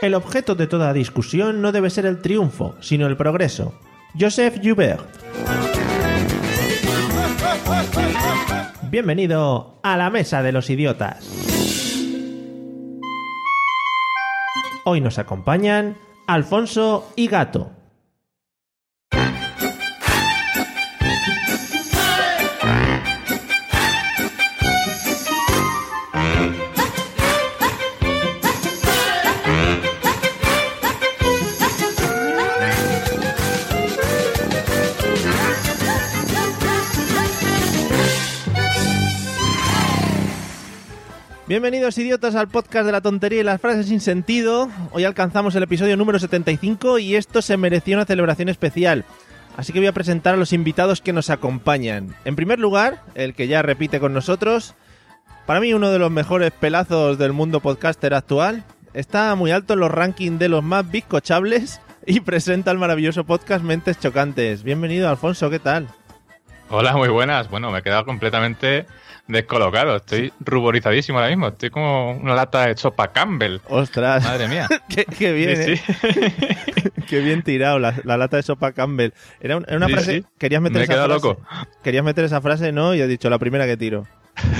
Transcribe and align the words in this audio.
El 0.00 0.14
objeto 0.14 0.54
de 0.54 0.68
toda 0.68 0.92
discusión 0.92 1.60
no 1.60 1.72
debe 1.72 1.90
ser 1.90 2.06
el 2.06 2.22
triunfo, 2.22 2.76
sino 2.80 3.08
el 3.08 3.16
progreso. 3.16 3.74
Joseph 4.18 4.60
Joubert. 4.62 5.04
Bienvenido 8.90 9.80
a 9.82 9.96
la 9.96 10.08
Mesa 10.08 10.44
de 10.44 10.52
los 10.52 10.70
Idiotas. 10.70 11.28
Hoy 14.84 15.00
nos 15.00 15.18
acompañan 15.18 15.96
Alfonso 16.28 17.12
y 17.16 17.26
Gato. 17.26 17.77
Bienvenidos 41.48 41.96
idiotas 41.96 42.34
al 42.34 42.48
podcast 42.48 42.84
de 42.84 42.92
la 42.92 43.00
tontería 43.00 43.40
y 43.40 43.42
las 43.42 43.58
frases 43.58 43.86
sin 43.86 44.02
sentido. 44.02 44.68
Hoy 44.92 45.04
alcanzamos 45.04 45.54
el 45.54 45.62
episodio 45.62 45.96
número 45.96 46.18
75 46.18 46.98
y 46.98 47.16
esto 47.16 47.40
se 47.40 47.56
merecía 47.56 47.96
una 47.96 48.04
celebración 48.04 48.50
especial. 48.50 49.06
Así 49.56 49.72
que 49.72 49.78
voy 49.78 49.88
a 49.88 49.94
presentar 49.94 50.34
a 50.34 50.36
los 50.36 50.52
invitados 50.52 51.00
que 51.00 51.14
nos 51.14 51.30
acompañan. 51.30 52.14
En 52.26 52.36
primer 52.36 52.58
lugar, 52.58 53.00
el 53.14 53.32
que 53.32 53.48
ya 53.48 53.62
repite 53.62 53.98
con 53.98 54.12
nosotros, 54.12 54.74
para 55.46 55.58
mí 55.60 55.72
uno 55.72 55.90
de 55.90 55.98
los 55.98 56.10
mejores 56.10 56.50
pelazos 56.50 57.16
del 57.16 57.32
mundo 57.32 57.60
podcaster 57.60 58.12
actual. 58.12 58.64
Está 58.92 59.34
muy 59.34 59.50
alto 59.50 59.72
en 59.72 59.80
los 59.80 59.90
rankings 59.90 60.38
de 60.38 60.50
los 60.50 60.62
más 60.62 60.90
bizcochables 60.90 61.80
y 62.06 62.20
presenta 62.20 62.72
el 62.72 62.78
maravilloso 62.78 63.24
podcast 63.24 63.64
Mentes 63.64 63.98
Chocantes. 63.98 64.64
Bienvenido 64.64 65.08
Alfonso, 65.08 65.48
¿qué 65.48 65.60
tal? 65.60 65.88
Hola, 66.68 66.94
muy 66.94 67.08
buenas. 67.08 67.48
Bueno, 67.48 67.70
me 67.70 67.78
he 67.78 67.82
quedado 67.82 68.04
completamente 68.04 68.84
descolocado. 69.28 69.96
Estoy 69.96 70.32
ruborizadísimo 70.40 71.18
ahora 71.18 71.30
mismo. 71.30 71.48
Estoy 71.48 71.70
como 71.70 72.12
una 72.12 72.34
lata 72.34 72.66
de 72.66 72.76
sopa 72.76 73.12
Campbell. 73.12 73.58
Ostras. 73.68 74.24
Madre 74.24 74.48
mía. 74.48 74.66
qué, 74.88 75.04
qué 75.04 75.32
bien, 75.32 75.56
Sí, 75.76 75.80
¿eh? 76.02 76.90
qué 77.08 77.20
bien 77.20 77.42
tirado, 77.42 77.78
la, 77.78 77.94
la 78.04 78.16
lata 78.16 78.36
de 78.36 78.42
sopa 78.42 78.72
Campbell. 78.72 79.10
Era, 79.40 79.56
un- 79.58 79.64
era 79.68 79.76
una 79.76 79.86
Sí, 79.86 79.92
frase, 79.92 80.24
querías 80.38 80.60
meter 80.62 80.76
Me 80.78 80.80
he 80.80 80.84
esa 80.84 80.94
frase. 80.94 81.08
loco. 81.08 81.40
Querías 81.82 82.04
meter 82.04 82.24
esa 82.24 82.40
frase, 82.40 82.72
¿no? 82.72 82.94
Y 82.94 83.00
he 83.00 83.06
dicho, 83.06 83.30
la 83.30 83.38
primera 83.38 83.66
que 83.66 83.76
tiro. 83.76 84.06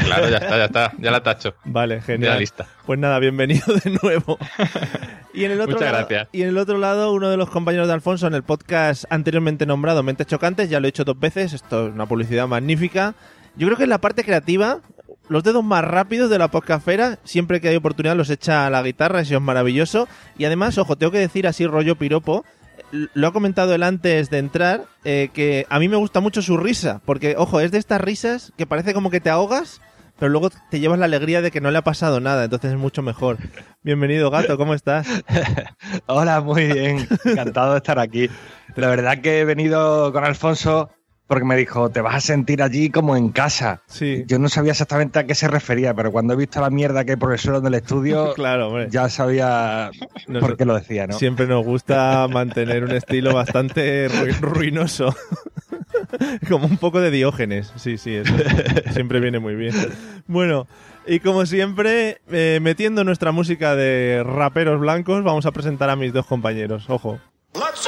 Claro, 0.05 0.29
ya 0.29 0.39
está, 0.39 0.57
ya 0.57 0.65
está. 0.65 0.93
Ya 0.99 1.11
la 1.13 1.23
tacho. 1.23 1.55
Vale, 1.65 1.97
Ya 1.97 2.03
genial. 2.03 2.39
lista. 2.41 2.67
Pues 2.85 2.99
nada, 2.99 3.19
bienvenido 3.21 3.65
de 3.85 3.97
nuevo. 4.03 4.37
Y 5.33 5.45
en 5.45 5.53
el 5.53 5.61
otro 5.61 5.75
Muchas 5.75 5.93
lado, 5.93 6.07
gracias. 6.09 6.29
Y 6.33 6.43
en 6.43 6.49
el 6.49 6.59
otro 6.59 6.79
lado, 6.79 7.13
uno 7.13 7.31
de 7.31 7.37
los 7.37 7.49
compañeros 7.49 7.87
de 7.87 7.95
Alfonso 7.95 8.27
en 8.27 8.35
el 8.35 8.43
podcast 8.43 9.05
anteriormente 9.09 9.67
nombrado 9.67 10.03
Mentes 10.03 10.27
Chocantes, 10.27 10.69
ya 10.69 10.81
lo 10.81 10.87
he 10.87 10.89
hecho 10.89 11.05
dos 11.05 11.19
veces, 11.21 11.53
esto 11.53 11.87
es 11.87 11.95
una 11.95 12.07
publicidad 12.07 12.49
magnífica. 12.49 13.15
Yo 13.59 13.67
creo 13.67 13.77
que 13.77 13.85
en 13.85 13.91
la 13.91 14.01
parte 14.01 14.23
creativa, 14.23 14.79
los 15.29 15.43
dedos 15.43 15.65
más 15.65 15.85
rápidos 15.85 16.31
de 16.31 16.39
la 16.39 16.47
podcastfera, 16.47 17.19
siempre 17.25 17.61
que 17.61 17.69
hay 17.69 17.75
oportunidad 17.75 18.15
los 18.15 18.31
echa 18.31 18.67
a 18.67 18.71
la 18.71 18.85
guitarra, 18.85 19.21
eso 19.21 19.35
es 19.35 19.43
maravilloso. 19.43 20.07
Y 20.39 20.45
además, 20.45 20.79
ojo, 20.79 20.95
tengo 20.95 21.11
que 21.11 21.19
decir 21.19 21.45
así 21.49 21.67
rollo 21.67 21.97
piropo, 21.97 22.45
lo 22.93 23.27
ha 23.27 23.33
comentado 23.33 23.75
él 23.75 23.83
antes 23.83 24.31
de 24.31 24.39
entrar, 24.39 24.85
eh, 25.05 25.31
que 25.33 25.67
a 25.71 25.81
mí 25.81 25.89
me 25.89 25.97
gusta 25.97 26.21
mucho 26.21 26.41
su 26.41 26.57
risa, 26.57 27.01
porque, 27.05 27.35
ojo, 27.37 27.59
es 27.59 27.73
de 27.73 27.79
estas 27.79 28.01
risas 28.01 28.53
que 28.57 28.65
parece 28.65 28.95
como 28.95 29.11
que 29.11 29.21
te 29.21 29.29
ahogas, 29.29 29.81
pero 30.21 30.31
luego 30.31 30.51
te 30.71 30.79
llevas 30.79 31.01
la 31.01 31.07
alegría 31.07 31.43
de 31.43 31.51
que 31.51 31.61
no 31.61 31.73
le 31.73 31.79
ha 31.79 31.83
pasado 31.83 32.21
nada, 32.21 32.45
entonces 32.45 32.71
es 32.71 32.79
mucho 32.79 33.03
mejor. 33.03 33.39
Bienvenido, 33.83 34.31
gato, 34.31 34.57
¿cómo 34.57 34.73
estás? 34.73 35.09
Hola, 36.07 36.41
muy 36.43 36.67
bien. 36.67 37.09
Encantado 37.25 37.73
de 37.73 37.79
estar 37.79 37.99
aquí. 37.99 38.31
La 38.77 38.87
verdad 38.87 39.21
que 39.21 39.41
he 39.41 39.45
venido 39.45 40.13
con 40.13 40.25
Alfonso 40.25 40.91
porque 41.29 41.45
me 41.45 41.55
dijo, 41.57 41.91
te 41.91 42.01
vas 42.01 42.17
a 42.17 42.21
sentir 42.21 42.63
allí 42.63 42.91
como 42.91 43.17
en 43.17 43.29
casa. 43.29 43.83
Sí, 43.87 44.25
Yo 44.27 44.39
no 44.41 44.49
sabía 44.49 44.73
exactamente 44.73 45.19
a 45.21 45.25
qué 45.27 45.35
se 45.37 45.47
refería, 45.47 45.95
pero 45.95 46.11
cuando 46.11 46.33
he 46.33 46.37
visto 46.37 46.61
la 46.61 46.71
mierda 46.71 47.05
que 47.05 47.13
hay 47.13 47.17
por 47.17 47.33
el 47.33 47.39
suelo 47.39 47.61
del 47.61 47.75
estudio, 47.75 48.33
claro, 48.35 48.69
hombre. 48.69 48.89
ya 48.91 49.09
sabía 49.09 49.91
Nos- 50.27 50.41
por 50.41 50.57
qué 50.57 50.65
lo 50.65 50.75
decía, 50.75 51.07
¿no? 51.07 51.13
Siempre 51.17 51.47
nos 51.47 51.65
gusta 51.65 52.27
mantener 52.29 52.83
un 52.83 52.91
estilo 52.93 53.33
bastante 53.35 54.09
ru- 54.11 54.41
ruinoso. 54.41 55.15
como 56.49 56.67
un 56.67 56.79
poco 56.79 57.01
de 57.01 57.11
diógenes. 57.11 57.73
Sí, 57.77 57.99
sí, 57.99 58.15
eso 58.15 58.33
siempre 58.93 59.21
viene 59.21 59.39
muy 59.39 59.55
bien. 59.55 59.75
Bueno, 60.27 60.67
y 61.07 61.21
como 61.21 61.47
siempre, 61.47 62.21
eh, 62.31 62.59
metiendo 62.63 63.05
nuestra 63.05 63.33
música 63.33 63.75
de 63.77 64.23
raperos 64.25 64.81
blancos, 64.81 65.23
vamos 65.25 65.47
a 65.47 65.53
presentar 65.53 65.91
a 65.91 65.97
mis 65.97 66.13
dos 66.13 66.27
compañeros. 66.27 66.89
Ojo. 66.89 67.19
Let's 67.55 67.88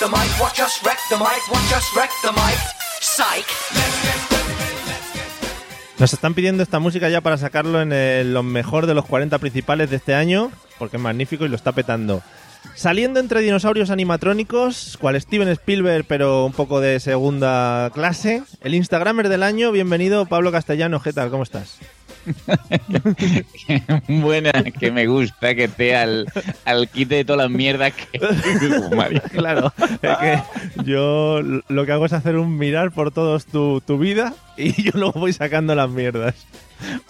the 0.00 0.06
mic, 0.08 0.40
watch 0.40 0.56
the 1.08 1.16
mic, 1.16 1.48
watch 1.50 2.10
the 2.22 2.32
mic. 2.32 2.58
Nos 5.98 6.12
están 6.12 6.34
pidiendo 6.34 6.62
esta 6.62 6.78
música 6.80 7.08
ya 7.08 7.20
para 7.20 7.38
sacarlo 7.38 7.80
en 7.80 7.92
el- 7.92 8.34
lo 8.34 8.42
mejor 8.42 8.86
de 8.86 8.94
los 8.94 9.04
40 9.06 9.38
principales 9.38 9.90
de 9.90 9.96
este 9.96 10.14
año, 10.14 10.50
porque 10.78 10.96
es 10.96 11.02
magnífico 11.02 11.44
y 11.44 11.48
lo 11.48 11.56
está 11.56 11.72
petando. 11.72 12.22
Saliendo 12.74 13.20
entre 13.20 13.40
dinosaurios 13.40 13.90
animatrónicos, 13.90 14.96
cual 15.00 15.20
Steven 15.20 15.48
Spielberg, 15.48 16.04
pero 16.06 16.44
un 16.44 16.52
poco 16.52 16.80
de 16.80 16.98
segunda 17.00 17.90
clase, 17.94 18.42
el 18.62 18.74
Instagramer 18.74 19.28
del 19.28 19.42
año, 19.42 19.70
bienvenido 19.72 20.26
Pablo 20.26 20.50
Castellano, 20.52 21.00
¿qué 21.00 21.12
tal? 21.12 21.30
¿Cómo 21.30 21.42
estás? 21.44 21.78
Buena, 24.08 24.52
que 24.78 24.90
me 24.90 25.06
gusta 25.06 25.54
que 25.54 25.64
esté 25.64 25.96
al, 25.96 26.26
al 26.64 26.88
quite 26.88 27.16
de 27.16 27.24
todas 27.24 27.48
las 27.48 27.50
mierdas 27.50 27.92
que. 27.92 28.18
Claro, 29.32 29.72
es 30.02 30.16
que 30.18 30.42
yo 30.84 31.40
lo 31.42 31.86
que 31.86 31.92
hago 31.92 32.06
es 32.06 32.12
hacer 32.12 32.36
un 32.36 32.58
mirar 32.58 32.90
por 32.90 33.10
todos 33.10 33.46
tu, 33.46 33.80
tu 33.80 33.98
vida 33.98 34.34
y 34.56 34.82
yo 34.82 34.90
luego 34.94 35.20
voy 35.20 35.32
sacando 35.32 35.74
las 35.74 35.88
mierdas. 35.90 36.34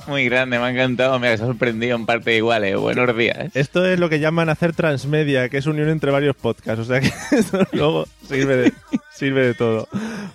Muy 0.06 0.24
grande, 0.24 0.58
me 0.58 0.64
ha 0.64 0.70
encantado, 0.70 1.18
me 1.18 1.28
ha 1.28 1.36
sorprendido 1.36 1.96
en 1.96 2.06
parte 2.06 2.34
iguales. 2.34 2.76
Buenos 2.76 3.14
días. 3.16 3.54
Esto 3.54 3.84
es 3.84 3.98
lo 3.98 4.08
que 4.08 4.20
llaman 4.20 4.48
hacer 4.48 4.72
transmedia, 4.72 5.48
que 5.48 5.58
es 5.58 5.66
unión 5.66 5.90
entre 5.90 6.10
varios 6.10 6.36
podcasts. 6.36 6.80
O 6.80 6.84
sea 6.84 7.00
que 7.00 7.12
esto 7.36 7.66
luego 7.72 8.06
sirve 8.26 8.56
de, 8.56 8.72
sirve 9.14 9.46
de 9.46 9.54
todo. 9.54 9.88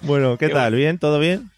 Bueno, 0.04 0.38
¿qué 0.38 0.48
Qué 0.48 0.54
tal? 0.54 0.76
¿Bien? 0.76 1.00
¿Todo 1.00 1.20
bien? 1.20 1.50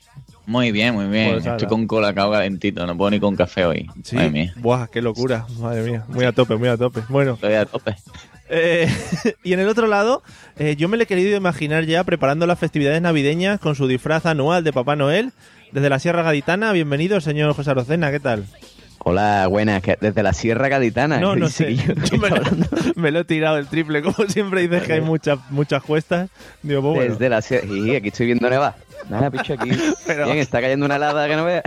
Muy 0.48 0.72
bien, 0.72 0.94
muy 0.94 1.06
bien. 1.08 1.34
Pues. 1.34 1.46
Estoy 1.46 1.68
con 1.68 1.88
colacao 1.88 2.32
calentito, 2.32 2.86
no 2.86 2.96
puedo 2.98 3.12
ni 3.12 3.20
con 3.20 3.36
café 3.36 3.66
hoy. 3.66 3.88
Sí. 4.04 4.16
Madre 4.16 4.30
mía, 4.30 4.54
Buah, 4.58 4.88
qué 4.88 5.02
locura. 5.02 5.46
Madre 5.60 5.84
mía. 5.90 6.06
Muy 6.08 6.26
a 6.26 6.32
tope, 6.32 6.56
muy 6.56 6.68
a 6.70 6.78
tope. 6.78 7.02
Bueno, 7.10 7.34
estoy 7.34 7.54
a 7.54 7.66
tope. 7.66 7.96
eh, 8.50 8.88
y 9.44 9.54
en 9.54 9.60
el 9.60 9.68
otro 9.68 9.88
lado, 9.88 10.22
eh, 10.58 10.76
yo 10.76 10.88
me 10.88 10.98
le 10.98 11.04
he 11.04 11.08
querido 11.08 11.36
imaginar 11.36 11.86
ya 11.86 12.04
preparando 12.04 12.46
las 12.48 12.60
festividades 12.60 13.02
navideñas 13.02 13.60
con 13.60 13.76
su 13.76 13.88
disfraz 13.88 14.26
anual 14.26 14.64
de 14.64 14.74
Papá 14.74 14.96
Noel. 14.96 15.32
Desde 15.72 15.90
la 15.90 16.00
Sierra 16.00 16.24
Gaditana, 16.24 16.72
bienvenido, 16.72 17.20
señor 17.20 17.54
José 17.54 17.72
Arocena, 17.72 18.12
¿qué 18.12 18.20
tal? 18.20 18.46
Hola, 19.08 19.46
buenas, 19.48 19.84
que 19.84 19.98
desde 20.02 20.24
la 20.24 20.34
Sierra 20.34 20.68
Gaditana. 20.68 21.20
No, 21.20 21.36
no 21.36 21.48
Sí, 21.48 21.54
sé. 21.64 21.76
yo- 21.76 21.94
Yo 22.12 22.18
me, 22.18 22.30
lo, 22.32 22.38
me 22.96 23.12
lo 23.12 23.20
he 23.20 23.24
tirado 23.24 23.58
el 23.58 23.68
triple. 23.68 24.02
Como 24.02 24.28
siempre 24.28 24.62
dices 24.62 24.82
que 24.82 24.94
hay 24.94 25.02
muchas 25.02 25.38
muchas 25.52 25.84
cuestas. 25.84 26.30
Digo, 26.64 26.82
pues 26.82 26.96
bueno. 26.96 27.12
Desde 27.14 27.30
la 27.30 27.42
Sierra. 27.44 27.68
Y 27.68 27.96
aquí 27.96 28.08
estoy 28.08 28.26
viendo 28.26 28.50
nevar. 28.50 28.76
Nada, 29.08 29.30
picho, 29.30 29.54
aquí. 29.54 29.70
Pero- 30.08 30.26
Bien, 30.26 30.40
está 30.40 30.60
cayendo 30.60 30.88
una 30.88 30.96
helada 30.96 31.28
que 31.28 31.36
no 31.36 31.46
veas. 31.46 31.64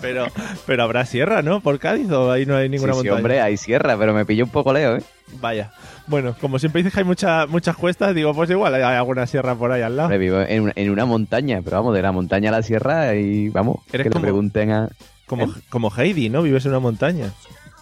Pero, 0.00 0.26
pero 0.66 0.82
habrá 0.82 1.06
sierra, 1.06 1.40
¿no? 1.40 1.60
Por 1.60 1.78
Cádiz 1.78 2.10
o 2.10 2.30
ahí 2.30 2.44
no 2.44 2.54
hay 2.56 2.66
Sí, 2.66 2.72
ninguna 2.72 2.92
sí, 2.92 2.96
montaña. 2.98 3.16
hombre, 3.16 3.40
hay 3.40 3.56
sierra, 3.56 3.96
pero 3.98 4.12
me 4.12 4.26
pilló 4.26 4.44
un 4.44 4.50
poco 4.50 4.70
leo, 4.74 4.96
¿eh? 4.98 5.02
Vaya. 5.40 5.72
Bueno, 6.06 6.36
como 6.40 6.58
siempre 6.58 6.80
dices 6.82 6.92
que 6.92 7.00
hay 7.00 7.06
muchas 7.06 7.48
muchas 7.48 7.74
cuestas, 7.74 8.14
digo, 8.14 8.34
pues 8.34 8.50
igual 8.50 8.74
hay 8.74 8.82
alguna 8.82 9.26
sierra 9.26 9.54
por 9.54 9.72
ahí 9.72 9.80
al 9.80 9.96
lado. 9.96 10.08
Hombre, 10.08 10.18
vivo 10.18 10.40
en 10.42 10.60
una, 10.64 10.72
en 10.76 10.90
una 10.90 11.06
montaña, 11.06 11.60
pero 11.64 11.78
vamos, 11.78 11.94
de 11.94 12.02
la 12.02 12.12
montaña 12.12 12.50
a 12.50 12.52
la 12.52 12.62
sierra 12.62 13.14
y 13.14 13.48
vamos, 13.48 13.76
Eres 13.94 14.04
que 14.04 14.10
como- 14.10 14.20
le 14.20 14.26
pregunten 14.26 14.70
a... 14.72 14.88
Como, 15.26 15.52
como 15.70 15.90
Heidi, 15.96 16.28
¿no? 16.28 16.42
Vives 16.42 16.64
en 16.66 16.70
una 16.72 16.80
montaña. 16.80 17.32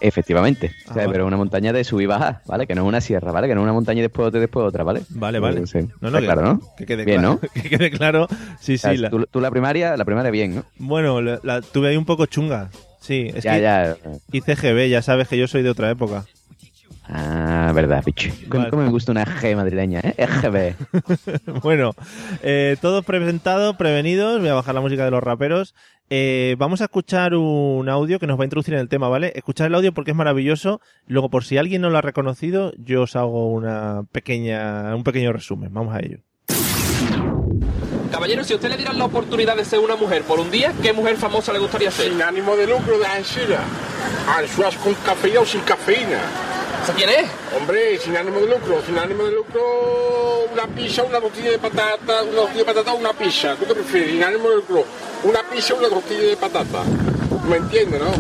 Efectivamente. 0.00 0.72
Ah, 0.88 0.94
pero 1.10 1.26
una 1.26 1.36
montaña 1.36 1.72
de 1.72 1.84
subir 1.84 2.04
y 2.04 2.06
bajar, 2.06 2.40
¿vale? 2.46 2.66
Que 2.66 2.74
no 2.74 2.82
es 2.82 2.88
una 2.88 3.00
sierra, 3.00 3.30
¿vale? 3.30 3.46
Que 3.46 3.54
no 3.54 3.60
es 3.60 3.64
una 3.64 3.72
montaña 3.72 4.00
y 4.00 4.02
después 4.02 4.26
otra 4.26 4.38
y 4.38 4.40
después 4.40 4.66
otra, 4.66 4.82
¿vale? 4.82 5.02
Vale, 5.10 5.38
vale. 5.38 5.64
Sí. 5.68 5.78
No, 6.00 6.10
no, 6.10 6.18
que- 6.18 6.24
claro, 6.24 6.42
¿no? 6.42 6.60
Que 6.76 6.86
quede 6.86 7.04
Bien, 7.04 7.20
claro. 7.20 7.38
¿no? 7.40 7.48
Que 7.62 7.68
quede 7.68 7.90
claro. 7.92 8.26
Sí, 8.60 8.78
sí. 8.78 8.96
la- 8.96 9.10
tú, 9.10 9.24
tú 9.30 9.40
la 9.40 9.50
primaria, 9.52 9.96
la 9.96 10.04
primaria 10.04 10.32
bien, 10.32 10.56
¿no? 10.56 10.64
Bueno, 10.78 11.20
la, 11.22 11.38
la 11.44 11.60
tuve 11.62 11.88
ahí 11.90 11.96
un 11.96 12.04
poco 12.04 12.26
chunga. 12.26 12.70
Sí, 13.00 13.30
es 13.32 13.44
ya, 13.44 13.54
que 13.54 13.62
ya. 13.62 13.96
hice 14.32 14.54
GB, 14.56 14.88
ya 14.88 15.02
sabes 15.02 15.28
que 15.28 15.38
yo 15.38 15.46
soy 15.46 15.62
de 15.62 15.70
otra 15.70 15.90
época. 15.90 16.24
Ah, 17.04 17.72
verdad, 17.74 18.02
picho. 18.04 18.30
¿Cómo, 18.48 18.60
Vale. 18.60 18.70
cómo 18.70 18.82
me 18.84 18.90
gusta 18.90 19.12
una 19.12 19.24
G 19.24 19.56
madrileña, 19.56 20.00
eh? 20.00 20.14
EGB. 20.16 20.74
bueno, 21.62 21.92
eh, 22.42 22.76
todos 22.80 23.04
presentados, 23.04 23.76
prevenidos. 23.76 24.40
Voy 24.40 24.48
a 24.48 24.54
bajar 24.54 24.74
la 24.74 24.80
música 24.80 25.04
de 25.04 25.10
los 25.10 25.22
raperos. 25.22 25.74
Eh, 26.10 26.56
vamos 26.58 26.80
a 26.80 26.84
escuchar 26.84 27.34
un 27.34 27.88
audio 27.88 28.18
que 28.18 28.26
nos 28.26 28.38
va 28.38 28.42
a 28.42 28.46
introducir 28.46 28.74
en 28.74 28.80
el 28.80 28.88
tema, 28.88 29.08
¿vale? 29.08 29.32
Escuchar 29.34 29.66
el 29.68 29.74
audio 29.74 29.92
porque 29.92 30.12
es 30.12 30.16
maravilloso. 30.16 30.80
Luego, 31.06 31.28
por 31.30 31.44
si 31.44 31.58
alguien 31.58 31.82
no 31.82 31.90
lo 31.90 31.98
ha 31.98 32.02
reconocido, 32.02 32.72
yo 32.76 33.02
os 33.02 33.16
hago 33.16 33.50
una 33.50 34.04
pequeña, 34.12 34.94
un 34.94 35.04
pequeño 35.04 35.32
resumen. 35.32 35.72
Vamos 35.72 35.94
a 35.94 36.00
ello. 36.00 36.18
Caballero, 38.10 38.44
si 38.44 38.52
a 38.52 38.56
usted 38.56 38.68
le 38.68 38.76
dieran 38.76 38.98
la 38.98 39.06
oportunidad 39.06 39.56
de 39.56 39.64
ser 39.64 39.78
una 39.78 39.96
mujer 39.96 40.22
por 40.22 40.38
un 40.38 40.50
día, 40.50 40.72
¿qué 40.82 40.92
mujer 40.92 41.16
famosa 41.16 41.52
le 41.52 41.58
gustaría 41.58 41.90
ser? 41.90 42.12
Sin 42.12 42.22
ánimo 42.22 42.56
de 42.56 42.66
lucro 42.66 42.98
de 42.98 43.06
Ansira. 43.06 43.60
Anchoas 44.28 44.76
con 44.76 44.94
cafeína 44.94 45.40
o 45.40 45.46
sin 45.46 45.62
cafeína. 45.62 46.20
¿Esa 46.82 46.92
quién 46.94 47.10
es? 47.10 47.30
Hombre, 47.56 47.98
sin 47.98 48.16
ánimo 48.16 48.40
de 48.40 48.46
lucro, 48.48 48.82
sin 48.84 48.98
ánimo 48.98 49.24
de 49.24 49.32
lucro, 49.32 50.46
una 50.52 50.66
pizza, 50.66 51.02
una 51.04 51.20
tortilla 51.20 51.50
de 51.52 51.58
patata, 51.58 52.22
una 52.24 52.32
tortilla 52.32 52.58
de 52.58 52.64
patata 52.64 52.92
una 52.94 53.12
pizza. 53.12 53.54
¿Tú 53.54 53.66
qué 53.66 53.74
prefieres? 53.74 54.10
Sin 54.10 54.24
ánimo 54.24 54.48
de 54.50 54.56
lucro, 54.56 54.84
una 55.24 55.42
pizza 55.48 55.74
una 55.74 55.88
tortilla 55.88 56.20
de 56.22 56.36
patata. 56.36 56.82
¿Me 57.48 57.56
entiendes, 57.56 58.00
no? 58.00 58.10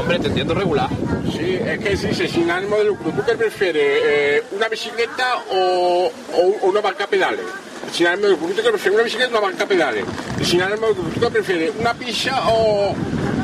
Hombre, 0.00 0.18
te 0.20 0.28
entiendo 0.28 0.54
regular. 0.54 0.88
Sí, 1.36 1.58
es 1.64 1.78
que 1.78 1.96
se 1.96 2.08
dice 2.08 2.28
sin 2.28 2.50
ánimo 2.50 2.76
de 2.78 2.84
lucro. 2.84 3.10
¿Tú 3.10 3.22
qué 3.24 3.34
prefieres? 3.36 4.00
eh, 4.04 4.42
¿Una 4.52 4.68
bicicleta 4.68 5.42
o, 5.50 6.10
o- 6.34 6.56
o 6.62 6.66
una 6.68 6.80
banca 6.80 7.06
pedales? 7.06 7.44
Sin 7.92 8.06
ánimo 8.06 8.26
de 8.26 8.32
lucro. 8.32 8.48
¿Tú 8.48 8.62
qué 8.62 8.70
prefieres? 8.70 8.94
¿Una 8.94 9.02
bicicleta 9.04 9.30
una 9.30 9.40
banca 9.40 9.66
pedales? 9.66 10.04
Y 10.40 10.44
sin 10.44 10.62
ánimo 10.62 10.86
de 10.88 10.94
lucro. 10.94 11.10
¿Tú 11.12 11.20
qué 11.20 11.30
prefieres? 11.30 11.72
¿Una 11.78 11.94
pizza 11.94 12.48
o, 12.48 12.94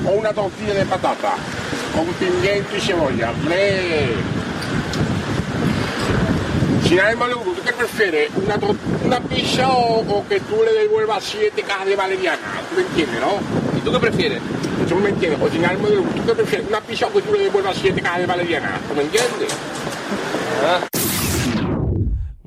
o 0.06 0.10
una 0.10 0.32
tortilla 0.32 0.74
de 0.74 0.86
patata? 0.86 1.34
Con 1.94 2.06
pimiento 2.14 2.76
y 2.76 2.80
cebolla. 2.80 3.30
¡Hombre! 3.30 4.08
Sin 6.88 7.00
ánimo 7.00 7.26
de 7.26 7.34
lucro. 7.34 7.52
¿Tú 7.52 7.62
qué 7.64 7.72
prefieres? 7.72 8.30
¿Una, 8.36 8.56
una 9.04 9.20
pizza 9.20 9.68
o, 9.68 10.00
o 10.00 10.28
que 10.28 10.40
tú 10.40 10.62
le 10.64 10.72
devuelvas 10.72 11.24
siete 11.24 11.62
cajas 11.62 11.86
de 11.86 11.96
valeriana? 11.96 12.38
¿Tú 12.70 12.76
me 12.76 12.82
entiendes, 12.82 13.20
no? 13.20 13.40
¿Y 13.76 13.80
tú 13.80 13.92
qué 13.92 13.98
prefieres? 13.98 14.40
¿Tú 14.88 14.94
me 14.96 15.10
entiendes? 15.10 15.40
O 15.42 15.50
sin 15.50 15.64
ánimo 15.64 15.88
de 15.88 15.96
lucro. 15.96 16.12
¿Tú 16.14 16.26
qué 16.26 16.34
prefieres? 16.34 16.68
¿Una 16.68 16.80
pizza 16.80 17.06
o 17.06 17.12
que 17.12 17.22
tú 17.22 17.34
le 17.34 17.44
devuelvas 17.44 17.76
siete 17.80 18.00
cajas 18.00 18.20
de 18.20 18.26
valeriana? 18.26 18.80
¿Tú 18.88 18.94
me 18.94 19.02
entiendes? 19.02 19.52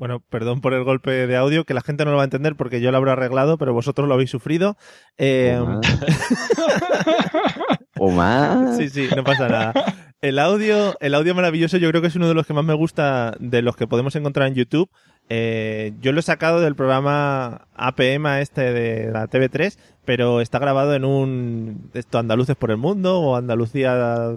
Bueno, 0.00 0.24
perdón 0.30 0.62
por 0.62 0.72
el 0.72 0.82
golpe 0.82 1.26
de 1.26 1.36
audio, 1.36 1.66
que 1.66 1.74
la 1.74 1.82
gente 1.82 2.06
no 2.06 2.12
lo 2.12 2.16
va 2.16 2.22
a 2.22 2.24
entender 2.24 2.56
porque 2.56 2.80
yo 2.80 2.90
lo 2.90 2.96
habré 2.96 3.10
arreglado, 3.10 3.58
pero 3.58 3.74
vosotros 3.74 4.08
lo 4.08 4.14
habéis 4.14 4.30
sufrido. 4.30 4.78
Eh, 5.18 5.60
O 7.98 8.10
más. 8.10 8.78
Sí, 8.78 8.88
sí, 8.88 9.08
no 9.14 9.24
pasa 9.24 9.46
nada. 9.46 9.74
El 10.22 10.38
audio, 10.38 10.96
el 11.00 11.14
audio 11.14 11.34
maravilloso 11.34 11.76
yo 11.76 11.90
creo 11.90 12.00
que 12.00 12.08
es 12.08 12.16
uno 12.16 12.28
de 12.28 12.34
los 12.34 12.46
que 12.46 12.54
más 12.54 12.64
me 12.64 12.72
gusta 12.72 13.34
de 13.40 13.60
los 13.60 13.76
que 13.76 13.86
podemos 13.86 14.16
encontrar 14.16 14.48
en 14.48 14.54
YouTube. 14.54 14.88
Eh, 15.32 15.92
yo 16.00 16.10
lo 16.10 16.18
he 16.18 16.24
sacado 16.24 16.60
del 16.60 16.74
programa 16.74 17.68
APM 17.74 18.40
este 18.40 18.72
de 18.72 19.12
la 19.12 19.28
TV3, 19.28 19.78
pero 20.04 20.40
está 20.40 20.58
grabado 20.58 20.92
en 20.92 21.04
un 21.04 21.88
esto 21.94 22.18
Andaluces 22.18 22.56
por 22.56 22.72
el 22.72 22.78
mundo 22.78 23.20
o 23.20 23.36
Andalucía 23.36 24.32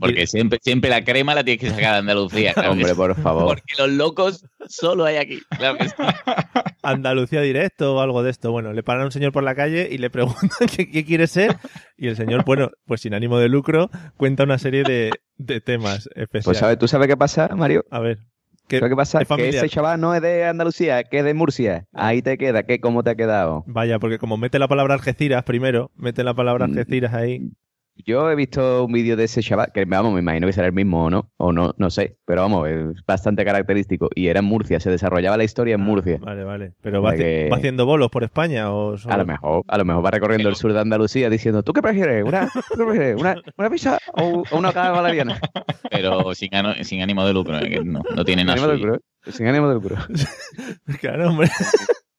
Porque 0.00 0.26
siempre, 0.26 0.58
siempre 0.60 0.90
la 0.90 1.04
crema 1.04 1.36
la 1.36 1.44
tienes 1.44 1.60
que 1.60 1.70
sacar 1.70 1.92
de 1.92 1.98
Andalucía. 1.98 2.52
claro 2.54 2.72
Hombre, 2.72 2.92
por 2.96 3.14
favor. 3.14 3.46
Porque 3.46 3.74
los 3.78 3.90
locos 3.90 4.44
solo 4.66 5.04
hay 5.04 5.16
aquí. 5.16 5.40
Claro 5.56 5.78
que 5.78 5.88
sí. 5.88 5.94
Andalucía 6.82 7.40
directo 7.40 7.94
o 7.94 8.00
algo 8.00 8.24
de 8.24 8.30
esto. 8.32 8.50
Bueno, 8.50 8.72
le 8.72 8.82
paran 8.82 9.02
a 9.02 9.04
un 9.04 9.12
señor 9.12 9.30
por 9.30 9.44
la 9.44 9.54
calle 9.54 9.90
y 9.92 9.98
le 9.98 10.10
preguntan 10.10 10.66
qué, 10.76 10.90
qué 10.90 11.04
quiere 11.04 11.28
ser 11.28 11.56
y 11.96 12.08
el 12.08 12.16
señor, 12.16 12.44
bueno, 12.44 12.72
pues 12.84 13.02
sin 13.02 13.14
ánimo 13.14 13.38
de 13.38 13.48
lucro, 13.48 13.90
cuenta 14.16 14.42
una 14.42 14.58
serie 14.58 14.82
de, 14.82 15.12
de 15.36 15.60
temas 15.60 16.08
especiales. 16.16 16.44
Pues 16.44 16.58
¿sabes, 16.58 16.78
¿tú 16.78 16.88
sabes 16.88 17.06
qué 17.06 17.16
pasa, 17.16 17.48
Mario? 17.54 17.84
A 17.92 18.00
ver. 18.00 18.18
¿Qué- 18.72 18.78
¿Sabes 18.80 18.90
qué 18.90 18.96
pasa? 18.96 19.20
es 19.22 19.28
Que 19.28 19.48
ese 19.48 19.68
chaval 19.68 20.00
no 20.00 20.14
es 20.14 20.22
de 20.22 20.44
Andalucía, 20.44 21.04
que 21.04 21.18
es 21.18 21.24
de 21.24 21.34
Murcia. 21.34 21.86
Ahí 21.92 22.22
te 22.22 22.36
queda, 22.38 22.62
¿qué? 22.64 22.80
¿Cómo 22.80 23.02
te 23.02 23.10
ha 23.10 23.14
quedado? 23.14 23.64
Vaya, 23.66 23.98
porque 23.98 24.18
como 24.18 24.36
mete 24.36 24.58
la 24.58 24.68
palabra 24.68 24.94
Algeciras 24.94 25.44
primero, 25.44 25.90
mete 25.96 26.24
la 26.24 26.34
palabra 26.34 26.66
Mm. 26.66 26.70
Algeciras 26.70 27.14
ahí. 27.14 27.50
Yo 28.04 28.30
he 28.30 28.34
visto 28.34 28.84
un 28.84 28.92
vídeo 28.92 29.16
de 29.16 29.24
ese 29.24 29.42
chaval, 29.42 29.70
que 29.72 29.84
vamos, 29.84 30.12
me 30.14 30.20
imagino 30.20 30.46
que 30.46 30.52
será 30.54 30.66
el 30.66 30.72
mismo 30.72 31.04
o 31.04 31.10
no, 31.10 31.30
o 31.36 31.52
no, 31.52 31.74
no 31.76 31.90
sé, 31.90 32.16
pero 32.24 32.40
vamos, 32.40 32.68
es 32.68 33.04
bastante 33.06 33.44
característico. 33.44 34.08
Y 34.14 34.28
era 34.28 34.40
en 34.40 34.46
Murcia, 34.46 34.80
se 34.80 34.90
desarrollaba 34.90 35.36
la 35.36 35.44
historia 35.44 35.74
en 35.74 35.82
Murcia. 35.82 36.18
Vale, 36.20 36.42
vale. 36.42 36.72
Pero 36.80 37.00
va, 37.02 37.14
que- 37.14 37.48
haciendo 37.52 37.84
bolos 37.86 38.10
por 38.10 38.24
España 38.24 38.72
o 38.72 38.96
solo- 38.96 39.14
A 39.14 39.18
lo 39.18 39.26
mejor, 39.26 39.62
a 39.68 39.78
lo 39.78 39.84
mejor 39.84 40.04
va 40.04 40.10
recorriendo 40.10 40.48
el 40.48 40.56
sur 40.56 40.72
de 40.72 40.80
Andalucía 40.80 41.28
diciendo, 41.30 41.62
¿tú 41.62 41.72
qué 41.74 41.82
prefieres? 41.82 42.24
¿Una, 42.24 42.48
¿tú 42.72 42.78
qué 42.78 42.84
prefieres? 42.84 43.20
¿Una, 43.20 43.36
una 43.58 43.70
pizza 43.70 43.98
o, 44.14 44.42
o 44.50 44.58
una 44.58 44.72
caja 44.72 44.90
valeriana? 44.92 45.38
Pero 45.90 46.34
sin, 46.34 46.50
sin 46.82 47.02
ánimo 47.02 47.24
de 47.26 47.34
lucro, 47.34 47.58
eh, 47.58 47.68
que 47.68 47.84
no, 47.84 48.00
no 48.16 48.24
tiene 48.24 48.40
Sin 48.42 48.46
nada 48.46 48.52
ánimo 48.62 48.68
de 48.68 48.78
lucro, 48.78 48.94
¿eh? 48.96 49.30
Sin 49.32 49.46
ánimo 49.46 49.68
de 49.68 49.74
lucro. 49.74 49.96
Claro, 51.00 51.28
hombre. 51.30 51.48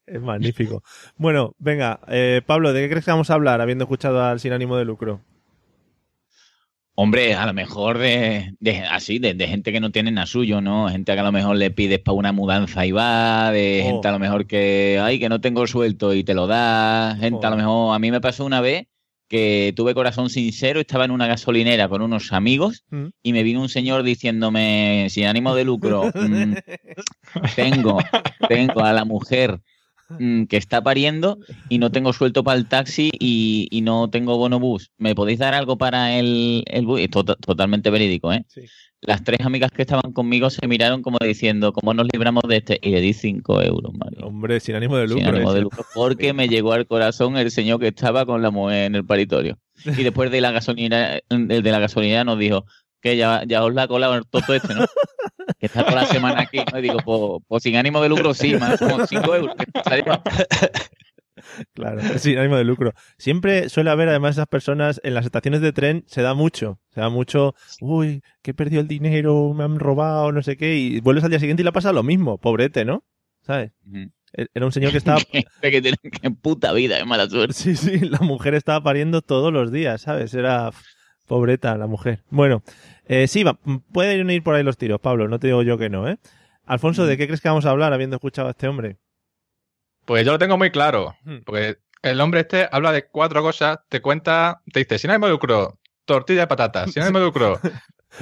es 0.06 0.22
magnífico. 0.22 0.84
Bueno, 1.18 1.54
venga, 1.58 2.00
eh, 2.08 2.42
Pablo, 2.46 2.74
¿de 2.74 2.82
qué 2.84 2.90
crees 2.90 3.06
que 3.06 3.12
vamos 3.12 3.30
a 3.30 3.34
hablar 3.34 3.60
habiendo 3.60 3.84
escuchado 3.86 4.24
al 4.24 4.40
Sin 4.40 4.54
Ánimo 4.54 4.78
de 4.78 4.86
Lucro? 4.86 5.20
Hombre, 6.96 7.34
a 7.34 7.48
lo 7.48 7.54
mejor 7.54 7.98
de, 7.98 8.54
de- 8.60 8.80
así, 8.82 9.18
de, 9.18 9.34
de 9.34 9.48
gente 9.48 9.72
que 9.72 9.80
no 9.80 9.90
tiene 9.92 10.12
nada 10.12 10.28
suyo, 10.28 10.62
¿no? 10.62 10.90
Gente 10.90 11.12
que 11.14 11.20
a 11.20 11.24
lo 11.24 11.32
mejor 11.32 11.56
le 11.56 11.72
pides 11.72 11.98
para 12.00 12.16
una 12.16 12.32
mudanza 12.32 12.86
y 12.86 12.92
va, 12.92 13.52
de 13.52 13.82
Oh. 13.84 13.88
gente 13.88 14.08
a 14.08 14.12
lo 14.12 14.20
mejor 14.20 14.46
que, 14.46 15.00
ay, 15.02 15.18
que 15.20 15.28
no 15.30 15.42
tengo 15.42 15.66
suelto 15.66 16.14
y 16.14 16.24
te 16.24 16.36
lo 16.36 16.46
da, 16.46 17.18
gente 17.20 17.46
a 17.48 17.50
lo 17.50 17.56
Joder. 17.56 17.58
mejor, 17.58 17.96
a 17.96 18.00
mí 18.00 18.12
me 18.12 18.22
pasó 18.22 18.46
una 18.46 18.62
vez 18.62 18.86
que 19.28 19.74
tuve 19.76 19.96
corazón 19.96 20.30
sincero, 20.30 20.80
estaba 20.80 21.06
en 21.06 21.12
una 21.12 21.26
gasolinera 21.26 21.90
con 21.90 22.04
unos 22.04 22.32
amigos 22.32 22.84
Mm. 22.92 23.06
y 23.24 23.34
me 23.34 23.42
vino 23.42 23.62
un 23.62 23.70
señor 23.70 24.04
diciéndome, 24.04 25.08
sin 25.10 25.26
ánimo 25.26 25.56
de 25.56 25.64
lucro, 25.64 26.12
mm, 26.14 26.54
tengo, 27.56 27.98
tengo 28.48 28.84
a 28.84 28.94
la 28.94 29.06
mujer 29.06 29.60
mm, 30.10 30.44
que 30.46 30.58
está 30.58 30.82
pariendo 30.82 31.38
y 31.70 31.78
no 31.80 31.92
tengo 31.92 32.14
suelto 32.14 32.44
para 32.44 32.58
el 32.58 32.68
taxi 32.68 33.10
y, 33.20 33.68
y 33.72 33.82
no 33.82 34.10
tengo 34.10 34.38
bono 34.38 34.60
bus. 34.60 34.92
¿Me 34.98 35.16
podéis 35.16 35.40
dar 35.40 35.54
algo 35.54 35.78
para 35.78 36.18
el, 36.18 36.64
el 36.68 36.86
bus? 36.86 37.02
Y 37.02 37.08
to- 37.08 37.24
totalmente 37.24 37.90
verídico, 37.90 38.32
¿eh? 38.34 38.46
Sí. 38.48 38.62
Las 39.06 39.22
tres 39.22 39.42
amigas 39.46 39.70
que 39.72 39.82
estaban 39.82 40.14
conmigo 40.14 40.50
se 40.50 40.66
miraron 40.66 41.02
como 41.02 41.18
diciendo, 41.20 41.74
¿cómo 41.74 41.94
nos 41.94 42.08
libramos 42.14 42.44
de 42.48 42.56
este? 42.58 42.80
Y 42.82 42.92
le 42.92 43.02
di 43.02 43.12
cinco 43.12 43.62
euros, 43.62 43.92
Mario. 43.94 44.26
Hombre, 44.28 44.62
Sin 44.62 44.76
Ánimo 44.76 44.96
de 44.96 45.10
Sin 45.10 45.18
Lucro. 45.18 45.30
ánimo 45.36 45.50
ese. 45.50 45.56
de 45.58 45.62
lucro, 45.62 45.86
porque 45.94 46.32
me 46.32 46.48
llegó 46.48 46.72
al 46.72 46.88
corazón 46.88 47.36
el 47.36 47.52
señor 47.52 47.82
que 47.82 47.90
estaba 47.90 48.26
con 48.26 48.42
la 48.42 48.50
mujer 48.50 48.86
en 48.86 48.96
el 48.96 49.06
paritorio. 49.06 49.58
Y 49.86 50.04
después 50.04 50.32
de 50.32 50.40
la 50.40 50.52
gasolina, 50.52 51.20
el 51.30 51.48
de 51.64 51.72
la 51.72 51.80
gasolina 51.80 52.24
nos 52.24 52.40
dijo 52.40 52.64
que 53.04 53.18
ya, 53.18 53.44
ya 53.46 53.64
os 53.64 53.74
la 53.74 53.84
ha 53.84 53.88
colado 53.88 54.16
el 54.16 54.26
toto 54.26 54.54
este, 54.54 54.74
¿no? 54.74 54.86
Que 55.60 55.66
está 55.68 55.84
toda 55.86 56.02
la 56.02 56.06
semana 56.08 56.42
aquí, 56.42 56.60
¿no? 56.72 56.80
Y 56.80 56.82
digo, 56.82 56.98
pues, 57.04 57.44
pues 57.48 57.64
sin 57.64 57.76
ánimo 57.76 58.02
de 58.02 58.10
lucro 58.10 58.34
sí, 58.34 58.56
más 58.56 58.80
como 58.80 59.06
5 59.06 59.36
euros. 59.36 59.56
Claro, 61.74 62.02
sin 62.20 62.38
ánimo 62.38 62.56
de 62.56 62.64
lucro. 62.64 62.94
Siempre 63.18 63.68
suele 63.70 63.90
haber, 63.90 64.08
además, 64.10 64.36
esas 64.36 64.48
personas 64.48 65.02
en 65.04 65.14
las 65.14 65.26
estaciones 65.26 65.62
de 65.62 65.74
tren, 65.74 66.04
se 66.08 66.22
da 66.22 66.34
mucho. 66.34 66.80
Se 66.90 67.02
da 67.02 67.10
mucho, 67.10 67.56
uy, 67.82 68.22
que 68.42 68.52
he 68.52 68.54
perdido 68.54 68.82
el 68.82 68.88
dinero, 68.88 69.54
me 69.54 69.64
han 69.64 69.80
robado, 69.80 70.32
no 70.32 70.42
sé 70.42 70.56
qué, 70.56 70.76
y 70.78 71.00
vuelves 71.02 71.24
al 71.26 71.30
día 71.32 71.40
siguiente 71.40 71.62
y 71.62 71.66
le 71.66 71.72
pasa 71.74 71.92
lo 71.92 72.04
mismo, 72.04 72.38
pobrete, 72.38 72.86
¿no? 72.86 73.04
¿Sabes? 73.42 73.72
E- 74.34 74.48
Era 74.54 74.66
un 74.66 74.72
señor 74.72 74.92
que 74.92 74.98
estaba 74.98 75.20
que 75.62 75.82
tiene 75.82 75.98
que 75.98 76.32
puta 76.32 76.72
vida, 76.72 76.98
es 76.98 77.06
mala 77.06 77.30
suerte. 77.30 77.54
Sí, 77.54 77.76
sí, 77.76 78.00
la 78.00 78.20
mujer 78.20 78.54
estaba 78.54 78.82
pariendo 78.82 79.22
todos 79.22 79.52
los 79.52 79.72
días, 79.72 80.02
¿sabes? 80.02 80.34
Era 80.34 80.72
pobreta 81.28 81.78
la 81.78 81.88
mujer. 81.88 82.24
Bueno, 82.30 82.64
eh, 83.06 83.28
sí, 83.28 83.44
va, 83.44 83.58
pueden 83.92 84.30
ir 84.30 84.44
por 84.44 84.56
ahí 84.56 84.64
los 84.64 84.78
tiros, 84.78 85.00
Pablo, 85.00 85.28
no 85.28 85.40
te 85.40 85.48
digo 85.48 85.64
yo 85.64 85.78
que 85.78 85.90
no, 85.90 86.08
¿eh? 86.08 86.18
Alfonso, 86.66 87.06
¿de 87.06 87.18
qué 87.18 87.28
crees 87.28 87.42
que 87.42 87.50
vamos 87.50 87.66
a 87.66 87.72
hablar 87.72 87.94
habiendo 87.94 88.16
escuchado 88.16 88.48
a 88.48 88.52
este 88.52 88.68
hombre? 88.68 88.98
Pues 90.06 90.26
yo 90.26 90.32
lo 90.32 90.40
tengo 90.40 90.58
muy 90.58 90.72
claro. 90.72 91.16
Hmm. 91.24 91.40
Porque 91.46 91.78
el 92.02 92.20
hombre 92.22 92.42
este 92.42 92.68
habla 92.72 92.92
de 92.92 93.08
cuatro 93.08 93.42
cosas, 93.42 93.80
te 93.90 94.02
cuenta, 94.02 94.62
te 94.72 94.80
dice, 94.80 94.98
sin 94.98 95.10
ánimo 95.10 95.28
de 95.28 95.34
lucro, 95.34 95.80
tortilla 96.06 96.42
de 96.42 96.48
patatas, 96.48 96.92
sin 96.92 97.04
ánimo 97.04 97.20
de 97.20 97.26
lucro, 97.26 97.60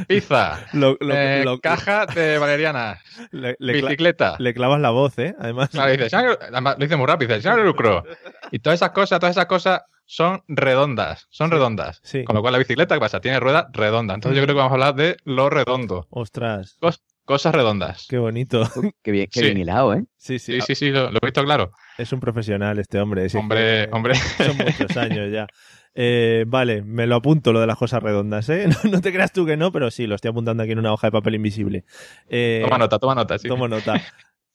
pizza, 0.07 0.65
Lo, 0.73 0.97
lo- 0.99 1.13
eh, 1.15 1.43
lo- 1.43 1.59
caja 1.59 2.05
de 2.05 2.37
valerianas, 2.37 2.99
le, 3.31 3.55
le 3.59 3.73
cla- 3.73 3.83
bicicleta. 3.87 4.35
le 4.39 4.53
clavas 4.53 4.79
la 4.81 4.89
voz, 4.91 5.17
¿eh? 5.19 5.35
Además, 5.39 5.69
Claro, 5.69 5.91
dice, 5.91 6.09
"Sin 6.09 6.19
ánimo-". 6.19 6.37
además, 6.41 6.75
lo 6.77 6.85
dice 6.85 6.95
muy 6.95 7.05
rápido, 7.07 7.35
dice, 7.35 7.49
lucro. 7.63 8.03
Y 8.51 8.59
todas 8.59 8.79
esas 8.79 8.91
cosas, 8.91 9.19
todas 9.19 9.35
esas 9.35 9.45
cosas 9.47 9.81
son 10.05 10.41
redondas, 10.47 11.27
son 11.29 11.51
redondas. 11.51 11.99
sí. 12.03 12.23
Con 12.23 12.35
lo 12.35 12.41
cual 12.41 12.53
la 12.53 12.59
bicicleta, 12.59 12.95
¿qué 12.95 12.99
pasa? 13.01 13.21
Tiene 13.21 13.39
rueda 13.39 13.69
redonda. 13.71 14.13
Entonces 14.15 14.37
yo 14.37 14.43
creo 14.43 14.55
que 14.55 14.59
vamos 14.59 14.71
a 14.71 14.75
hablar 14.75 14.95
de 14.95 15.17
lo 15.25 15.49
redondo. 15.49 16.07
Ostras. 16.09 16.77
Cos- 16.81 17.01
cosas 17.23 17.55
redondas. 17.55 18.07
Qué 18.09 18.17
bonito. 18.17 18.63
Qué 19.03 19.11
bien, 19.11 19.27
qué 19.31 19.39
Sí. 19.39 19.45
bien 19.45 19.57
hilado, 19.59 19.93
¿eh? 19.93 20.03
Sí, 20.17 20.37
sí. 20.39 20.55
Sí, 20.59 20.61
sí, 20.67 20.75
sí, 20.75 20.89
lo, 20.89 21.11
lo 21.11 21.19
he 21.21 21.25
visto 21.27 21.43
claro. 21.45 21.71
Es 21.97 22.11
un 22.11 22.19
profesional 22.19 22.77
este 22.79 22.99
hombre. 22.99 23.27
Hombre, 23.35 23.87
que 23.87 23.89
hombre. 23.93 24.15
Son 24.15 24.57
muchos 24.57 24.97
años 24.97 25.31
ya. 25.31 25.47
Eh, 25.93 26.45
vale, 26.47 26.81
me 26.83 27.05
lo 27.05 27.15
apunto 27.15 27.51
lo 27.51 27.59
de 27.59 27.67
las 27.67 27.77
cosas 27.77 28.01
redondas, 28.01 28.47
¿eh? 28.49 28.67
No, 28.83 28.91
no 28.91 29.01
te 29.01 29.11
creas 29.11 29.31
tú 29.33 29.45
que 29.45 29.57
no, 29.57 29.71
pero 29.71 29.91
sí, 29.91 30.07
lo 30.07 30.15
estoy 30.15 30.29
apuntando 30.29 30.63
aquí 30.63 30.71
en 30.71 30.79
una 30.79 30.93
hoja 30.93 31.07
de 31.07 31.11
papel 31.11 31.35
invisible. 31.35 31.83
Eh, 32.29 32.61
Toma 32.63 32.77
nota, 32.77 32.99
toma 32.99 33.15
nota, 33.15 33.37
sí. 33.37 33.47
tomo 33.47 33.67
nota. 33.67 34.01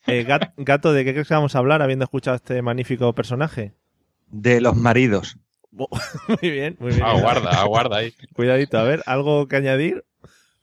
Eh, 0.06 0.24
Gat- 0.24 0.52
gato, 0.56 0.92
¿de 0.92 1.04
qué 1.04 1.12
crees 1.12 1.28
que 1.28 1.34
vamos 1.34 1.54
a 1.54 1.58
hablar 1.58 1.82
habiendo 1.82 2.04
escuchado 2.04 2.34
a 2.34 2.36
este 2.36 2.62
magnífico 2.62 3.12
personaje? 3.14 3.72
De 4.28 4.60
los 4.60 4.76
maridos. 4.76 5.36
Muy 5.72 6.50
bien, 6.50 6.76
muy 6.78 6.90
bien. 6.92 7.02
Aguarda, 7.04 7.50
aguarda 7.60 7.98
ahí. 7.98 8.14
Cuidadito, 8.32 8.78
a 8.78 8.84
ver, 8.84 9.02
¿algo 9.04 9.46
que 9.46 9.56
añadir? 9.56 10.04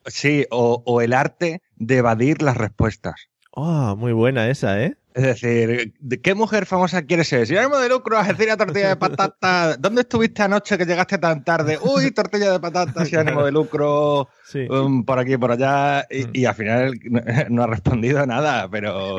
Sí, 0.08 0.48
o, 0.50 0.82
o 0.88 1.02
el 1.02 1.14
arte 1.14 1.62
de 1.76 1.98
evadir 1.98 2.42
las 2.42 2.58
respuestas. 2.58 3.30
Oh, 3.52 3.96
muy 3.96 4.12
buena 4.12 4.50
esa, 4.50 4.82
¿eh? 4.84 4.96
Es 5.14 5.24
decir, 5.24 5.94
¿de 6.00 6.22
qué 6.22 6.34
mujer 6.34 6.66
famosa 6.66 7.04
quieres 7.04 7.28
ser? 7.28 7.46
Si 7.46 7.56
ánimo 7.56 7.78
de 7.78 7.90
lucro, 7.90 8.18
Algeciras, 8.18 8.58
tortilla 8.58 8.90
de 8.90 8.96
patata. 8.96 9.78
¿Dónde 9.78 10.02
estuviste 10.02 10.42
anoche 10.42 10.78
que 10.78 10.86
llegaste 10.86 11.18
tan 11.20 11.44
tarde? 11.44 11.78
Uy, 11.82 12.12
tortilla 12.12 12.52
de 12.52 12.60
patata, 12.60 13.06
sin 13.06 13.20
ánimo 13.20 13.44
de 13.46 13.52
lucro, 13.52 14.28
Sí. 14.46 14.68
um, 14.70 15.06
por 15.06 15.20
aquí 15.20 15.34
y 15.34 15.38
por 15.38 15.52
allá. 15.52 16.06
Y, 16.10 16.24
Mm. 16.24 16.30
y 16.34 16.46
al 16.46 16.56
final 16.56 16.94
no, 17.04 17.22
no 17.50 17.64
ha 17.64 17.68
respondido 17.68 18.26
nada, 18.26 18.68
pero 18.70 19.18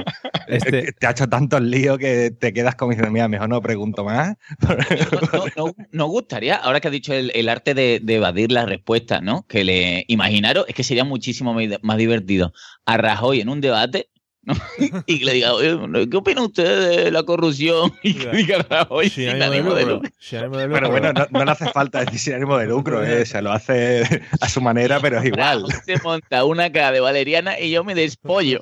Este- 0.48 0.92
te 0.92 1.06
ha 1.06 1.10
hecho 1.12 1.28
tanto 1.28 1.56
el 1.58 1.70
lío 1.70 1.96
que 1.96 2.30
te 2.32 2.52
quedas 2.52 2.74
como 2.74 2.90
diciendo, 2.90 3.12
mira, 3.12 3.28
mejor 3.28 3.48
no 3.48 3.60
pregunto 3.62 4.04
más. 4.04 4.36
No, 4.60 4.76
no- 4.76 5.66
no- 5.66 5.74
nos 5.92 6.08
gustaría, 6.08 6.56
ahora 6.56 6.80
que 6.80 6.88
has 6.88 6.92
dicho 6.92 7.14
el, 7.14 7.30
el 7.34 7.48
arte 7.48 7.74
de, 7.74 8.00
de 8.02 8.16
evadir 8.16 8.50
las 8.52 8.66
respuestas, 8.68 9.22
¿no? 9.22 9.46
Que 9.48 9.64
le 9.64 10.04
imaginaros, 10.08 10.64
es 10.68 10.74
que 10.74 10.82
sería 10.82 11.04
muchísimo 11.04 11.54
más- 11.54 11.78
más 11.82 11.96
divertido 11.98 12.52
a 12.84 12.96
Rajoy 12.96 13.40
en 13.40 13.48
un 13.48 13.60
debate, 13.60 14.08
¿no? 14.46 14.54
y 15.06 15.18
que 15.18 15.24
le 15.24 15.32
diga, 15.34 15.54
"Oye, 15.54 15.76
¿qué 16.10 16.16
opina 16.16 16.42
usted 16.42 17.04
de 17.04 17.10
la 17.10 17.22
corrupción? 17.22 17.92
Y 18.02 18.14
que 18.14 18.28
diga 18.30 18.58
Rajoy 18.68 19.08
Sin 19.08 19.30
sin 19.30 19.42
ánimo 19.42 19.74
de 19.74 19.82
lucro. 19.82 19.94
lucro. 19.96 20.10
Sin 20.18 20.38
ánimo 20.40 20.56
de 20.58 20.68
Pero 20.68 20.90
bueno, 20.90 21.12
no, 21.12 21.26
no 21.30 21.44
le 21.44 21.50
hace 21.50 21.68
falta 21.70 22.00
decir 22.04 22.18
sin 22.18 22.34
ánimo 22.34 22.56
de 22.58 22.66
lucro, 22.66 23.02
¿eh? 23.04 23.24
se 23.26 23.40
lo 23.42 23.52
hace 23.52 24.22
a 24.40 24.48
su 24.48 24.60
manera, 24.60 25.00
pero 25.00 25.18
es 25.18 25.24
igual. 25.26 25.64
Se 25.86 26.00
monta 26.02 26.44
una 26.44 26.70
cara 26.72 26.92
de 26.92 27.00
valeriana 27.00 27.58
y 27.60 27.70
yo 27.70 27.84
me 27.84 27.94
despollo. 27.94 28.60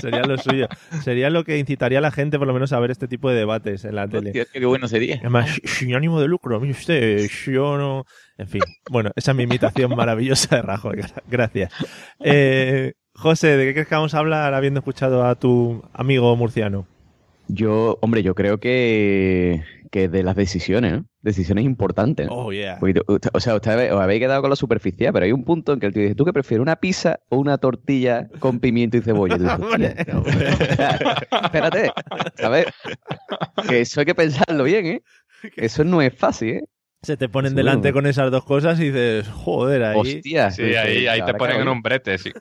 Sería 0.00 0.22
lo 0.22 0.38
suyo. 0.38 0.68
Sería 1.02 1.30
lo 1.30 1.44
que 1.44 1.58
incitaría 1.58 1.98
a 1.98 2.02
la 2.02 2.10
gente, 2.10 2.38
por 2.38 2.46
lo 2.46 2.54
menos, 2.54 2.72
a 2.72 2.80
ver 2.80 2.90
este 2.90 3.08
tipo 3.08 3.30
de 3.30 3.36
debates 3.36 3.84
en 3.84 3.94
la 3.94 4.08
tele. 4.08 4.32
Qué 4.52 4.64
bueno 4.66 4.88
sería. 4.88 5.16
Además, 5.20 5.50
sin 5.64 5.94
ánimo 5.94 6.20
de 6.20 6.28
lucro, 6.28 6.60
mire 6.60 6.72
usted, 6.72 7.28
yo 7.46 7.76
no. 7.78 8.04
En 8.38 8.48
fin, 8.48 8.60
bueno, 8.90 9.10
esa 9.16 9.30
es 9.30 9.36
mi 9.36 9.44
imitación 9.44 9.96
maravillosa 9.96 10.56
de 10.56 10.62
Rajoy. 10.62 10.96
gra- 10.98 11.22
Gracias. 11.26 11.72
Eh, 12.20 12.92
José, 13.16 13.56
¿de 13.56 13.64
qué 13.66 13.72
crees 13.72 13.88
que 13.88 13.94
vamos 13.94 14.14
a 14.14 14.18
hablar 14.18 14.52
habiendo 14.54 14.78
escuchado 14.80 15.24
a 15.24 15.34
tu 15.36 15.82
amigo 15.94 16.34
murciano? 16.36 16.86
Yo, 17.48 17.98
hombre, 18.02 18.22
yo 18.22 18.34
creo 18.34 18.58
que, 18.58 19.62
que 19.90 20.08
de 20.08 20.22
las 20.24 20.34
decisiones, 20.36 20.92
¿no? 20.92 21.04
Decisiones 21.22 21.64
importantes. 21.64 22.26
¿no? 22.26 22.32
Oh, 22.34 22.52
yeah. 22.52 22.76
Porque 22.80 22.94
tú- 22.94 23.18
o 23.32 23.40
sea, 23.40 23.54
ustedes 23.54 23.92
os 23.92 24.00
habéis 24.00 24.20
quedado 24.20 24.40
con 24.42 24.50
la 24.50 24.56
superficial, 24.56 25.12
pero 25.12 25.24
hay 25.24 25.32
un 25.32 25.44
punto 25.44 25.72
en 25.72 25.80
que 25.80 25.86
el 25.86 25.92
tío 25.92 26.02
dice, 26.02 26.14
¿tú 26.16 26.24
qué 26.24 26.32
prefieres, 26.32 26.60
una 26.62 26.76
pizza 26.76 27.20
o 27.28 27.38
una 27.38 27.56
tortilla 27.58 28.28
con 28.40 28.58
pimiento 28.58 28.96
y 28.96 29.00
cebolla? 29.00 29.36
Y 29.36 29.38
tú 29.38 29.44
dices, 29.44 29.58
Hombre, 29.60 29.94
"Hostia, 30.50 31.18
espérate, 31.44 31.90
¿sabes? 32.36 32.66
Que 33.68 33.80
eso 33.80 34.00
hay 34.00 34.06
que 34.06 34.14
pensarlo 34.14 34.64
bien, 34.64 34.86
¿eh? 34.86 35.02
Eso 35.56 35.84
no 35.84 36.02
es 36.02 36.14
fácil, 36.14 36.48
¿eh? 36.50 36.62
Se 37.02 37.16
te 37.16 37.28
ponen 37.28 37.52
Sí, 37.52 37.56
delante 37.56 37.92
bueno. 37.92 37.94
con 37.94 38.06
esas 38.06 38.30
dos 38.32 38.44
cosas 38.44 38.80
y 38.80 38.86
dices, 38.90 39.28
joder, 39.28 39.84
ahí. 39.84 39.98
Hostia. 40.00 40.50
Sí, 40.50 40.62
ahí, 40.74 41.06
ahí 41.06 41.18
te 41.20 41.22
"Ahora, 41.26 41.38
ponen 41.38 41.60
en 41.60 41.68
un 41.68 41.80
brete, 41.80 42.18
sí. 42.18 42.32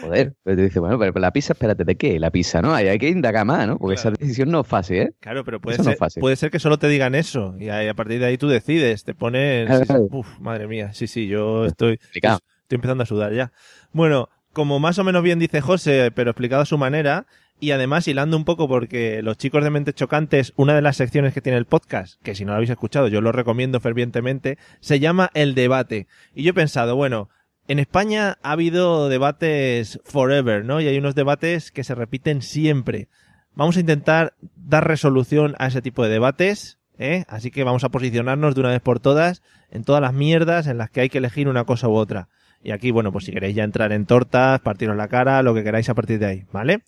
Joder, 0.00 0.34
pero 0.42 0.56
tú 0.56 0.62
dices, 0.62 0.80
bueno, 0.80 0.98
pero 0.98 1.12
la 1.20 1.32
pizza, 1.32 1.52
espérate, 1.52 1.84
¿de 1.84 1.96
qué? 1.96 2.18
La 2.18 2.30
pizza, 2.30 2.62
¿no? 2.62 2.74
Ahí 2.74 2.88
hay 2.88 2.98
que 2.98 3.08
indagar 3.08 3.44
más, 3.46 3.66
¿no? 3.66 3.78
Porque 3.78 3.96
Claro. 3.96 4.14
esa 4.14 4.22
decisión 4.22 4.50
no 4.50 4.60
es 4.60 4.66
fácil, 4.66 4.96
¿eh? 4.98 5.12
Claro, 5.20 5.44
pero 5.44 5.60
puede 5.60 5.74
Eso 5.74 5.82
no 5.82 5.84
ser, 5.84 5.92
es 5.94 5.98
fácil. 5.98 6.20
puede 6.20 6.36
ser 6.36 6.50
que 6.50 6.58
solo 6.58 6.78
te 6.78 6.88
digan 6.88 7.14
eso 7.14 7.54
y 7.58 7.68
a 7.68 7.94
partir 7.94 8.18
de 8.20 8.26
ahí 8.26 8.38
tú 8.38 8.48
decides, 8.48 9.04
te 9.04 9.14
pones... 9.14 9.66
Claro, 9.86 10.08
uf, 10.10 10.38
madre 10.40 10.66
mía, 10.66 10.92
sí, 10.92 11.06
sí, 11.06 11.26
yo 11.28 11.66
estoy, 11.66 11.98
estoy 12.14 12.38
empezando 12.70 13.02
a 13.02 13.06
sudar 13.06 13.32
ya. 13.32 13.52
Bueno, 13.92 14.28
como 14.52 14.78
más 14.80 14.98
o 14.98 15.04
menos 15.04 15.22
bien 15.22 15.38
dice 15.38 15.60
José, 15.60 16.10
pero 16.14 16.30
explicado 16.30 16.62
a 16.62 16.66
su 16.66 16.78
manera, 16.78 17.26
y 17.60 17.70
además 17.70 18.06
hilando 18.08 18.36
un 18.36 18.44
poco 18.44 18.68
porque 18.68 19.22
los 19.22 19.36
chicos 19.38 19.62
de 19.64 19.70
Mentes 19.70 19.94
Chocantes, 19.94 20.52
una 20.56 20.74
de 20.74 20.82
las 20.82 20.96
secciones 20.96 21.32
que 21.34 21.40
tiene 21.40 21.56
el 21.58 21.66
podcast, 21.66 22.20
que 22.22 22.34
si 22.34 22.44
no 22.44 22.50
lo 22.52 22.56
habéis 22.56 22.70
escuchado, 22.70 23.08
yo 23.08 23.20
lo 23.20 23.32
recomiendo 23.32 23.80
fervientemente, 23.80 24.58
se 24.80 24.98
llama 25.00 25.30
El 25.34 25.54
Debate. 25.54 26.06
Y 26.34 26.42
yo 26.42 26.50
he 26.50 26.54
pensado, 26.54 26.96
bueno, 26.96 27.30
en 27.68 27.78
España 27.78 28.38
ha 28.42 28.52
habido 28.52 29.08
debates 29.08 30.00
forever, 30.04 30.64
¿no? 30.64 30.80
Y 30.80 30.88
hay 30.88 30.98
unos 30.98 31.14
debates 31.14 31.70
que 31.70 31.84
se 31.84 31.94
repiten 31.94 32.42
siempre. 32.42 33.08
Vamos 33.54 33.76
a 33.76 33.80
intentar 33.80 34.34
dar 34.56 34.86
resolución 34.86 35.54
a 35.58 35.68
ese 35.68 35.80
tipo 35.80 36.02
de 36.04 36.10
debates, 36.10 36.78
¿eh? 36.98 37.24
Así 37.28 37.50
que 37.50 37.64
vamos 37.64 37.84
a 37.84 37.88
posicionarnos 37.88 38.54
de 38.54 38.60
una 38.60 38.70
vez 38.70 38.80
por 38.80 39.00
todas 39.00 39.42
en 39.70 39.84
todas 39.84 40.02
las 40.02 40.12
mierdas 40.12 40.66
en 40.66 40.78
las 40.78 40.90
que 40.90 41.02
hay 41.02 41.08
que 41.08 41.18
elegir 41.18 41.48
una 41.48 41.64
cosa 41.64 41.88
u 41.88 41.94
otra. 41.94 42.28
Y 42.62 42.70
aquí, 42.70 42.90
bueno, 42.90 43.12
pues 43.12 43.24
si 43.24 43.32
queréis 43.32 43.54
ya 43.54 43.64
entrar 43.64 43.92
en 43.92 44.06
tortas, 44.06 44.60
partiros 44.60 44.96
la 44.96 45.08
cara, 45.08 45.42
lo 45.42 45.54
que 45.54 45.62
queráis 45.62 45.88
a 45.88 45.94
partir 45.94 46.18
de 46.18 46.26
ahí, 46.26 46.46
¿vale? 46.52 46.82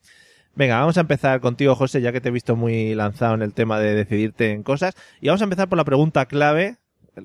Venga, 0.54 0.78
vamos 0.78 0.96
a 0.96 1.02
empezar 1.02 1.40
contigo, 1.40 1.74
José, 1.74 2.00
ya 2.00 2.12
que 2.12 2.20
te 2.22 2.30
he 2.30 2.32
visto 2.32 2.56
muy 2.56 2.94
lanzado 2.94 3.34
en 3.34 3.42
el 3.42 3.52
tema 3.52 3.78
de 3.78 3.94
decidirte 3.94 4.52
en 4.52 4.62
cosas. 4.62 4.94
Y 5.20 5.26
vamos 5.28 5.42
a 5.42 5.44
empezar 5.44 5.68
por 5.68 5.76
la 5.76 5.84
pregunta 5.84 6.24
clave, 6.26 6.78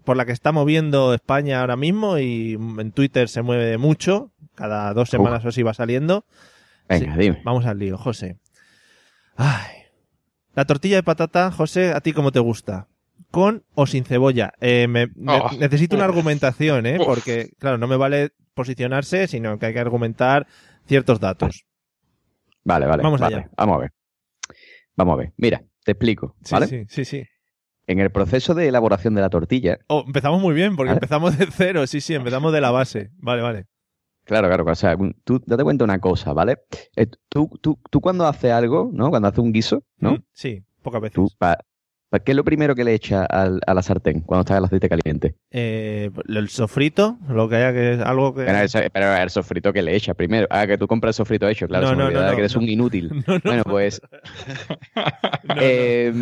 por 0.03 0.17
la 0.17 0.25
que 0.25 0.31
está 0.31 0.51
moviendo 0.51 1.13
España 1.13 1.61
ahora 1.61 1.75
mismo 1.75 2.17
y 2.17 2.53
en 2.53 2.91
Twitter 2.91 3.27
se 3.29 3.41
mueve 3.41 3.77
mucho. 3.77 4.31
Cada 4.55 4.93
dos 4.93 5.09
semanas 5.09 5.43
o 5.45 5.49
así 5.49 5.63
va 5.63 5.73
saliendo. 5.73 6.25
Venga, 6.89 7.13
Sí, 7.13 7.19
dime. 7.19 7.41
Vamos 7.43 7.65
al 7.65 7.79
lío, 7.79 7.97
José. 7.97 8.37
Ay. 9.35 9.77
La 10.53 10.65
tortilla 10.65 10.97
de 10.97 11.03
patata, 11.03 11.51
José, 11.51 11.91
¿a 11.93 12.01
ti 12.01 12.11
cómo 12.13 12.31
te 12.31 12.39
gusta? 12.39 12.87
¿Con 13.31 13.63
o 13.75 13.87
sin 13.87 14.03
cebolla? 14.03 14.53
Eh, 14.59 14.87
me- 14.89 15.07
Oh. 15.27 15.49
necesito 15.57 15.95
una 15.95 16.05
argumentación, 16.05 16.85
¿eh? 16.85 16.97
Uf. 16.99 17.05
Porque, 17.05 17.51
claro, 17.59 17.77
no 17.77 17.87
me 17.87 17.95
vale 17.95 18.31
posicionarse, 18.53 19.27
sino 19.27 19.57
que 19.57 19.67
hay 19.67 19.73
que 19.73 19.79
argumentar 19.79 20.47
ciertos 20.85 21.19
datos. 21.21 21.63
Vale, 22.65 22.85
vale. 22.85 23.03
Vamos 23.03 23.21
vale. 23.21 23.35
allá. 23.37 23.49
Vamos 23.55 23.75
a 23.77 23.79
ver. 23.79 23.91
Vamos 24.97 25.13
a 25.13 25.17
ver. 25.17 25.31
Mira, 25.37 25.63
te 25.85 25.93
explico, 25.93 26.35
Sí, 26.43 26.53
¿vale? 26.53 26.67
sí, 26.67 26.83
sí, 26.89 27.05
sí. 27.05 27.23
En 27.91 27.99
el 27.99 28.09
proceso 28.09 28.53
de 28.53 28.67
elaboración 28.67 29.13
de 29.15 29.21
la 29.21 29.29
tortilla, 29.29 29.79
Oh, 29.87 30.03
empezamos 30.05 30.41
muy 30.41 30.53
bien, 30.53 30.75
porque 30.75 30.89
¿Vale? 30.89 30.97
empezamos 30.97 31.37
de 31.37 31.47
cero, 31.51 31.85
sí, 31.87 32.01
sí, 32.01 32.13
empezamos 32.15 32.51
de 32.53 32.61
la 32.61 32.71
base. 32.71 33.11
Vale, 33.17 33.41
vale. 33.41 33.65
Claro, 34.23 34.47
claro. 34.47 34.63
O 34.65 34.75
sea, 34.75 34.95
tú 35.23 35.41
date 35.45 35.63
cuenta 35.63 35.83
una 35.83 35.99
cosa, 35.99 36.31
¿vale? 36.31 36.59
Eh, 36.95 37.07
tú, 37.27 37.49
tú, 37.61 37.79
tú 37.89 37.99
cuando 38.01 38.25
haces 38.27 38.51
algo, 38.51 38.89
¿no? 38.93 39.09
Cuando 39.09 39.27
haces 39.27 39.39
un 39.39 39.51
guiso, 39.51 39.83
¿no? 39.97 40.17
Sí, 40.31 40.63
pocas 40.83 41.01
veces. 41.01 41.15
Tú, 41.15 41.27
pa- 41.37 41.57
¿qué 42.19 42.31
es 42.31 42.35
lo 42.35 42.43
primero 42.43 42.75
que 42.75 42.83
le 42.83 42.93
echas 42.93 43.25
al- 43.29 43.61
a 43.65 43.73
la 43.73 43.81
sartén 43.81 44.19
cuando 44.21 44.41
está 44.41 44.57
el 44.57 44.65
aceite 44.65 44.89
caliente? 44.89 45.35
Eh, 45.49 46.11
el 46.27 46.49
sofrito, 46.49 47.17
lo 47.29 47.47
que 47.47 47.55
haya 47.55 47.71
que 47.73 47.93
es 47.93 47.99
algo 48.01 48.33
que... 48.33 48.43
Pero, 48.43 48.57
eso- 48.59 48.79
pero 48.91 49.15
el 49.15 49.29
sofrito 49.29 49.71
que 49.71 49.81
le 49.81 49.95
echas 49.95 50.15
primero. 50.15 50.47
Ah, 50.49 50.67
que 50.67 50.77
tú 50.77 50.87
compras 50.87 51.11
el 51.15 51.23
sofrito 51.23 51.47
hecho, 51.47 51.67
claro. 51.67 51.83
No, 51.85 51.89
se 51.91 51.95
me 51.95 52.01
no, 52.01 52.07
olvidaba 52.07 52.25
no, 52.25 52.31
no, 52.31 52.35
que 52.35 52.41
eres 52.41 52.55
no. 52.55 52.61
un 52.61 52.69
inútil. 52.69 53.11
No, 53.27 53.33
no, 53.35 53.41
Bueno, 53.43 53.63
pues 53.63 54.01
no, 55.47 55.55
no. 55.55 55.61
eh, 55.61 56.13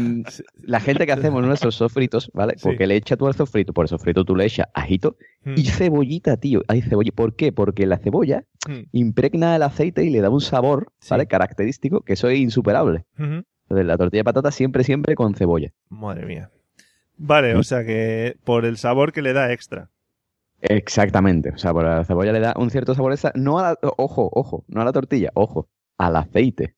la 0.62 0.80
gente 0.80 1.06
que 1.06 1.12
hacemos 1.12 1.44
nuestros 1.44 1.76
sofritos, 1.76 2.30
¿vale? 2.34 2.54
Sí. 2.58 2.62
Porque 2.64 2.86
le 2.88 2.96
echa 2.96 3.18
tú 3.18 3.28
al 3.28 3.34
sofrito, 3.36 3.74
por 3.74 3.86
el 3.86 3.90
sofrito 3.90 4.24
tú 4.26 4.36
le 4.36 4.46
echas 4.46 4.68
ajito 4.74 5.18
Mm, 5.46 5.54
y 5.56 5.64
cebollita, 5.68 6.36
tío. 6.36 6.64
Hay 6.68 6.82
cebolla. 6.82 7.12
¿Por 7.16 7.34
qué? 7.34 7.54
Porque 7.54 7.88
la 7.88 7.98
cebolla 7.98 8.44
mm, 8.68 8.80
impregna 8.92 9.56
el 9.56 9.64
aceite 9.64 10.04
y 10.04 10.10
le 10.10 10.20
da 10.20 10.30
un 10.30 10.42
sabor, 10.42 10.92
Sí. 11.00 11.08
¿vale? 11.12 11.28
Característico, 11.28 12.02
que 12.02 12.12
eso 12.14 12.28
es 12.28 12.40
insuperable. 12.40 13.06
Entonces, 13.70 13.86
la 13.86 13.98
tortilla 13.98 14.22
de 14.22 14.24
patata 14.26 14.52
siempre, 14.52 14.84
siempre 14.84 15.14
con 15.16 15.36
cebolla. 15.36 15.72
Madre 15.90 16.26
mía. 16.26 16.50
Vale, 17.18 17.56
o 17.56 17.64
sea 17.64 17.86
que 17.86 18.36
por 18.44 18.66
el 18.66 18.78
sabor 18.78 19.12
que 19.14 19.22
le 19.22 19.34
da 19.34 19.52
extra. 19.54 19.90
Exactamente. 20.62 21.52
O 21.52 21.58
sea, 21.58 21.72
por 21.74 21.84
la 21.86 22.04
cebolla 22.04 22.32
le 22.32 22.40
da 22.40 22.54
un 22.58 22.70
cierto 22.70 22.96
sabor 22.96 23.12
extra. 23.14 23.32
No 23.36 23.60
a 23.60 23.64
la, 23.64 23.80
ojo, 23.98 24.30
ojo, 24.34 24.66
no 24.68 24.82
a 24.82 24.86
la 24.86 24.92
tortilla, 24.92 25.30
ojo, 25.34 25.70
al 25.98 26.16
aceite. 26.16 26.76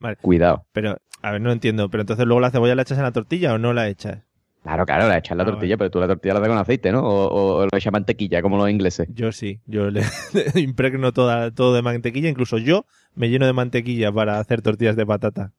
Vale. 0.00 0.16
Cuidado. 0.16 0.66
Pero, 0.72 0.96
a 1.22 1.30
ver, 1.32 1.40
no 1.40 1.52
entiendo. 1.52 1.88
Pero 1.90 2.02
entonces 2.02 2.26
luego 2.26 2.40
la 2.40 2.50
cebolla 2.50 2.74
la 2.74 2.82
echas 2.82 2.98
en 2.98 3.04
la 3.04 3.12
tortilla 3.12 3.54
o 3.54 3.58
no 3.58 3.72
la 3.72 3.88
echas. 3.88 4.22
Claro, 4.62 4.84
claro, 4.84 5.06
la 5.06 5.18
echas 5.18 5.36
la 5.36 5.44
Ah, 5.44 5.46
tortilla, 5.46 5.76
pero 5.76 5.90
tú 5.92 6.00
la 6.00 6.08
tortilla 6.08 6.34
la 6.34 6.40
das 6.40 6.48
con 6.48 6.58
aceite, 6.58 6.90
¿no? 6.90 7.00
O, 7.04 7.26
o, 7.28 7.56
o 7.58 7.62
le 7.62 7.78
echas 7.78 7.92
mantequilla, 7.92 8.42
como 8.42 8.56
los 8.56 8.68
ingleses. 8.68 9.06
Yo 9.12 9.30
sí, 9.30 9.60
yo 9.66 9.90
le 9.90 10.02
impregno 10.56 11.12
toda, 11.12 11.52
todo 11.52 11.72
de 11.74 11.82
mantequilla. 11.82 12.28
Incluso 12.28 12.58
yo 12.58 12.84
me 13.14 13.28
lleno 13.30 13.46
de 13.46 13.52
mantequilla 13.52 14.10
para 14.10 14.40
hacer 14.40 14.62
tortillas 14.62 14.96
de 14.96 15.06
patata. 15.06 15.52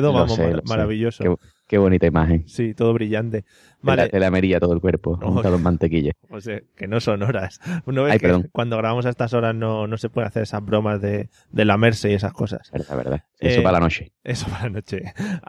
Vamos, 0.00 0.34
sé, 0.34 0.42
mar- 0.50 0.62
sé. 0.64 0.68
maravilloso. 0.68 1.24
Qué, 1.24 1.34
qué 1.66 1.78
bonita 1.78 2.06
imagen. 2.06 2.48
Sí, 2.48 2.74
todo 2.74 2.92
brillante. 2.92 3.42
Te 3.42 3.48
la, 3.82 3.96
Vale, 3.96 4.08
te 4.08 4.18
la 4.20 4.26
amarilla 4.28 4.58
todo 4.60 4.72
el 4.72 4.80
cuerpo, 4.80 5.18
Oh. 5.22 5.30
untado 5.30 5.56
en 5.56 5.62
mantequilla. 5.62 6.12
o 6.30 6.40
sea, 6.40 6.60
que 6.76 6.86
no 6.88 7.00
son 7.00 7.22
horas. 7.22 7.60
Una 7.86 8.02
vez 8.02 8.12
Ay, 8.14 8.18
que 8.18 8.26
perdón. 8.26 8.48
cuando 8.52 8.76
grabamos 8.76 9.06
a 9.06 9.10
estas 9.10 9.32
horas 9.34 9.54
no, 9.54 9.86
no 9.86 9.96
se 9.98 10.08
puede 10.10 10.26
hacer 10.26 10.42
esas 10.42 10.64
bromas 10.64 11.00
de, 11.00 11.28
de 11.50 11.64
lamerse 11.64 12.10
y 12.10 12.14
esas 12.14 12.32
cosas. 12.32 12.70
Verdad, 12.72 12.96
verdad. 12.96 13.24
Eso 13.38 13.60
Eh, 13.60 13.62
para 13.62 13.78
la 13.78 13.80
noche. 13.80 14.12
Eso 14.24 14.46
para 14.48 14.64
la 14.64 14.70
noche. 14.70 15.02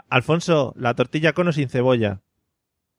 Alfonso, 0.10 0.74
¿la 0.78 0.94
tortilla 0.94 1.34
con 1.34 1.48
o 1.48 1.52
sin 1.52 1.70
cebolla? 1.70 2.22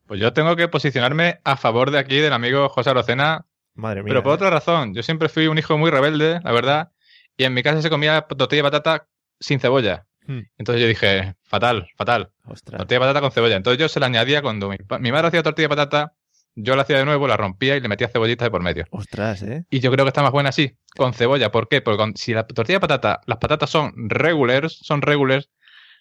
Pues 0.06 0.20
yo 0.20 0.32
tengo 0.32 0.56
que 0.56 0.68
posicionarme 0.68 1.40
a 1.44 1.56
favor 1.56 1.90
de 1.90 1.98
aquí 1.98 2.16
del 2.18 2.32
amigo 2.32 2.68
José 2.68 2.90
Arocena, 2.90 3.46
Madre 3.74 4.02
mía. 4.02 4.08
pero 4.10 4.22
por 4.24 4.32
¿eh? 4.32 4.34
otra 4.34 4.50
razón. 4.50 4.92
Yo 4.94 5.02
siempre 5.02 5.28
fui 5.28 5.46
un 5.46 5.56
hijo 5.58 5.78
muy 5.78 5.90
rebelde, 5.90 6.40
la 6.42 6.52
verdad, 6.52 6.90
y 7.36 7.44
en 7.44 7.54
mi 7.54 7.62
casa 7.62 7.80
se 7.80 7.90
comía 7.90 8.22
tortilla 8.22 8.62
de 8.64 8.70
patata 8.70 9.06
sin 9.38 9.60
cebolla. 9.60 10.06
Hmm. 10.30 10.42
Entonces 10.58 10.80
yo 10.82 10.86
dije, 10.88 11.34
fatal, 11.42 11.88
fatal. 11.96 12.30
Ostras. 12.44 12.78
Tortilla 12.78 12.96
de 12.96 13.00
patata 13.00 13.20
con 13.20 13.32
cebolla. 13.32 13.56
Entonces 13.56 13.78
yo 13.80 13.88
se 13.88 13.98
la 14.00 14.06
añadía 14.06 14.42
cuando 14.42 14.68
mi, 14.68 14.76
mi 15.00 15.10
madre 15.12 15.28
hacía 15.28 15.42
tortilla 15.42 15.64
de 15.66 15.76
patata, 15.76 16.12
yo 16.54 16.76
la 16.76 16.82
hacía 16.82 16.98
de 16.98 17.04
nuevo, 17.04 17.26
la 17.26 17.36
rompía 17.36 17.76
y 17.76 17.80
le 17.80 17.88
metía 17.88 18.08
cebollitas 18.08 18.46
de 18.46 18.50
por 18.50 18.62
medio. 18.62 18.84
Ostras, 18.90 19.42
¿eh? 19.42 19.64
Y 19.70 19.80
yo 19.80 19.90
creo 19.90 20.04
que 20.04 20.08
está 20.10 20.22
más 20.22 20.32
buena 20.32 20.50
así, 20.50 20.76
con 20.96 21.14
cebolla. 21.14 21.50
¿Por 21.50 21.68
qué? 21.68 21.80
Porque 21.80 21.96
con- 21.98 22.16
si 22.16 22.32
la 22.34 22.46
tortilla 22.46 22.76
de 22.76 22.80
patata, 22.80 23.20
las 23.26 23.38
patatas 23.38 23.70
son 23.70 23.92
regulars, 24.08 24.78
son 24.82 25.02
regulars, 25.02 25.48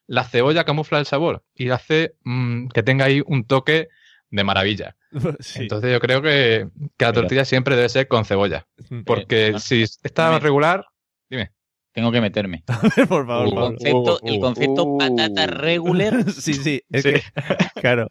la 0.07 0.23
cebolla 0.23 0.63
camufla 0.63 0.99
el 0.99 1.05
sabor 1.05 1.43
y 1.55 1.69
hace 1.69 2.15
mm, 2.23 2.67
que 2.69 2.83
tenga 2.83 3.05
ahí 3.05 3.21
un 3.25 3.45
toque 3.45 3.87
de 4.29 4.43
maravilla. 4.43 4.95
Sí. 5.39 5.63
Entonces 5.63 5.91
yo 5.91 5.99
creo 5.99 6.21
que, 6.21 6.67
que 6.97 7.05
la 7.05 7.13
tortilla 7.13 7.43
siempre 7.45 7.75
debe 7.75 7.89
ser 7.89 8.07
con 8.07 8.25
cebolla. 8.25 8.67
Porque 9.05 9.53
no. 9.53 9.59
si 9.59 9.81
está 9.81 10.27
Dime. 10.27 10.39
regular, 10.39 10.85
dime. 11.29 11.51
Tengo 11.93 12.11
que 12.11 12.21
meterme. 12.21 12.63
por 13.09 13.25
favor, 13.27 13.45
Uh, 13.47 13.49
El 13.49 13.53
Pablo. 13.53 13.61
concepto, 13.61 14.19
el 14.23 14.37
uh, 14.37 14.41
concepto 14.41 14.83
uh. 14.85 14.97
patata 14.97 15.47
regular. 15.47 16.23
Sí, 16.31 16.53
sí, 16.53 16.81
es 16.91 17.03
Sí. 17.03 17.13
que, 17.13 17.23
claro. 17.81 18.07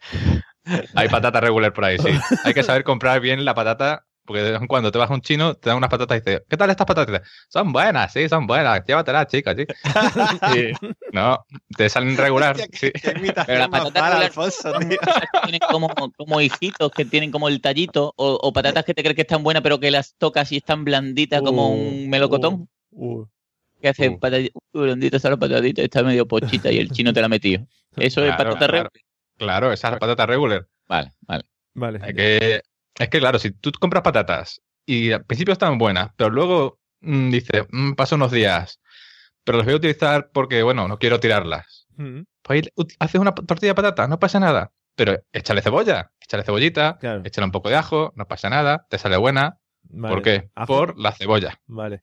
Hay 0.95 1.09
patata 1.09 1.41
regular 1.41 1.73
por 1.73 1.85
ahí, 1.85 1.97
sí. 1.99 2.09
Hay 2.45 2.53
que 2.55 2.63
saber 2.63 2.85
comprar 2.85 3.21
bien 3.21 3.45
la 3.45 3.55
patata, 3.55 4.05
porque 4.27 4.43
de 4.43 4.53
vez 4.53 4.61
en 4.61 4.67
cuando 4.67 4.93
te 4.93 4.99
vas 4.99 5.11
a 5.11 5.15
un 5.15 5.23
chino, 5.23 5.55
te 5.55 5.71
dan 5.71 5.79
unas 5.79 5.89
patatas 5.89 6.19
y 6.19 6.21
dices, 6.21 6.43
¿qué 6.47 6.57
tal 6.59 6.69
estas 6.69 6.87
patatas? 6.87 7.23
Son 7.49 7.73
buenas, 7.73 8.13
sí, 8.13 8.29
son 8.29 8.47
buenas, 8.47 8.83
llévatelas, 8.87 9.29
chicos, 9.29 9.55
sí. 9.57 9.65
Y, 10.55 10.73
no, 11.17 11.39
te 11.75 11.89
salen 11.89 12.15
regular. 12.19 12.55
sí. 12.73 12.91
Pero 13.03 13.59
la 13.61 13.69
patata 13.69 14.19
regular- 14.29 14.53
tienen 15.45 15.61
como, 15.71 15.89
como 16.17 16.41
hijitos 16.43 16.91
que 16.91 17.07
tienen 17.07 17.31
como 17.31 17.49
el 17.49 17.63
tallito, 17.63 18.13
o, 18.17 18.39
o 18.43 18.53
patatas 18.53 18.85
que 18.85 18.93
te 18.93 19.03
crees 19.03 19.17
que 19.17 19.23
están 19.23 19.43
buenas, 19.43 19.63
pero 19.63 19.81
que 19.81 19.91
las 19.91 20.15
tocas 20.19 20.53
y 20.53 20.59
están 20.59 20.85
blanditas 20.85 21.41
como 21.41 21.71
Uh, 21.71 21.73
un 21.79 22.11
melocotón. 22.11 22.69
Uh, 22.91 23.25
que 23.81 23.89
hace 23.89 24.09
uh. 24.09 24.19
patati- 24.19 24.51
uh, 24.73 24.85
está 25.15 25.31
la 25.31 25.37
patatita, 25.37 25.83
está 25.83 26.03
medio 26.03 26.27
pochita 26.27 26.71
y 26.73 26.79
el 26.79 26.91
chino 26.91 27.13
te 27.13 27.21
la 27.21 27.27
ha 27.27 27.29
metido. 27.29 27.67
Eso 27.97 28.25
es 28.25 28.35
Claro, 28.35 28.51
patata 28.51 28.59
claro. 28.59 28.73
regular. 28.73 28.93
Claro, 29.39 29.73
esa 29.73 29.89
es 29.89 29.93
la 29.93 29.99
patata 30.01 30.27
regular. 30.27 30.67
Vale, 30.89 31.13
vale. 31.21 31.45
vale. 31.75 32.01
Hay 32.03 32.13
que, 32.15 32.63
es 32.99 33.09
que, 33.09 33.19
claro, 33.21 33.39
si 33.39 33.53
tú 33.53 33.71
compras 33.79 34.03
patatas 34.03 34.61
y 34.85 35.13
al 35.13 35.25
principio 35.25 35.53
están 35.53 35.79
buenas, 35.79 36.11
pero 36.17 36.29
luego 36.31 36.81
mm, 37.03 37.31
dices, 37.31 37.63
mm, 37.71 37.93
paso 37.93 38.17
unos 38.17 38.33
días, 38.33 38.81
pero 39.45 39.59
las 39.59 39.65
voy 39.65 39.75
a 39.75 39.77
utilizar 39.79 40.31
porque, 40.33 40.63
bueno, 40.65 40.89
no 40.89 40.99
quiero 40.99 41.21
tirarlas. 41.21 41.87
Mm, 41.97 42.23
Pues 42.43 42.63
ahí 42.77 42.85
haces 42.99 43.21
una 43.21 43.33
tortilla 43.35 43.71
de 43.71 43.75
patata, 43.77 44.09
no 44.09 44.19
pasa 44.19 44.41
nada. 44.41 44.73
Pero 44.97 45.17
échale 45.33 45.63
cebolla, 45.63 46.11
échale 46.21 46.43
cebollita, 46.43 46.99
Claro. 46.99 47.23
échale 47.25 47.45
un 47.45 47.53
poco 47.53 47.69
de 47.69 47.77
ajo, 47.77 48.13
no 48.17 48.27
pasa 48.27 48.51
nada, 48.51 48.87
te 48.91 48.99
sale 48.99 49.17
buena. 49.17 49.59
Vale. 49.85 50.13
¿Por 50.15 50.23
qué? 50.25 50.51
Ajo. 50.57 50.67
Por 50.67 50.99
la 50.99 51.13
cebolla. 51.13 51.61
Vale, 51.69 52.03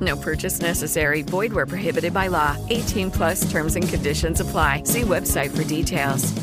No 0.00 0.16
purchase 0.16 0.60
necessary. 0.60 1.22
Void 1.22 1.52
where 1.52 1.66
prohibited 1.66 2.12
by 2.12 2.28
law. 2.28 2.56
18 2.68 3.10
plus 3.10 3.50
terms 3.50 3.74
and 3.76 3.88
conditions 3.88 4.40
apply. 4.40 4.82
See 4.84 5.02
website 5.02 5.50
for 5.56 5.64
details. 5.64 6.34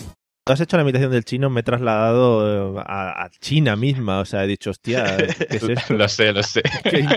tú 0.45 0.53
has 0.53 0.61
hecho 0.61 0.77
la 0.77 0.83
imitación 0.83 1.11
del 1.11 1.25
chino, 1.25 1.49
me 1.49 1.61
he 1.61 1.63
trasladado 1.63 2.77
eh, 2.77 2.83
a, 2.85 3.23
a 3.25 3.29
China 3.41 3.75
misma. 3.75 4.19
O 4.19 4.25
sea, 4.25 4.43
he 4.43 4.47
dicho, 4.47 4.69
hostia, 4.69 5.17
¿qué 5.17 5.57
es 5.57 5.63
esto? 5.69 5.93
lo 5.95 6.07
sé, 6.07 6.31
lo 6.33 6.43
sé. 6.43 6.61
qué, 6.83 7.07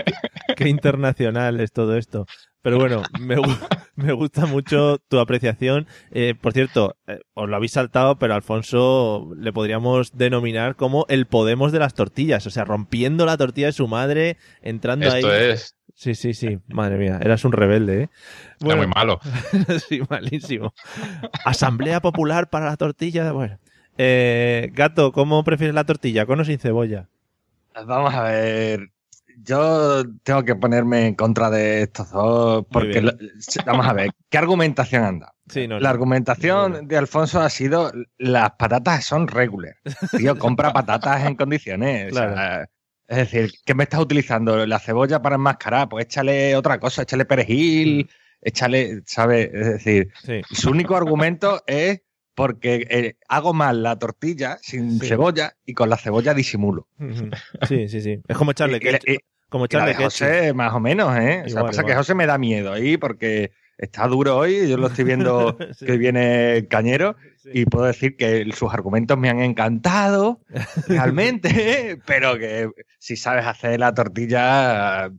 qué 0.55 0.67
internacional 0.67 1.59
es 1.59 1.71
todo 1.71 1.95
esto. 1.95 2.25
Pero 2.61 2.77
bueno, 2.79 3.03
me, 3.19 3.35
me 3.95 4.13
gusta 4.13 4.47
mucho 4.47 4.97
tu 5.09 5.19
apreciación. 5.19 5.87
Eh, 6.11 6.33
por 6.39 6.53
cierto, 6.53 6.95
eh, 7.07 7.19
os 7.35 7.47
lo 7.47 7.55
habéis 7.55 7.73
saltado, 7.73 8.17
pero 8.17 8.33
a 8.33 8.37
Alfonso 8.37 9.31
le 9.37 9.53
podríamos 9.53 10.17
denominar 10.17 10.75
como 10.75 11.05
el 11.07 11.27
Podemos 11.27 11.71
de 11.71 11.79
las 11.79 11.93
tortillas. 11.93 12.47
O 12.47 12.49
sea, 12.49 12.65
rompiendo 12.65 13.27
la 13.27 13.37
tortilla 13.37 13.67
de 13.67 13.73
su 13.73 13.87
madre, 13.87 14.37
entrando 14.61 15.05
Esto 15.05 15.27
ahí. 15.29 15.51
es 15.51 15.75
Sí, 15.99 16.15
sí, 16.15 16.33
sí. 16.33 16.57
Madre 16.69 16.97
mía, 16.97 17.19
eras 17.21 17.43
un 17.43 17.51
rebelde, 17.51 18.03
¿eh? 18.03 18.09
está 18.57 18.75
muy 18.77 18.87
malo. 18.87 19.19
sí, 19.89 19.99
malísimo. 20.09 20.73
Asamblea 21.43 21.99
Popular 21.99 22.49
para 22.49 22.67
la 22.67 22.77
tortilla. 22.77 23.29
Bueno. 23.33 23.59
Eh, 23.97 24.71
gato, 24.73 25.11
¿cómo 25.11 25.43
prefieres 25.43 25.75
la 25.75 25.83
tortilla? 25.83 26.25
¿Con 26.25 26.39
o 26.39 26.45
sin 26.45 26.57
cebolla? 26.57 27.09
Vamos 27.85 28.13
a 28.13 28.23
ver. 28.23 28.91
Yo 29.43 30.03
tengo 30.23 30.43
que 30.43 30.55
ponerme 30.55 31.07
en 31.07 31.15
contra 31.15 31.49
de 31.49 31.81
estos 31.83 32.11
dos 32.11 32.65
porque, 32.71 33.01
lo- 33.01 33.11
vamos 33.65 33.85
a 33.85 33.91
ver, 33.93 34.11
¿qué 34.29 34.37
argumentación 34.37 35.03
anda? 35.03 35.33
Sí, 35.49 35.67
no, 35.67 35.75
La 35.79 35.89
no. 35.89 35.93
argumentación 35.95 36.87
de 36.87 36.97
Alfonso 36.97 37.41
ha 37.41 37.49
sido 37.49 37.91
las 38.17 38.51
patatas 38.51 39.03
son 39.03 39.27
regular. 39.27 39.75
Tío, 40.17 40.37
compra 40.37 40.71
patatas 40.71 41.25
en 41.25 41.35
condiciones. 41.35 42.13
o 42.13 42.15
sea, 42.15 42.31
Claro. 42.33 42.69
Es 43.09 43.17
decir, 43.17 43.51
¿qué 43.65 43.73
me 43.73 43.83
estás 43.83 43.99
utilizando? 43.99 44.65
¿La 44.65 44.79
cebolla 44.79 45.21
para 45.21 45.35
enmascarar? 45.35 45.89
Pues 45.89 46.05
échale 46.05 46.55
otra 46.55 46.79
cosa, 46.79 47.01
échale 47.01 47.25
perejil, 47.25 48.09
échale, 48.41 49.01
¿sabes? 49.05 49.49
Es 49.53 49.65
decir, 49.67 50.09
Sí. 50.23 50.41
su 50.51 50.69
único 50.69 50.95
argumento 50.95 51.61
es 51.67 52.01
porque 52.35 52.87
eh, 52.89 53.15
hago 53.27 53.53
mal 53.53 53.83
la 53.83 53.97
tortilla 53.99 54.57
sin 54.61 54.99
Sí. 55.01 55.07
cebolla 55.07 55.57
y 55.65 55.73
con 55.73 55.89
la 55.89 55.97
cebolla 55.97 56.33
disimulo. 56.33 56.87
Sí, 57.67 57.89
sí, 57.89 57.99
sí. 58.01 58.19
Es 58.27 58.37
como 58.37 58.51
echarle 58.51 58.77
Y- 58.81 58.87
y- 58.87 58.91
ketchup. 58.91 59.09
y- 59.09 59.17
como 59.49 59.65
echarle 59.65 59.91
ketchup. 59.91 60.03
José, 60.05 60.53
más 60.53 60.73
o 60.73 60.79
menos, 60.79 61.09
¿eh? 61.17 61.41
o 61.45 61.49
sea, 61.49 61.49
Igual, 61.49 61.65
pasa 61.65 61.81
que 61.81 61.87
igual. 61.91 61.97
José 61.97 62.15
me 62.15 62.27
da 62.27 62.37
miedo 62.37 62.71
ahí 62.71 62.95
porque 62.97 63.51
está 63.77 64.07
duro 64.07 64.37
hoy, 64.37 64.69
yo 64.69 64.77
lo 64.77 64.87
estoy 64.87 65.03
viendo 65.05 65.57
Sí. 65.77 65.85
que 65.85 65.97
viene 65.97 66.67
cañero. 66.69 67.15
Y 67.53 67.65
puedo 67.65 67.85
decir 67.85 68.15
que 68.15 68.49
sus 68.53 68.73
argumentos 68.73 69.17
me 69.17 69.29
han 69.29 69.39
encantado, 69.39 70.41
realmente, 70.87 71.99
pero 72.05 72.37
que 72.37 72.69
si 72.97 73.15
sabes 73.15 73.45
hacer 73.45 73.79
la 73.79 73.93
tortilla 73.93 75.11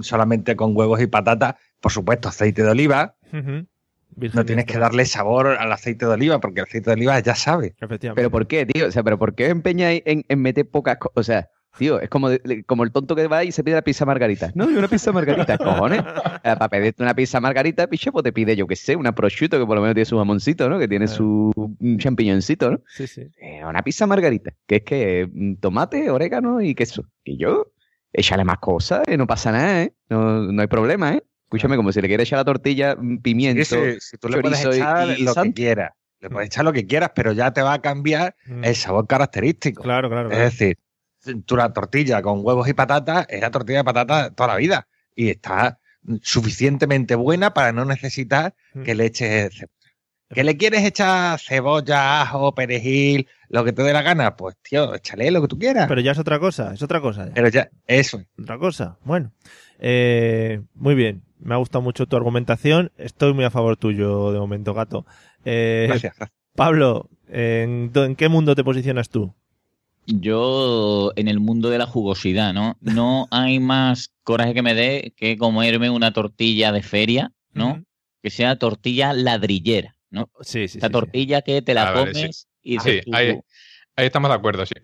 solamente 0.00 0.56
con 0.56 0.76
huevos 0.76 1.00
y 1.00 1.06
patata, 1.06 1.56
por 1.80 1.92
supuesto, 1.92 2.28
aceite 2.28 2.62
de 2.62 2.70
oliva, 2.70 3.16
no 3.32 4.44
tienes 4.44 4.66
que 4.66 4.78
darle 4.78 5.06
sabor 5.06 5.48
al 5.48 5.72
aceite 5.72 6.06
de 6.06 6.12
oliva 6.12 6.40
porque 6.40 6.60
el 6.60 6.66
aceite 6.66 6.90
de 6.90 6.94
oliva 6.94 7.18
ya 7.20 7.34
sabe. 7.34 7.74
Efectivamente. 7.80 8.14
¿Pero 8.14 8.30
por 8.30 8.46
qué, 8.46 8.66
tío? 8.66 8.88
O 8.88 8.90
sea, 8.90 9.02
¿pero 9.02 9.18
por 9.18 9.34
qué 9.34 9.44
os 9.44 9.50
empeñáis 9.50 10.02
en, 10.04 10.24
en 10.28 10.42
meter 10.42 10.68
pocas 10.68 10.98
cosas? 10.98 11.16
O 11.16 11.22
sea, 11.22 11.48
tío, 11.78 12.00
es 12.00 12.08
como, 12.08 12.28
de- 12.30 12.64
como 12.64 12.84
el 12.84 12.92
tonto 12.92 13.14
que 13.16 13.26
va 13.26 13.44
y 13.44 13.52
se 13.52 13.64
pide 13.64 13.74
la 13.76 13.82
pizza 13.82 14.04
margarita. 14.04 14.50
No, 14.54 14.66
una 14.66 14.88
pizza 14.88 15.10
margarita, 15.12 15.56
cojones. 15.58 16.02
Para 16.02 16.68
pedirte 16.68 17.02
una 17.02 17.14
pizza 17.14 17.40
margarita, 17.40 17.86
piche, 17.86 18.12
pues 18.12 18.22
te 18.24 18.32
pide, 18.32 18.54
yo 18.56 18.66
qué 18.66 18.76
sé, 18.76 18.96
una 18.96 19.14
prosciutto 19.14 19.58
que 19.58 19.66
por 19.66 19.76
lo 19.76 19.82
menos 19.82 19.94
tiene 19.94 20.04
su 20.04 20.18
jamoncito, 20.18 20.68
¿no? 20.68 20.78
Que 20.78 20.88
tiene 20.88 21.08
su 21.08 21.52
champiñoncito, 21.98 22.70
¿no? 22.72 22.80
Sí, 22.88 23.06
sí. 23.06 23.22
Eh, 23.40 23.64
una 23.64 23.82
pizza 23.82 24.06
margarita, 24.06 24.52
que 24.66 24.76
es 24.76 24.82
que 24.82 25.28
mm, 25.32 25.54
tomate, 25.56 26.10
orégano 26.10 26.60
y 26.60 26.74
queso. 26.74 27.04
Y 27.24 27.36
yo, 27.38 27.72
échale 28.12 28.44
más 28.44 28.58
cosas, 28.58 29.02
eh, 29.06 29.16
no 29.16 29.26
pasa 29.26 29.52
nada, 29.52 29.82
¿eh? 29.82 29.94
No, 30.08 30.40
no 30.52 30.60
hay 30.62 30.68
problema, 30.68 31.14
¿eh? 31.14 31.22
Escúchame, 31.44 31.76
como 31.76 31.92
si 31.92 32.00
le 32.00 32.08
quieres 32.08 32.28
echar 32.28 32.38
la 32.38 32.44
tortilla 32.44 32.96
mm, 32.98 33.18
pimiento. 33.18 33.60
Y 33.60 33.64
si, 33.64 34.00
si 34.00 34.16
tú 34.18 34.28
le 34.28 34.40
puedes 34.40 34.62
chorizo 34.62 34.76
y- 34.78 34.80
echar 34.80 35.18
y 35.18 35.22
lo 35.22 35.30
que 35.34 35.40
sal- 35.40 35.54
quieras, 35.54 35.90
le 36.20 36.30
puedes 36.30 36.46
echar 36.46 36.64
lo 36.64 36.72
que 36.72 36.86
quieras, 36.86 37.10
pero 37.14 37.32
ya 37.32 37.52
te 37.52 37.62
va 37.62 37.74
a 37.74 37.80
cambiar 37.82 38.34
Mm. 38.46 38.64
el 38.64 38.74
sabor 38.76 39.06
característico. 39.06 39.82
Claro, 39.82 40.08
claro. 40.08 40.28
Es 40.28 40.34
claro. 40.36 40.44
decir, 40.50 40.78
la 41.50 41.72
tortilla 41.72 42.22
con 42.22 42.40
huevos 42.44 42.68
y 42.68 42.72
patatas 42.74 43.26
es 43.28 43.40
la 43.40 43.50
tortilla 43.50 43.78
de 43.78 43.84
patata 43.84 44.30
toda 44.30 44.48
la 44.48 44.56
vida 44.56 44.88
y 45.14 45.28
está 45.30 45.78
suficientemente 46.22 47.14
buena 47.14 47.54
para 47.54 47.72
no 47.72 47.84
necesitar 47.84 48.54
Mm. 48.74 48.82
que 48.82 48.94
le 48.94 49.06
eches 49.06 49.54
cebolla. 49.54 49.68
¿Que 50.34 50.44
le 50.44 50.56
quieres 50.56 50.82
echar 50.84 51.38
cebolla, 51.38 52.22
ajo, 52.22 52.54
perejil, 52.54 53.28
lo 53.50 53.64
que 53.64 53.72
te 53.74 53.82
dé 53.82 53.92
la 53.92 54.00
gana? 54.00 54.34
Pues, 54.34 54.56
tío, 54.62 54.94
échale 54.94 55.30
lo 55.30 55.42
que 55.42 55.48
tú 55.48 55.58
quieras. 55.58 55.82
Pero, 55.84 55.88
Pero 55.88 56.00
ya 56.00 56.12
es 56.12 56.18
otra 56.18 56.38
cosa, 56.40 56.72
es 56.72 56.82
otra 56.82 57.02
cosa. 57.02 57.28
ya. 57.34 57.48
ya, 57.50 57.70
eso. 57.86 58.18
es. 58.18 58.26
Otra 58.42 58.56
cosa. 58.58 58.96
Bueno. 59.04 59.30
Eh, 59.78 60.62
muy 60.74 60.94
bien. 60.94 61.22
Me 61.38 61.52
ha 61.54 61.58
gustado 61.58 61.82
mucho 61.82 62.06
tu 62.06 62.16
argumentación. 62.16 62.92
Estoy 62.96 63.34
muy 63.34 63.44
a 63.44 63.50
favor 63.50 63.76
tuyo 63.76 64.32
de 64.32 64.38
momento, 64.38 64.72
gato. 64.72 65.04
Eh, 65.44 65.84
Gracias, 65.88 66.16
gracias. 66.16 66.38
Pablo, 66.56 67.10
¿en, 67.28 67.90
¿en 67.94 68.16
qué 68.16 68.28
mundo 68.30 68.54
te 68.54 68.64
posicionas 68.64 69.10
tú? 69.10 69.34
Yo 70.06 71.12
en 71.16 71.28
el 71.28 71.40
mundo 71.40 71.70
de 71.70 71.78
la 71.78 71.86
jugosidad, 71.86 72.52
¿no? 72.52 72.76
No 72.80 73.28
hay 73.30 73.60
más 73.60 74.12
coraje 74.24 74.54
que 74.54 74.62
me 74.62 74.74
dé 74.74 75.14
que 75.16 75.36
comerme 75.36 75.90
una 75.90 76.12
tortilla 76.12 76.72
de 76.72 76.82
feria, 76.82 77.32
¿no? 77.52 77.84
Que 78.22 78.30
sea 78.30 78.56
tortilla 78.56 79.12
ladrillera, 79.12 79.96
¿no? 80.10 80.28
Sí, 80.40 80.68
sí, 80.68 80.80
sí, 80.80 80.88
tortilla 80.90 81.42
que 81.42 81.62
te 81.62 81.74
la 81.74 81.88
Ah, 81.88 81.92
vale, 81.92 82.12
comes 82.12 82.48
y 82.62 82.78
Sí, 82.80 82.90
dices 82.90 83.04
tú, 83.04 83.10
ahí, 83.14 83.38
ahí 83.96 84.06
estamos 84.06 84.30
de 84.30 84.34
acuerdo, 84.34 84.66
sí. 84.66 84.74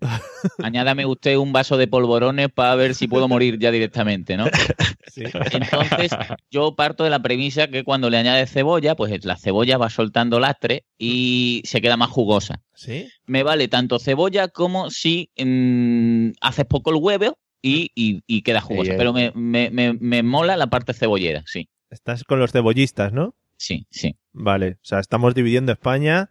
añádame 0.63 1.05
usted 1.05 1.35
un 1.37 1.51
vaso 1.53 1.77
de 1.77 1.87
polvorones 1.87 2.49
para 2.49 2.75
ver 2.75 2.95
si 2.95 3.07
puedo 3.07 3.27
morir 3.27 3.59
ya 3.59 3.71
directamente, 3.71 4.37
¿no? 4.37 4.45
sí. 5.11 5.23
Entonces, 5.51 6.11
yo 6.51 6.75
parto 6.75 7.03
de 7.03 7.09
la 7.09 7.21
premisa 7.21 7.67
que 7.67 7.83
cuando 7.83 8.09
le 8.09 8.17
añades 8.17 8.51
cebolla, 8.51 8.95
pues 8.95 9.25
la 9.25 9.35
cebolla 9.37 9.77
va 9.77 9.89
soltando 9.89 10.39
lastre 10.39 10.85
y 10.97 11.61
se 11.65 11.81
queda 11.81 11.97
más 11.97 12.09
jugosa. 12.09 12.61
¿Sí? 12.73 13.09
Me 13.25 13.43
vale 13.43 13.67
tanto 13.67 13.99
cebolla 13.99 14.47
como 14.47 14.89
si 14.89 15.29
mm, 15.37 16.31
haces 16.41 16.65
poco 16.65 16.91
el 16.91 16.97
huevo 16.97 17.37
y, 17.61 17.91
y- 17.95 18.21
y 18.25 18.41
queda 18.41 18.61
jugosa. 18.61 18.93
eh. 18.93 18.95
Pero 18.97 19.11
me, 19.13 19.31
me- 19.35 19.69
me- 19.69 19.93
me 19.93 20.23
mola 20.23 20.55
la 20.57 20.67
parte 20.67 20.93
cebollera, 20.93 21.43
sí. 21.45 21.67
Estás 21.89 22.23
con 22.23 22.39
los 22.39 22.51
cebollistas, 22.51 23.11
¿no? 23.13 23.35
Sí, 23.57 23.85
sí. 23.89 24.15
Vale, 24.31 24.73
o 24.73 24.79
sea, 24.85 24.99
estamos 24.99 25.35
dividiendo 25.35 25.71
España 25.73 26.29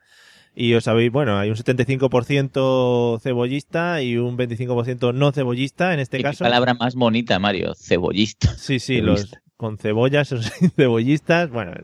y 0.61 0.75
os 0.75 0.83
sabéis, 0.83 1.13
bueno, 1.13 1.39
hay 1.39 1.51
un 1.51 1.55
75% 1.55 3.21
cebollista 3.21 4.03
y 4.03 4.17
un 4.17 4.37
25% 4.37 5.15
no 5.15 5.31
cebollista 5.31 5.95
en 5.95 6.01
este 6.01 6.17
Qué 6.17 6.25
caso. 6.25 6.43
palabra 6.43 6.75
más 6.75 6.97
bonita, 6.97 7.39
Mario. 7.39 7.77
Cebollista. 7.77 8.53
Sí, 8.57 8.81
sí, 8.81 9.01
los 9.01 9.31
con 9.57 9.79
cebollas 9.79 10.33
o 10.33 10.43
sin 10.43 10.71
cebollistas. 10.71 11.51
Bueno, 11.51 11.75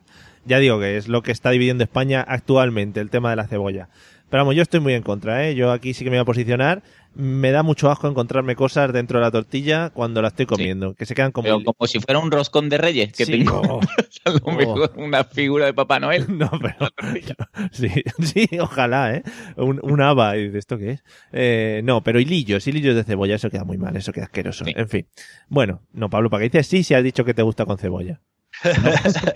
ya 0.45 0.59
digo 0.59 0.81
que 0.81 0.97
es 0.97 1.07
lo 1.07 1.23
que 1.23 1.31
está 1.31 1.51
dividiendo 1.51 1.85
España 1.85 2.21
actualmente, 2.27 2.99
el 2.99 3.11
tema 3.11 3.31
de 3.31 3.37
la 3.37 3.47
cebolla. 3.47 3.91
Pero 4.29 4.43
vamos, 4.43 4.57
yo 4.57 4.63
estoy 4.63 4.81
muy 4.81 4.95
en 4.95 5.05
contra, 5.05 5.47
¿eh? 5.47 5.55
Yo 5.55 5.71
aquí 5.71 5.95
sí 5.95 6.03
que 6.03 6.11
me 6.11 6.17
voy 6.17 6.23
a 6.23 6.25
posicionar. 6.25 6.83
Me 7.17 7.51
da 7.53 7.63
mucho 7.63 7.91
asco 7.91 8.09
encontrarme 8.09 8.57
cosas 8.57 8.93
dentro 8.93 9.19
de 9.19 9.25
la 9.25 9.31
tortilla 9.31 9.91
cuando 9.91 10.21
la 10.21 10.29
estoy 10.29 10.47
comiendo, 10.47 10.95
que 10.95 11.07
se 11.07 11.15
quedan 11.15 11.33
como... 11.33 11.45
Pero 11.45 11.63
como 11.63 11.87
si 11.87 12.01
fuera 12.01 12.19
un 12.19 12.31
roscón 12.31 12.69
de 12.69 12.79
reyes, 12.79 13.13
que 13.13 13.25
Sí, 13.25 13.33
tengo 13.33 13.61
oh, 13.61 13.81
a 14.25 14.31
lo 14.31 14.39
Oh. 14.45 14.91
una 14.97 15.25
figura 15.25 15.67
de 15.67 15.75
Papá 15.75 16.01
Noel. 16.01 16.27
No, 16.39 16.51
pero... 16.61 16.89
Sí, 17.73 17.89
sí, 18.21 18.49
ojalá, 18.59 19.15
¿eh? 19.15 19.23
Un, 19.57 19.81
un 19.83 20.01
haba, 20.01 20.37
y 20.37 20.49
de 20.49 20.59
¿esto 20.59 20.77
qué 20.77 20.91
es? 20.93 21.05
Eh, 21.33 21.81
no, 21.85 22.03
pero 22.03 22.19
hilillos, 22.21 22.67
hilillos 22.67 22.97
de 22.97 23.05
cebolla, 23.05 23.37
eso 23.37 23.51
queda 23.51 23.65
muy 23.65 23.79
mal, 23.79 23.97
eso 23.97 24.13
queda 24.13 24.25
asqueroso. 24.25 24.65
Sí. 24.65 24.73
En 24.77 24.89
fin. 24.89 25.07
Bueno, 25.49 25.83
no, 25.93 26.11
Pablo, 26.11 26.31
¿para 26.31 26.41
qué 26.41 26.51
dices 26.51 26.67
sí 26.67 26.83
si 26.83 26.95
has 26.95 27.05
dicho 27.05 27.25
que 27.25 27.35
te 27.35 27.43
gusta 27.43 27.65
con 27.65 27.79
cebolla? 27.79 28.21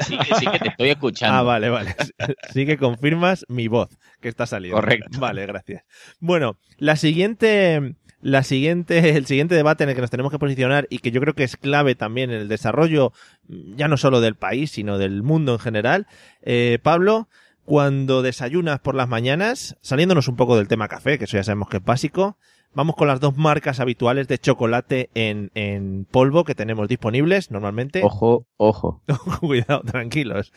Sí, 0.07 0.19
que 0.19 0.35
sí, 0.37 0.47
que 0.47 0.59
te 0.59 0.69
estoy 0.69 0.91
escuchando. 0.91 1.39
Ah, 1.39 1.43
vale, 1.43 1.69
vale. 1.69 1.95
Sí 2.53 2.67
que 2.67 2.79
confirmas 2.79 3.45
mi 3.49 3.69
voz 3.69 3.91
que 4.21 4.29
está 4.29 4.47
saliendo. 4.47 4.81
Correcto. 4.81 5.19
Vale, 5.19 5.47
gracias. 5.47 5.85
Bueno, 6.21 6.59
la 6.79 6.97
siguiente, 6.97 7.95
la 8.21 8.43
siguiente, 8.43 9.11
el 9.17 9.27
siguiente 9.27 9.55
debate 9.55 9.85
en 9.85 9.91
el 9.91 9.95
que 9.95 10.01
nos 10.01 10.11
tenemos 10.11 10.33
que 10.33 10.39
posicionar 10.39 10.87
y 10.91 10.99
que 10.99 11.11
yo 11.11 11.21
creo 11.21 11.35
que 11.35 11.45
es 11.45 11.57
clave 11.57 11.95
también 11.95 12.31
en 12.31 12.41
el 12.41 12.49
desarrollo, 12.49 13.13
ya 13.49 13.89
no 13.89 13.97
solo 13.97 14.21
del 14.21 14.35
país, 14.35 14.71
sino 14.71 14.99
del 14.99 15.23
mundo 15.23 15.53
en 15.53 15.59
general. 15.59 16.07
Eh, 16.43 16.79
Pablo, 16.83 17.29
cuando 17.65 18.23
desayunas 18.23 18.81
por 18.81 18.95
las 18.95 19.09
mañanas, 19.09 19.77
saliéndonos 19.83 20.29
un 20.29 20.37
poco 20.37 20.57
del 20.57 20.69
tema 20.69 20.89
café, 20.89 21.19
que 21.19 21.25
eso 21.25 21.37
ya 21.37 21.45
sabemos 21.45 21.69
que 21.69 21.77
es 21.77 21.85
básico, 21.85 22.39
vamos 22.75 22.97
con 22.97 23.09
las 23.09 23.21
dos 23.21 23.37
marcas 23.37 23.81
habituales 23.81 24.29
de 24.29 24.39
chocolate 24.39 25.11
en, 25.15 25.51
en 25.55 26.07
polvo 26.11 26.45
que 26.45 26.55
tenemos 26.55 26.89
disponibles 26.89 27.51
normalmente. 27.51 28.03
Ojo, 28.05 28.47
ojo. 28.57 29.03
Cuidado, 29.41 29.83
tranquilos. 29.83 30.53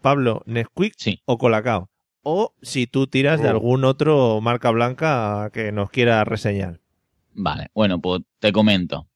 Pablo, 0.00 0.42
Nesquik 0.46 0.94
Sí. 0.96 1.22
o 1.24 1.38
Colacao. 1.38 1.88
O 2.22 2.54
si 2.62 2.86
tú 2.86 3.06
tiras 3.08 3.40
de 3.40 3.48
Oh. 3.48 3.52
algún 3.52 3.84
otro 3.84 4.40
marca 4.40 4.70
blanca 4.70 5.50
que 5.52 5.72
nos 5.72 5.90
quiera 5.90 6.22
reseñar. 6.24 6.80
Vale, 7.34 7.68
bueno, 7.74 8.00
pues 8.00 8.22
te 8.38 8.52
comento. 8.52 9.08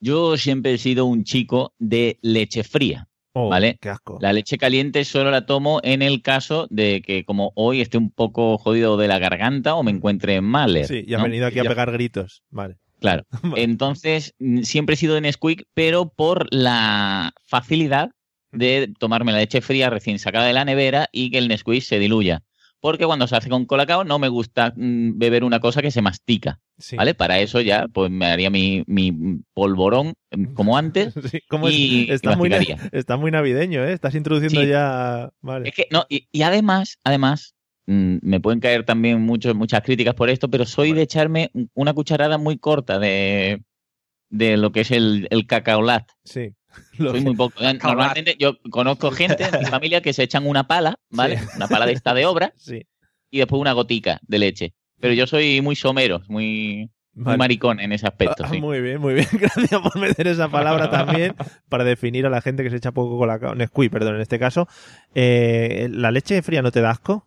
Yo 0.00 0.36
siempre 0.36 0.74
he 0.74 0.78
sido 0.78 1.06
un 1.06 1.24
chico 1.24 1.72
de 1.78 2.18
leche 2.22 2.62
fría. 2.62 3.07
Oh, 3.40 3.48
Vale. 3.48 3.78
Qué 3.80 3.88
asco. 3.88 4.18
La 4.20 4.32
leche 4.32 4.58
caliente 4.58 5.04
solo 5.04 5.30
la 5.30 5.46
tomo 5.46 5.80
en 5.84 6.02
el 6.02 6.22
caso 6.22 6.66
de 6.70 7.00
que 7.02 7.24
como 7.24 7.52
hoy 7.54 7.80
esté 7.80 7.96
un 7.96 8.10
poco 8.10 8.58
jodido 8.58 8.96
de 8.96 9.06
la 9.06 9.20
garganta 9.20 9.76
o 9.76 9.84
me 9.84 9.92
encuentre 9.92 10.40
mal. 10.40 10.84
Sí, 10.84 11.04
y 11.06 11.14
has 11.14 11.20
¿no? 11.20 11.24
venido 11.24 11.46
aquí 11.46 11.60
a 11.60 11.64
pegar 11.64 11.92
gritos. 11.92 12.42
Vale. 12.50 12.78
Claro. 13.00 13.24
Vale. 13.44 13.62
Entonces, 13.62 14.34
mm, 14.40 14.62
siempre 14.62 14.94
he 14.94 14.96
sido 14.96 15.14
de 15.14 15.20
Nesquik, 15.20 15.66
pero 15.72 16.08
por 16.08 16.52
la 16.52 17.32
facilidad 17.44 18.10
de 18.50 18.92
tomarme 18.98 19.30
la 19.30 19.38
leche 19.38 19.60
fría 19.60 19.88
recién 19.88 20.18
sacada 20.18 20.46
de 20.46 20.52
la 20.52 20.64
nevera 20.64 21.08
y 21.12 21.30
que 21.30 21.38
el 21.38 21.46
Nesquik 21.46 21.82
se 21.82 22.00
diluya. 22.00 22.42
Porque 22.80 23.06
cuando 23.06 23.26
se 23.26 23.34
hace 23.34 23.48
con 23.48 23.64
colacao 23.66 24.04
no 24.04 24.18
me 24.20 24.28
gusta 24.28 24.72
mm, 24.76 25.18
beber 25.18 25.42
una 25.44 25.58
cosa 25.60 25.82
que 25.82 25.90
se 25.90 26.00
mastica, 26.02 26.60
Sí. 26.78 26.94
¿vale? 26.96 27.14
Para 27.14 27.40
eso 27.40 27.60
ya 27.60 27.86
pues 27.92 28.08
me 28.10 28.26
haría 28.26 28.50
mi, 28.50 28.84
mi 28.86 29.12
polvorón 29.52 30.14
mm, 30.30 30.44
como 30.54 30.76
antes. 30.76 31.12
Sí, 31.30 31.40
¿cómo 31.48 31.68
es? 31.68 31.74
Y- 31.74 32.04
y 32.08 32.10
está, 32.12 32.36
muy, 32.36 32.48
na- 32.48 32.56
masticaría. 32.58 32.88
está 32.92 33.16
muy 33.16 33.30
navideño, 33.32 33.84
¿eh? 33.84 33.92
Estás 33.92 34.14
introduciendo 34.14 34.60
Sí. 34.62 34.68
ya... 34.68 35.30
Vale. 35.40 35.68
Es 35.68 35.74
que 35.74 35.86
no, 35.90 36.04
y, 36.08 36.28
y 36.30 36.42
además, 36.42 36.98
además, 37.02 37.54
mm, 37.86 38.18
me 38.22 38.38
pueden 38.38 38.60
caer 38.60 38.84
también 38.84 39.20
muchos, 39.22 39.56
muchas 39.56 39.82
críticas 39.82 40.14
por 40.14 40.30
esto, 40.30 40.48
pero 40.48 40.64
soy 40.64 40.92
de 40.92 41.02
echarme 41.02 41.50
una 41.74 41.94
cucharada 41.94 42.38
muy 42.38 42.58
corta 42.58 43.00
de, 43.00 43.62
de 44.30 44.56
lo 44.56 44.70
que 44.70 44.82
es 44.82 44.92
el, 44.92 45.26
el 45.30 45.46
cacaolat. 45.46 46.08
Sí. 46.24 46.54
Soy 46.98 47.12
que- 47.12 47.20
muy 47.20 47.34
poco. 47.36 47.60
Normalmente 47.82 48.36
yo 48.38 48.58
conozco 48.70 49.10
gente 49.10 49.44
en 49.44 49.60
mi 49.60 49.64
familia 49.70 50.00
que 50.00 50.12
se 50.12 50.22
echan 50.22 50.46
una 50.46 50.66
pala, 50.66 50.96
¿vale? 51.10 51.38
Sí. 51.38 51.46
Una 51.56 51.68
pala 51.68 51.86
de 51.86 51.92
esta 51.92 52.14
de 52.14 52.26
obra 52.26 52.52
Sí. 52.56 52.86
y 53.30 53.38
después 53.38 53.60
una 53.60 53.72
gotica 53.72 54.20
de 54.26 54.38
leche. 54.38 54.74
Pero 55.00 55.14
yo 55.14 55.26
soy 55.26 55.60
muy 55.60 55.76
somero, 55.76 56.22
muy, 56.28 56.90
muy 57.14 57.36
maricón 57.36 57.78
en 57.78 57.92
ese 57.92 58.06
aspecto. 58.08 58.44
Ah, 58.44 58.48
sí. 58.50 58.60
Muy 58.60 58.80
bien, 58.80 59.00
muy 59.00 59.14
bien. 59.14 59.28
Gracias 59.32 59.80
por 59.80 59.96
meter 59.98 60.26
esa 60.26 60.48
palabra 60.48 60.90
también 60.90 61.34
para 61.68 61.84
definir 61.84 62.26
a 62.26 62.30
la 62.30 62.40
gente 62.40 62.64
que 62.64 62.70
se 62.70 62.76
echa 62.76 62.90
poco 62.92 63.16
colacao. 63.16 63.54
Nesquik, 63.54 63.92
perdón, 63.92 64.16
en 64.16 64.22
este 64.22 64.38
caso. 64.40 64.66
Eh, 65.14 65.88
¿La 65.92 66.10
leche 66.10 66.42
fría 66.42 66.62
no 66.62 66.72
te 66.72 66.80
da 66.80 66.90
asco? 66.90 67.26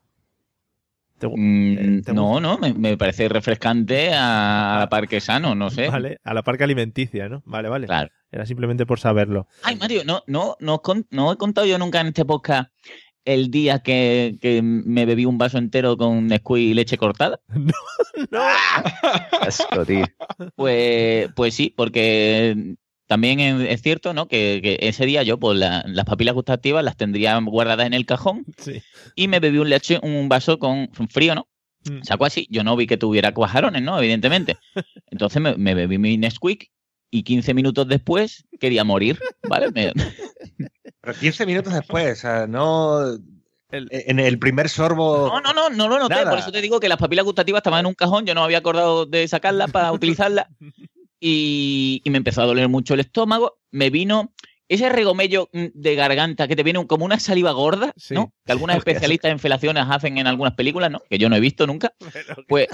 ¿Te 1.18 1.28
gu- 1.28 1.36
Mm, 1.38 1.78
eh, 1.78 2.02
¿te 2.04 2.14
no, 2.14 2.40
no, 2.42 2.58
me, 2.58 2.74
me 2.74 2.98
parece 2.98 3.30
refrescante 3.30 4.10
a, 4.14 4.78
la 4.80 4.90
par 4.90 5.08
que 5.08 5.22
sano, 5.22 5.54
no 5.56 5.70
sé. 5.70 5.88
Vale, 5.88 6.18
a 6.24 6.34
la 6.34 6.42
parca 6.44 6.64
alimenticia, 6.66 7.30
¿no? 7.30 7.42
Vale, 7.46 7.70
vale. 7.70 7.86
Claro. 7.88 8.10
Era 8.32 8.46
simplemente 8.46 8.86
por 8.86 9.00
saberlo. 9.00 9.48
Ay, 9.64 9.76
Mario, 9.76 10.04
no, 10.06 10.24
no, 10.28 10.56
no, 10.60 10.82
no 11.10 11.32
he 11.34 11.38
contado 11.38 11.68
yo 11.68 11.78
nunca 11.78 12.00
en 12.02 12.08
este 12.08 12.24
podcast 12.26 12.72
el 13.26 13.52
día 13.52 13.80
que, 13.80 14.38
que 14.42 14.62
me 14.64 15.06
bebí 15.06 15.26
un 15.26 15.38
vaso 15.38 15.58
entero 15.58 15.96
con 15.98 16.28
Nesquik 16.28 16.58
y 16.58 16.74
leche 16.74 16.98
cortada. 16.98 17.40
No. 18.30 18.40
Asco, 19.42 19.86
tío. 19.86 20.06
Pues, 20.56 21.30
pues 21.36 21.54
sí, 21.56 21.74
porque 21.76 22.76
también 23.08 23.40
es 23.40 23.70
es 23.70 23.82
cierto, 23.82 24.14
¿no? 24.14 24.28
Que, 24.28 24.60
que 24.62 24.78
ese 24.88 25.06
día 25.06 25.24
yo, 25.24 25.40
pues 25.40 25.58
la- 25.58 25.84
las 25.88 26.06
papilas 26.06 26.36
gustativas 26.36 26.84
las 26.84 26.98
tendría 26.98 27.38
guardadas 27.40 27.88
en 27.88 27.94
el 27.94 28.06
cajón 28.06 28.46
Sí. 28.58 28.82
y 29.16 29.28
me 29.28 29.40
bebí 29.40 29.58
un 29.58 29.70
leche, 29.70 30.00
un 30.04 30.30
vaso 30.30 30.60
con 30.60 30.90
frío, 31.10 31.36
¿no? 31.36 31.48
Mm. 31.90 32.04
Sacó 32.04 32.26
así, 32.26 32.48
yo 32.52 32.64
no 32.64 32.76
vi 32.76 32.86
que 32.86 32.98
tuviera 32.98 33.34
cuajarones, 33.34 33.82
¿no? 33.82 33.98
Evidentemente. 33.98 34.58
Entonces 35.08 35.42
me, 35.42 35.56
me 35.58 35.74
bebí 35.74 35.98
mi 35.98 36.18
Nesquik 36.18 36.70
y 37.12 37.24
15 37.24 37.54
minutos 37.54 37.88
después 37.88 38.46
quería 38.60 38.84
morir, 38.84 39.20
¿vale? 39.48 39.70
Me- 39.72 39.94
Pero 41.02 41.14
15 41.20 41.46
minutos 41.46 41.74
después, 41.74 42.18
o 42.18 42.22
sea, 42.22 42.48
no. 42.48 43.02
El- 43.70 43.88
En 43.92 44.20
el 44.20 44.38
primer 44.40 44.68
sorbo. 44.70 45.28
No, 45.30 45.42
no, 45.42 45.54
no, 45.54 45.70
no 45.70 45.88
lo 45.88 46.00
noté. 46.00 46.16
Nada. 46.16 46.30
Por 46.30 46.40
eso 46.40 46.52
te 46.52 46.62
digo 46.62 46.80
que 46.80 46.90
las 46.90 46.98
papilas 46.98 47.24
gustativas 47.26 47.60
estaban 47.60 47.82
en 47.82 47.86
un 47.88 47.94
cajón, 47.94 48.26
yo 48.26 48.34
no 48.36 48.44
había 48.44 48.58
acordado 48.60 49.06
de 49.06 49.28
sacarlas 49.28 49.72
para 49.72 49.92
utilizarlas. 49.94 50.48
Y, 51.20 52.02
y 52.04 52.10
me 52.10 52.18
empezó 52.18 52.42
a 52.42 52.46
doler 52.46 52.68
mucho 52.68 52.94
el 52.96 53.00
estómago. 53.02 53.60
Me 53.72 53.90
vino 53.90 54.34
ese 54.68 54.90
regomello 54.90 55.50
mm, 55.54 55.66
de 55.74 55.96
garganta 55.96 56.48
que 56.48 56.56
te 56.56 56.64
viene 56.64 56.86
como 56.88 57.06
una 57.06 57.20
saliva 57.20 57.52
gorda, 57.52 57.94
Sí. 57.98 58.14
¿no? 58.14 58.34
Que 58.46 58.54
Hostia, 58.54 58.76
especialistas 58.78 59.32
en 59.32 59.40
felaciones 59.40 59.86
hacen 59.90 60.18
en 60.18 60.28
algunas 60.28 60.54
películas, 60.56 60.90
¿no? 60.92 61.02
Que 61.10 61.18
yo 61.18 61.30
no 61.30 61.36
he 61.36 61.40
visto 61.40 61.66
nunca. 61.68 61.94
Pues 62.48 62.68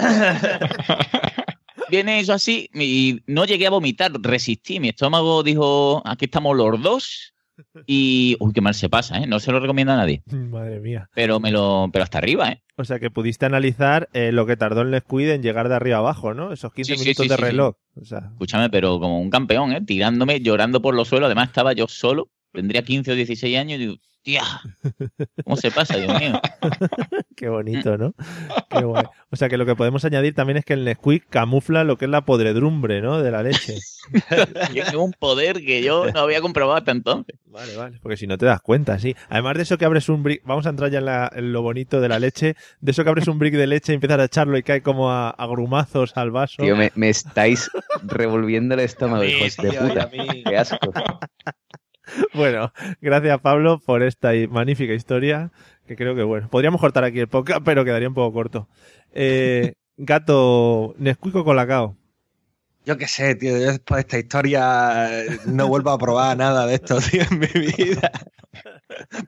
viene 1.90 2.20
eso 2.20 2.32
así 2.32 2.68
y 2.74 3.20
no 3.26 3.44
llegué 3.44 3.66
a 3.66 3.70
vomitar, 3.70 4.12
resistí. 4.20 4.80
Mi 4.80 4.88
estómago 4.90 5.42
dijo, 5.42 6.02
aquí 6.06 6.26
estamos 6.26 6.56
los 6.56 6.80
dos. 6.82 7.34
Y, 7.86 8.36
uy, 8.38 8.52
qué 8.52 8.60
mal 8.60 8.74
se 8.74 8.88
pasa, 8.88 9.18
¿eh? 9.18 9.26
No 9.26 9.40
se 9.40 9.50
lo 9.50 9.58
recomiendo 9.58 9.92
a 9.92 9.96
nadie. 9.96 10.22
Madre 10.30 10.78
mía. 10.78 11.08
Pero 11.12 11.40
me 11.40 11.50
lo, 11.50 11.88
pero 11.92 12.04
hasta 12.04 12.18
arriba, 12.18 12.50
¿eh? 12.50 12.62
O 12.76 12.84
sea 12.84 13.00
que 13.00 13.10
pudiste 13.10 13.46
analizar 13.46 14.08
eh, 14.12 14.30
lo 14.30 14.46
que 14.46 14.56
tardó 14.56 14.82
el 14.82 14.90
Nesquik 14.92 15.26
en 15.28 15.42
llegar 15.42 15.68
de 15.68 15.74
arriba 15.74 15.98
abajo, 15.98 16.34
¿no? 16.34 16.52
Esos 16.52 16.72
15 16.72 16.92
Sí, 16.92 16.98
sí, 16.98 17.04
minutos 17.04 17.24
sí, 17.24 17.28
de 17.28 17.34
sí, 17.36 17.42
reloj. 17.42 17.74
O 18.00 18.04
sea, 18.04 18.28
Escúchame, 18.30 18.70
pero 18.70 19.00
como 19.00 19.20
un 19.20 19.28
campeón, 19.30 19.72
¿eh? 19.72 19.80
Tirándome, 19.84 20.40
llorando 20.40 20.80
por 20.80 20.94
los 20.94 21.08
suelos. 21.08 21.26
Además, 21.26 21.48
estaba 21.48 21.72
yo 21.72 21.88
solo. 21.88 22.30
tendría 22.52 22.82
15 22.82 23.10
o 23.10 23.14
16 23.16 23.58
años 23.58 23.80
y 23.80 24.00
tía, 24.22 24.42
¿cómo 25.44 25.56
se 25.56 25.70
pasa, 25.70 25.96
Dios 25.96 26.18
mío? 26.20 26.40
Qué 27.36 27.48
bonito, 27.48 27.96
¿no? 27.96 28.14
Qué 28.68 28.84
guay. 28.84 29.04
O 29.30 29.36
sea 29.36 29.48
que 29.48 29.56
lo 29.56 29.64
que 29.66 29.76
podemos 29.76 30.04
añadir 30.04 30.34
también 30.34 30.56
es 30.58 30.64
que 30.64 30.72
el 30.74 30.84
Nesquik 30.84 31.28
camufla 31.28 31.84
lo 31.84 31.96
que 31.96 32.06
es 32.06 32.10
la 32.10 32.22
podredumbre, 32.24 33.00
¿no? 33.00 33.22
De 33.22 33.30
la 33.30 33.42
leche. 33.42 33.76
Tiene 34.72 34.96
un 34.96 35.12
poder 35.12 35.58
que 35.64 35.82
yo 35.82 36.10
no 36.12 36.20
había 36.20 36.40
comprobado 36.40 36.78
hasta 36.78 36.90
entonces. 36.90 37.36
Vale, 37.46 37.76
vale. 37.76 37.98
Porque 38.02 38.16
si 38.16 38.26
no 38.26 38.36
te 38.38 38.46
das 38.46 38.60
cuenta, 38.60 38.98
sí. 38.98 39.14
Además 39.28 39.56
de 39.56 39.62
eso 39.62 39.78
que 39.78 39.84
abres 39.84 40.08
un 40.08 40.22
brick, 40.22 40.42
vamos 40.44 40.66
a 40.66 40.70
entrar 40.70 40.90
ya 40.90 40.98
en, 40.98 41.04
la- 41.06 41.30
en 41.34 41.52
lo 41.52 41.62
bonito 41.62 42.00
de 42.00 42.08
la 42.08 42.18
leche, 42.18 42.56
de 42.80 42.90
eso 42.90 43.04
que 43.04 43.10
abres 43.10 43.28
un 43.28 43.38
brick 43.38 43.54
de 43.54 43.66
leche 43.66 43.92
y 43.92 43.94
empiezas 43.94 44.18
a 44.18 44.24
echarlo 44.24 44.58
y 44.58 44.62
cae 44.62 44.82
como 44.82 45.10
a, 45.10 45.30
a 45.30 45.46
grumazos 45.46 46.16
al 46.16 46.30
vaso. 46.30 46.62
Tío, 46.62 46.76
me, 46.76 46.90
me 46.94 47.08
estáis 47.08 47.70
revolviendo 48.02 48.74
el 48.74 48.80
estómago, 48.80 49.24
hijos 49.24 49.56
de 49.56 49.72
puta. 49.72 50.10
Qué 50.10 50.56
asco. 50.56 50.92
Bueno, 52.34 52.72
gracias 53.00 53.40
Pablo 53.40 53.80
por 53.84 54.02
esta 54.02 54.30
magnífica 54.50 54.92
historia, 54.92 55.50
que 55.86 55.96
creo 55.96 56.14
que 56.14 56.22
bueno, 56.22 56.48
podríamos 56.48 56.80
cortar 56.80 57.04
aquí 57.04 57.20
el 57.20 57.28
podcast, 57.28 57.62
pero 57.64 57.84
quedaría 57.84 58.08
un 58.08 58.14
poco 58.14 58.32
corto. 58.32 58.68
Eh, 59.12 59.74
gato, 59.96 60.94
Nesquik 60.98 61.34
o 61.36 61.44
Colacao. 61.44 61.96
Yo 62.84 62.96
qué 62.96 63.06
sé, 63.06 63.34
tío, 63.34 63.50
yo 63.58 63.72
después 63.72 63.96
de 63.96 64.00
esta 64.00 64.18
historia 64.18 65.22
eh, 65.22 65.38
no 65.46 65.68
vuelvo 65.68 65.90
a 65.90 65.98
probar 65.98 66.36
nada 66.36 66.66
de 66.66 66.76
esto, 66.76 66.98
tío, 67.10 67.22
en 67.30 67.38
mi 67.38 67.46
vida. 67.46 68.10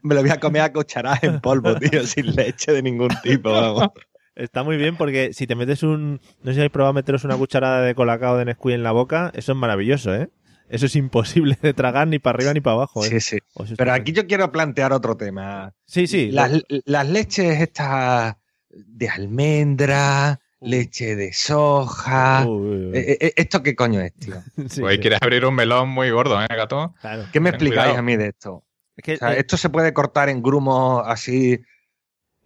Me 0.02 0.14
lo 0.14 0.22
voy 0.22 0.30
a 0.30 0.40
comer 0.40 0.62
a 0.62 0.72
cucharadas 0.72 1.22
en 1.24 1.40
polvo, 1.40 1.74
tío, 1.76 2.06
sin 2.06 2.34
leche 2.34 2.72
de 2.72 2.82
ningún 2.82 3.10
tipo, 3.22 3.50
vamos. 3.50 3.88
Está 4.34 4.62
muy 4.62 4.78
bien 4.78 4.96
porque 4.96 5.34
si 5.34 5.46
te 5.46 5.54
metes 5.54 5.82
un, 5.82 6.20
no 6.42 6.50
sé 6.50 6.54
si 6.54 6.60
habéis 6.60 6.72
probado 6.72 6.94
meteros 6.94 7.24
una 7.24 7.36
cucharada 7.36 7.82
de 7.82 7.94
Colacao 7.94 8.38
de 8.38 8.46
Nesquik 8.46 8.72
en 8.72 8.82
la 8.82 8.92
boca, 8.92 9.30
eso 9.34 9.52
es 9.52 9.58
maravilloso, 9.58 10.14
¿eh? 10.14 10.30
Eso 10.70 10.86
es 10.86 10.96
imposible 10.96 11.58
de 11.60 11.74
tragar 11.74 12.06
ni 12.08 12.18
para 12.18 12.36
arriba 12.36 12.54
ni 12.54 12.60
para 12.60 12.74
abajo. 12.74 13.04
¿eh? 13.04 13.08
Sí, 13.08 13.20
sí. 13.20 13.38
O 13.54 13.66
sea, 13.66 13.76
Pero 13.76 13.92
aquí 13.92 14.12
yo 14.12 14.26
quiero 14.26 14.50
plantear 14.52 14.92
otro 14.92 15.16
tema. 15.16 15.74
Sí, 15.86 16.06
sí. 16.06 16.30
Las, 16.30 16.52
lo- 16.52 16.60
las 16.86 17.08
leches 17.08 17.60
estas 17.60 18.36
de 18.70 19.08
almendra, 19.08 20.40
leche 20.60 21.16
de 21.16 21.32
soja. 21.32 22.44
Uy, 22.46 22.68
uy, 22.68 22.86
uy. 22.86 22.96
Eh, 22.98 23.18
eh, 23.20 23.32
¿Esto 23.36 23.62
qué 23.62 23.74
coño 23.74 24.00
es, 24.00 24.14
tío? 24.14 24.36
Sí, 24.68 24.80
Pues 24.80 24.94
sí. 24.94 25.00
quieres 25.00 25.18
abrir 25.22 25.44
un 25.44 25.54
melón 25.54 25.88
muy 25.88 26.10
gordo, 26.10 26.40
¿eh, 26.40 26.46
gato? 26.48 26.94
Claro. 27.00 27.24
¿Qué 27.32 27.40
me 27.40 27.50
Ten 27.50 27.54
explicáis 27.56 27.82
cuidado. 27.86 27.98
a 27.98 28.02
mí 28.02 28.16
de 28.16 28.26
esto? 28.28 28.64
Es 28.96 29.04
que, 29.04 29.14
O 29.14 29.16
sea, 29.16 29.34
eh, 29.34 29.40
¿Esto 29.40 29.56
se 29.56 29.70
puede 29.70 29.92
cortar 29.92 30.28
en 30.28 30.42
grumos 30.42 31.02
así 31.06 31.60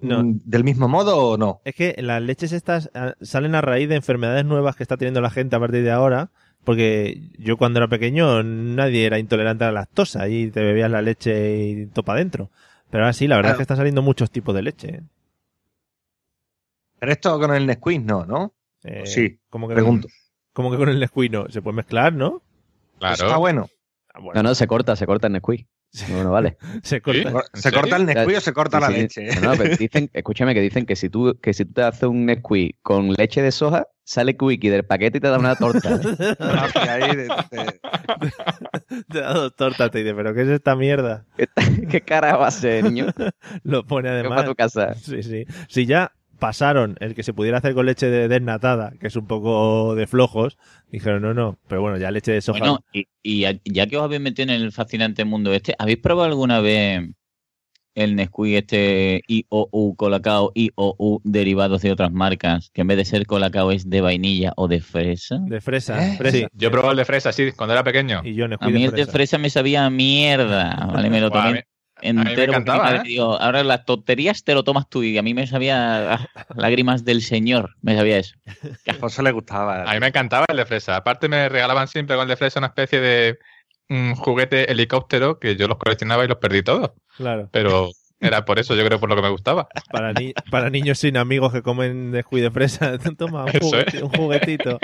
No. 0.00 0.22
mm, 0.22 0.40
del 0.44 0.64
mismo 0.64 0.88
modo 0.88 1.16
o 1.32 1.36
no? 1.36 1.60
Es 1.64 1.74
que 1.74 1.94
las 1.98 2.22
leches 2.22 2.52
estas 2.52 2.90
ah, 2.94 3.14
salen 3.20 3.54
a 3.54 3.60
raíz 3.60 3.88
de 3.88 3.96
enfermedades 3.96 4.44
nuevas 4.44 4.76
que 4.76 4.82
está 4.84 4.96
teniendo 4.96 5.20
la 5.20 5.30
gente 5.30 5.56
a 5.56 5.60
partir 5.60 5.82
de 5.82 5.90
ahora. 5.90 6.30
Porque 6.64 7.20
yo 7.38 7.56
cuando 7.58 7.78
era 7.78 7.88
pequeño 7.88 8.42
nadie 8.42 9.04
era 9.04 9.18
intolerante 9.18 9.64
a 9.64 9.68
la 9.68 9.80
lactosa 9.80 10.28
y 10.28 10.50
te 10.50 10.62
bebías 10.62 10.90
la 10.90 11.02
leche 11.02 11.58
y 11.66 11.86
topa 11.86 12.14
adentro. 12.14 12.50
Pero 12.90 13.04
ahora 13.04 13.12
sí, 13.12 13.26
la 13.28 13.36
verdad 13.36 13.48
Claro. 13.50 13.54
es 13.54 13.58
que 13.58 13.62
están 13.62 13.76
saliendo 13.76 14.02
muchos 14.02 14.30
tipos 14.30 14.54
de 14.54 14.62
leche. 14.62 14.88
¿eh? 14.96 15.02
Pero 16.98 17.12
esto 17.12 17.38
con 17.38 17.54
el 17.54 17.66
Nesquik 17.66 18.02
no, 18.02 18.24
¿no? 18.24 18.54
Eh, 18.82 19.02
Sí, 19.06 19.38
como 19.50 19.68
que, 19.68 19.74
pregunto. 19.74 20.08
como 20.52 20.70
que 20.70 20.76
con 20.78 20.88
el 20.88 20.98
Nesquik 21.00 21.30
no. 21.30 21.48
Se 21.50 21.60
puede 21.60 21.76
mezclar, 21.76 22.12
¿no? 22.14 22.42
Claro. 22.98 23.14
Está 23.14 23.36
bueno. 23.36 23.68
Ah, 24.12 24.20
bueno, 24.20 24.42
No, 24.42 24.48
no, 24.48 24.54
se 24.54 24.66
corta, 24.66 24.96
se 24.96 25.06
corta 25.06 25.26
en 25.26 25.34
Nesquik. 25.34 25.66
No, 26.10 26.24
no 26.24 26.30
vale. 26.32 26.56
se 26.82 27.00
corta. 27.00 27.30
¿Sí? 27.30 27.36
¿En 27.36 27.42
¿Se 27.54 27.62
serio? 27.62 27.80
corta 27.80 27.96
el 27.96 28.06
Nesquik 28.06 28.36
o 28.36 28.40
se 28.40 28.52
corta 28.52 28.78
Sí, 28.78 28.82
la 28.82 28.88
sí. 28.88 28.94
leche? 28.94 29.26
No, 29.40 29.50
no, 29.52 29.56
pero 29.56 29.76
dicen, 29.76 30.10
escúchame 30.12 30.54
que 30.54 30.60
dicen 30.60 30.86
que 30.86 30.96
si 30.96 31.08
tú, 31.08 31.38
que 31.40 31.52
si 31.54 31.64
tú 31.64 31.72
te 31.74 31.82
haces 31.82 32.04
un 32.04 32.26
Nesquik 32.26 32.76
con 32.82 33.12
leche 33.12 33.42
de 33.42 33.52
soja, 33.52 33.86
sale 34.02 34.36
Quickie 34.36 34.70
del 34.70 34.84
paquete 34.84 35.18
y 35.18 35.20
te 35.20 35.28
da 35.28 35.38
una 35.38 35.54
torta. 35.56 35.94
¿eh? 35.94 36.34
Ah, 36.40 36.68
que 36.72 36.78
ahí 36.90 37.16
de- 37.16 37.24
de- 37.24 37.80
Te 39.10 39.20
da 39.20 39.32
dos 39.34 39.54
tortas, 39.56 39.90
te 39.90 39.98
dice, 39.98 40.14
pero 40.14 40.34
¿qué 40.34 40.42
es 40.42 40.48
esta 40.48 40.76
mierda? 40.76 41.24
¿Qué, 41.36 41.46
qué 41.88 42.00
cara 42.02 42.36
va 42.36 42.48
a 42.48 42.50
ser, 42.50 42.84
niño? 42.84 43.06
Lo 43.62 43.86
pone 43.86 44.08
además. 44.08 44.36
para 44.36 44.48
tu 44.48 44.54
casa. 44.54 44.94
Sí, 44.94 45.22
sí. 45.22 45.44
Si 45.68 45.86
ya 45.86 46.12
pasaron 46.44 46.96
el 47.00 47.14
que 47.14 47.22
se 47.22 47.32
pudiera 47.32 47.56
hacer 47.56 47.72
con 47.72 47.86
leche 47.86 48.10
de 48.10 48.28
desnatada, 48.28 48.92
que 49.00 49.06
es 49.06 49.16
un 49.16 49.26
poco 49.26 49.94
de 49.94 50.06
flojos, 50.06 50.58
dijeron 50.92 51.22
no, 51.22 51.32
no, 51.32 51.58
pero 51.68 51.80
bueno, 51.80 51.96
ya 51.96 52.10
leche 52.10 52.32
de 52.32 52.42
soja. 52.42 52.58
Bueno, 52.58 52.84
y, 52.92 53.06
y 53.22 53.46
ya, 53.64 53.86
que 53.86 53.96
os 53.96 54.02
habéis 54.02 54.20
metido 54.20 54.52
en 54.52 54.60
el 54.60 54.70
fascinante 54.70 55.24
mundo 55.24 55.54
este, 55.54 55.74
¿habéis 55.78 56.00
probado 56.00 56.28
alguna 56.28 56.60
vez 56.60 57.00
el 57.94 58.14
Nesquik 58.14 58.56
este 58.56 59.22
IOU 59.26 59.94
Colacao, 59.96 60.52
IOU 60.54 61.22
derivados 61.24 61.80
de 61.80 61.92
otras 61.92 62.12
marcas, 62.12 62.70
que 62.74 62.82
en 62.82 62.88
vez 62.88 62.98
de 62.98 63.06
ser 63.06 63.24
Colacao 63.24 63.72
es 63.72 63.88
de 63.88 64.02
vainilla 64.02 64.52
o 64.56 64.68
de 64.68 64.80
fresa? 64.82 65.38
de 65.46 65.62
fresa, 65.62 66.06
¿Eh? 66.06 66.16
fresa. 66.18 66.36
Sí. 66.36 66.46
Yo 66.52 66.70
probé 66.70 66.90
el 66.90 66.96
de 66.98 67.04
fresa, 67.06 67.32
sí, 67.32 67.52
cuando 67.52 67.72
era 67.72 67.84
pequeño. 67.84 68.20
Y 68.22 68.34
yo 68.34 68.44
A 68.44 68.48
Nesquik 68.48 68.68
mí 68.70 68.80
de 68.82 68.84
el 68.84 68.90
de 68.90 69.06
fresa. 69.06 69.12
fresa 69.12 69.38
me 69.38 69.48
sabía 69.48 69.86
a 69.86 69.90
mierda, 69.90 70.90
¿vale? 70.92 71.08
Me 71.08 71.20
lo 71.22 71.28
a 71.28 71.30
tomé 71.30 71.64
mí- 72.12 72.24
me 72.24 72.30
entero. 72.30 72.52
mi 72.52 72.58
encantaba, 72.58 72.96
¿eh? 72.96 73.16
ahora 73.18 73.64
las 73.64 73.84
tonterías 73.84 74.44
te 74.44 74.54
lo 74.54 74.62
tomas 74.64 74.88
tú 74.88 75.02
y 75.02 75.16
a 75.18 75.22
mí 75.22 75.32
me 75.34 75.46
sabía 75.46 76.14
ah, 76.14 76.28
lágrimas 76.56 77.04
del 77.04 77.22
señor, 77.22 77.70
me 77.82 77.96
sabía 77.96 78.18
eso. 78.18 78.34
que 78.84 78.90
a 78.90 78.94
Alfonso 78.94 79.22
le 79.22 79.32
gustaba. 79.32 79.82
A 79.84 79.94
mí 79.94 80.00
me 80.00 80.08
encantaba 80.08 80.44
el 80.48 80.56
de 80.56 80.66
fresa. 80.66 80.96
Aparte 80.96 81.28
me 81.28 81.48
regalaban 81.48 81.88
siempre 81.88 82.16
con 82.16 82.22
el 82.24 82.28
de 82.28 82.36
fresa 82.36 82.58
una 82.60 82.68
especie 82.68 83.00
de 83.00 83.38
mm, 83.88 84.12
juguete 84.14 84.70
helicóptero 84.70 85.38
que 85.38 85.56
yo 85.56 85.66
los 85.68 85.78
coleccionaba 85.78 86.24
y 86.24 86.28
los 86.28 86.38
perdí 86.38 86.62
todos. 86.62 86.92
Claro. 87.16 87.48
Pero 87.52 87.90
era 88.20 88.44
por 88.44 88.58
eso, 88.58 88.74
yo 88.74 88.84
creo, 88.86 88.98
por 89.00 89.08
lo 89.10 89.16
que 89.16 89.22
me 89.22 89.28
gustaba. 89.30 89.68
Para, 89.90 90.12
ni- 90.14 90.32
para 90.50 90.70
niños 90.70 90.98
sin 90.98 91.16
amigos 91.16 91.52
que 91.52 91.62
comen 91.62 92.10
Nesquik 92.10 92.40
de 92.40 92.50
fresa, 92.50 92.96
toma 93.18 93.44
un, 93.44 94.02
un 94.02 94.08
juguetito 94.10 94.78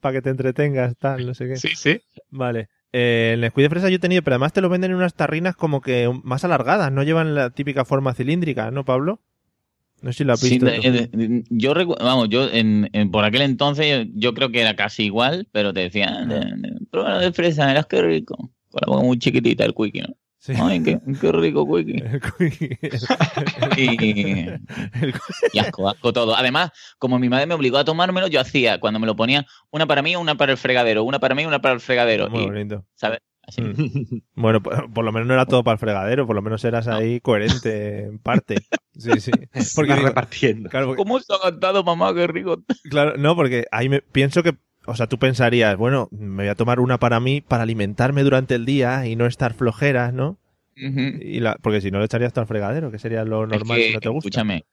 para 0.00 0.14
que 0.14 0.22
te 0.22 0.30
entretengas, 0.30 0.94
tal, 0.98 1.26
no 1.26 1.34
sé 1.34 1.46
qué. 1.48 1.56
Sí, 1.56 1.68
sí. 1.76 2.00
Vale. 2.30 2.68
Eh, 2.92 3.32
el 3.34 3.40
Nesquik 3.40 3.62
de 3.62 3.70
fresa 3.70 3.88
yo 3.88 3.96
he 3.96 4.00
tenido, 4.00 4.22
pero 4.22 4.34
además 4.34 4.52
te 4.52 4.60
lo 4.60 4.68
venden 4.68 4.90
en 4.90 4.96
unas 4.96 5.14
tarrinas 5.14 5.54
como 5.54 5.80
que 5.80 6.10
más 6.24 6.44
alargadas, 6.44 6.90
no 6.90 7.02
llevan 7.04 7.34
la 7.34 7.50
típica 7.50 7.84
forma 7.84 8.14
cilíndrica, 8.14 8.70
¿no, 8.70 8.84
Pablo? 8.84 9.20
No 10.02 10.12
sé 10.12 10.18
si 10.18 10.24
lo 10.24 10.32
has 10.32 10.40
Sí, 10.40 10.50
visto. 10.58 10.66
de- 10.66 11.08
de- 11.08 11.44
yo 11.50 11.74
vamos, 12.00 12.28
yo 12.30 12.48
en, 12.50 12.88
en- 12.92 13.10
por 13.10 13.24
aquel 13.24 13.42
entonces 13.42 14.08
yo, 14.14 14.34
creo 14.34 14.50
que 14.50 14.60
era 14.62 14.74
casi 14.74 15.04
igual, 15.04 15.46
pero 15.52 15.72
te 15.72 15.80
decían, 15.80 16.28
de, 16.28 16.40
de- 16.40 16.86
prueba 16.90 17.18
de 17.18 17.32
fresa, 17.32 17.66
verás 17.66 17.86
qué 17.86 18.00
rico. 18.02 18.36
Con 18.70 18.80
la 18.80 18.92
boca 18.92 19.04
muy 19.04 19.18
chiquitita 19.18 19.64
el 19.64 19.74
quickie, 19.74 20.02
¿no? 20.02 20.14
Sí. 20.42 20.54
Ay, 20.58 20.82
qué, 20.82 20.98
qué 21.20 21.32
rico 21.32 21.66
quickie. 21.66 22.02
El 22.02 22.20
Quick- 22.20 24.02
Y, 24.02 24.48
el- 24.48 25.14
y 25.52 25.58
asco, 25.58 25.88
asco 25.88 26.12
todo. 26.14 26.34
Además, 26.34 26.70
como 26.98 27.18
mi 27.18 27.28
madre 27.28 27.46
me 27.46 27.54
obligó 27.54 27.76
a 27.78 27.84
tomármelo, 27.84 28.26
yo 28.26 28.40
hacía, 28.40 28.80
cuando 28.80 28.98
me 28.98 29.06
lo 29.06 29.14
ponía, 29.16 29.44
una 29.70 29.86
para 29.86 30.00
mí, 30.02 30.16
una 30.16 30.36
para 30.36 30.52
el 30.52 30.58
fregadero, 30.58 31.04
una 31.04 31.18
para 31.18 31.34
mí, 31.34 31.44
una 31.44 31.60
para 31.60 31.74
el 31.74 31.80
fregadero. 31.80 32.30
Muy 32.30 32.42
Y, 32.44 32.46
bonito. 32.46 32.86
¿sabes? 32.94 33.20
Así. 33.42 33.60
Mm. 33.62 34.22
Bueno, 34.34 34.62
por, 34.62 34.90
por 34.92 35.04
lo 35.04 35.12
menos 35.12 35.28
no 35.28 35.34
era 35.34 35.44
todo 35.44 35.62
para 35.64 35.74
el 35.74 35.78
fregadero, 35.78 36.26
por 36.26 36.36
lo 36.36 36.42
menos 36.42 36.64
eras 36.64 36.88
ahí 36.88 37.20
coherente 37.20 38.04
en 38.04 38.18
parte. 38.18 38.56
Sí, 38.96 39.10
sí. 39.20 39.30
Porque 39.76 39.92
digo- 39.94 40.06
repartiendo. 40.06 40.68
claro, 40.70 40.86
porque- 40.86 41.02
¿Cómo 41.02 41.20
se 41.20 41.34
ha 41.34 41.38
cantado, 41.50 41.84
mamá? 41.84 42.14
Qué 42.14 42.26
rico. 42.26 42.62
claro, 42.90 43.16
no, 43.18 43.34
porque 43.36 43.66
ahí 43.72 43.88
me 43.88 44.00
pienso 44.00 44.42
que, 44.42 44.54
o 44.86 44.94
sea, 44.96 45.06
tú 45.06 45.18
pensarías, 45.18 45.76
bueno, 45.76 46.08
me 46.10 46.44
voy 46.44 46.48
a 46.48 46.54
tomar 46.54 46.80
una 46.80 46.98
para 46.98 47.20
mí 47.20 47.40
para 47.40 47.62
alimentarme 47.64 48.22
durante 48.22 48.54
el 48.54 48.64
día 48.64 49.06
y 49.06 49.16
no 49.16 49.26
estar 49.26 49.54
flojeras, 49.54 50.12
¿no? 50.12 50.38
Y 50.76 51.40
la, 51.40 51.56
porque 51.60 51.80
si 51.82 51.90
no 51.90 51.98
lo 51.98 52.04
echarías 52.06 52.32
todo 52.32 52.42
al 52.42 52.48
fregadero, 52.48 52.90
que 52.90 52.98
sería 52.98 53.24
lo 53.24 53.44
Es 53.44 53.50
normal 53.50 53.76
que, 53.76 53.88
si 53.88 53.94
no 53.94 54.00
te 54.00 54.08
gusta. 54.08 54.28
Escúchame, 54.28 54.64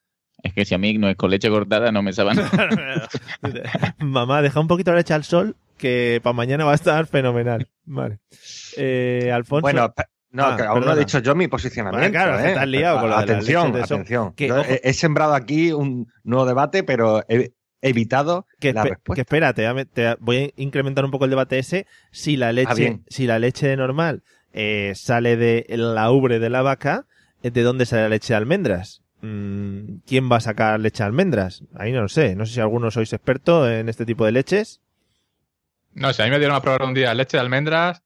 es 0.41 0.53
que 0.53 0.63
si 0.63 0.73
a 0.73 0.77
mí 0.77 0.97
no 0.97 1.09
es 1.09 1.17
con 1.17 1.29
leche 1.29 1.49
cortada, 1.49 1.91
no 1.91 2.01
me 2.01 2.13
saben. 2.13 2.37
Mamá, 3.99 4.41
deja 4.41 4.59
un 4.59 4.67
poquito 4.67 4.91
de 4.91 4.97
leche 4.97 5.13
al 5.13 5.23
sol 5.23 5.55
que 5.77 6.19
para 6.23 6.33
mañana 6.33 6.65
va 6.65 6.71
a 6.71 6.75
estar 6.75 7.05
fenomenal. 7.07 7.67
Vale. 7.85 8.19
Eh, 8.77 9.31
Alfonso. 9.33 9.61
Bueno, 9.61 9.93
no, 10.31 10.43
Ah, 10.45 10.55
que 10.57 10.63
aún 10.63 10.79
no 10.79 10.85
perdona. 10.85 11.01
he 11.01 11.05
dicho 11.05 11.19
yo 11.19 11.35
mi 11.35 11.47
posicionamiento. 11.47 12.11
Claro, 12.11 12.39
¿eh? 12.39 12.53
has 12.53 12.67
liado 12.67 12.99
con 12.99 13.09
lo 13.09 13.17
de 13.17 13.23
atención, 13.23 13.71
de 13.71 13.81
soja. 13.81 13.93
atención. 13.95 14.33
Que, 14.33 14.47
he, 14.47 14.89
he 14.89 14.93
sembrado 14.93 15.33
aquí 15.33 15.71
un 15.71 16.07
nuevo 16.23 16.45
debate, 16.45 16.83
pero 16.83 17.23
he 17.27 17.51
evitado 17.81 18.45
que, 18.59 18.73
la 18.73 18.81
espe- 18.83 18.89
respuesta. 18.89 19.15
que 19.15 19.21
espérate, 19.21 19.61
ya 19.61 19.73
me- 19.73 19.85
te 19.85 20.15
voy 20.19 20.37
a 20.57 20.61
incrementar 20.61 21.05
un 21.05 21.11
poco 21.11 21.25
el 21.25 21.29
debate 21.31 21.59
ese. 21.59 21.85
Si 22.11 22.37
la 22.37 22.51
leche, 22.51 22.97
Ah, 22.99 22.99
si 23.07 23.27
la 23.27 23.39
leche 23.39 23.75
normal 23.77 24.23
eh, 24.53 24.93
sale 24.95 25.37
de 25.37 25.65
la 25.69 26.09
ubre 26.11 26.39
de 26.39 26.49
la 26.49 26.61
vaca, 26.63 27.05
eh, 27.43 27.51
¿de 27.51 27.61
dónde 27.61 27.85
sale 27.85 28.03
la 28.03 28.09
leche 28.09 28.33
de 28.33 28.37
almendras? 28.37 29.01
Mm, 29.21 29.97
¿Quién 30.07 30.31
va 30.31 30.37
a 30.37 30.41
sacar 30.41 30.79
leche 30.79 30.99
de 31.03 31.07
almendras? 31.07 31.63
Ahí 31.75 31.91
no 31.91 32.01
lo 32.01 32.07
sé. 32.09 32.35
No 32.35 32.45
sé 32.45 32.53
si 32.55 32.59
alguno 32.59 32.89
sois 32.91 33.11
experto 33.13 33.69
en 33.69 33.89
este 33.89 34.05
tipo 34.05 34.25
de 34.25 34.31
leches. 34.31 34.81
No 35.93 36.13
sé, 36.13 36.23
a 36.23 36.25
mí 36.25 36.31
me 36.31 36.37
dieron 36.39 36.55
a 36.55 36.61
probar 36.61 36.83
un 36.83 36.93
día 36.93 37.13
leche 37.13 37.37
de 37.37 37.41
almendras, 37.41 38.01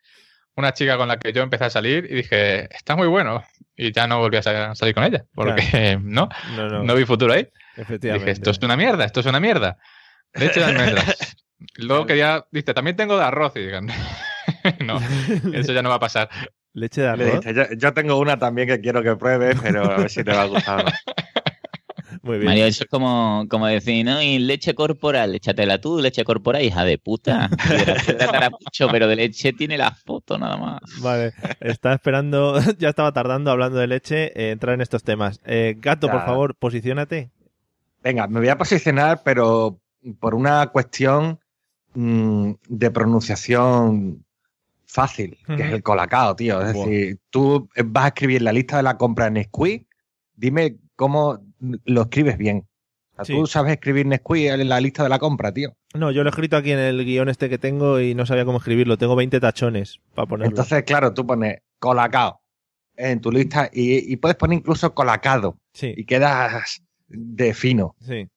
una 0.55 0.73
chica 0.73 0.97
con 0.97 1.07
la 1.07 1.17
que 1.17 1.33
yo 1.33 1.41
empecé 1.41 1.65
a 1.65 1.69
salir 1.69 2.07
y 2.09 2.15
dije, 2.15 2.73
está 2.75 2.95
muy 2.95 3.07
bueno. 3.07 3.43
Y 3.75 3.91
ya 3.91 4.07
no 4.07 4.19
volví 4.19 4.37
a 4.37 4.43
sa- 4.43 4.75
salir 4.75 4.93
con 4.93 5.03
ella, 5.03 5.25
porque 5.33 5.97
no, 6.01 6.29
No, 6.55 6.69
no, 6.69 6.83
no 6.83 6.95
vi 6.95 7.05
futuro 7.05 7.33
ahí. 7.33 7.47
Efectivamente. 7.77 8.25
Dije, 8.25 8.31
esto 8.31 8.51
es 8.51 8.59
una 8.61 8.77
mierda, 8.77 9.05
esto 9.05 9.19
es 9.19 9.25
una 9.25 9.39
mierda. 9.39 9.77
Leche 10.33 10.59
de 10.59 10.65
almendras. 10.65 11.35
Luego 11.75 12.05
quería, 12.05 12.45
dice, 12.51 12.73
también 12.73 12.95
tengo 12.95 13.17
de 13.17 13.23
arroz. 13.23 13.53
Y 13.55 13.59
digan, 13.61 13.87
no, 14.85 14.99
eso 15.53 15.73
ya 15.73 15.81
no 15.81 15.89
va 15.89 15.95
a 15.95 15.99
pasar. 15.99 16.29
Leche 16.73 17.01
de 17.01 17.17
Le 17.17 17.23
arroz. 17.25 17.41
dije, 17.41 17.53
yo, 17.53 17.63
yo 17.77 17.93
tengo 17.93 18.17
una 18.17 18.37
también 18.39 18.67
que 18.67 18.79
quiero 18.79 19.03
que 19.03 19.15
pruebes, 19.15 19.57
pero 19.61 19.91
a 19.91 19.97
ver 19.97 20.09
si 20.09 20.23
te 20.23 20.31
va 20.31 20.43
a 20.43 20.45
gustar. 20.45 20.85
Muy 22.23 22.37
bien. 22.37 22.45
Mario, 22.45 22.65
eso 22.65 22.83
es 22.83 22.89
como, 22.89 23.45
como 23.49 23.65
decir, 23.67 24.05
¿no? 24.05 24.21
Y 24.21 24.37
leche 24.37 24.75
corporal, 24.75 25.33
échatela 25.33 25.79
tú, 25.79 25.99
leche 25.99 26.23
corporal, 26.23 26.61
hija 26.61 26.83
de 26.83 26.97
puta. 26.99 27.49
Mucho, 28.59 28.89
pero 28.89 29.07
de 29.07 29.15
leche 29.15 29.53
tiene 29.53 29.77
la 29.77 29.91
foto 29.91 30.37
nada 30.37 30.57
más. 30.57 30.81
Vale, 30.99 31.33
está 31.61 31.93
esperando, 31.93 32.59
ya 32.77 32.89
estaba 32.89 33.11
tardando 33.11 33.49
hablando 33.49 33.79
de 33.79 33.87
leche, 33.87 34.31
eh, 34.35 34.51
entrar 34.51 34.75
en 34.75 34.81
estos 34.81 35.03
temas. 35.03 35.39
Eh, 35.45 35.75
Gato, 35.79 36.09
por 36.09 36.23
favor, 36.23 36.55
posiciónate. 36.55 37.31
Venga, 38.01 38.27
me 38.27 38.39
voy 38.39 38.49
a 38.49 38.57
posicionar, 38.57 39.21
pero 39.23 39.79
por 40.19 40.35
una 40.35 40.67
cuestión 40.67 41.39
mm, 41.93 42.51
de 42.67 42.91
pronunciación 42.91 44.25
fácil, 44.85 45.37
que 45.47 45.63
es 45.63 45.71
el 45.71 45.83
colacao, 45.83 46.35
tío. 46.35 46.61
Es 46.61 46.73
decir, 46.73 47.19
tú 47.29 47.69
vas 47.85 48.05
a 48.05 48.07
escribir 48.09 48.41
la 48.41 48.51
lista 48.51 48.77
de 48.77 48.83
la 48.83 48.97
compra 48.97 49.27
en 49.27 49.33
Nesquik, 49.33 49.87
dime 50.35 50.77
cómo 50.95 51.39
lo 51.59 52.01
escribes 52.01 52.37
bien. 52.37 52.57
O 52.57 53.15
sea, 53.15 53.25
Sí. 53.25 53.33
Tú 53.33 53.45
sabes 53.45 53.73
escribir 53.73 54.05
Nesquik 54.07 54.49
en 54.49 54.67
la 54.67 54.81
lista 54.81 55.03
de 55.03 55.09
la 55.09 55.19
compra, 55.19 55.53
tío. 55.53 55.73
No, 55.93 56.11
yo 56.11 56.23
lo 56.23 56.29
he 56.29 56.31
escrito 56.31 56.57
aquí 56.57 56.71
en 56.71 56.79
el 56.79 57.05
guion 57.05 57.29
este 57.29 57.49
que 57.49 57.57
tengo 57.57 57.99
y 57.99 58.15
no 58.15 58.25
sabía 58.25 58.45
cómo 58.45 58.57
escribirlo. 58.57 58.97
Tengo 58.97 59.15
20 59.15 59.39
tachones 59.39 59.99
para 60.15 60.27
ponerlo. 60.27 60.49
Entonces, 60.49 60.83
claro, 60.83 61.13
tú 61.13 61.25
pones 61.27 61.59
colacao 61.79 62.41
en 62.95 63.21
tu 63.21 63.31
lista 63.31 63.69
y, 63.71 64.11
y 64.11 64.17
puedes 64.17 64.37
poner 64.37 64.57
incluso 64.59 64.93
colacado 64.93 65.57
sí, 65.73 65.93
y 65.95 66.05
quedas 66.05 66.81
de 67.13 67.53
fino. 67.53 67.95
sí. 67.99 68.27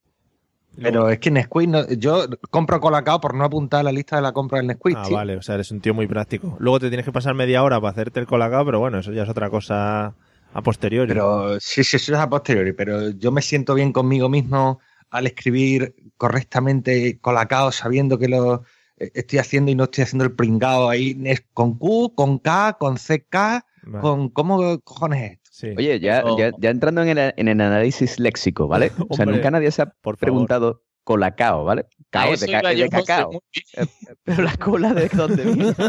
Pero 0.80 1.08
es 1.08 1.18
que 1.18 1.30
Nesquik, 1.30 1.68
no, 1.68 1.88
yo 1.88 2.26
compro 2.50 2.80
colacao 2.80 3.20
por 3.20 3.34
no 3.34 3.44
apuntar 3.44 3.80
a 3.80 3.82
la 3.84 3.92
lista 3.92 4.16
de 4.16 4.22
la 4.22 4.32
compra 4.32 4.58
del 4.58 4.66
Nesquik, 4.66 4.96
Ah, 4.96 5.08
vale, 5.08 5.36
o 5.36 5.42
sea, 5.42 5.54
eres 5.54 5.70
un 5.70 5.80
tío 5.80 5.94
muy 5.94 6.06
práctico. 6.06 6.56
Luego 6.58 6.80
te 6.80 6.88
tienes 6.88 7.06
que 7.06 7.12
pasar 7.12 7.34
media 7.34 7.62
hora 7.62 7.80
para 7.80 7.92
hacerte 7.92 8.20
el 8.20 8.26
colacao, 8.26 8.64
pero 8.64 8.80
bueno, 8.80 8.98
eso 8.98 9.12
ya 9.12 9.22
es 9.22 9.28
otra 9.28 9.50
cosa 9.50 10.14
a 10.52 10.62
posteriori. 10.62 11.08
Pero 11.08 11.60
sí, 11.60 11.84
sí, 11.84 11.96
eso 11.96 12.14
es 12.14 12.18
a 12.18 12.28
posteriori, 12.28 12.72
pero 12.72 13.10
yo 13.10 13.30
me 13.30 13.42
siento 13.42 13.74
bien 13.74 13.92
conmigo 13.92 14.28
mismo 14.28 14.80
al 15.10 15.26
escribir 15.26 15.94
correctamente 16.16 17.18
colacao 17.20 17.70
sabiendo 17.70 18.18
que 18.18 18.28
lo 18.28 18.64
eh, 18.96 19.10
estoy 19.14 19.38
haciendo 19.38 19.70
y 19.70 19.74
no 19.74 19.84
estoy 19.84 20.02
haciendo 20.02 20.24
el 20.24 20.32
pringao 20.32 20.88
ahí 20.88 21.16
con 21.52 21.78
Q, 21.78 22.14
con 22.16 22.38
K, 22.38 22.76
con 22.78 22.96
CK, 22.96 23.64
Vale, 23.86 24.00
con 24.00 24.28
¿cómo 24.30 24.80
cojones 24.80 25.32
es? 25.32 25.38
Sí. 25.54 25.68
Oye, 25.76 26.00
ya, 26.00 26.24
ya, 26.36 26.50
ya 26.58 26.70
entrando 26.70 27.02
en 27.02 27.16
el, 27.16 27.32
en 27.36 27.48
el 27.48 27.60
análisis 27.60 28.18
léxico, 28.18 28.66
¿vale? 28.66 28.90
O 29.08 29.14
sea, 29.14 29.24
nunca 29.26 29.50
nadie 29.50 29.70
se 29.70 29.82
ha 29.82 29.86
por 29.86 30.16
favor. 30.16 30.18
preguntado 30.18 30.82
colacao, 31.04 31.64
¿vale? 31.64 31.84
Cao 32.10 32.34
de, 32.36 32.46
ca- 32.50 32.62
de 32.70 32.88
cacao. 32.88 33.30
Pero 34.24 34.42
la 34.42 34.56
cola 34.56 34.92
de 34.94 35.08
dónde 35.08 35.44
viene. 35.44 35.74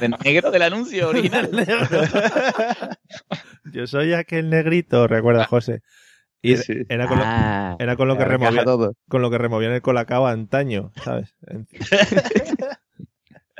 De 0.00 0.08
negro 0.24 0.50
del 0.50 0.62
anuncio 0.62 1.08
original. 1.08 1.50
Yo 3.72 3.86
soy 3.86 4.12
aquel 4.14 4.50
negrito, 4.50 5.06
recuerda 5.08 5.44
José. 5.44 5.80
Y 6.40 6.56
Sí, 6.56 6.62
sí. 6.74 6.74
era 6.88 7.06
con 7.08 7.18
lo, 7.18 7.24
Ah, 7.26 7.76
era 7.80 7.96
con 7.96 8.06
lo 8.08 8.16
que 8.16 8.22
ahora 8.22 8.34
encaja 8.36 8.50
removía, 8.50 8.64
todo. 8.64 8.94
con 9.08 9.22
lo 9.22 9.30
que 9.30 9.38
removían 9.38 9.72
el 9.72 9.82
colacao 9.82 10.26
antaño, 10.26 10.92
¿sabes? 11.04 11.34
En, 11.48 11.66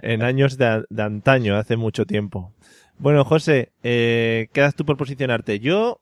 en 0.03 0.23
años 0.23 0.57
de, 0.59 0.85
de 0.89 1.03
antaño, 1.03 1.57
hace 1.57 1.77
mucho 1.77 2.07
tiempo. 2.07 2.55
Bueno, 2.99 3.25
José, 3.25 3.73
eh, 3.83 4.49
quedas 4.53 4.75
tú 4.75 4.85
por 4.85 4.97
posicionarte. 4.97 5.61
Yo, 5.61 6.01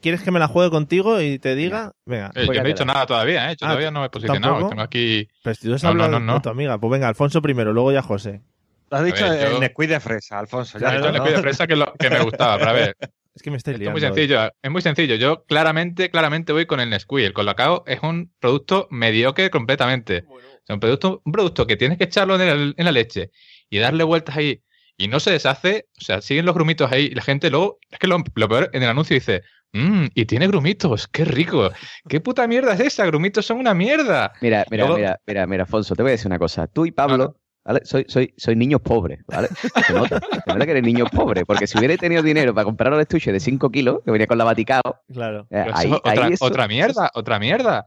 ¿quieres 0.00 0.22
que 0.22 0.30
me 0.30 0.38
la 0.38 0.46
juegue 0.48 0.70
contigo 0.70 1.20
y 1.20 1.38
te 1.38 1.54
diga? 1.54 1.92
Venga, 2.04 2.30
Eh, 2.34 2.46
yo 2.46 2.52
no 2.54 2.60
he 2.60 2.64
dicho 2.68 2.84
nada 2.84 3.06
todavía, 3.06 3.50
¿eh? 3.50 3.56
Yo 3.60 3.66
Ah, 3.66 3.70
todavía 3.70 3.90
no 3.90 4.00
me 4.00 4.06
he 4.06 4.10
posicionado. 4.10 4.52
¿tampoco? 4.54 4.70
Tengo 4.70 4.82
aquí. 4.82 5.28
pero 5.42 5.54
si 5.54 5.66
tú 5.66 5.74
has 5.74 5.82
No, 5.82 5.88
no, 5.94 6.04
hablado 6.04 6.20
no, 6.20 6.26
no. 6.26 6.32
con 6.34 6.42
tu 6.42 6.48
amiga. 6.50 6.78
Pues 6.78 6.90
venga, 6.90 7.08
Alfonso 7.08 7.42
primero, 7.42 7.72
luego 7.72 7.92
ya 7.92 8.02
José. 8.02 8.42
Lo 8.90 8.96
has 8.98 9.04
dicho 9.04 9.28
ver, 9.28 9.40
yo- 9.50 9.54
el 9.56 9.60
Nesquik 9.60 9.88
de 9.88 9.98
fresa, 10.00 10.38
Alfonso. 10.38 10.78
Ya 10.78 10.94
está, 10.94 11.10
le 11.10 11.18
¿no? 11.18 11.24
pido 11.24 11.40
fresa 11.40 11.66
que, 11.66 11.74
lo- 11.74 11.92
que 11.94 12.08
me 12.10 12.20
gustaba, 12.22 12.58
pero 12.58 12.70
a 12.70 12.74
ver, 12.74 12.96
Es 13.34 13.42
que 13.42 13.50
me 13.50 13.58
estáis 13.58 13.74
esto 13.74 13.90
es 13.90 13.92
liando. 13.92 13.92
muy 13.92 14.00
sencillo. 14.16 14.50
Es 14.62 14.70
muy 14.70 14.80
sencillo. 14.80 15.14
Yo 15.16 15.44
claramente, 15.44 16.10
claramente 16.10 16.52
voy 16.54 16.64
con 16.64 16.80
el 16.80 16.88
Nesquik. 16.88 17.18
El 17.18 17.32
colacao 17.34 17.84
es 17.86 18.00
un 18.02 18.32
producto 18.40 18.88
mediocre 18.90 19.50
completamente. 19.50 20.24
O 20.26 20.38
sea, 20.64 20.74
un 20.74 20.80
producto, 20.80 21.20
un 21.22 21.32
producto 21.32 21.66
que 21.66 21.76
tienes 21.76 21.98
que 21.98 22.04
echarlo 22.04 22.36
en, 22.36 22.40
el- 22.42 22.74
en 22.78 22.84
la 22.86 22.92
leche 22.92 23.30
y 23.68 23.78
darle 23.78 24.04
vueltas 24.04 24.36
ahí 24.38 24.62
y 24.96 25.08
no 25.08 25.20
se 25.20 25.30
deshace. 25.32 25.86
O 26.00 26.04
sea, 26.04 26.20
siguen 26.20 26.46
los 26.46 26.54
grumitos 26.54 26.90
ahí 26.92 27.06
y 27.06 27.14
la 27.14 27.22
gente 27.22 27.50
luego, 27.50 27.78
es 27.90 27.98
que 27.98 28.06
lo, 28.06 28.22
lo 28.34 28.48
peor 28.48 28.70
en 28.72 28.82
el 28.82 28.88
anuncio 28.88 29.14
dice, 29.14 29.42
mmm, 29.72 30.06
y 30.14 30.24
tiene 30.26 30.46
grumitos, 30.48 31.06
qué 31.08 31.24
rico. 31.24 31.70
¿Qué 32.08 32.20
puta 32.20 32.46
mierda 32.46 32.72
es 32.74 32.80
esa? 32.80 33.06
Grumitos 33.06 33.46
son 33.46 33.58
una 33.58 33.74
mierda. 33.74 34.32
Mira, 34.40 34.64
mira, 34.70 34.84
Luego- 34.84 34.96
mira, 34.98 35.20
mira, 35.26 35.46
mira, 35.46 35.62
Alfonso, 35.64 35.94
te 35.94 36.02
voy 36.02 36.10
a 36.10 36.12
decir 36.12 36.26
una 36.28 36.38
cosa. 36.38 36.66
Tú 36.66 36.86
y 36.86 36.92
Pablo, 36.92 37.36
¿vale? 37.64 37.80
Soy, 37.84 38.04
soy, 38.08 38.32
soy 38.36 38.56
niños 38.56 38.80
pobres, 38.80 39.20
¿vale? 39.26 39.48
Se 39.86 39.92
nota, 39.92 40.20
se 40.20 40.52
nota 40.52 40.64
que 40.64 40.70
eres 40.70 40.82
niño 40.84 41.04
pobre, 41.06 41.44
porque 41.44 41.66
si 41.66 41.76
hubiera 41.78 41.96
tenido 41.96 42.22
dinero 42.22 42.54
para 42.54 42.64
comprar 42.64 42.92
un 42.92 43.00
estuche 43.00 43.32
de 43.32 43.40
5 43.40 43.70
kilos, 43.70 43.98
que 44.04 44.10
venía 44.10 44.26
con 44.26 44.38
la 44.38 44.44
Vaticao, 44.44 44.82
Claro. 45.12 45.46
eh, 45.50 45.64
ahí, 45.74 45.86
eso 45.86 45.94
es 45.96 46.00
otra, 46.00 46.12
ahí 46.26 46.32
eso- 46.32 46.44
otra 46.44 46.68
mierda, 46.68 47.10
otra 47.14 47.38
mierda. 47.38 47.84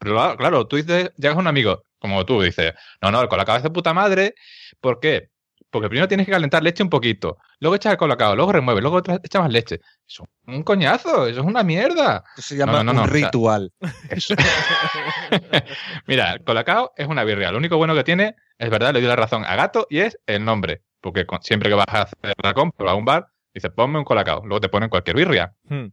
Pero 0.00 0.14
claro, 0.14 0.36
claro, 0.36 0.66
tú 0.66 0.76
dices, 0.76 1.10
llegas 1.16 1.36
a 1.36 1.40
un 1.40 1.46
amigo, 1.48 1.82
como 1.98 2.24
tú, 2.24 2.40
dices, 2.40 2.72
no, 3.02 3.10
no, 3.10 3.20
el 3.20 3.28
colacao 3.28 3.56
es 3.56 3.62
de 3.64 3.70
puta 3.70 3.92
madre. 3.92 4.34
¿Por 4.80 5.00
qué? 5.00 5.28
Porque 5.70 5.88
primero 5.88 6.08
tienes 6.08 6.24
que 6.26 6.32
calentar 6.32 6.62
leche 6.62 6.82
un 6.82 6.88
poquito, 6.88 7.36
luego 7.60 7.76
echas 7.76 7.92
el 7.92 7.98
colacao, 7.98 8.34
luego 8.34 8.52
remueves, 8.52 8.80
luego 8.82 8.96
otra- 8.98 9.20
echas 9.22 9.42
más 9.42 9.52
leche. 9.52 9.80
Eso 10.06 10.24
es 10.46 10.54
un 10.56 10.62
coñazo, 10.62 11.26
eso 11.26 11.40
es 11.40 11.46
una 11.46 11.62
mierda. 11.62 12.24
Eso 12.36 12.48
se 12.48 12.56
llama 12.56 12.72
No, 12.72 12.84
no, 12.84 12.84
no, 12.84 12.90
un 12.92 12.96
no, 12.96 13.12
o 13.12 13.16
sea- 13.18 13.26
ritual. 13.26 13.72
Eso- 14.08 14.34
Mira, 16.06 16.32
el 16.32 16.44
colacao 16.44 16.92
es 16.96 17.06
una 17.06 17.24
birria. 17.24 17.50
Lo 17.52 17.58
único 17.58 17.76
bueno 17.76 17.94
que 17.94 18.04
tiene, 18.04 18.36
es 18.58 18.70
verdad, 18.70 18.92
le 18.92 19.00
doy 19.00 19.08
la 19.08 19.16
razón 19.16 19.44
a 19.44 19.56
Gato 19.56 19.86
y 19.90 20.00
es 20.00 20.18
el 20.26 20.44
nombre. 20.44 20.82
Porque 21.00 21.26
con- 21.26 21.42
siempre 21.42 21.68
que 21.68 21.74
vas 21.74 21.86
a 21.88 22.02
hacer 22.02 22.34
la 22.42 22.54
compra 22.54 22.90
a 22.90 22.94
un 22.94 23.04
bar, 23.04 23.28
dices, 23.54 23.70
ponme 23.74 23.98
un 23.98 24.04
colacao. 24.04 24.40
Luego 24.44 24.60
te 24.60 24.68
ponen 24.68 24.88
cualquier 24.88 25.16
birria. 25.16 25.54
Hmm, 25.64 25.86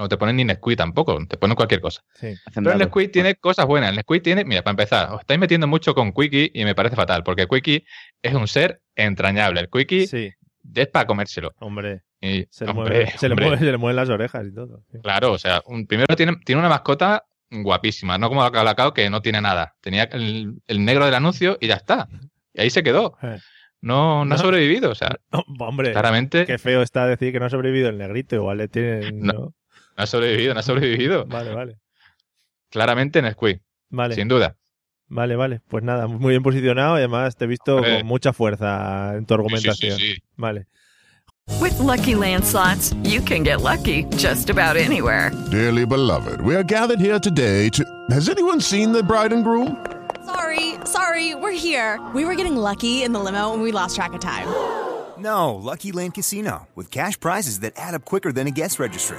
No 0.00 0.08
te 0.08 0.16
ponen 0.16 0.36
ni 0.36 0.44
Nesquik 0.44 0.76
tampoco, 0.76 1.18
te 1.26 1.36
ponen 1.36 1.54
cualquier 1.56 1.80
cosa. 1.80 2.02
sí. 2.14 2.34
Pero 2.54 2.72
el. 2.72 2.78
Nesquik 2.78 3.12
tiene 3.12 3.34
cosas 3.36 3.66
buenas. 3.66 3.90
El 3.90 3.96
Nesquik 3.96 4.22
tiene, 4.22 4.44
mira, 4.44 4.62
para 4.62 4.72
empezar, 4.72 5.12
os 5.12 5.20
estáis 5.20 5.38
metiendo 5.38 5.66
mucho 5.66 5.94
con 5.94 6.12
Quickie 6.12 6.50
y 6.54 6.64
me 6.64 6.74
parece 6.74 6.96
fatal, 6.96 7.22
porque 7.22 7.46
Quickie 7.46 7.84
es 8.22 8.34
un 8.34 8.48
ser 8.48 8.80
entrañable. 8.96 9.60
El 9.60 9.68
Quickie 9.70 10.06
Sí, 10.06 10.30
es 10.74 10.86
para 10.88 11.06
comérselo. 11.06 11.52
hombre. 11.60 12.02
Y, 12.22 12.46
Se 12.50 12.64
le, 12.66 12.72
hombre, 12.72 12.94
mueve, 12.96 13.12
se, 13.16 13.28
le 13.28 13.32
hombre, 13.32 13.46
mueve- 13.46 13.58
se 13.58 13.64
le 13.72 13.76
mueven 13.78 13.96
las 13.96 14.08
orejas 14.10 14.46
y 14.46 14.54
todo. 14.54 14.82
sí. 14.92 14.98
Claro, 15.02 15.32
o 15.32 15.38
sea, 15.38 15.62
un- 15.66 15.86
primero 15.86 16.14
tiene, 16.16 16.36
tiene 16.44 16.58
una 16.60 16.68
mascota 16.68 17.24
guapísima, 17.50 18.18
no 18.18 18.28
como 18.28 18.42
la 18.42 18.50
Calacao 18.50 18.92
que 18.94 19.08
no 19.10 19.22
tiene 19.22 19.40
nada. 19.40 19.74
Tenía 19.80 20.04
el, 20.04 20.60
el 20.66 20.84
negro 20.84 21.04
del 21.06 21.14
anuncio 21.14 21.56
y 21.60 21.66
ya 21.68 21.74
está. 21.76 22.08
Y 22.54 22.60
ahí 22.60 22.70
se 22.70 22.82
quedó. 22.82 23.16
Eh. 23.22 23.38
No, 23.82 24.26
no 24.26 24.34
ha 24.34 24.38
sobrevivido. 24.38 24.90
O 24.90 24.94
sea, 24.94 25.16
hombre, 25.60 25.92
claramente 25.92 26.44
qué 26.44 26.58
feo 26.58 26.82
está 26.82 27.06
decir 27.06 27.32
que 27.32 27.40
no 27.40 27.46
ha 27.46 27.50
sobrevivido 27.50 27.88
el 27.88 27.96
negrito. 27.98 28.36
Igual 28.36 28.58
le 28.58 28.68
tienen. 28.68 29.20
No. 29.20 29.54
¿No? 30.00 30.02
no 30.02 30.04
ha 30.04 30.06
sobrevivido, 30.06 30.54
no 30.54 30.60
ha 30.60 30.62
sobrevivido. 30.62 31.26
Vale, 31.26 31.54
vale. 31.54 31.76
Claramente 32.70 33.20
Nesquik, 33.22 33.60
Vale, 33.90 34.14
sin 34.14 34.28
duda. 34.28 34.56
vale, 35.08 35.34
vale. 35.36 35.60
Pues 35.68 35.82
nada, 35.82 36.06
muy 36.06 36.30
bien 36.30 36.42
posicionado 36.42 36.96
y 36.96 37.00
además 37.00 37.36
te 37.36 37.44
he 37.44 37.48
visto 37.48 37.82
con 37.82 38.06
mucha 38.06 38.32
fuerza 38.32 39.16
en 39.16 39.26
tu 39.26 39.34
Sí, 39.34 39.38
sí, 39.38 39.42
argumentación. 39.42 39.98
sí, 39.98 40.12
sí. 40.14 40.22
Vale. 40.36 40.66
With 41.60 41.76
Lucky 41.80 42.14
Land 42.14 42.44
slots, 42.44 42.94
you 43.02 43.20
can 43.20 43.42
get 43.42 43.60
lucky 43.60 44.04
just 44.16 44.50
about 44.50 44.76
anywhere. 44.76 45.32
Dearly 45.50 45.84
beloved, 45.84 46.40
we 46.42 46.54
are 46.54 46.62
gathered 46.62 47.00
here 47.00 47.18
today 47.18 47.68
to. 47.70 47.82
Has 48.10 48.28
anyone 48.28 48.60
seen 48.60 48.92
the 48.92 49.02
bride 49.02 49.32
and 49.32 49.42
groom? 49.42 49.76
Sorry, 50.24 50.74
sorry, 50.84 51.34
we're 51.34 51.50
here. 51.50 51.98
We 52.14 52.24
were 52.24 52.36
getting 52.36 52.56
lucky 52.56 53.02
in 53.02 53.12
the 53.12 53.18
limo 53.18 53.52
and 53.52 53.62
we 53.62 53.72
lost 53.72 53.96
track 53.96 54.12
of 54.14 54.20
time. 54.20 54.46
No, 55.18 55.56
Lucky 55.56 55.90
Land 55.90 56.14
Casino, 56.14 56.68
with 56.76 56.90
cash 56.92 57.18
prizes 57.18 57.60
that 57.60 57.72
add 57.76 57.94
up 57.94 58.04
quicker 58.04 58.30
than 58.32 58.46
a 58.46 58.52
guest 58.52 58.78
registry. 58.78 59.18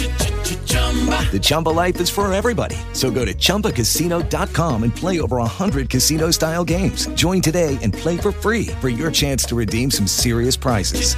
The 1.31 1.39
Chumba 1.39 1.69
life 1.69 2.01
is 2.01 2.09
for 2.09 2.31
everybody. 2.33 2.75
So 2.91 3.09
go 3.09 3.23
to 3.23 3.33
ChumbaCasino.com 3.33 4.83
and 4.83 4.93
play 4.93 5.21
over 5.21 5.37
100 5.37 5.89
casino 5.89 6.31
style 6.31 6.65
games. 6.65 7.07
Join 7.15 7.41
today 7.41 7.77
and 7.81 7.93
play 7.93 8.17
for 8.17 8.33
free 8.33 8.67
for 8.81 8.89
your 8.89 9.09
chance 9.11 9.45
to 9.45 9.55
redeem 9.55 9.89
some 9.89 10.07
serious 10.07 10.57
prizes. 10.57 11.15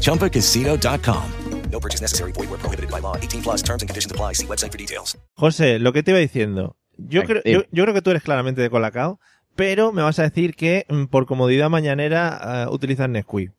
ChumbaCasino.com. 0.00 1.32
No 1.70 1.80
purchase 1.80 2.00
necessary. 2.00 2.32
Void 2.32 2.50
where 2.50 2.58
prohibited 2.58 2.90
by 2.90 3.00
law. 3.00 3.16
18 3.16 3.42
plus 3.42 3.62
terms 3.62 3.82
and 3.82 3.88
conditions 3.88 4.12
apply. 4.12 4.34
See 4.34 4.46
website 4.46 4.72
for 4.72 4.78
details. 4.78 5.16
José, 5.38 5.78
lo 5.78 5.92
que 5.92 6.02
te 6.02 6.12
iba 6.12 6.20
diciendo. 6.20 6.76
Yo, 6.96 7.22
creo, 7.24 7.42
yo, 7.44 7.64
yo 7.70 7.84
creo 7.84 7.94
que 7.94 8.02
tú 8.02 8.10
eres 8.10 8.22
claramente 8.22 8.62
de 8.62 8.70
Colacao, 8.70 9.20
pero 9.54 9.92
me 9.92 10.02
vas 10.02 10.18
a 10.18 10.22
decir 10.22 10.54
que 10.54 10.86
mm, 10.88 11.06
por 11.06 11.26
comodidad 11.26 11.68
mañanera 11.68 12.64
eh, 12.64 12.72
utilizas 12.72 13.08
Nesquik. 13.08 13.52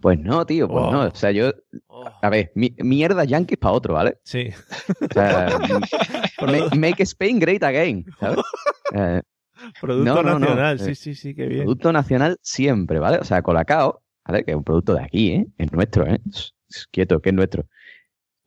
Pues 0.00 0.18
no, 0.18 0.46
tío, 0.46 0.68
pues 0.68 0.84
Oh. 0.86 0.90
no. 0.92 1.02
O 1.06 1.14
sea, 1.14 1.30
yo. 1.32 1.50
A 2.22 2.30
ver, 2.30 2.52
mi- 2.54 2.74
mierda 2.78 3.24
yankees 3.24 3.58
para 3.58 3.72
otro, 3.72 3.94
¿vale? 3.94 4.18
Sí. 4.24 4.48
O 5.00 5.12
sea, 5.12 5.48
ma- 6.40 6.68
make 6.76 7.02
Spain 7.02 7.38
great 7.40 7.62
again, 7.64 8.04
¿sabes? 8.20 8.38
Eh, 8.94 9.22
Producto 9.80 10.14
no, 10.14 10.22
no, 10.22 10.32
no, 10.34 10.38
nacional, 10.38 10.76
eh, 10.76 10.84
sí, 10.84 10.94
sí, 10.94 11.14
sí, 11.16 11.34
qué 11.34 11.46
bien. 11.46 11.62
Producto 11.64 11.92
nacional 11.92 12.38
siempre, 12.42 13.00
¿vale? 13.00 13.18
O 13.18 13.24
sea, 13.24 13.42
Colacao, 13.42 14.02
¿vale? 14.24 14.44
Que 14.44 14.52
es 14.52 14.56
un 14.56 14.62
producto 14.62 14.94
de 14.94 15.02
aquí, 15.02 15.32
¿eh? 15.32 15.46
Es 15.58 15.72
nuestro, 15.72 16.06
¿eh? 16.06 16.20
Quieto, 16.92 17.20
que 17.20 17.30
es 17.30 17.34
nuestro. 17.34 17.66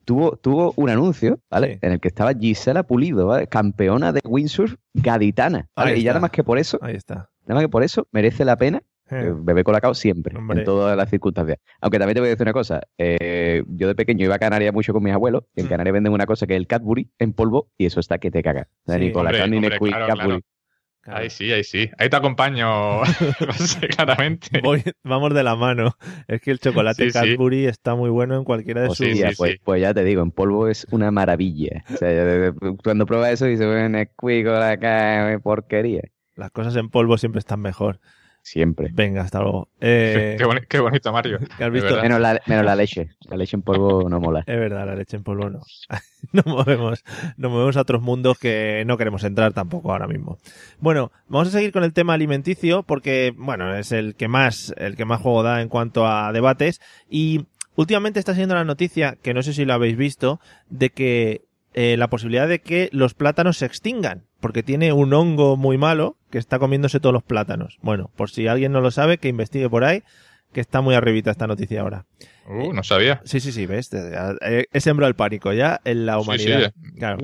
Tuvo, 0.06 0.38
tuvo 0.38 0.74
un 0.78 0.90
anuncio, 0.90 1.40
¿vale? 1.50 1.80
En 1.82 1.92
el 1.92 2.00
que 2.00 2.08
estaba 2.08 2.34
Gisela 2.34 2.84
Pulido, 2.84 3.28
¿vale? 3.28 3.48
Campeona 3.48 4.12
de 4.14 4.22
windsurf 4.24 4.76
gaditana. 4.94 5.68
¿vale? 5.76 5.98
Y 5.98 6.04
ya 6.04 6.12
nada 6.12 6.22
más 6.22 6.32
que 6.32 6.44
por 6.44 6.58
eso, 6.58 6.80
Ahí 6.82 6.96
está. 6.96 7.30
nada 7.46 7.56
más 7.56 7.64
que 7.64 7.70
por 7.70 7.84
eso, 7.84 8.08
merece 8.12 8.44
la 8.46 8.56
pena 8.56 8.82
Eh. 9.12 9.28
eh, 9.28 9.34
beber 9.36 9.64
Colacao 9.64 9.94
siempre, 9.94 10.38
Hombre. 10.38 10.60
en 10.60 10.66
todas 10.66 10.96
las 10.98 11.10
circunstancias. 11.10 11.58
Aunque 11.82 12.00
también 12.00 12.16
te 12.16 12.22
voy 12.22 12.28
a 12.28 12.32
decir 12.32 12.44
una 12.46 12.54
cosa. 12.54 12.82
eh, 12.98 13.64
yo 13.68 13.88
de 13.88 13.96
pequeño 13.96 14.26
iba 14.26 14.36
a 14.36 14.40
Canarias 14.40 14.74
mucho 14.74 14.94
con 14.94 15.04
mis 15.04 15.14
abuelos, 15.14 15.44
y 15.56 15.62
en 15.62 15.66
Mm. 15.68 15.70
Canarias 15.70 15.94
venden 15.94 16.14
una 16.14 16.26
cosa 16.26 16.48
que 16.48 16.54
es 16.54 16.58
el 16.60 16.68
Cadbury 16.68 17.10
en 17.20 17.34
polvo, 17.34 17.70
y 17.78 17.86
eso 17.86 18.00
está 18.00 18.18
que 18.20 18.32
te 18.32 18.42
caga. 18.42 18.68
O 18.86 18.92
sea, 18.92 19.00
Sí. 19.00 19.06
ni 19.06 19.12
Colacao 19.12 19.48
ni 19.48 19.60
Nesquik, 19.60 19.90
claro, 19.90 20.08
Cadbury. 20.08 20.28
claro. 20.28 21.18
Ahí 21.18 21.32
sí, 21.32 21.52
ahí 21.52 21.64
sí. 21.64 21.90
Ahí 21.98 22.10
te 22.10 22.16
acompaño, 22.16 23.02
claramente. 23.98 24.62
Voy- 24.62 24.84
vamos 25.04 25.34
de 25.34 25.44
la 25.44 25.56
mano. 25.56 25.96
Es 26.28 26.42
que 26.42 26.52
el 26.52 26.60
chocolate 26.60 27.06
Sí, 27.06 27.12
sí. 27.12 27.20
Cadbury 27.20 27.66
está 27.66 27.96
muy 27.96 28.10
bueno 28.12 28.38
en 28.38 28.44
cualquiera 28.44 28.82
de 28.82 28.90
sus... 28.90 29.02
Hostia, 29.02 29.32
pues, 29.38 29.56
pues 29.64 29.82
ya 29.82 29.94
te 29.94 30.04
digo, 30.04 30.22
en 30.22 30.32
polvo 30.32 30.68
es 30.68 30.86
una 30.92 31.10
maravilla. 31.12 31.84
O 31.94 31.98
sea, 31.98 32.54
cuando 32.84 33.06
pruebas 33.06 33.32
eso 33.32 33.46
dices, 33.46 33.66
bueno, 33.66 33.90
Nesquik, 33.90 34.46
Colacao, 34.46 35.40
porquería. 35.42 36.02
Las 36.36 36.52
cosas 36.52 36.76
en 36.76 36.90
polvo 36.90 37.18
siempre 37.18 37.40
están 37.40 37.62
mejor. 37.62 38.00
Siempre. 38.44 38.90
Venga, 38.92 39.22
hasta 39.22 39.40
luego. 39.42 39.68
Eh, 39.84 40.36
Qué, 40.38 40.46
boni- 40.46 40.66
qué 40.68 40.80
bonito, 40.80 41.12
Mario. 41.12 41.40
¿Qué 41.58 41.64
has 41.64 41.70
de 41.70 41.70
visto? 41.70 41.88
verdad. 41.88 42.04
Menos 42.04 42.20
la, 42.22 42.42
menos 42.46 42.66
la 42.66 42.76
leche. 42.76 43.10
La 43.30 43.38
leche 43.38 43.56
en 43.56 43.62
polvo 43.64 44.08
no 44.10 44.20
mola. 44.20 44.40
Es 44.46 44.60
verdad, 44.60 44.86
la 44.86 44.96
leche 44.96 45.18
en 45.18 45.24
polvo 45.24 45.50
no. 45.50 45.60
nos, 46.34 46.46
movemos, 46.46 47.04
nos 47.38 47.52
movemos 47.52 47.78
a 47.78 47.82
otros 47.82 48.02
mundos 48.02 48.38
que 48.38 48.84
no 48.86 48.98
queremos 48.98 49.24
entrar 49.24 49.54
tampoco 49.54 49.92
ahora 49.92 50.08
mismo. 50.08 50.38
Bueno, 50.80 51.12
vamos 51.28 51.48
a 51.48 51.52
seguir 51.52 51.72
con 51.72 51.84
el 51.84 51.94
tema 51.94 52.14
alimenticio 52.14 52.84
porque, 52.84 53.34
bueno, 53.38 53.76
es 53.76 53.92
el 53.92 54.16
que 54.16 54.28
más, 54.28 54.74
el 54.78 54.96
que 54.96 55.06
más 55.06 55.22
juego 55.22 55.44
da 55.44 55.62
en 55.62 55.70
cuanto 55.70 56.06
a 56.08 56.32
debates. 56.32 56.80
Y 57.10 57.46
últimamente 57.76 58.20
está 58.20 58.36
siendo 58.36 58.54
la 58.56 58.64
noticia, 58.66 59.18
que 59.22 59.34
no 59.34 59.42
sé 59.44 59.54
si 59.54 59.66
lo 59.66 59.74
habéis 59.74 59.98
visto, 59.98 60.40
de 60.70 60.90
que 60.92 61.42
eh, 61.74 61.96
la 61.98 62.10
posibilidad 62.10 62.48
de 62.48 62.60
que 62.60 62.90
los 62.92 63.14
plátanos 63.14 63.58
se 63.58 63.66
extingan, 63.66 64.26
porque 64.42 64.64
tiene 64.64 64.92
un 64.92 65.14
hongo 65.14 65.56
muy 65.56 65.78
malo 65.78 66.18
que 66.30 66.38
está 66.38 66.60
comiéndose 66.60 67.00
todos 67.00 67.14
los 67.14 67.24
plátanos. 67.24 67.78
Bueno, 67.82 68.12
por 68.18 68.30
si 68.30 68.48
alguien 68.48 68.72
no 68.74 68.82
lo 68.82 68.92
sabe, 68.92 69.18
que 69.20 69.30
investigue 69.30 69.70
por 69.70 69.84
ahí, 69.86 70.04
que 70.52 70.60
está 70.60 70.82
muy 70.82 70.96
arribita 70.96 71.32
esta 71.32 71.48
noticia 71.48 71.80
ahora. 71.82 72.06
Uh, 72.48 72.74
no 72.74 72.84
sabía. 72.84 73.22
Sí, 73.24 73.40
sí, 73.40 73.52
sí, 73.54 73.66
ves. 73.66 73.90
Eh, 73.94 74.66
He 74.74 74.82
sembrado 74.82 75.08
el 75.08 75.16
pánico 75.16 75.54
ya 75.54 75.80
en 75.86 76.06
la 76.06 76.16
Sí, 76.16 76.20
humanidad. 76.22 76.74
sí. 76.84 76.92
Claro. 76.98 77.18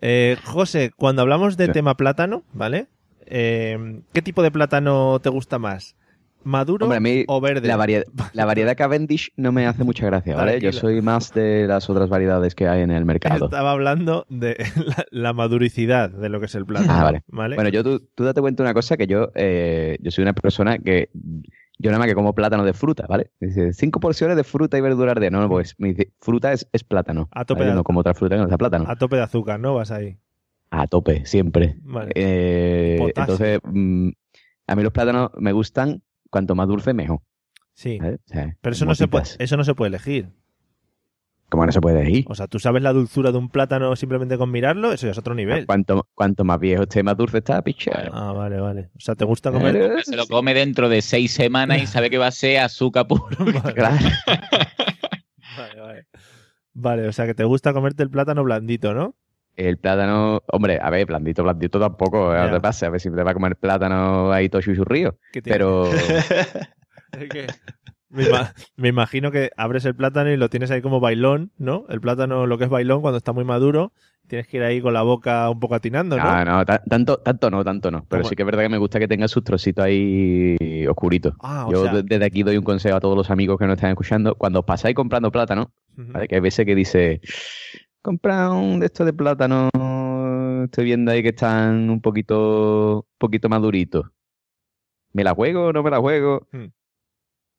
Eh, 0.00 0.36
José, 0.44 0.90
cuando 0.96 1.22
hablamos 1.22 1.56
de 1.56 1.68
tema 1.68 1.96
plátano, 1.96 2.42
¿vale? 2.52 2.86
Eh, 3.26 4.00
¿Qué 4.12 4.22
tipo 4.22 4.42
de 4.42 4.50
plátano 4.50 5.18
te 5.20 5.28
gusta 5.30 5.58
más? 5.58 5.96
¿Maduro 6.44 6.86
Hombre, 6.86 6.98
a 6.98 7.00
mí 7.00 7.24
o 7.26 7.40
verde? 7.40 7.66
La, 7.66 7.76
variedad, 7.76 8.04
la 8.32 8.44
variedad 8.44 8.76
Cavendish 8.76 9.32
no 9.36 9.52
me 9.52 9.66
hace 9.66 9.84
mucha 9.84 10.06
gracia, 10.06 10.36
¿vale? 10.36 10.60
Yo 10.60 10.72
soy 10.72 11.02
más 11.02 11.32
de 11.34 11.66
las 11.66 11.88
otras 11.90 12.08
variedades 12.08 12.54
que 12.54 12.68
hay 12.68 12.82
en 12.82 12.90
el 12.90 13.04
mercado. 13.04 13.46
Estaba 13.46 13.72
hablando 13.72 14.26
de 14.28 14.56
la, 14.86 15.04
la 15.10 15.32
maduricidad 15.32 16.10
de 16.10 16.28
lo 16.28 16.40
que 16.40 16.46
es 16.46 16.54
el 16.54 16.64
plátano. 16.66 16.92
Ah, 16.92 17.02
vale. 17.04 17.24
¿vale? 17.28 17.54
Bueno, 17.56 17.70
yo 17.70 17.82
tú, 17.82 18.00
tú 18.14 18.24
date 18.24 18.40
cuenta 18.40 18.62
una 18.62 18.74
cosa 18.74 18.96
que 18.96 19.06
yo, 19.06 19.30
eh, 19.34 19.96
yo 20.00 20.10
soy 20.10 20.22
una 20.22 20.32
persona 20.34 20.78
que 20.78 21.10
yo 21.78 21.90
nada 21.90 21.98
más 21.98 22.06
que 22.08 22.14
como 22.14 22.34
plátano 22.34 22.64
de 22.64 22.72
fruta, 22.72 23.04
¿vale? 23.08 23.30
Dice, 23.40 23.72
cinco 23.72 23.98
porciones 23.98 24.36
de 24.36 24.44
fruta 24.44 24.78
y 24.78 24.80
verduras 24.80 25.16
de. 25.16 25.30
No, 25.30 25.40
no, 25.40 25.48
pues 25.48 25.74
me 25.78 25.88
dice, 25.88 26.12
fruta 26.20 26.52
es, 26.52 26.68
es 26.72 26.84
plátano. 26.84 27.28
A 27.32 27.44
tope 27.44 27.60
¿vale? 27.60 27.70
de- 27.70 27.76
No 27.76 27.84
como 27.84 28.00
otra 28.00 28.14
fruta 28.14 28.36
que 28.36 28.42
no 28.42 28.48
sea 28.48 28.58
plátano. 28.58 28.84
A 28.88 28.96
tope 28.96 29.16
de 29.16 29.22
azúcar, 29.22 29.58
¿no? 29.58 29.74
Vas 29.74 29.90
ahí. 29.90 30.16
A 30.70 30.86
tope, 30.86 31.24
siempre. 31.26 31.76
Vale. 31.82 32.12
Eh, 32.14 33.12
entonces, 33.16 33.58
mm, 33.64 34.08
a 34.66 34.76
mí 34.76 34.82
los 34.82 34.92
plátanos 34.92 35.30
me 35.36 35.52
gustan 35.52 36.02
cuanto 36.34 36.56
más 36.56 36.66
dulce, 36.66 36.92
mejor. 36.94 37.20
Sí. 37.74 37.96
¿vale? 38.00 38.16
O 38.16 38.18
sea, 38.26 38.56
Pero 38.60 38.74
eso 38.74 38.84
no, 38.86 38.96
se 38.96 39.06
puede, 39.06 39.24
eso 39.38 39.56
no 39.56 39.62
se 39.62 39.72
puede 39.76 39.90
elegir. 39.90 40.30
¿Cómo 41.48 41.64
no 41.64 41.70
se 41.70 41.80
puede 41.80 42.10
ir? 42.10 42.24
O 42.28 42.34
sea, 42.34 42.48
tú 42.48 42.58
sabes 42.58 42.82
la 42.82 42.92
dulzura 42.92 43.30
de 43.30 43.38
un 43.38 43.48
plátano 43.48 43.94
simplemente 43.94 44.36
con 44.36 44.50
mirarlo, 44.50 44.90
eso 44.90 45.06
ya 45.06 45.12
es 45.12 45.18
otro 45.18 45.36
nivel. 45.36 45.64
Cuanto, 45.66 46.08
cuanto 46.12 46.42
más 46.42 46.58
viejo 46.58 46.82
esté, 46.82 47.04
más 47.04 47.16
dulce 47.16 47.38
está, 47.38 47.62
picha. 47.62 48.10
Ah, 48.12 48.32
vale, 48.32 48.58
vale. 48.58 48.90
O 48.96 49.00
sea, 49.00 49.14
¿te 49.14 49.24
gusta 49.24 49.52
comer? 49.52 49.76
Eh, 49.76 50.02
Se 50.02 50.16
lo 50.16 50.26
come 50.26 50.54
dentro 50.54 50.88
de 50.88 51.02
seis 51.02 51.30
semanas 51.30 51.80
y 51.80 51.86
sabe 51.86 52.10
que 52.10 52.18
va 52.18 52.26
a 52.26 52.32
ser 52.32 52.58
azúcar 52.58 53.06
puro. 53.06 53.28
Claro. 53.74 53.96
Vale, 55.56 55.80
vale. 55.80 56.06
Vale, 56.72 57.06
o 57.06 57.12
sea, 57.12 57.26
que 57.26 57.34
te 57.34 57.44
gusta 57.44 57.72
comerte 57.72 58.02
el 58.02 58.10
plátano 58.10 58.42
blandito, 58.42 58.92
¿no? 58.92 59.14
El 59.56 59.78
plátano, 59.78 60.42
hombre, 60.48 60.78
a 60.82 60.90
ver, 60.90 61.06
blandito, 61.06 61.42
blandito 61.44 61.78
tampoco, 61.78 62.34
no 62.34 62.50
te 62.50 62.60
pase, 62.60 62.86
a 62.86 62.90
ver 62.90 63.00
si 63.00 63.08
te 63.10 63.22
va 63.22 63.30
a 63.30 63.34
comer 63.34 63.54
plátano 63.56 64.32
ahí 64.32 64.48
todo 64.48 64.60
chuchurrío. 64.62 65.16
¿Qué? 65.32 65.42
Pero 65.42 65.90
que 67.30 67.46
me, 68.10 68.24
ima- 68.24 68.52
me 68.76 68.88
imagino 68.88 69.30
que 69.30 69.50
abres 69.56 69.84
el 69.84 69.94
plátano 69.94 70.30
y 70.30 70.36
lo 70.36 70.48
tienes 70.50 70.70
ahí 70.70 70.82
como 70.82 71.00
bailón, 71.00 71.52
¿no? 71.58 71.84
El 71.88 72.00
plátano, 72.00 72.46
lo 72.46 72.58
que 72.58 72.64
es 72.64 72.70
bailón, 72.70 73.00
cuando 73.00 73.18
está 73.18 73.32
muy 73.32 73.44
maduro, 73.44 73.92
tienes 74.26 74.46
que 74.48 74.56
ir 74.56 74.62
ahí 74.62 74.80
con 74.80 74.94
la 74.94 75.02
boca 75.02 75.48
un 75.50 75.60
poco 75.60 75.74
atinando, 75.74 76.16
¿no? 76.16 76.24
no, 76.24 76.44
no, 76.44 76.64
ta- 76.64 76.82
tanto, 76.88 77.18
tanto 77.18 77.50
no, 77.50 77.62
tanto 77.64 77.90
no. 77.90 78.04
Pero 78.08 78.22
¿Cómo? 78.22 78.28
sí 78.30 78.36
que 78.36 78.42
es 78.42 78.46
verdad 78.46 78.62
que 78.62 78.68
me 78.70 78.78
gusta 78.78 78.98
que 78.98 79.06
tenga 79.08 79.28
sus 79.28 79.44
trocitos 79.44 79.84
ahí 79.84 80.56
oscuritos. 80.88 81.34
Ah, 81.40 81.68
Yo 81.70 81.84
sea- 81.84 81.92
de- 81.94 82.02
desde 82.02 82.24
aquí 82.24 82.42
doy 82.42 82.56
un 82.56 82.64
consejo 82.64 82.96
a 82.96 83.00
todos 83.00 83.16
los 83.16 83.30
amigos 83.30 83.58
que 83.58 83.66
nos 83.66 83.74
están 83.76 83.90
escuchando. 83.90 84.34
Cuando 84.34 84.60
os 84.60 84.64
pasáis 84.64 84.94
comprando 84.96 85.30
plátano. 85.30 85.72
¿vale? 85.96 86.26
que 86.26 86.34
hay 86.34 86.40
veces 86.40 86.66
que 86.66 86.74
dice, 86.74 87.20
compra 88.08 88.50
un 88.52 88.80
de 88.80 88.86
estos 88.86 89.06
de 89.06 89.14
plátano, 89.14 89.70
estoy 90.64 90.84
viendo 90.84 91.10
ahí 91.10 91.22
que 91.22 91.30
están 91.30 91.88
un 91.88 92.02
poquito, 92.02 93.06
poquito 93.16 93.48
maduritos. 93.48 94.04
¿Me 95.14 95.24
la 95.24 95.32
juego 95.34 95.68
o 95.68 95.72
no 95.72 95.82
me 95.82 95.90
la 95.90 95.98
juego? 96.00 96.46
Hmm. 96.52 96.66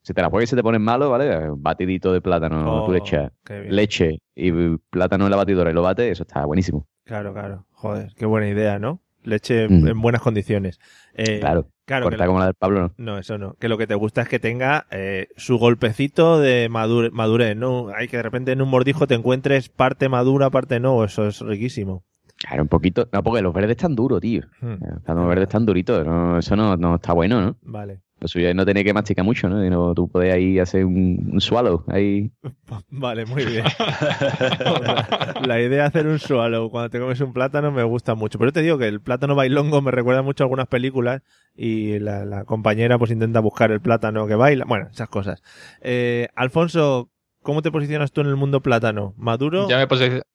Si 0.04 0.14
te 0.14 0.22
la 0.22 0.30
juegas 0.30 0.50
y 0.50 0.52
se 0.52 0.56
te 0.56 0.62
ponen 0.62 0.84
malo, 0.84 1.10
¿vale? 1.10 1.50
Un 1.50 1.64
batidito 1.64 2.14
de 2.14 2.22
plátano, 2.22 2.84
Oh, 2.84 2.86
tú 2.86 2.92
le 2.92 3.00
echas 3.00 3.32
leche 3.70 4.20
y 4.36 4.52
plátano 4.92 5.26
en 5.26 5.32
la 5.32 5.38
batidora 5.38 5.72
y 5.72 5.74
lo 5.74 5.82
bates, 5.82 6.12
eso 6.12 6.24
está 6.24 6.46
buenísimo. 6.46 6.86
Claro, 7.06 7.34
claro. 7.34 7.66
Joder, 7.72 8.14
qué 8.16 8.28
buena 8.28 8.48
idea, 8.48 8.78
¿no? 8.78 9.02
Leche 9.24 9.68
Mm. 9.68 9.88
en 9.88 10.02
buenas 10.02 10.22
condiciones. 10.22 10.80
Eh, 11.16 11.40
claro, 11.40 11.68
claro, 11.86 12.04
corta 12.06 12.18
que 12.18 12.24
lo- 12.24 12.28
como 12.28 12.40
la 12.40 12.46
del 12.46 12.56
Pablo, 12.56 12.82
¿no? 12.82 12.94
No, 12.98 13.18
eso 13.18 13.38
no. 13.38 13.54
Que 13.60 13.70
lo 13.70 13.78
que 13.78 13.88
te 13.88 13.96
gusta 13.96 14.22
es 14.24 14.28
que 14.30 14.40
tenga 14.40 14.86
eh, 14.92 15.28
su 15.38 15.58
golpecito 15.58 16.40
de 16.40 16.70
madure- 16.70 17.12
madurez, 17.12 17.56
¿no? 17.56 17.90
Hay 17.96 18.08
que 18.08 18.18
de 18.18 18.24
repente 18.24 18.52
en 18.52 18.62
un 18.62 18.70
mordijo 18.70 19.08
te 19.08 19.16
encuentres 19.16 19.70
parte 19.70 20.10
madura, 20.10 20.50
parte 20.50 20.80
no. 20.80 21.04
Eso 21.04 21.28
es 21.28 21.40
riquísimo. 21.42 22.04
Claro, 22.38 22.64
un 22.64 22.70
poquito. 22.70 23.08
No, 23.12 23.24
porque 23.24 23.42
los 23.42 23.54
verdes 23.54 23.72
están 23.72 23.96
duros, 23.96 24.22
tío. 24.22 24.44
Hmm. 24.62 24.76
Los 25.08 25.28
verdes 25.28 25.44
están 25.44 25.66
duritos. 25.66 26.06
no, 26.06 26.38
eso 26.38 26.56
no, 26.56 26.76
no 26.76 26.96
está 26.96 27.14
bueno, 27.14 27.42
¿no? 27.42 27.58
Vale. 27.62 28.02
Lo 28.20 28.30
suyo 28.30 28.48
es 28.48 28.56
no 28.56 28.66
tener 28.66 28.86
que 28.86 28.94
masticar 28.94 29.26
mucho, 29.26 29.50
¿no? 29.50 29.64
Y 29.66 29.70
no, 29.70 29.94
tú 29.94 30.08
puedes 30.08 30.34
ahí 30.34 30.58
hacer 30.58 30.86
un, 30.86 31.32
un 31.34 31.42
swallow. 31.42 31.84
Ahí. 31.88 32.32
Vale, 32.90 33.26
muy 33.26 33.46
bien. 33.46 33.66
la 35.46 35.60
idea 35.60 35.82
de 35.82 35.82
hacer 35.82 36.08
un 36.08 36.18
swallow 36.18 36.70
cuando 36.70 36.90
te 36.90 37.00
comes 37.00 37.20
un 37.20 37.34
plátano 37.34 37.72
me 37.72 37.84
gusta 37.84 38.16
mucho. 38.16 38.40
Pero 38.40 38.50
yo 38.50 38.54
te 38.54 38.62
digo 38.62 38.78
que 38.78 38.88
el 38.88 39.02
plátano 39.02 39.36
bailongo 39.36 39.82
me 39.82 39.92
recuerda 39.92 40.22
mucho 40.22 40.44
a 40.44 40.46
algunas 40.46 40.68
películas 40.68 41.24
y 41.56 42.00
la, 42.00 42.24
la 42.24 42.46
compañera 42.46 42.98
pues 42.98 43.12
intenta 43.12 43.42
buscar 43.42 43.72
el 43.72 43.82
plátano 43.82 44.28
que 44.28 44.36
baila. 44.36 44.64
Bueno, 44.66 44.88
esas 44.92 45.10
cosas. 45.10 45.44
Eh, 45.82 46.30
Alfonso, 46.36 47.10
¿cómo 47.46 47.62
te 47.62 47.72
posicionas 47.72 48.12
tú 48.12 48.22
en 48.22 48.28
el 48.28 48.36
mundo 48.36 48.60
plátano? 48.62 49.14
¿Maduro 49.18 49.68
me 49.70 49.88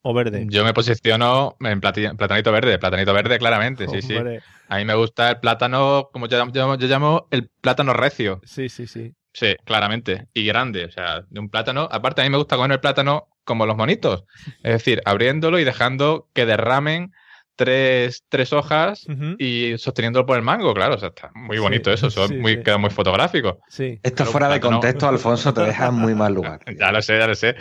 o 0.03 0.15
verde? 0.15 0.47
Yo 0.49 0.65
me 0.65 0.73
posiciono 0.73 1.57
en 1.61 1.81
platanito 1.81 2.53
verde, 2.53 2.79
platanito 2.79 3.13
verde 3.13 3.39
claramente, 3.39 3.89
sí, 3.89 4.01
sí. 4.01 4.17
Hombre. 4.17 4.41
A 4.69 4.79
mí 4.79 4.85
me 4.85 4.95
gusta 4.95 5.31
el 5.31 5.41
plátano, 5.41 6.09
como 6.13 6.27
yo, 6.29 6.39
llamo- 6.39 6.79
yo 6.79 6.87
llamo 6.87 7.27
el 7.33 7.51
plátano 7.61 7.93
recio. 7.93 8.41
Sí, 8.45 8.69
sí, 8.69 8.87
sí. 8.87 9.13
Sí, 9.33 9.57
claramente. 9.65 10.29
Y 10.33 10.47
grande. 10.47 10.85
O 10.85 10.91
sea, 10.91 11.23
de 11.29 11.41
un 11.41 11.51
plátano. 11.51 11.89
Aparte, 11.91 12.21
a 12.21 12.25
mí 12.25 12.31
me 12.31 12.39
gusta 12.39 12.57
comer 12.57 12.73
el 12.73 12.81
plátano 12.81 13.29
como 13.45 13.67
los 13.67 13.77
monitos. 13.77 14.25
Es 14.63 14.73
decir, 14.73 15.03
abriéndolo 15.05 15.59
y 15.59 15.65
dejando 15.65 16.29
que 16.33 16.47
derramen 16.47 17.13
tres, 17.61 18.25
tres 18.31 18.55
hojas 18.55 19.07
y 19.39 19.77
sosteniéndolo 19.77 20.25
por 20.25 20.39
el 20.39 20.43
mango, 20.43 20.73
claro. 20.73 20.95
O 20.95 20.99
sea, 20.99 21.11
está 21.11 21.31
muy 21.35 21.59
bonito 21.59 21.93
eso. 21.93 22.07
eso 22.07 22.25
es 22.25 22.31
sí, 22.31 22.37
muy, 22.39 22.55
sí. 22.55 22.63
Queda 22.63 22.79
muy 22.79 22.89
fotográfico. 22.89 23.59
Sí. 23.69 24.01
Esto 24.03 24.17
Claro, 24.17 24.31
fuera 24.33 24.49
de 24.49 24.61
contexto, 24.61 25.07
Alfonso, 25.07 25.53
te 25.53 25.61
deja 25.61 25.89
en 25.89 25.95
muy 25.95 26.15
mal 26.15 26.33
lugar. 26.33 26.61
ya 26.81 26.91
lo 26.91 27.03
sé, 27.03 27.19
ya 27.19 27.27
lo 27.27 27.35
sé. 27.35 27.57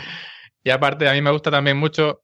Y 0.63 0.69
aparte, 0.69 1.09
a 1.09 1.11
mí 1.13 1.21
me 1.21 1.31
gusta 1.31 1.51
también 1.51 1.75
mucho 1.75 2.21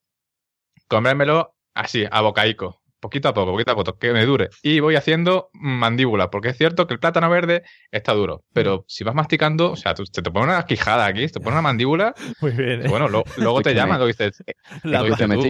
comérmelo 0.88 1.54
así, 1.74 2.06
a 2.10 2.22
bocaico. 2.22 2.82
Poquito 3.02 3.28
a 3.28 3.34
poco, 3.34 3.52
poquito 3.52 3.72
a 3.72 3.76
poco, 3.76 3.98
que 4.00 4.14
me 4.14 4.26
dure. 4.26 4.50
Y 4.64 4.80
voy 4.80 4.96
haciendo 4.96 5.50
mandíbula, 5.54 6.32
porque 6.32 6.50
es 6.50 6.58
cierto 6.58 6.88
que 6.88 6.94
el 6.96 7.00
plátano 7.00 7.30
verde 7.30 7.62
está 7.92 8.14
duro. 8.14 8.44
Pero 8.54 8.84
si 8.88 9.04
vas 9.04 9.14
masticando, 9.14 9.72
o 9.74 9.76
sea, 9.76 9.94
tú, 9.94 10.06
te, 10.06 10.22
te 10.24 10.32
pone 10.32 10.46
una 10.46 10.66
quijada 10.66 11.06
aquí, 11.06 11.28
te 11.28 11.40
pone 11.40 11.52
una 11.56 11.62
mandíbula. 11.62 12.16
Muy 12.42 12.52
bien. 12.52 12.82
¿eh? 12.82 12.86
y 12.86 12.88
bueno, 12.88 13.08
lo- 13.10 13.24
luego 13.38 13.62
te 13.62 13.76
llaman, 13.76 14.00
lo 14.00 14.08
dices. 14.08 14.42
La- 14.84 15.02
lo 15.02 15.10
dices 15.16 15.28
tú. 15.28 15.44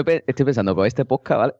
estoy, 0.00 0.22
yo 0.26 0.44
pensando 0.46 0.74
con 0.74 0.86
este 0.86 1.04
podcast, 1.04 1.38
¿vale? 1.38 1.52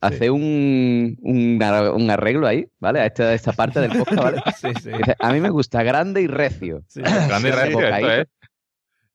Hace 0.00 0.30
un, 0.30 1.16
un, 1.22 1.62
ar- 1.62 1.90
un 1.92 2.10
arreglo 2.10 2.46
ahí, 2.46 2.66
¿vale? 2.78 3.00
A 3.00 3.06
esta, 3.06 3.24
a 3.24 3.34
esta 3.34 3.52
parte 3.52 3.80
del 3.80 3.92
podcast, 3.92 4.22
¿vale? 4.22 4.42
Sí, 4.60 4.68
sí. 4.82 4.90
A 5.18 5.32
mí 5.32 5.40
me 5.40 5.50
gusta 5.50 5.82
grande 5.82 6.22
y 6.22 6.26
recio. 6.26 6.82
Grande 6.94 7.48
y 7.48 7.52
recio, 7.52 7.80
esto 7.80 8.10
es. 8.12 8.26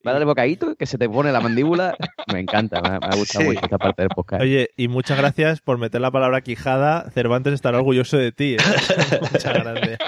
Va 0.06 0.10
a 0.10 0.14
darle 0.14 0.26
bocadito, 0.26 0.76
que 0.76 0.88
se 0.88 0.98
te 0.98 1.08
pone 1.08 1.32
la 1.32 1.42
mandíbula. 1.42 1.96
Me 2.34 2.40
encanta, 2.40 2.82
me, 2.82 2.88
ha- 2.90 3.00
me 3.00 3.06
ha 3.08 3.16
gustado 3.16 3.44
Sí. 3.44 3.50
mucho 3.50 3.60
esta 3.64 3.78
parte 3.78 4.02
del 4.02 4.10
podcast. 4.10 4.42
Oye, 4.42 4.70
y 4.76 4.88
muchas 4.88 5.16
gracias 5.18 5.62
por 5.62 5.78
meter 5.78 6.02
la 6.02 6.10
palabra 6.10 6.42
quijada. 6.42 7.10
Cervantes 7.12 7.54
estará 7.54 7.78
orgulloso 7.78 8.18
de 8.18 8.32
ti. 8.32 8.56
¿eh? 8.56 8.58
muchas 9.32 9.54
gracias. 9.64 10.00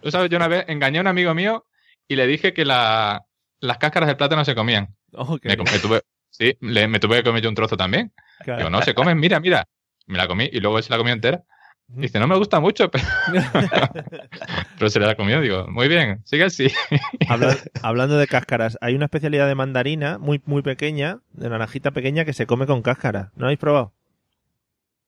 Tú 0.00 0.10
sabes, 0.10 0.30
yo 0.30 0.36
una 0.38 0.48
vez 0.48 0.64
engañé 0.68 0.98
a 0.98 1.02
un 1.02 1.06
amigo 1.06 1.34
mío 1.34 1.66
y 2.08 2.16
le 2.16 2.26
dije 2.26 2.54
que 2.54 2.64
la- 2.64 3.22
las 3.60 3.76
cáscaras 3.78 4.06
del 4.06 4.16
plátano 4.16 4.44
se 4.44 4.54
comían. 4.54 4.96
Oh, 5.12 5.36
qué 5.38 5.50
Me, 5.50 5.56
com- 5.58 5.66
me 5.70 5.78
tuve, 5.78 6.00
sí, 6.30 6.56
le- 6.60 6.88
me 6.88 6.98
tuve 6.98 7.16
que 7.18 7.24
comer 7.24 7.42
yo 7.42 7.48
un 7.50 7.54
trozo 7.54 7.76
también. 7.76 8.12
Claro. 8.42 8.58
Digo, 8.58 8.70
no, 8.70 8.82
se 8.82 8.94
comen, 8.94 9.18
mira, 9.18 9.40
mira. 9.40 9.64
Me 10.06 10.18
la 10.18 10.26
comí 10.26 10.48
y 10.52 10.60
luego 10.60 10.78
él 10.78 10.84
se 10.84 10.90
la 10.90 10.98
comió 10.98 11.12
entera. 11.14 11.42
Dice, 11.88 12.18
no 12.18 12.26
me 12.26 12.36
gusta 12.36 12.58
mucho, 12.58 12.90
pero, 12.90 13.04
pero 14.78 14.90
se 14.90 14.98
la 15.00 15.14
comió. 15.14 15.40
Digo, 15.40 15.66
muy 15.68 15.88
bien, 15.88 16.22
sigue 16.24 16.44
así. 16.44 16.68
Habla- 17.28 17.56
hablando 17.82 18.16
de 18.16 18.26
cáscaras, 18.26 18.78
hay 18.80 18.94
una 18.94 19.04
especialidad 19.06 19.46
de 19.46 19.54
mandarina 19.54 20.18
muy, 20.18 20.40
muy 20.46 20.62
pequeña, 20.62 21.20
de 21.32 21.48
naranjita 21.50 21.90
pequeña, 21.90 22.24
que 22.24 22.32
se 22.32 22.46
come 22.46 22.66
con 22.66 22.82
cáscara. 22.82 23.30
¿No 23.34 23.40
lo 23.42 23.46
habéis 23.46 23.58
probado? 23.58 23.92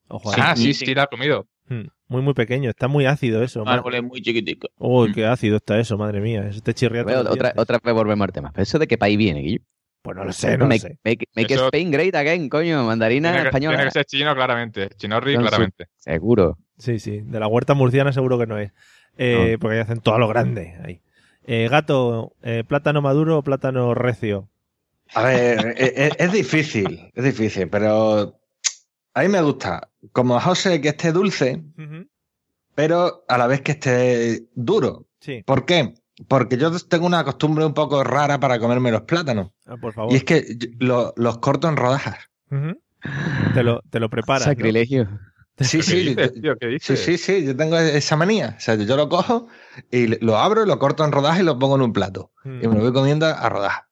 Ojo, 0.07 0.31
ah, 0.37 0.51
ahí. 0.51 0.57
sí, 0.57 0.73
sí, 0.73 0.93
la 0.93 1.03
he 1.03 1.07
comido. 1.07 1.47
Mm, 1.67 1.87
Muy, 2.07 2.21
muy 2.21 2.33
pequeño. 2.35 2.69
Está 2.69 2.87
muy 2.87 3.05
ácido 3.07 3.41
eso. 3.43 3.63
Árboles 3.65 4.03
muy 4.03 4.21
chiquiticos. 4.21 4.69
Uy, 4.77 5.11
qué 5.11 5.25
ácido 5.25 5.57
está 5.57 5.79
eso, 5.79 5.97
madre 5.97 6.21
mía. 6.21 6.47
Eso 6.47 6.61
te 6.61 6.73
chirría 6.75 7.03
otra, 7.03 7.53
otra 7.57 7.79
vez 7.83 7.93
volvemos 7.93 8.25
al 8.27 8.31
tema. 8.33 8.51
¿Pero 8.53 8.63
eso 8.63 8.77
de 8.77 8.87
qué 8.87 8.97
país 8.99 9.17
viene, 9.17 9.39
Guillo? 9.41 9.61
Pues 10.05 10.15
no 10.17 10.23
lo 10.23 10.31
sé, 10.33 10.51
no 10.51 10.65
lo 10.65 10.67
make, 10.67 10.79
sé. 10.81 10.99
Make, 11.03 11.25
make 11.35 11.53
Eso- 11.55 11.65
Spain 11.65 11.89
great 11.89 12.13
again, 12.15 12.47
coño. 12.47 12.83
Mandarina 12.83 13.29
Tiene 13.29 13.41
que, 13.41 13.47
española. 13.47 13.77
tiene 13.77 13.87
que 13.89 13.91
ser 13.93 14.05
chino, 14.05 14.35
claramente. 14.35 14.89
Chinorri, 14.97 15.33
su- 15.33 15.41
claramente. 15.41 15.87
Seguro. 15.97 16.59
Sí, 16.77 16.99
sí. 16.99 17.21
De 17.21 17.39
la 17.39 17.47
huerta 17.47 17.73
murciana 17.73 18.13
seguro 18.13 18.37
que 18.37 18.45
no 18.45 18.59
es. 18.59 18.71
Eh, 19.17 19.57
Porque 19.59 19.77
ahí 19.77 19.81
hacen 19.81 20.01
todo 20.01 20.13
a 20.13 20.19
lo 20.19 20.27
grande. 20.27 20.75
Ahí. 20.85 21.01
Eh, 21.47 21.67
gato, 21.71 22.33
eh, 22.43 22.63
¿plátano 22.67 23.01
maduro 23.01 23.39
o 23.39 23.41
plátano 23.43 23.95
recio? 23.95 24.47
A 25.15 25.23
ver, 25.23 25.73
e- 25.77 25.93
e- 26.05 26.11
es, 26.19 26.31
difícil, 26.31 27.09
es 27.13 27.23
difícil, 27.23 27.67
pero 27.69 28.39
a 29.15 29.21
mí 29.21 29.27
me 29.27 29.41
gusta, 29.41 29.89
como 30.11 30.39
José, 30.39 30.81
que 30.81 30.89
esté 30.89 31.11
dulce, 31.11 31.63
pero 32.75 33.23
a 33.27 33.37
la 33.37 33.47
vez 33.47 33.61
que 33.61 33.71
esté 33.73 34.43
duro. 34.53 35.07
Sí. 35.19 35.41
¿Por 35.45 35.65
qué? 35.65 35.93
Porque 36.27 36.57
yo 36.57 36.71
tengo 36.79 37.05
una 37.05 37.23
costumbre 37.23 37.65
un 37.65 37.73
poco 37.73 38.03
rara 38.03 38.39
para 38.39 38.59
comerme 38.59 38.91
los 38.91 39.01
plátanos. 39.01 39.51
Ah, 39.65 39.75
por 39.79 39.93
favor. 39.93 40.13
Y 40.13 40.15
es 40.15 40.23
que 40.23 40.45
yo- 40.57 40.69
lo- 40.79 41.13
los 41.17 41.39
corto 41.39 41.67
en 41.67 41.75
rodajas. 41.77 42.17
Te 43.53 43.63
lo, 43.63 43.81
te 43.89 43.99
lo 43.99 44.09
preparas. 44.09 44.47
¿no? 44.47 44.51
Sacrilegio. 44.51 45.07
Sí, 45.57 45.81
sí, 45.81 46.15
sí, 46.81 46.95
sí, 46.97 47.17
sí, 47.17 47.45
yo 47.45 47.55
tengo 47.55 47.77
esa 47.77 48.15
manía. 48.17 48.55
O 48.57 48.59
sea, 48.59 48.75
yo 48.75 48.97
lo 48.97 49.07
cojo 49.07 49.47
y 49.89 50.07
lo 50.23 50.37
abro 50.37 50.63
y 50.63 50.67
lo 50.67 50.77
corto 50.79 51.05
en 51.05 51.13
rodajas 51.13 51.39
y 51.39 51.43
lo 51.43 51.57
pongo 51.57 51.75
en 51.75 51.81
un 51.81 51.93
plato. 51.93 52.31
Mm. 52.43 52.63
Y 52.63 52.67
me 52.67 52.75
lo 52.75 52.81
voy 52.81 52.91
comiendo 52.93 53.25
a 53.25 53.47
rodajas. 53.49 53.83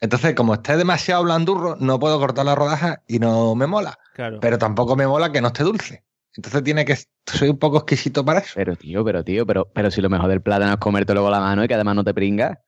Entonces, 0.00 0.34
como 0.34 0.54
esté 0.54 0.76
demasiado 0.76 1.22
blandurro, 1.22 1.76
no 1.78 1.98
puedo 1.98 2.18
cortar 2.18 2.46
la 2.46 2.54
rodaja 2.54 3.02
y 3.06 3.18
no 3.18 3.54
me 3.54 3.66
mola. 3.66 3.98
Claro. 4.14 4.40
Pero 4.40 4.58
tampoco 4.58 4.96
me 4.96 5.06
mola 5.06 5.30
que 5.32 5.40
no 5.42 5.48
esté 5.48 5.64
dulce. 5.64 6.04
Entonces 6.36 6.62
tiene 6.64 6.84
que... 6.84 6.96
Soy 7.26 7.48
un 7.50 7.58
poco 7.58 7.78
exquisito 7.78 8.24
para 8.24 8.40
eso. 8.40 8.52
Pero 8.54 8.74
tío, 8.76 9.04
pero 9.04 9.22
tío, 9.24 9.46
pero, 9.46 9.68
pero 9.74 9.90
si 9.90 10.00
lo 10.00 10.08
mejor 10.10 10.28
del 10.28 10.40
plátano 10.42 10.72
es 10.72 10.78
comerte 10.78 11.12
luego 11.12 11.30
la 11.30 11.40
mano 11.40 11.64
y 11.64 11.68
que 11.68 11.74
además 11.74 11.94
no 11.96 12.04
te 12.04 12.14
pringa. 12.14 12.60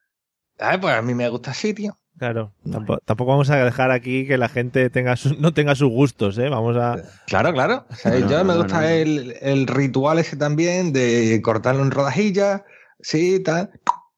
Ay, 0.58 0.78
pues 0.78 0.94
a 0.94 1.02
mí 1.02 1.14
me 1.14 1.28
gusta 1.28 1.50
así, 1.52 1.74
tío. 1.74 1.98
Claro. 2.16 2.54
Tampoco, 2.70 3.00
tampoco 3.04 3.30
vamos 3.32 3.50
a 3.50 3.56
dejar 3.64 3.90
aquí 3.90 4.24
que 4.26 4.38
la 4.38 4.48
gente 4.48 4.88
tenga 4.88 5.16
sus- 5.16 5.36
no 5.38 5.52
tenga 5.52 5.74
sus 5.74 5.90
gustos, 5.90 6.38
¿eh? 6.38 6.48
Vamos 6.48 6.76
a. 6.76 7.02
Claro, 7.26 7.52
claro. 7.52 7.86
O 7.90 7.94
sea, 7.96 8.12
No, 8.12 8.28
yo 8.30 8.38
no, 8.38 8.44
me 8.44 8.56
gusta 8.56 8.82
no. 8.82 8.86
El, 8.86 9.34
el 9.40 9.66
ritual 9.66 10.20
ese 10.20 10.36
también 10.36 10.92
de 10.92 11.40
cortarlo 11.42 11.82
en 11.82 11.90
rodajillas, 11.90 12.62
sí, 13.00 13.40
tal. 13.42 13.70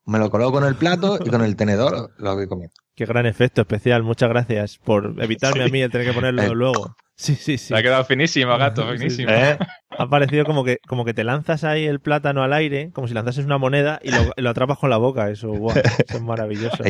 Me 0.04 0.18
lo 0.18 0.30
coloco 0.30 0.58
en 0.58 0.64
el 0.66 0.74
plato 0.76 1.18
y 1.24 1.30
con 1.30 1.40
el 1.40 1.56
tenedor 1.56 1.92
lo, 1.92 2.10
lo 2.18 2.34
voy 2.34 2.46
comiendo. 2.46 2.74
Qué 2.96 3.04
gran 3.04 3.26
efecto 3.26 3.60
especial. 3.60 4.02
Muchas 4.02 4.28
gracias 4.30 4.78
por 4.78 5.14
evitarme 5.22 5.64
a 5.64 5.68
mí 5.68 5.80
el 5.82 5.90
tener 5.90 6.06
que 6.06 6.12
ponerlo 6.14 6.42
Eh. 6.42 6.50
luego. 6.54 6.96
Sí, 7.18 7.34
sí, 7.34 7.56
sí. 7.56 7.72
Ha 7.74 7.82
quedado 7.82 8.04
finísimo, 8.04 8.56
gato, 8.58 8.82
Sí, 8.82 8.88
sí. 8.92 8.98
finísimo. 8.98 9.30
¿Eh? 9.32 9.58
Ha 9.98 10.10
parecido 10.10 10.44
como 10.44 10.62
que, 10.62 10.76
como 10.86 11.06
que 11.06 11.14
te 11.14 11.24
lanzas 11.24 11.64
ahí 11.64 11.86
el 11.86 12.00
plátano 12.00 12.42
al 12.42 12.52
aire, 12.52 12.90
como 12.92 13.08
si 13.08 13.14
lanzases 13.14 13.46
una 13.46 13.56
moneda 13.56 13.98
y 14.02 14.10
lo, 14.10 14.18
lo 14.36 14.50
atrapas 14.50 14.76
con 14.78 14.90
la 14.90 14.98
boca. 14.98 15.30
Eso, 15.30 15.48
guau, 15.48 15.74
eso 15.78 16.16
es 16.16 16.20
maravilloso. 16.22 16.84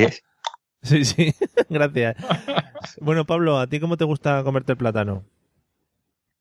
Sí, 0.82 1.04
sí. 1.04 1.32
Gracias. 1.68 2.16
Bueno, 3.00 3.24
Pablo, 3.24 3.60
¿a 3.60 3.68
ti 3.68 3.78
cómo 3.78 3.96
te 3.96 4.04
gusta 4.04 4.42
comerte 4.42 4.72
el 4.72 4.78
plátano? 4.78 5.22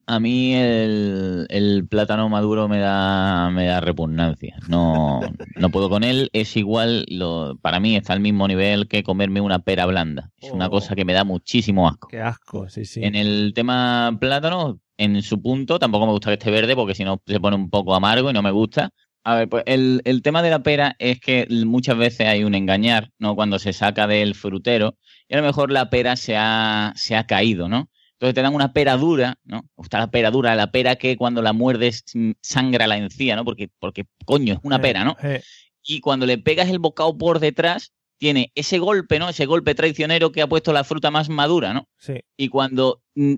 A 0.07 0.19
mí 0.19 0.53
el, 0.53 1.47
el 1.49 1.87
plátano 1.87 2.29
maduro 2.29 2.67
me 2.67 2.77
da, 2.79 3.49
me 3.49 3.65
da 3.65 3.79
repugnancia. 3.81 4.55
No, 4.69 5.19
no 5.55 5.69
puedo 5.71 5.89
con 5.89 6.03
él. 6.03 6.29
Es 6.31 6.55
igual, 6.57 7.05
lo, 7.09 7.57
para 7.61 7.79
mí 7.79 7.95
está 7.95 8.13
al 8.13 8.19
mismo 8.19 8.47
nivel 8.47 8.87
que 8.87 9.01
comerme 9.01 9.41
una 9.41 9.59
pera 9.59 9.85
blanda. 9.87 10.29
Es 10.39 10.51
una 10.51 10.67
Oh. 10.67 10.69
cosa 10.69 10.95
que 10.95 11.05
me 11.05 11.13
da 11.13 11.23
muchísimo 11.23 11.87
asco. 11.87 12.07
Qué 12.07 12.21
asco, 12.21 12.69
sí, 12.69 12.85
sí. 12.85 13.03
En 13.03 13.15
el 13.15 13.53
tema 13.55 14.15
plátano, 14.19 14.79
en 14.97 15.21
su 15.23 15.41
punto, 15.41 15.79
tampoco 15.79 16.05
me 16.05 16.11
gusta 16.11 16.29
que 16.29 16.33
esté 16.35 16.51
verde 16.51 16.75
porque 16.75 16.93
si 16.93 17.03
no 17.03 17.19
se 17.25 17.39
pone 17.39 17.55
un 17.55 17.69
poco 17.71 17.95
amargo 17.95 18.29
y 18.29 18.33
no 18.33 18.43
me 18.43 18.51
gusta. 18.51 18.91
A 19.23 19.33
ver, 19.37 19.49
pues 19.49 19.63
el, 19.65 20.01
el 20.05 20.21
tema 20.21 20.43
de 20.43 20.51
la 20.51 20.61
pera 20.61 20.95
es 20.99 21.19
que 21.19 21.47
muchas 21.65 21.97
veces 21.97 22.27
hay 22.27 22.43
un 22.43 22.53
engañar, 22.53 23.09
¿no? 23.17 23.33
Cuando 23.35 23.57
se 23.57 23.73
saca 23.73 24.05
del 24.05 24.35
frutero 24.35 24.97
y 25.27 25.33
a 25.33 25.37
lo 25.37 25.43
mejor 25.43 25.71
la 25.71 25.89
pera 25.89 26.15
se 26.15 26.37
ha, 26.37 26.93
se 26.95 27.15
ha 27.15 27.25
caído, 27.25 27.67
¿no? 27.67 27.89
Entonces 28.15 28.33
te 28.35 28.41
dan 28.41 28.55
una 28.55 28.71
pera 28.71 28.95
dura, 28.95 29.35
¿no? 29.43 29.63
Me 29.63 29.69
gusta 29.75 29.99
la 29.99 30.09
pera 30.09 30.31
dura, 30.31 30.55
la 30.55 30.71
pera 30.71 30.95
que 30.95 31.17
cuando 31.17 31.41
la 31.41 31.53
muerdes 31.53 32.03
mm, 32.13 32.31
sangra 32.41 32.87
la 32.87 32.97
encía, 32.97 33.35
¿no? 33.35 33.43
Porque, 33.43 33.69
porque 33.79 34.05
coño, 34.25 34.53
es 34.53 34.59
una 34.63 34.79
pera, 34.79 35.03
¿no? 35.03 35.17
Y 35.83 35.99
cuando 35.99 36.25
le 36.25 36.37
pegas 36.37 36.69
el 36.69 36.79
bocado 36.79 37.17
por 37.17 37.39
detrás, 37.39 37.93
tiene 38.17 38.51
ese 38.55 38.79
golpe, 38.79 39.19
¿no? 39.19 39.29
Ese 39.29 39.45
golpe 39.45 39.75
traicionero 39.75 40.31
que 40.31 40.41
ha 40.41 40.47
puesto 40.47 40.71
la 40.71 40.83
fruta 40.83 41.11
más 41.11 41.29
madura, 41.29 41.73
¿no? 41.73 41.89
sí. 41.97 42.21
Y 42.37 42.47
cuando 42.47 43.03
mm, 43.15 43.35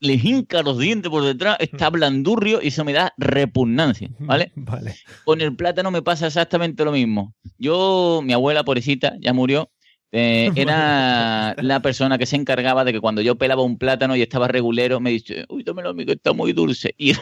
le 0.00 0.14
hinca 0.14 0.62
los 0.62 0.78
dientes 0.78 1.10
por 1.10 1.22
detrás, 1.22 1.56
está 1.60 1.90
blandurrio 1.90 2.60
y 2.62 2.68
eso 2.68 2.84
me 2.84 2.92
da 2.92 3.12
repugnancia, 3.18 4.10
¿vale? 4.18 4.52
Vale. 4.56 4.96
Con 5.24 5.40
el 5.40 5.54
plátano 5.54 5.90
me 5.90 6.02
pasa 6.02 6.26
exactamente 6.26 6.84
lo 6.84 6.92
mismo. 6.92 7.34
Yo, 7.58 8.20
mi 8.24 8.32
abuela, 8.32 8.64
pobrecita, 8.64 9.14
ya 9.20 9.32
murió. 9.32 9.70
Eh, 10.12 10.50
era 10.56 11.54
la 11.58 11.80
persona 11.80 12.18
que 12.18 12.26
se 12.26 12.36
encargaba 12.36 12.84
de 12.84 12.92
que 12.92 13.00
cuando 13.00 13.20
yo 13.22 13.36
pelaba 13.36 13.62
un 13.62 13.78
plátano 13.78 14.16
y 14.16 14.22
estaba 14.22 14.48
regulero, 14.48 15.00
me 15.00 15.10
dice, 15.10 15.44
uy, 15.48 15.64
tómelo 15.64 15.90
a 15.90 15.94
mí 15.94 16.04
que 16.06 16.12
está 16.12 16.32
muy 16.32 16.52
dulce. 16.52 16.94
Y 16.98 17.10
es 17.12 17.20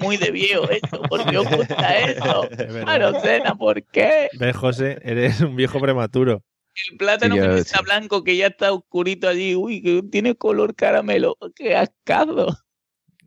muy 0.00 0.16
de 0.16 0.30
viejo 0.30 0.68
eso, 0.70 1.00
¿por 1.08 1.24
qué 1.30 1.38
os 1.38 1.48
gusta 1.48 1.98
eso? 2.00 2.50
Es 2.50 2.56
verdad. 2.58 2.84
Marocena, 2.86 3.54
¿por 3.54 3.82
qué? 3.84 4.28
¿Ves, 4.38 4.56
José? 4.56 4.98
Eres 5.02 5.40
un 5.40 5.54
viejo 5.56 5.78
prematuro. 5.80 6.42
El 6.90 6.98
plátano 6.98 7.34
Sí, 7.36 7.40
que 7.40 7.58
está 7.58 7.80
blanco, 7.80 8.22
que 8.22 8.36
ya 8.36 8.48
está 8.48 8.72
oscurito 8.72 9.28
allí, 9.28 9.54
uy, 9.54 9.80
que 9.82 10.02
tiene 10.10 10.34
color 10.34 10.74
caramelo. 10.74 11.36
¡Qué 11.54 11.74
ascado! 11.74 12.54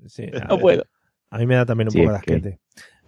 Sí, 0.08 0.28
No 0.48 0.60
puedo. 0.60 0.84
a 1.32 1.38
mí 1.40 1.46
me 1.48 1.56
da 1.56 1.66
también 1.66 1.88
un 1.88 1.92
Sí, 1.92 2.00
poco 2.00 2.12
de 2.12 2.18
es 2.18 2.24
que- 2.24 2.34
asquete. 2.36 2.60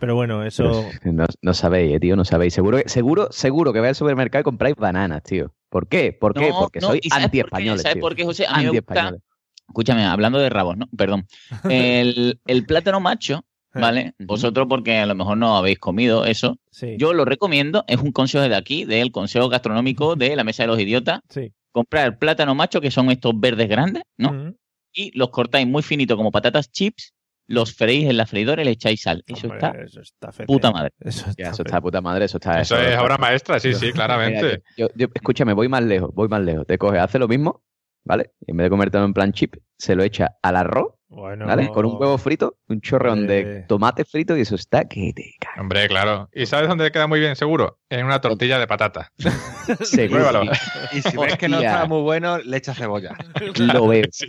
Pero 0.01 0.15
bueno, 0.15 0.43
eso. 0.43 0.89
Pero 1.01 1.13
no, 1.13 1.25
no 1.41 1.53
sabéis, 1.53 1.95
eh, 1.95 1.99
tío, 1.99 2.15
no 2.15 2.25
sabéis. 2.25 2.53
Seguro, 2.55 2.79
seguro, 2.87 3.27
seguro 3.31 3.71
que 3.71 3.79
vais 3.79 3.89
al 3.91 3.95
supermercado 3.95 4.41
y 4.41 4.43
compráis 4.43 4.75
bananas, 4.75 5.21
tío. 5.23 5.53
¿Por 5.69 5.87
qué? 5.87 6.11
¿Por 6.11 6.33
qué? 6.33 6.49
No, 6.49 6.59
Porque 6.59 6.79
no, 6.81 6.87
soy 6.87 6.99
¿y 7.03 7.09
sabes 7.09 7.25
por 7.25 7.31
qué? 7.31 7.37
anti-españoles, 7.39 7.81
¿Sabes 7.83 7.95
tío. 7.95 8.01
por 8.01 8.15
qué, 8.15 8.25
José? 8.25 8.45
A 8.47 8.57
mí 8.57 8.63
me 8.65 8.69
gusta, 8.71 8.79
Anti-españoles. 8.91 9.21
escúchame, 9.69 10.03
hablando 10.05 10.39
de 10.39 10.49
rabos, 10.49 10.75
¿no? 10.75 10.87
Perdón. 10.97 11.27
El, 11.69 12.39
el 12.47 12.65
plátano 12.65 12.99
macho, 12.99 13.45
¿vale? 13.73 14.15
Vosotros 14.19 14.65
porque 14.67 14.97
a 14.97 15.05
lo 15.05 15.13
mejor 15.15 15.37
no 15.37 15.55
habéis 15.55 15.77
comido 15.79 16.25
eso. 16.25 16.57
Sí. 16.71 16.95
Yo 16.97 17.13
lo 17.13 17.23
recomiendo, 17.23 17.85
es 17.87 17.97
un 18.01 18.11
consejo 18.11 18.43
de 18.49 18.55
aquí, 18.55 18.85
del 18.85 19.11
consejo 19.11 19.49
gastronómico 19.49 20.15
de 20.15 20.35
la 20.35 20.43
Mesa 20.43 20.63
de 20.63 20.67
los 20.67 20.79
Idiotas. 20.79 21.21
Sí. 21.29 21.53
Comprar 21.71 22.17
plátano 22.17 22.55
macho, 22.55 22.81
que 22.81 22.89
son 22.91 23.11
estos 23.11 23.39
verdes 23.39 23.69
grandes, 23.69 24.03
¿no? 24.17 24.53
Y 24.93 25.15
los 25.17 25.29
cortáis 25.29 25.67
muy 25.67 25.83
finito 25.83 26.17
como 26.17 26.31
patatas 26.31 26.69
chips, 26.71 27.13
los 27.51 27.73
freís 27.75 28.09
en 28.09 28.17
la 28.17 28.25
freidora 28.25 28.61
y 28.61 28.65
le 28.65 28.71
echáis 28.71 29.01
sal. 29.01 29.23
Eso 29.27 29.47
Hombre, 29.47 29.59
está 29.67 29.81
eso 29.83 30.01
está 30.01 30.31
puta 30.45 30.71
madre. 30.71 30.91
Eso 30.99 31.25
Ya, 31.25 31.31
está 31.31 31.49
eso 31.51 31.63
está 31.63 31.81
puta 31.81 32.01
madre, 32.01 32.25
eso 32.25 32.37
está. 32.37 32.61
Eso 32.61 32.77
es 32.77 32.97
obra 32.97 33.17
maestra, 33.17 33.59
sí, 33.59 33.73
sí, 33.73 33.85
Mira, 33.93 33.93
claramente. 33.93 34.63
yo, 34.77 34.87
yo- 34.95 35.07
escúchame, 35.13 35.53
voy 35.53 35.67
más 35.69 35.83
lejos, 35.83 36.11
voy 36.13 36.27
más 36.27 36.41
lejos. 36.41 36.65
Te 36.65 36.77
coge, 36.77 36.99
hace 36.99 37.19
lo 37.19 37.27
mismo, 37.27 37.63
¿vale? 38.03 38.31
Y 38.45 38.51
en 38.51 38.57
vez 38.57 38.65
de 38.65 38.69
comértelo 38.69 39.05
en 39.05 39.13
plan 39.13 39.31
chip, 39.33 39.55
se 39.77 39.95
lo 39.95 40.03
echa 40.03 40.37
al 40.41 40.55
arroz, 40.55 40.93
Bueno, 41.13 41.45
¿vale? 41.45 41.67
Con 41.67 41.85
un 41.85 41.97
huevo 41.99 42.17
frito, 42.17 42.55
un 42.69 42.79
chorreón 42.79 43.25
Eh. 43.25 43.27
de 43.27 43.61
tomate 43.67 44.05
frito 44.05 44.37
y 44.37 44.41
eso 44.41 44.55
está 44.55 44.85
que 44.85 45.11
te 45.13 45.33
cae. 45.39 45.59
Hombre, 45.59 45.85
claro. 45.89 46.29
¿Y 46.33 46.45
sabes 46.45 46.69
dónde 46.69 46.89
queda 46.89 47.05
muy 47.05 47.19
bien, 47.19 47.35
seguro? 47.35 47.79
En 47.89 48.05
una 48.05 48.21
tortilla 48.21 48.57
de 48.57 48.65
patata. 48.65 49.11
Seguro. 49.83 50.21
Pruébalo. 50.23 50.51
Y 50.93 51.01
si 51.01 51.17
ves 51.17 51.37
que 51.37 51.49
no 51.49 51.59
está 51.59 51.85
muy 51.85 52.01
bueno, 52.01 52.37
le 52.37 52.55
echas 52.55 52.77
cebolla. 52.77 53.13
Lo 53.59 53.87
veo. 53.87 54.05
Sí. 54.11 54.25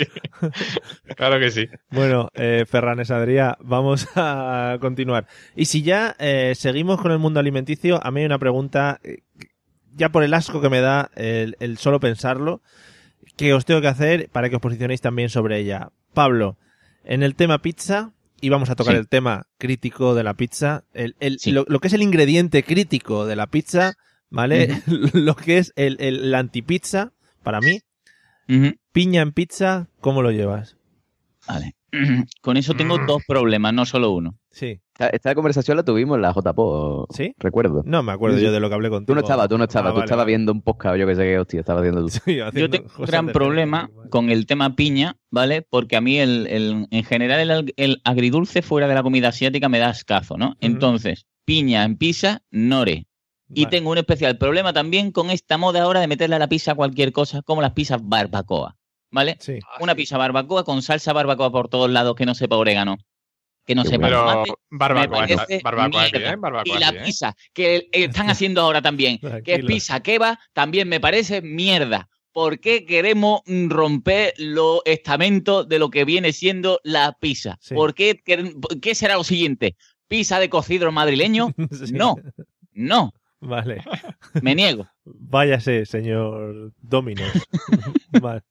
Claro 1.16 1.39
que 1.39 1.51
sí. 1.53 1.68
Bueno, 1.91 2.28
eh, 2.35 2.64
Ferranes 2.68 3.11
Adrià, 3.12 3.57
vamos 3.61 4.09
a 4.16 4.76
continuar. 4.80 5.26
Y 5.55 5.66
si 5.66 5.83
ya 5.83 6.16
eh, 6.18 6.55
seguimos 6.57 7.01
con 7.01 7.12
el 7.12 7.18
mundo 7.20 7.39
alimenticio, 7.39 8.05
a 8.05 8.11
mí 8.11 8.20
hay 8.20 8.26
una 8.26 8.39
pregunta, 8.41 8.99
eh, 9.05 9.18
ya 9.95 10.09
por 10.11 10.24
el 10.24 10.35
asco 10.35 10.61
que 10.61 10.68
me 10.68 10.80
da 10.80 11.11
el, 11.14 11.57
el 11.61 11.78
solo 11.78 12.01
pensarlo. 12.01 12.61
que 13.37 13.55
os 13.55 13.64
tengo 13.64 13.80
que 13.80 13.87
hacer 13.89 14.28
para 14.33 14.51
que 14.51 14.57
os 14.57 14.62
posicionéis 14.62 15.01
también 15.01 15.28
sobre 15.28 15.59
ella. 15.59 15.91
Pablo, 16.12 16.59
en 17.05 17.22
el 17.22 17.34
tema 17.34 17.59
pizza, 17.61 18.12
y 18.40 18.48
vamos 18.48 18.70
a 18.70 18.76
tocar 18.76 18.94
Sí. 18.94 18.98
el 19.00 19.09
tema 19.09 19.46
crítico 19.59 20.14
de 20.14 20.24
la 20.24 20.34
pizza, 20.34 20.84
el, 20.92 21.14
el- 21.20 21.38
Sí. 21.38 21.53
lo, 21.53 21.64
lo 21.68 21.78
que 21.80 21.88
es 21.88 21.94
el 21.94 22.03
ingrediente 22.03 22.62
crítico 22.64 23.24
de 23.26 23.36
la 23.36 23.46
pizza, 23.46 23.94
¿vale? 24.30 24.82
lo 25.14 25.36
que 25.36 25.59
es 25.59 25.72
el, 25.76 25.96
el, 26.00 26.30
la 26.30 26.38
antipizza, 26.40 27.12
para 27.42 27.61
mí, 27.61 27.80
piña 28.92 29.22
en 29.22 29.32
pizza, 29.32 29.88
¿cómo 30.00 30.22
lo 30.22 30.30
llevas? 30.30 30.76
Vale. 31.48 31.74
Con 32.42 32.57
eso 32.57 32.74
tengo 32.74 32.98
Mm. 32.98 33.07
dos 33.07 33.22
problemas, 33.26 33.72
no 33.74 33.84
solo 33.86 34.11
uno. 34.11 34.38
Sí. 34.50 34.80
Esta, 34.95 35.09
esta 35.09 35.34
conversación 35.34 35.76
la 35.76 35.84
tuvimos 35.84 36.16
en 36.16 36.22
la 36.22 36.32
JPO. 36.32 37.07
¿Sí? 37.11 37.34
Recuerdo. 37.38 37.82
No 37.86 38.03
me 38.03 38.12
acuerdo 38.12 38.36
Sí, 38.38 38.45
yo 38.45 38.53
de 38.53 38.61
lo 38.61 38.68
que 38.68 38.74
hablé 38.74 38.90
contigo. 38.90 39.07
Tú 39.07 39.14
no 39.14 39.20
estabas, 39.22 39.49
tú 39.49 39.57
no 39.59 39.64
estabas. 39.64 39.90
Ah, 39.90 39.93
tú 39.93 39.97
vale, 39.97 40.05
estabas 40.05 40.24
vale. 40.24 40.30
viendo 40.32 40.53
un 40.53 40.62
podcast, 40.62 40.97
yo 40.97 41.07
que 41.07 41.14
sé 41.16 41.22
qué 41.22 41.38
hostia 41.38 41.61
estabas 41.61 41.82
viendo 41.82 42.03
tú. 42.03 42.09
Sí, 42.24 42.36
Yo 42.36 42.68
tengo 42.70 42.88
un 42.99 43.05
gran 43.07 43.26
problema 43.28 43.90
con 44.11 44.28
el 44.30 44.47
tema 44.47 44.76
piña, 44.76 45.16
¿vale? 45.30 45.62
Porque 45.62 45.97
a 45.97 46.01
mí 46.01 46.18
el, 46.18 46.47
el- 46.49 46.86
en 46.90 47.05
general 47.05 47.40
el, 47.51 47.74
el 47.76 48.01
agridulce 48.05 48.61
fuera 48.62 48.86
de 48.86 48.95
la 48.95 49.03
comida 49.03 49.28
asiática 49.28 49.68
me 49.68 49.78
da 49.78 49.90
escazo, 49.90 50.36
¿no? 50.36 50.57
Entonces, 50.61 51.26
piña 51.47 51.84
en 51.84 51.97
pizza, 51.97 52.43
nore. 52.51 53.07
Y 53.55 53.64
Vale. 53.64 53.76
tengo 53.76 53.90
un 53.90 53.99
especial 53.99 54.38
problema 54.38 54.72
también 54.72 55.11
con 55.12 55.28
esta 55.30 55.59
moda 55.59 55.82
ahora 55.82 56.01
de 56.01 56.07
meterle 56.07 56.36
a 56.36 56.38
la 56.38 56.49
pizza 56.49 56.74
cualquier 56.74 57.12
cosa, 57.12 57.43
como 57.43 57.61
las 57.61 57.72
pizzas 57.72 58.01
barbacoa, 58.03 58.76
¿vale? 59.11 59.36
Sí. 59.40 59.59
Una 59.80 59.95
pizza 59.95 60.16
barbacoa 60.16 60.64
con 60.64 60.80
salsa 60.80 61.12
barbacoa 61.12 61.51
por 61.53 61.68
todos 61.68 61.90
lados 61.90 62.14
que 62.14 62.24
no 62.24 62.34
sepa 62.34 62.57
orégano, 62.57 62.97
que 63.72 63.76
no 63.76 63.82
Qué 63.84 63.88
sepa 63.90 64.06
Pero 64.06 64.18
tomate. 64.20 64.52
barbacoa, 64.70 65.20
me 65.26 65.36
parece 65.36 65.60
barbacoa. 65.62 66.06
¿eh? 66.08 66.36
Barbacoa 66.36 66.76
y 66.76 66.80
la 66.80 66.88
aquí, 66.88 66.96
¿eh? 66.98 67.02
pizza 67.04 67.34
que 67.52 67.76
eh, 67.76 67.88
están 67.92 68.28
haciendo 68.30 68.60
ahora 68.60 68.82
también, 68.82 69.18
que 69.44 69.54
es 69.54 69.64
pizza 69.64 70.00
kebab, 70.02 70.38
también 70.52 70.88
me 70.88 71.00
parece 71.00 71.40
mierda. 71.42 72.08
¿Por 72.32 72.60
qué 72.60 72.84
queremos 72.86 73.42
romper 73.46 74.32
los 74.38 74.80
estamentos 74.86 75.68
de 75.68 75.78
lo 75.78 75.90
que 75.90 76.04
viene 76.06 76.32
siendo 76.32 76.80
la 76.82 77.12
pizza? 77.20 77.58
Sí. 77.60 77.74
¿Por 77.74 77.94
qué, 77.94 78.22
qué 78.80 78.94
será 78.94 79.16
lo 79.16 79.24
siguiente? 79.24 79.76
¿Pizza 80.08 80.38
de 80.40 80.48
cocido 80.48 80.90
madrileño? 80.92 81.52
Sí. 81.86 81.92
No, 81.92 82.16
no, 82.72 83.12
Vale. 83.40 83.82
me 84.40 84.54
niego. 84.54 84.86
Váyase, 85.04 85.84
señor 85.84 86.72
Dominos. 86.80 87.30
vale. 88.20 88.42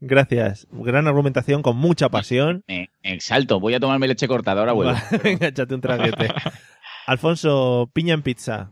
Gracias. 0.00 0.68
Gran 0.70 1.06
argumentación 1.06 1.62
con 1.62 1.76
mucha 1.76 2.08
pasión. 2.08 2.64
Me 2.68 2.88
exalto, 3.02 3.60
voy 3.60 3.74
a 3.74 3.80
tomarme 3.80 4.08
leche 4.08 4.28
cortada, 4.28 4.60
ahora 4.60 4.72
vuelvo. 4.72 4.94
Venga, 5.24 5.48
échate 5.48 5.74
un 5.74 5.80
traguete. 5.80 6.28
Alfonso, 7.06 7.90
piña 7.92 8.14
en 8.14 8.22
pizza. 8.22 8.70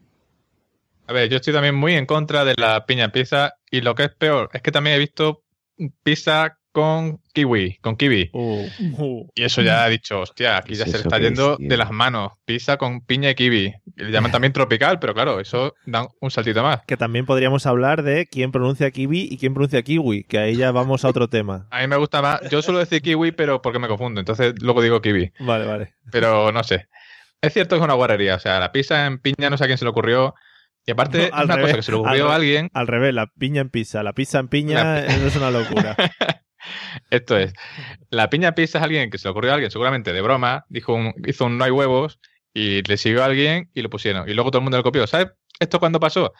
A 1.08 1.12
ver, 1.12 1.28
yo 1.28 1.36
estoy 1.36 1.52
también 1.52 1.74
muy 1.74 1.94
en 1.94 2.06
contra 2.06 2.44
de 2.44 2.54
la 2.56 2.84
piña 2.86 3.04
en 3.04 3.10
pizza 3.10 3.54
y 3.70 3.80
lo 3.80 3.94
que 3.94 4.04
es 4.04 4.14
peor 4.14 4.50
es 4.52 4.62
que 4.62 4.72
también 4.72 4.96
he 4.96 4.98
visto 4.98 5.44
pizza 6.02 6.58
con 6.76 7.22
kiwi, 7.32 7.78
con 7.80 7.96
kiwi. 7.96 8.28
Uh, 8.34 8.66
uh. 8.98 9.30
Y 9.34 9.44
eso 9.44 9.62
ya 9.62 9.82
ha 9.82 9.88
dicho, 9.88 10.20
hostia, 10.20 10.58
aquí 10.58 10.74
ya 10.74 10.84
¿Qué 10.84 10.90
es 10.90 10.96
se 10.96 10.98
le 10.98 11.02
está 11.04 11.16
es, 11.16 11.22
yendo 11.22 11.56
de 11.58 11.74
las 11.78 11.90
manos. 11.90 12.32
Pizza 12.44 12.76
con 12.76 13.00
piña 13.00 13.30
y 13.30 13.34
kiwi. 13.34 13.72
Le 13.96 14.10
llaman 14.10 14.30
también 14.30 14.52
tropical, 14.52 14.98
pero 14.98 15.14
claro, 15.14 15.40
eso 15.40 15.72
da 15.86 16.06
un 16.20 16.30
saltito 16.30 16.62
más. 16.62 16.82
Que 16.86 16.98
también 16.98 17.24
podríamos 17.24 17.64
hablar 17.64 18.02
de 18.02 18.26
quién 18.26 18.52
pronuncia 18.52 18.90
kiwi 18.90 19.26
y 19.30 19.38
quién 19.38 19.54
pronuncia 19.54 19.80
kiwi, 19.80 20.24
que 20.24 20.38
ahí 20.38 20.54
ya 20.56 20.70
vamos 20.70 21.06
a 21.06 21.08
otro 21.08 21.28
tema. 21.30 21.66
A 21.70 21.80
mí 21.80 21.86
me 21.86 21.96
gusta 21.96 22.20
más, 22.20 22.42
yo 22.50 22.60
suelo 22.60 22.78
decir 22.80 23.00
kiwi, 23.00 23.32
pero 23.32 23.62
porque 23.62 23.78
me 23.78 23.88
confundo, 23.88 24.20
entonces 24.20 24.52
luego 24.60 24.82
digo 24.82 25.00
kiwi. 25.00 25.32
Vale, 25.40 25.64
vale. 25.64 25.94
Pero 26.12 26.52
no 26.52 26.62
sé. 26.62 26.88
Es 27.40 27.54
cierto 27.54 27.76
que 27.76 27.80
es 27.80 27.84
una 27.84 27.94
guarrería, 27.94 28.34
o 28.34 28.38
sea, 28.38 28.60
la 28.60 28.70
pizza 28.70 29.06
en 29.06 29.18
piña 29.18 29.48
no 29.48 29.56
sé 29.56 29.64
a 29.64 29.66
quién 29.66 29.78
se 29.78 29.84
le 29.86 29.90
ocurrió. 29.92 30.34
Y 30.88 30.92
aparte, 30.92 31.18
No, 31.18 31.24
es 31.24 31.32
al 31.32 31.44
una 31.46 31.56
revés, 31.56 31.70
cosa 31.72 31.76
que 31.78 31.82
se 31.82 31.90
le 31.90 31.96
al 31.96 32.00
ocurrió 32.04 32.28
a 32.30 32.34
alguien. 32.36 32.70
Al 32.72 32.86
revés, 32.86 33.12
la 33.12 33.26
piña 33.26 33.60
en 33.60 33.70
pizza. 33.70 34.04
La 34.04 34.12
pizza 34.12 34.38
en 34.38 34.46
piña 34.46 34.84
La 35.00 35.06
pi- 35.06 35.12
eso 35.14 35.26
es 35.26 35.36
una 35.36 35.50
locura. 35.50 35.96
Esto 37.10 37.36
es, 37.36 37.52
la 38.10 38.30
piña 38.30 38.54
pizza 38.54 38.78
es 38.78 38.84
alguien 38.84 39.10
que 39.10 39.18
se 39.18 39.26
le 39.28 39.30
ocurrió 39.32 39.50
a 39.52 39.54
alguien, 39.54 39.70
seguramente 39.70 40.12
de 40.12 40.20
broma, 40.20 40.64
dijo 40.68 40.94
un- 40.94 41.14
hizo 41.26 41.46
un 41.46 41.58
no 41.58 41.64
hay 41.64 41.70
huevos 41.70 42.18
y 42.54 42.82
le 42.82 42.96
siguió 42.96 43.22
a 43.22 43.26
alguien 43.26 43.70
y 43.74 43.82
lo 43.82 43.90
pusieron. 43.90 44.28
Y 44.28 44.34
luego 44.34 44.50
todo 44.50 44.58
el 44.60 44.64
mundo 44.64 44.76
lo 44.78 44.82
copió. 44.82 45.06
¿Sabes 45.06 45.28
esto 45.60 45.78
cuándo 45.78 46.00
pasó? 46.00 46.32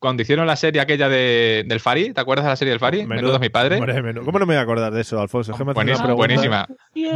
Cuando 0.00 0.22
hicieron 0.22 0.46
la 0.46 0.54
serie 0.54 0.80
aquella 0.80 1.08
de, 1.08 1.64
del 1.66 1.80
Fari, 1.80 2.12
¿te 2.12 2.20
acuerdas 2.20 2.44
de 2.44 2.50
la 2.50 2.56
serie 2.56 2.70
del 2.70 2.78
Fari? 2.78 3.04
Menudo 3.04 3.34
es 3.34 3.40
mi 3.40 3.48
padre. 3.48 3.78
Hombre, 3.78 4.00
menudo. 4.00 4.24
¿Cómo 4.24 4.38
no 4.38 4.46
me 4.46 4.54
voy 4.54 4.60
a 4.60 4.62
acordar 4.62 4.92
de 4.92 5.00
eso, 5.00 5.20
Alfonso? 5.20 5.50
Es 5.50 5.58
que 5.58 5.64
me 5.64 5.72
haces 5.72 5.98
una 5.98 6.14
Buenísima, 6.14 6.68
buenísima. 6.68 6.68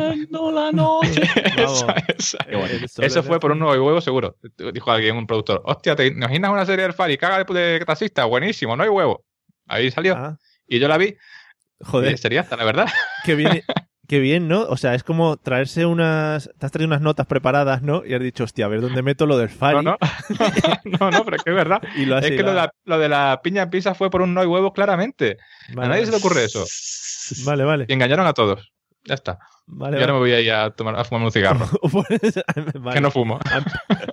Haciendo 0.09 0.51
la 0.51 0.73
noche. 0.73 1.23
Vamos. 1.57 1.85
Esa- 1.85 1.95
esa. 2.19 2.39
Eh, 2.49 2.89
sobre- 2.89 3.07
Eso 3.07 3.23
fue 3.23 3.39
por 3.39 3.53
un 3.53 3.61
nuevo 3.61 3.87
huevo 3.87 4.01
seguro. 4.01 4.37
Dijo 4.73 4.91
alguien, 4.91 5.17
un 5.17 5.29
productor. 5.29 5.63
Hostia, 5.65 5.95
¿te 5.95 6.09
imaginas 6.09 6.51
una 6.51 6.67
serie 6.67 6.83
del 6.83 6.93
Fari? 6.93 7.17
Caga 7.17 7.45
de, 7.45 7.55
de 7.61 7.85
taxista, 7.85 8.25
buenísimo, 8.25 8.75
no 8.77 8.83
hay 8.83 8.89
huevo. 8.89 9.25
Ahí 9.69 9.89
salió. 9.93 10.17
Ah, 10.17 10.37
Y 10.67 10.81
yo 10.81 10.89
la 10.89 10.99
vi. 10.99 11.15
Joder, 11.83 12.13
Y 12.13 12.17
sería 12.17 12.41
hasta 12.41 12.57
la 12.57 12.65
verdad. 12.65 12.87
qué 13.25 13.35
bien, 13.35 13.63
qué 14.09 14.19
bien, 14.19 14.49
¿no? 14.49 14.63
O 14.63 14.77
sea, 14.77 14.95
es 14.95 15.03
como 15.05 15.37
traerse 15.37 15.87
unas... 15.87 16.51
Te 16.59 16.67
has 16.67 16.73
traído 16.73 16.89
unas 16.89 17.01
notas 17.01 17.27
preparadas, 17.27 17.83
¿no? 17.83 18.05
Y 18.05 18.15
has 18.15 18.21
dicho, 18.21 18.45
hostia, 18.45 18.67
a 18.67 18.69
ver 18.69 18.81
dónde 18.81 19.03
meto 19.03 19.27
lo 19.27 19.39
del 19.39 19.49
Fari. 19.49 19.77
No, 19.77 19.83
no. 19.83 19.97
no, 21.01 21.11
no, 21.11 21.25
pero 21.25 21.37
es 21.37 21.43
que 21.43 21.51
es 21.51 21.57
verdad. 21.57 21.81
Y 21.97 22.07
lo 22.07 22.19
Es 22.19 22.31
que 22.31 22.43
lo 22.43 22.51
de, 22.51 22.57
la, 22.57 22.75
lo 22.85 22.99
de 22.99 23.09
la 23.09 23.41
piña 23.43 23.63
en 23.63 23.71
pizza 23.71 23.95
fue 23.95 24.11
por 24.11 24.23
un 24.23 24.35
no 24.35 24.41
hay 24.41 24.47
huevo 24.47 24.73
claramente. 24.73 25.39
Vale, 25.75 25.87
a 25.87 25.89
nadie 25.91 26.07
se 26.07 26.11
le 26.13 26.19
ocurre 26.19 26.45
eso. 26.45 26.65
Vale, 27.45 27.65
vale. 27.65 27.87
Y 27.89 27.93
engañaron 27.93 28.27
a 28.27 28.33
todos. 28.33 28.73
Ya 29.05 29.15
está. 29.15 29.39
Vale, 29.67 29.97
y 29.97 30.01
ahora 30.01 30.13
vale. 30.13 30.25
me 30.25 30.31
voy 30.31 30.33
a 30.33 30.41
ir 30.41 30.53
a, 30.53 30.71
tomar, 30.71 30.97
a 30.97 31.05
fumar 31.05 31.25
un 31.25 31.33
cigarro. 31.33 31.67
Pues, 31.91 32.43
vale. 32.75 32.95
Que 32.95 33.01
no 33.01 33.11
fumo. 33.11 33.39
Em- 33.55 33.65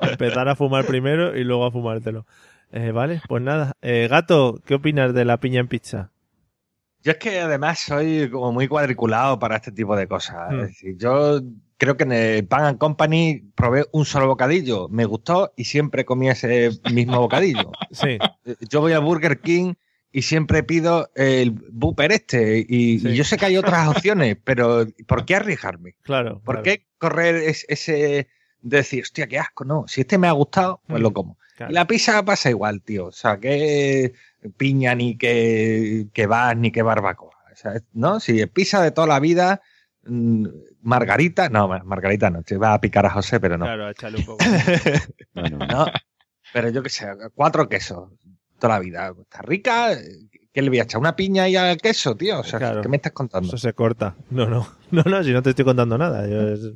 a 0.01 0.09
empezar 0.09 0.47
a 0.47 0.55
fumar 0.55 0.85
primero 0.85 1.37
y 1.37 1.43
luego 1.43 1.65
a 1.65 1.71
fumártelo. 1.71 2.25
Eh, 2.71 2.91
vale, 2.91 3.21
pues 3.27 3.41
nada. 3.41 3.73
Eh, 3.81 4.07
Gato, 4.09 4.59
¿qué 4.65 4.75
opinas 4.75 5.13
de 5.13 5.25
la 5.25 5.37
piña 5.39 5.59
en 5.59 5.67
pizza? 5.67 6.11
Yo 7.03 7.11
es 7.13 7.17
que 7.17 7.39
además 7.39 7.79
soy 7.79 8.29
como 8.29 8.51
muy 8.51 8.67
cuadriculado 8.67 9.39
para 9.39 9.55
este 9.57 9.71
tipo 9.71 9.95
de 9.95 10.07
cosas. 10.07 10.51
Hmm. 10.51 10.59
Es 10.61 10.67
decir, 10.67 10.97
yo 10.97 11.41
creo 11.77 11.95
que 11.95 12.03
en 12.03 12.11
el 12.11 12.45
Pan 12.45 12.63
and 12.65 12.77
Company 12.77 13.41
probé 13.55 13.85
un 13.93 14.05
solo 14.05 14.27
bocadillo, 14.27 14.89
me 14.89 15.05
gustó 15.05 15.53
y 15.55 15.63
siempre 15.65 16.03
comí 16.05 16.29
ese 16.29 16.71
mismo 16.83 17.19
bocadillo. 17.19 17.71
Sí, 17.91 18.17
Yo 18.69 18.81
voy 18.81 18.91
a 18.93 18.99
Burger 18.99 19.39
King 19.39 19.73
y 20.11 20.23
siempre 20.23 20.61
pido 20.63 21.09
el 21.15 21.51
Booper 21.51 22.11
este 22.11 22.65
y, 22.67 22.99
Sí. 22.99 23.07
y 23.09 23.15
yo 23.15 23.23
sé 23.23 23.37
que 23.37 23.45
hay 23.45 23.57
otras 23.57 23.87
opciones, 23.95 24.37
pero 24.43 24.85
¿por 25.07 25.25
qué 25.25 25.35
arriesgarme? 25.35 25.95
claro. 26.01 26.41
¿Por 26.43 26.55
claro, 26.55 26.63
qué 26.63 26.85
correr 26.97 27.35
es- 27.35 27.65
ese 27.69 28.27
decir, 28.61 29.03
hostia, 29.03 29.27
qué 29.27 29.39
asco? 29.39 29.63
No, 29.63 29.85
si 29.87 30.01
este 30.01 30.17
me 30.17 30.27
ha 30.27 30.31
gustado, 30.33 30.81
pues 30.87 30.99
Mm, 30.99 31.03
lo 31.03 31.13
como. 31.13 31.37
Claro. 31.59 31.71
Y 31.71 31.75
la 31.75 31.85
pizza 31.85 32.23
pasa 32.25 32.49
igual, 32.49 32.81
tío. 32.81 33.07
O 33.07 33.11
sea, 33.11 33.37
que 33.39 34.13
piña 34.57 34.95
ni 34.95 35.17
que, 35.17 36.07
que 36.13 36.25
vas 36.25 36.55
ni 36.57 36.71
que 36.71 36.81
barbacoa. 36.81 37.35
O 37.51 37.55
sea, 37.55 37.73
¿no? 37.93 38.19
Si 38.19 38.39
es 38.41 38.47
pizza 38.49 38.81
de 38.81 38.91
toda 38.91 39.07
la 39.07 39.19
vida, 39.19 39.61
mm, 40.03 40.45
margarita, 40.81 41.49
no, 41.49 41.67
margarita 41.83 42.29
no, 42.29 42.41
te 42.43 42.57
va 42.57 42.73
a 42.73 42.79
picar 42.81 43.05
a 43.05 43.09
José, 43.11 43.39
pero 43.39 43.57
no. 43.57 43.65
Claro, 43.65 43.89
échale 43.89 44.17
un 44.19 44.25
poco. 44.25 44.43
Bueno, 45.33 45.57
No, 45.67 45.85
pero 46.53 46.69
yo 46.69 46.81
qué 46.81 46.89
sé, 46.89 47.07
cuatro 47.35 47.67
quesos 47.69 48.09
toda 48.59 48.73
la 48.75 48.79
vida. 48.79 49.13
Está 49.21 49.41
rica, 49.41 49.89
¿qué 50.53 50.61
le 50.61 50.69
voy 50.69 50.79
a 50.79 50.83
echar? 50.83 50.99
¿Una 50.99 51.15
piña 51.15 51.47
y 51.47 51.55
al 51.55 51.77
queso, 51.77 52.15
tío? 52.15 52.39
O 52.39 52.43
sea, 52.43 52.59
Claro. 52.59 52.81
¿qué 52.81 52.89
me 52.89 52.97
estás 52.97 53.11
contando? 53.13 53.47
Eso 53.47 53.57
se 53.57 53.73
corta. 53.73 54.15
No, 54.29 54.47
no. 54.47 54.67
No, 54.91 55.03
no, 55.03 55.23
si 55.23 55.31
no 55.31 55.41
te 55.43 55.51
estoy 55.51 55.65
contando 55.65 55.97
nada. 55.97 56.27
Yo 56.27 56.49
es- 56.49 56.73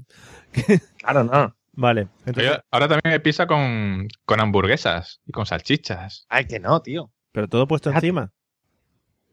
Claro, 1.00 1.24
no. 1.24 1.56
Vale. 1.76 2.08
Entonces, 2.26 2.60
ahora 2.72 2.88
también 2.88 3.14
hay 3.14 3.20
pizza 3.20 3.48
con, 3.48 4.08
con 4.26 4.40
hamburguesas 4.40 5.22
y 5.26 5.32
con 5.32 5.46
salchichas. 5.46 6.26
Ay, 6.30 6.46
que 6.46 6.60
no, 6.60 6.82
tío. 6.82 7.12
pero 7.32 7.48
todo 7.48 7.68
puesto 7.68 7.90
encima. 7.92 8.32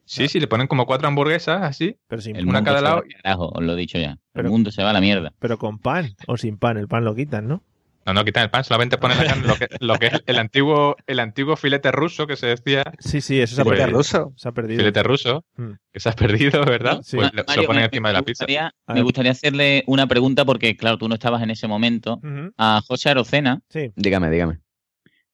Sí, 0.06 0.26
sí, 0.26 0.40
le 0.40 0.48
ponen 0.48 0.66
como 0.66 0.86
cuatro 0.86 1.06
hamburguesas 1.06 1.62
así. 1.62 1.96
Pero 2.08 2.20
sin 2.20 2.34
El 2.34 2.46
Una 2.48 2.58
a 2.58 2.62
mundo 2.62 2.68
cada 2.70 2.78
se 2.78 2.84
va 2.84 2.90
lado. 2.90 3.02
carajo, 3.22 3.48
os 3.54 3.62
lo 3.62 3.72
he 3.74 3.76
dicho 3.76 3.98
ya. 3.98 4.16
Pero- 4.32 4.48
el 4.48 4.52
mundo 4.52 4.70
se 4.72 4.82
va 4.82 4.90
a 4.90 4.92
la 4.92 5.00
mierda. 5.00 5.32
Pero 5.38 5.58
con 5.58 5.78
pan 5.78 6.14
o 6.26 6.36
sin 6.36 6.58
pan. 6.58 6.78
El 6.78 6.88
pan 6.88 7.04
lo 7.04 7.14
quitan, 7.14 7.46
¿no? 7.46 7.62
No, 8.06 8.14
no 8.14 8.24
quitan 8.24 8.44
el 8.44 8.50
pan, 8.50 8.64
solamente 8.64 8.96
ponen 8.98 9.18
la 9.18 9.24
carne, 9.26 9.46
lo 9.46 9.56
que, 9.56 9.68
lo 9.80 9.98
que 9.98 10.06
es 10.06 10.22
el 10.26 10.38
antiguo, 10.38 10.96
el 11.06 11.20
antiguo 11.20 11.54
filete 11.56 11.92
ruso 11.92 12.26
que 12.26 12.36
se 12.36 12.46
decía, 12.46 12.82
Sí, 12.98 13.20
sí, 13.20 13.40
eso 13.40 13.54
se 13.56 13.60
ha 13.60 13.64
Filete 13.64 13.82
perdido. 13.82 13.98
ruso. 13.98 14.32
Se 14.36 14.48
ha 14.48 14.52
perdido. 14.52 14.78
filete 14.78 15.02
ruso, 15.02 15.44
Mm. 15.56 15.70
que 15.92 16.00
se 16.00 16.08
ha 16.08 16.12
perdido, 16.12 16.64
¿verdad? 16.64 17.00
Sí. 17.02 17.16
Pues 17.16 17.32
lo, 17.34 17.44
Mario, 17.46 17.62
lo 17.62 17.66
ponen 17.66 17.80
me- 17.82 17.86
encima 17.86 18.08
de 18.08 18.14
la 18.14 18.22
pizza. 18.22 18.44
gustaría- 18.44 18.72
A 18.86 18.94
me 18.94 19.02
gustaría 19.02 19.32
hacerle 19.32 19.84
una 19.86 20.06
pregunta 20.06 20.44
porque, 20.44 20.76
claro, 20.76 20.96
tú 20.98 21.08
no 21.08 21.14
estabas 21.14 21.42
en 21.42 21.50
ese 21.50 21.68
momento. 21.68 22.20
A 22.56 22.80
José 22.86 23.10
Arocena, 23.10 23.60
Sí. 23.68 23.92
dígame, 23.96 24.30
dígame. 24.30 24.58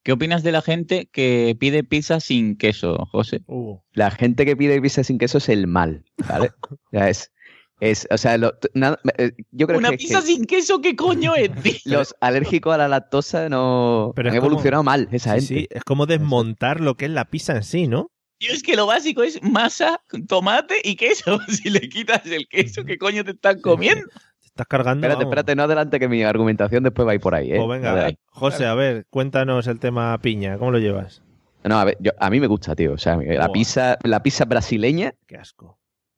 ¿qué 0.03 0.13
opinas 0.13 0.41
de 0.41 0.53
la 0.53 0.61
gente 0.61 1.09
que 1.11 1.55
pide 1.59 1.83
pizza 1.83 2.21
sin 2.21 2.55
queso, 2.57 2.95
José? 3.11 3.41
Uh, 3.47 3.79
La 3.91 4.09
gente 4.09 4.45
que 4.45 4.55
pide 4.55 4.81
pizza 4.81 5.03
sin 5.03 5.17
queso 5.17 5.37
es 5.39 5.49
el 5.49 5.67
mal, 5.67 6.05
¿vale? 6.29 6.51
Ya 6.93 7.09
es, 7.09 7.31
es, 7.79 8.07
o 8.11 8.17
sea, 8.17 8.37
lo- 8.37 8.53
t- 8.53 8.69
nada- 8.73 8.99
eh, 9.17 9.31
yo 9.51 9.67
creo 9.67 9.79
Una 9.79 9.91
que, 9.91 9.97
pizza 9.97 10.19
que 10.21 10.25
sin 10.27 10.45
queso, 10.45 10.81
¿qué 10.81 10.95
coño 10.95 11.35
es? 11.35 11.51
tío? 11.61 11.73
los 11.85 12.15
alérgicos 12.21 12.73
a 12.73 12.77
la 12.77 12.87
lactosa 12.87 13.49
no 13.49 14.13
Pero 14.15 14.29
han 14.29 14.35
como- 14.35 14.47
evolucionado 14.47 14.83
mal, 14.83 15.07
esa 15.11 15.39
sí, 15.39 15.47
gente. 15.47 15.61
sí, 15.61 15.67
es 15.77 15.83
como 15.83 16.05
desmontar 16.05 16.81
lo 16.81 16.95
que 16.95 17.05
es 17.05 17.11
la 17.11 17.25
pizza 17.25 17.55
en 17.55 17.63
sí, 17.63 17.87
¿no? 17.87 18.09
Tío, 18.39 18.51
es 18.53 18.61
que 18.63 18.75
lo 18.75 18.85
básico 18.85 19.23
es 19.23 19.41
masa, 19.41 20.01
tomate 20.27 20.75
y 20.83 20.95
queso. 20.95 21.39
Si 21.49 21.69
le 21.69 21.81
quitas 21.89 22.25
el 22.27 22.47
queso, 22.47 22.83
¿qué 22.85 22.97
coño 22.97 23.23
te 23.23 23.31
están 23.31 23.61
comiendo? 23.61 24.07
Te 24.41 24.45
estás 24.47 24.67
cargando. 24.67 25.05
Espérate, 25.05 25.23
vamos. 25.25 25.31
espérate, 25.31 25.55
no 25.55 25.63
adelante 25.63 25.99
que 25.99 26.07
mi 26.07 26.23
argumentación 26.23 26.83
después 26.83 27.07
va 27.07 27.11
a 27.11 27.15
ir 27.15 27.21
por 27.21 27.33
ahí, 27.35 27.51
¿eh? 27.51 27.57
Pues 27.57 27.67
venga, 27.79 27.91
A 27.91 27.95
ver. 27.95 28.17
José, 28.27 28.65
a 28.65 28.73
ver, 28.75 29.05
cuéntanos 29.09 29.65
el 29.67 29.79
tema 29.79 30.17
piña. 30.19 30.57
¿Cómo 30.57 30.71
lo 30.71 30.77
llevas? 30.79 31.23
No, 31.63 31.79
a 31.79 31.83
ver, 31.83 31.97
yo- 31.99 32.11
a 32.19 32.29
mí 32.29 32.39
me 32.39 32.47
gusta, 32.47 32.75
tío. 32.75 32.93
O 32.93 32.97
sea, 32.97 33.17
la 33.17 33.49
pizza, 33.51 33.97
la 34.03 34.21
pizza 34.23 34.45
brasileña. 34.45 35.13
Qué 35.27 35.37
asco. 35.37 35.76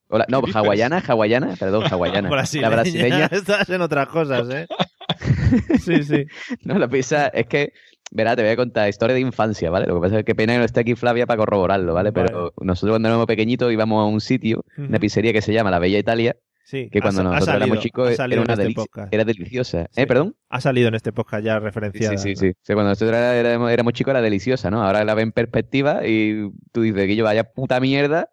O 0.10 0.18
la- 0.18 0.26
no, 0.30 0.42
hawaiana, 0.54 1.02
hawaiana, 1.08 1.56
perdón, 1.60 1.84
hawaiana. 1.92 2.30
Brasileña. 2.30 2.70
La 2.70 2.76
brasileña. 2.76 3.26
Estás 3.32 3.70
en 3.70 3.82
otras 3.82 4.08
cosas, 4.08 4.48
¿eh? 4.50 4.68
sí, 5.80 6.04
sí. 6.04 6.26
No, 6.64 6.78
la 6.78 6.88
pizza 6.88 7.28
es 7.28 7.48
que, 7.48 7.74
verá, 8.12 8.36
te 8.36 8.42
voy 8.42 8.52
a 8.52 8.56
contar 8.56 8.90
historia 8.90 9.14
de 9.14 9.22
infancia, 9.22 9.70
¿vale? 9.70 9.86
Lo 9.88 9.96
que 9.96 10.02
pasa 10.02 10.20
es 10.20 10.26
que 10.26 10.36
pena 10.36 10.54
que 10.54 10.60
no 10.60 10.66
esté 10.66 10.82
aquí 10.82 10.96
Flavia 10.96 11.26
para 11.26 11.38
corroborarlo, 11.38 11.94
¿vale? 11.94 12.12
Pero 12.12 12.54
nosotros 12.62 12.94
cuando 12.94 13.08
éramos 13.10 13.26
pequeñitos 13.28 13.72
íbamos 13.72 14.02
a 14.02 14.06
un 14.06 14.22
sitio, 14.22 14.64
una 14.78 15.00
pizzería 15.00 15.34
que 15.34 15.42
se 15.42 15.54
llama 15.54 15.72
La 15.72 15.80
Bella 15.80 15.98
Italia, 16.00 16.36
Sí, 16.66 16.88
que 16.92 17.02
cuando 17.02 17.22
ha 17.22 17.24
nosotros 17.24 17.46
salido- 17.48 17.66
éramos 17.66 17.80
chicos 17.84 18.12
era 18.20 18.42
una 18.42 18.54
este 18.54 18.74
podcast. 18.76 19.12
Era 19.12 19.26
deliciosa. 19.26 19.88
¿Eh, 19.96 20.06
perdón? 20.06 20.36
Ha 20.50 20.62
salido 20.62 20.88
en 20.90 20.94
este 20.94 21.12
podcast 21.12 21.44
ya 21.44 21.58
referenciada. 21.58 22.16
Sí, 22.16 22.36
sí, 22.36 22.48
sí. 22.50 22.54
Sí, 22.62 22.74
cuando 22.74 22.90
nosotros 22.90 23.18
éramos, 23.18 23.72
éramos 23.72 23.94
chicos 23.94 24.12
era 24.12 24.22
deliciosa, 24.22 24.70
¿no? 24.70 24.84
Ahora 24.84 25.04
la 25.04 25.16
ves 25.16 25.24
en 25.24 25.32
perspectiva 25.32 26.06
y 26.06 26.48
tú 26.72 26.84
dices 26.84 27.08
que 27.08 27.16
yo 27.16 27.24
vaya 27.24 27.44
puta 27.44 27.80
mierda 27.80 28.30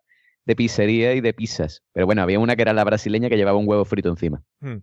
de 0.47 0.57
pizzería 0.57 1.13
y 1.15 1.21
de 1.21 1.35
pizzas. 1.35 1.83
Pero 1.93 2.07
bueno, 2.07 2.23
había 2.23 2.39
una 2.39 2.57
que 2.57 2.63
era 2.63 2.73
la 2.73 2.85
brasileña 2.85 3.29
que 3.29 3.37
llevaba 3.37 3.59
un 3.59 3.69
huevo 3.69 3.85
frito 3.85 4.09
encima. 4.09 4.43
Hmm. 4.61 4.79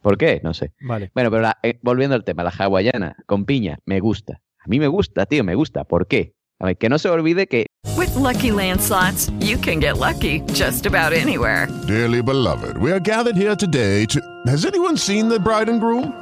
¿Por 0.00 0.16
qué? 0.16 0.40
No 0.42 0.54
sé. 0.54 0.72
Vale. 0.80 1.10
Bueno, 1.14 1.30
pero 1.30 1.42
la- 1.42 1.58
eh, 1.62 1.78
volviendo 1.82 2.14
al 2.16 2.24
tema, 2.24 2.42
la 2.44 2.50
hawaiana 2.56 3.16
con 3.26 3.44
piña, 3.44 3.78
me 3.84 4.00
gusta. 4.00 4.40
A 4.58 4.68
mí 4.68 4.78
me 4.78 4.88
gusta, 4.88 5.26
tío, 5.26 5.44
me 5.44 5.54
gusta. 5.54 5.84
¿Por 5.84 6.06
qué? 6.06 6.32
A 6.58 6.66
ver, 6.66 6.76
que 6.78 6.88
no 6.88 6.98
se 6.98 7.08
olvide 7.08 7.46
que 7.46 7.66
With 7.96 8.14
Lucky 8.16 8.50
Land 8.50 8.80
slots, 8.80 9.30
you 9.40 9.58
can 9.58 9.80
get 9.80 9.96
lucky 9.98 10.42
just 10.54 10.86
about 10.86 11.12
anywhere. 11.12 11.66
Dearly 11.86 12.22
beloved, 12.22 12.76
we 12.78 12.92
are 12.92 13.00
gathered 13.00 13.36
here 13.36 13.56
today 13.56 14.06
to. 14.06 14.20
Has 14.46 14.64
anyone 14.66 14.96
seen 14.96 15.28
the 15.28 15.38
bride 15.38 15.70
and 15.70 15.80
groom? 15.80 16.12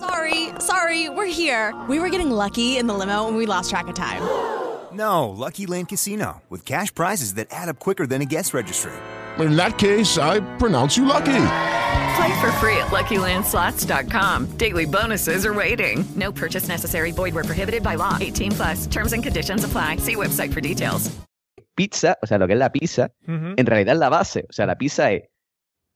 Sorry, 0.00 0.48
sorry, 0.60 1.08
we're 1.08 1.26
here. 1.26 1.74
We 1.88 1.98
were 1.98 2.08
getting 2.10 2.30
lucky 2.30 2.78
in 2.78 2.86
the 2.86 2.94
limo 2.94 3.26
and 3.28 3.36
we 3.36 3.46
lost 3.46 3.70
track 3.70 3.88
of 3.88 3.94
time. 3.94 4.22
No, 4.92 5.28
Lucky 5.28 5.66
Land 5.66 5.88
Casino, 5.88 6.42
with 6.48 6.64
cash 6.64 6.94
prizes 6.94 7.34
that 7.34 7.48
add 7.50 7.68
up 7.68 7.78
quicker 7.78 8.06
than 8.06 8.22
a 8.22 8.24
guest 8.24 8.54
registry. 8.54 8.92
In 9.38 9.54
that 9.56 9.76
case, 9.78 10.16
I 10.18 10.40
pronounce 10.58 10.96
you 10.96 11.04
lucky. 11.04 11.26
Play 12.16 12.40
for 12.40 12.50
free 12.58 12.76
at 12.78 12.88
LuckyLandSlots.com. 12.90 14.46
Daily 14.56 14.86
bonuses 14.86 15.44
are 15.46 15.54
waiting. 15.54 16.04
No 16.16 16.32
purchase 16.32 16.66
necessary. 16.68 17.12
Void 17.12 17.34
were 17.34 17.44
prohibited 17.44 17.82
by 17.82 17.96
law. 17.96 18.16
18 18.20 18.52
plus. 18.52 18.86
Terms 18.88 19.12
and 19.12 19.22
conditions 19.22 19.64
apply. 19.64 19.96
See 19.98 20.16
website 20.16 20.52
for 20.52 20.60
details. 20.60 21.10
pizza, 21.76 22.16
o 22.20 22.26
sea, 22.26 22.38
lo 22.38 22.48
que 22.48 22.54
es 22.54 22.58
la 22.58 22.70
pizza, 22.72 23.12
Ujú. 23.28 23.54
en 23.56 23.64
realidad 23.64 23.94
es 23.94 24.00
la 24.00 24.08
base. 24.08 24.44
O 24.50 24.52
sea, 24.52 24.66
la 24.66 24.74
pizza 24.76 25.12
es 25.12 25.22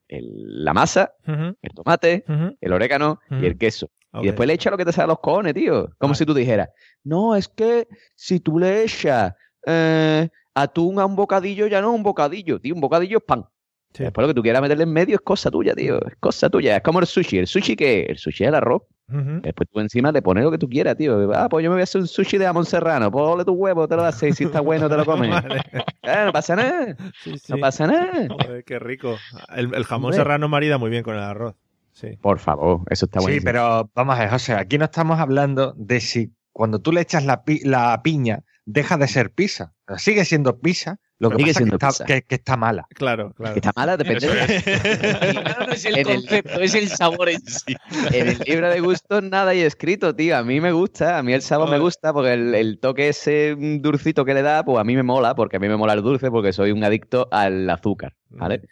el- 0.09 0.65
la 0.65 0.73
masa, 0.73 1.11
Ujú. 1.27 1.57
el 1.61 1.75
tomate, 1.75 2.25
Ujú. 2.29 2.57
el 2.61 2.73
orégano 2.73 3.19
Ujú. 3.29 3.41
y 3.43 3.47
el 3.47 3.59
queso. 3.59 3.89
Y 4.21 4.27
después 4.27 4.47
le 4.47 4.53
echa 4.55 4.71
lo 4.71 4.77
que 4.77 4.85
te 4.85 4.93
sale 4.93 5.05
a 5.05 5.09
los 5.09 5.21
cojones, 5.21 5.55
tío. 5.55 5.89
Como 5.99 6.15
si 6.15 6.27
tú 6.27 6.35
dijeras, 6.35 6.69
no, 7.05 7.35
es 7.35 7.49
que 7.49 7.89
si 8.15 8.41
tú 8.41 8.59
le 8.59 8.83
echas 8.85 9.33
eh, 9.67 10.29
atún 10.55 10.99
a 11.01 11.07
un 11.07 11.17
bocadillo, 11.17 11.67
ya 11.67 11.81
no 11.81 11.93
un 11.93 12.03
bocadillo, 12.03 12.61
tío. 12.61 12.75
Un 12.75 12.81
bocadillo 12.83 13.19
es 13.19 13.25
pan. 13.25 13.47
Sí. 13.95 14.05
Después 14.05 14.23
lo 14.23 14.29
que 14.29 14.35
tú 14.35 14.43
quieras 14.43 14.61
meterle 14.63 14.85
en 14.85 14.93
medio 14.93 15.15
es 15.17 15.21
cosa 15.23 15.51
tuya, 15.51 15.75
tío. 15.75 15.99
Es 16.07 16.17
cosa 16.21 16.51
tuya. 16.51 16.77
Es 16.77 16.83
como 16.83 17.01
el 17.01 17.07
sushi. 17.07 17.39
¿El 17.39 17.47
sushi 17.47 17.77
qué? 17.77 18.07
El 18.09 18.19
sushi 18.19 18.45
es 18.45 18.49
el 18.49 18.55
arroz. 18.55 18.83
Después 19.09 19.69
tú 19.71 19.81
encima 19.81 20.11
le 20.11 20.23
pones 20.23 20.43
lo 20.43 20.51
que 20.51 20.57
tú 20.57 20.67
quieras, 20.69 20.97
tío. 20.97 21.31
Ah, 21.35 21.47
pues 21.51 21.63
yo 21.63 21.69
me 21.69 21.75
voy 21.75 21.81
a 21.83 21.85
hacer 21.85 22.01
un 22.01 22.07
sushi 22.07 22.39
de 22.39 22.47
jamón 22.47 22.65
serrano. 22.65 23.09
Ole 23.09 23.45
tu 23.45 23.53
huevo, 23.53 23.87
te 23.87 23.95
lo 23.97 24.05
haces. 24.05 24.31
Y 24.31 24.33
si 24.33 24.45
está 24.45 24.61
bueno, 24.61 24.89
te 24.89 24.97
lo 24.97 25.05
comes. 25.07 25.29
Vale. 25.31 25.61
Eh, 26.03 26.23
no 26.25 26.33
pasa 26.33 26.57
nada. 26.57 26.97
Sí, 27.23 27.37
sí. 27.37 27.53
No 27.53 27.59
pasa 27.59 27.87
nada. 27.87 28.27
Joder, 28.31 28.65
qué 28.65 28.79
rico. 28.79 29.17
El, 29.55 29.75
el 29.75 29.85
jamón 29.85 30.07
Hombre. 30.07 30.17
serrano 30.17 30.49
marida 30.49 30.79
muy 30.79 30.89
bien 30.89 31.03
con 31.03 31.15
el 31.15 31.21
arroz. 31.21 31.55
Sí. 31.93 32.17
Por 32.21 32.39
favor, 32.39 32.81
eso 32.91 33.05
está 33.07 33.21
bueno. 33.21 33.35
Sí, 33.39 33.41
pero 33.45 33.91
vamos 33.95 34.17
a 34.17 34.21
ver, 34.21 34.31
José, 34.31 34.55
aquí 34.55 34.79
no 34.79 34.87
estamos 34.87 35.21
hablando 35.21 35.75
de 35.77 36.01
si 36.01 36.33
cuando 36.53 36.81
tú 36.81 36.91
le 36.93 37.01
echas 37.03 37.25
la, 37.25 37.45
pi- 37.45 37.61
la 37.65 38.01
piña 38.03 38.41
deja 38.65 38.97
de 38.97 39.09
ser 39.09 39.31
pizza. 39.31 39.73
O 39.87 39.93
sea, 39.93 39.99
sigue 39.99 40.25
siendo 40.25 40.59
pizza, 40.61 40.99
lo 41.19 41.31
que 41.31 41.37
Sigue 41.37 41.45
pasa 41.47 41.51
es 41.51 41.57
siendo 41.57 41.79
que 41.79 41.87
pizza. 41.87 41.91
está, 42.05 42.07
que- 42.07 42.23
que 42.23 42.35
está 42.37 42.57
mala. 42.57 42.87
Claro, 42.95 43.33
claro. 43.35 43.55
Que 43.55 43.59
está 43.61 43.73
mala, 43.77 43.97
depende 43.97 44.27
de 44.29 44.35
No 45.67 45.73
es 45.73 45.85
el 45.85 45.99
En 45.99 46.09
el- 46.09 46.17
concepto, 46.21 46.61
es 46.61 46.75
el 46.75 46.89
sabor 46.89 47.29
en 47.29 47.41
sí. 47.47 47.77
En 48.13 48.29
el 48.29 48.39
libro 48.47 48.69
de 48.71 48.81
gustos 48.81 49.23
nada 49.23 49.51
hay 49.51 49.61
escrito, 49.61 50.15
tío. 50.15 50.37
A 50.37 50.43
mí 50.45 50.61
me 50.61 50.73
gusta, 50.73 51.19
a 51.19 51.23
mí 51.23 51.33
el 51.33 51.43
sabor 51.43 51.71
me 51.71 51.79
gusta 51.79 52.13
porque 52.13 52.33
el, 52.35 52.55
el 52.55 52.79
toque 52.81 53.09
ese 53.09 53.55
dulcito 53.81 54.25
que 54.25 54.35
le 54.35 54.43
da, 54.43 54.65
pues 54.65 54.79
a 54.79 54.85
mí 54.85 54.95
me 54.97 55.03
mola, 55.03 55.35
porque 55.35 55.57
a 55.57 55.61
mí 55.61 55.69
me 55.69 55.77
mola 55.77 55.93
el 55.95 56.03
dulce, 56.03 56.31
porque 56.31 56.53
soy 56.53 56.73
un 56.73 56.83
adicto 56.85 57.29
al 57.31 57.69
azúcar, 57.69 58.15
¿vale? 58.31 58.63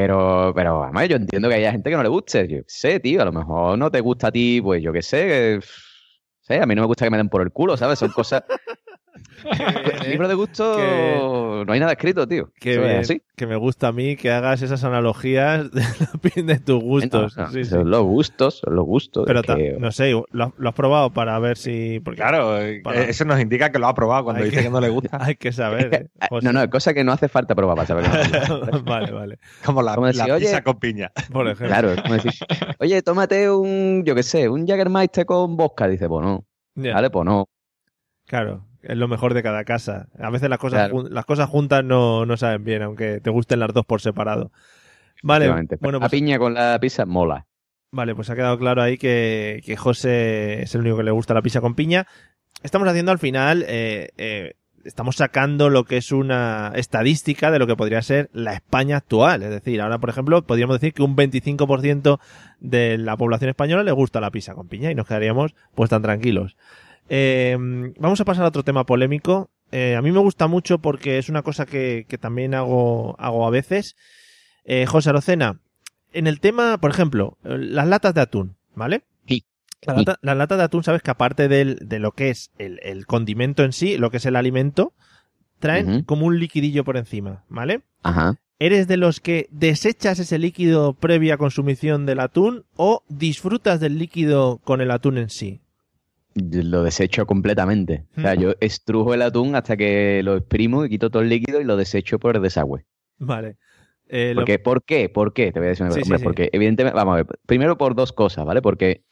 Pero, 0.00 0.52
pero, 0.54 0.82
además, 0.82 1.08
yo 1.10 1.16
entiendo 1.16 1.48
que 1.50 1.56
haya 1.56 1.72
gente 1.72 1.90
que 1.90 1.96
no 1.96 2.02
le 2.02 2.08
guste. 2.08 2.48
Yo 2.48 2.60
sé, 2.66 3.00
tío, 3.00 3.20
a 3.20 3.26
lo 3.26 3.32
mejor 3.32 3.76
no 3.76 3.90
te 3.90 4.00
gusta 4.00 4.28
a 4.28 4.32
ti, 4.32 4.58
pues 4.62 4.82
yo 4.82 4.94
qué 4.94 5.02
sé, 5.02 5.26
que, 5.26 5.60
sé, 6.40 6.58
a 6.58 6.64
mí 6.64 6.74
no 6.74 6.80
me 6.82 6.86
gusta 6.86 7.04
que 7.04 7.10
me 7.10 7.18
den 7.18 7.28
por 7.28 7.42
el 7.42 7.52
culo, 7.52 7.76
¿sabes? 7.76 7.98
Son 7.98 8.10
cosas... 8.10 8.42
En 9.44 10.02
el 10.04 10.10
libro 10.10 10.28
de 10.28 10.34
gustos 10.34 10.76
que- 10.76 11.64
no 11.66 11.72
hay 11.72 11.80
nada 11.80 11.92
escrito, 11.92 12.26
tío. 12.28 12.50
Es 12.60 13.10
así. 13.10 13.22
que 13.36 13.46
me 13.46 13.56
gusta 13.56 13.88
a 13.88 13.92
mí 13.92 14.16
que 14.16 14.30
hagas 14.30 14.62
esas 14.62 14.84
analogías 14.84 15.70
de, 15.72 15.80
la- 15.80 16.54
de 16.54 16.58
tus 16.60 16.82
gustos. 16.82 17.36
No, 17.36 17.44
no, 17.44 17.50
Sí, 17.50 17.64
sí. 17.64 17.70
son 17.70 17.90
los 17.90 18.02
gustos, 18.02 18.58
son 18.64 18.76
los 18.76 18.84
gustos. 18.84 19.24
Pero 19.26 19.40
es 19.40 19.46
que- 19.46 19.76
no 19.78 19.90
sé, 19.92 20.10
¿lo, 20.10 20.44
has- 20.44 20.52
lo 20.56 20.68
has 20.68 20.74
probado 20.74 21.10
para 21.10 21.38
ver 21.38 21.56
si. 21.56 22.00
Porque 22.00 22.20
Claro, 22.20 22.60
eh, 22.60 22.80
Para- 22.82 23.02
eso 23.04 23.24
nos 23.24 23.40
indica 23.40 23.70
que 23.70 23.78
lo 23.78 23.86
ha 23.88 23.94
probado 23.94 24.24
cuando 24.24 24.42
Hay 24.42 24.50
dice 24.50 24.58
que- 24.62 24.64
que, 24.66 24.70
no 24.70 24.80
le 24.80 24.88
gusta. 24.88 25.10
hay 25.20 25.36
que 25.36 25.52
saber. 25.52 25.94
¿eh? 25.94 26.26
José. 26.28 26.44
No, 26.46 26.52
no, 26.52 26.68
cosa 26.70 26.92
que 26.94 27.04
no 27.04 27.12
hace 27.12 27.28
falta 27.28 27.54
probar 27.54 27.76
para 27.76 27.86
saber. 27.86 28.04
que 28.10 28.78
vale, 28.84 29.12
vale. 29.12 29.38
Como 29.64 29.82
la, 29.82 29.94
Como 29.94 30.06
decir, 30.06 30.26
la 30.26 30.34
oye- 30.34 30.46
pizza 30.46 30.62
con 30.62 30.78
piña. 30.78 31.10
Por 31.32 31.46
ejemplo. 31.46 31.66
Claro, 31.68 31.92
es 31.92 32.02
como 32.02 32.14
decir, 32.14 32.32
oye, 32.78 33.02
tómate 33.02 33.50
un, 33.50 34.02
yo 34.04 34.14
qué 34.14 34.22
sé, 34.22 34.48
un 34.48 34.66
Jägermeister 34.66 35.24
con 35.26 35.56
vodka. 35.56 35.88
Dice, 35.88 36.08
pues 36.08 36.24
no. 36.24 36.44
Vale, 36.74 37.10
pues 37.10 37.24
no. 37.26 37.48
Claro, 38.26 38.64
es 38.82 38.96
lo 38.96 39.08
mejor 39.08 39.34
de 39.34 39.42
cada 39.42 39.64
casa. 39.64 40.08
A 40.18 40.30
veces 40.30 40.48
las 40.48 40.58
cosas, 40.58 40.88
Claro. 40.90 41.08
las 41.08 41.24
cosas 41.24 41.48
juntas 41.48 41.84
no, 41.84 42.26
no 42.26 42.36
saben 42.36 42.64
bien, 42.64 42.82
aunque 42.82 43.20
te 43.20 43.30
gusten 43.30 43.60
las 43.60 43.72
dos 43.72 43.84
por 43.86 44.00
separado. 44.00 44.50
Vale, 45.22 45.48
bueno, 45.80 45.98
la 45.98 46.00
pues, 46.00 46.10
piña 46.12 46.38
con 46.38 46.54
la 46.54 46.78
pizza 46.80 47.04
mola. 47.04 47.46
vale, 47.90 48.14
pues 48.14 48.30
ha 48.30 48.34
quedado 48.36 48.58
claro 48.58 48.80
ahí 48.82 48.96
que, 48.96 49.60
que 49.66 49.76
José 49.76 50.62
es 50.62 50.74
el 50.74 50.80
único 50.80 50.96
que 50.96 51.02
le 51.04 51.10
gusta 51.10 51.34
la 51.34 51.42
pizza 51.42 51.60
con 51.60 51.74
piña. 51.74 52.06
Estamos 52.62 52.88
haciendo 52.88 53.12
al 53.12 53.18
final, 53.18 53.64
eh, 53.68 54.10
eh, 54.16 54.54
estamos 54.84 55.16
sacando 55.16 55.68
lo 55.68 55.84
que 55.84 55.98
es 55.98 56.10
una 56.10 56.72
estadística 56.74 57.50
de 57.50 57.58
lo 57.58 57.66
que 57.66 57.76
podría 57.76 58.00
ser 58.00 58.30
la 58.32 58.54
España 58.54 58.96
actual. 58.96 59.42
Es 59.42 59.50
decir, 59.50 59.80
ahora, 59.82 59.98
por 59.98 60.08
ejemplo, 60.08 60.42
podríamos 60.42 60.80
decir 60.80 60.94
que 60.94 61.02
un 61.02 61.16
25% 61.16 62.18
de 62.60 62.96
la 62.96 63.16
población 63.18 63.50
española 63.50 63.82
le 63.82 63.92
gusta 63.92 64.20
la 64.20 64.30
pizza 64.30 64.54
con 64.54 64.68
piña 64.68 64.90
y 64.90 64.94
nos 64.94 65.06
quedaríamos 65.06 65.54
pues 65.74 65.90
tan 65.90 66.00
tranquilos. 66.02 66.56
Eh, 67.10 67.56
vamos 67.98 68.20
a 68.20 68.24
pasar 68.24 68.44
a 68.44 68.48
otro 68.48 68.62
tema 68.62 68.86
polémico. 68.86 69.50
Eh, 69.72 69.94
a 69.96 70.02
mí 70.02 70.10
me 70.12 70.20
gusta 70.20 70.46
mucho 70.46 70.78
porque 70.78 71.18
es 71.18 71.28
una 71.28 71.42
cosa 71.42 71.66
que, 71.66 72.06
que 72.08 72.16
también 72.18 72.54
hago, 72.54 73.14
hago 73.18 73.46
a 73.46 73.50
veces. 73.50 73.96
Eh, 74.64 74.86
José 74.86 75.10
Arocena, 75.10 75.60
en 76.12 76.26
el 76.26 76.40
tema, 76.40 76.78
por 76.78 76.90
ejemplo, 76.90 77.36
las 77.42 77.86
latas 77.86 78.14
de 78.14 78.20
atún, 78.20 78.56
¿vale? 78.74 79.02
Sí. 79.28 79.44
La 79.82 79.94
lata- 79.94 80.18
Las 80.22 80.36
latas 80.36 80.58
de 80.58 80.64
atún, 80.64 80.84
sabes 80.84 81.02
que 81.02 81.10
aparte 81.10 81.48
del, 81.48 81.76
de 81.82 81.98
lo 81.98 82.12
que 82.12 82.30
es 82.30 82.50
el, 82.58 82.78
el 82.82 83.06
condimento 83.06 83.64
en 83.64 83.72
sí, 83.72 83.96
lo 83.98 84.10
que 84.10 84.18
es 84.18 84.26
el 84.26 84.36
alimento, 84.36 84.92
traen 85.58 86.02
como 86.04 86.26
un 86.26 86.38
liquidillo 86.38 86.84
por 86.84 86.96
encima, 86.96 87.44
¿vale? 87.48 87.82
Ajá. 88.02 88.36
¿Eres 88.58 88.88
de 88.88 88.96
los 88.98 89.20
que 89.20 89.48
desechas 89.50 90.18
ese 90.18 90.38
líquido 90.38 90.92
previa 90.92 91.38
consumición 91.38 92.04
del 92.06 92.20
atún 92.20 92.64
o 92.76 93.02
disfrutas 93.08 93.80
del 93.80 93.98
líquido 93.98 94.58
con 94.64 94.80
el 94.82 94.90
atún 94.90 95.16
en 95.18 95.30
sí? 95.30 95.60
Lo 96.34 96.84
desecho 96.84 97.26
completamente. 97.26 98.04
O 98.16 98.20
sea, 98.20 98.34
Mm. 98.36 98.38
yo 98.40 98.52
estrujo 98.60 99.14
el 99.14 99.22
atún 99.22 99.54
hasta 99.56 99.76
que 99.76 100.22
lo 100.22 100.36
exprimo 100.36 100.84
y 100.84 100.88
quito 100.88 101.10
todo 101.10 101.22
el 101.22 101.28
líquido 101.28 101.60
y 101.60 101.64
lo 101.64 101.76
desecho 101.76 102.18
por 102.18 102.36
el 102.36 102.42
desagüe. 102.42 102.84
Vale. 103.18 103.56
Eh, 104.08 104.32
lo- 104.34 104.40
Porque, 104.42 104.58
¿Por 104.58 104.84
qué? 104.84 105.08
¿Por 105.08 105.32
qué? 105.32 105.52
Te 105.52 105.58
voy 105.60 105.66
a 105.66 105.70
decir 105.70 105.86
una 105.86 105.94
Sí, 105.94 106.00
cosa. 106.02 106.18
sí, 106.18 106.24
porque 106.24 106.48
evidentemente, 106.52 106.96
vamos 106.96 107.12
a 107.14 107.16
ver, 107.16 107.26
primero 107.46 107.76
por 107.78 107.94
dos 107.94 108.12
cosas, 108.12 108.44
¿vale? 108.44 108.62
Porque 108.62 109.02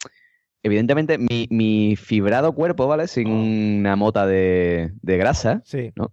evidentemente 0.63 1.19
mi, 1.19 1.47
mi 1.51 1.97
fibrado 1.97 2.53
cuerpo, 2.53 2.87
¿vale? 2.87 3.07
Sin 3.09 3.29
una 3.29 3.97
mota 3.97 4.27
de, 4.27 4.93
de 5.03 5.17
grasa, 5.17 5.63
Sí, 5.65 5.93
¿no? 5.97 6.13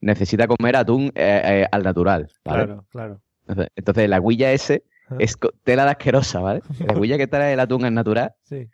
necesita 0.00 0.46
comer 0.46 0.76
atún 0.76 1.10
eh, 1.14 1.42
eh, 1.44 1.66
al 1.72 1.82
natural, 1.82 2.28
¿vale? 2.44 2.64
claro, 2.66 2.86
claro. 2.90 3.22
Entonces, 3.48 3.72
entonces, 3.76 4.08
la 4.08 4.20
huilla 4.20 4.52
ese 4.52 4.84
es 5.18 5.36
tela 5.64 5.84
de 5.84 5.90
asquerosa, 5.92 6.40
¿vale? 6.40 6.60
La 6.86 6.98
huilla 6.98 7.16
que 7.16 7.26
trae 7.26 7.54
el 7.54 7.60
atún 7.60 7.84
al 7.84 7.94
natural 7.94 8.34
Sí. 8.42 8.68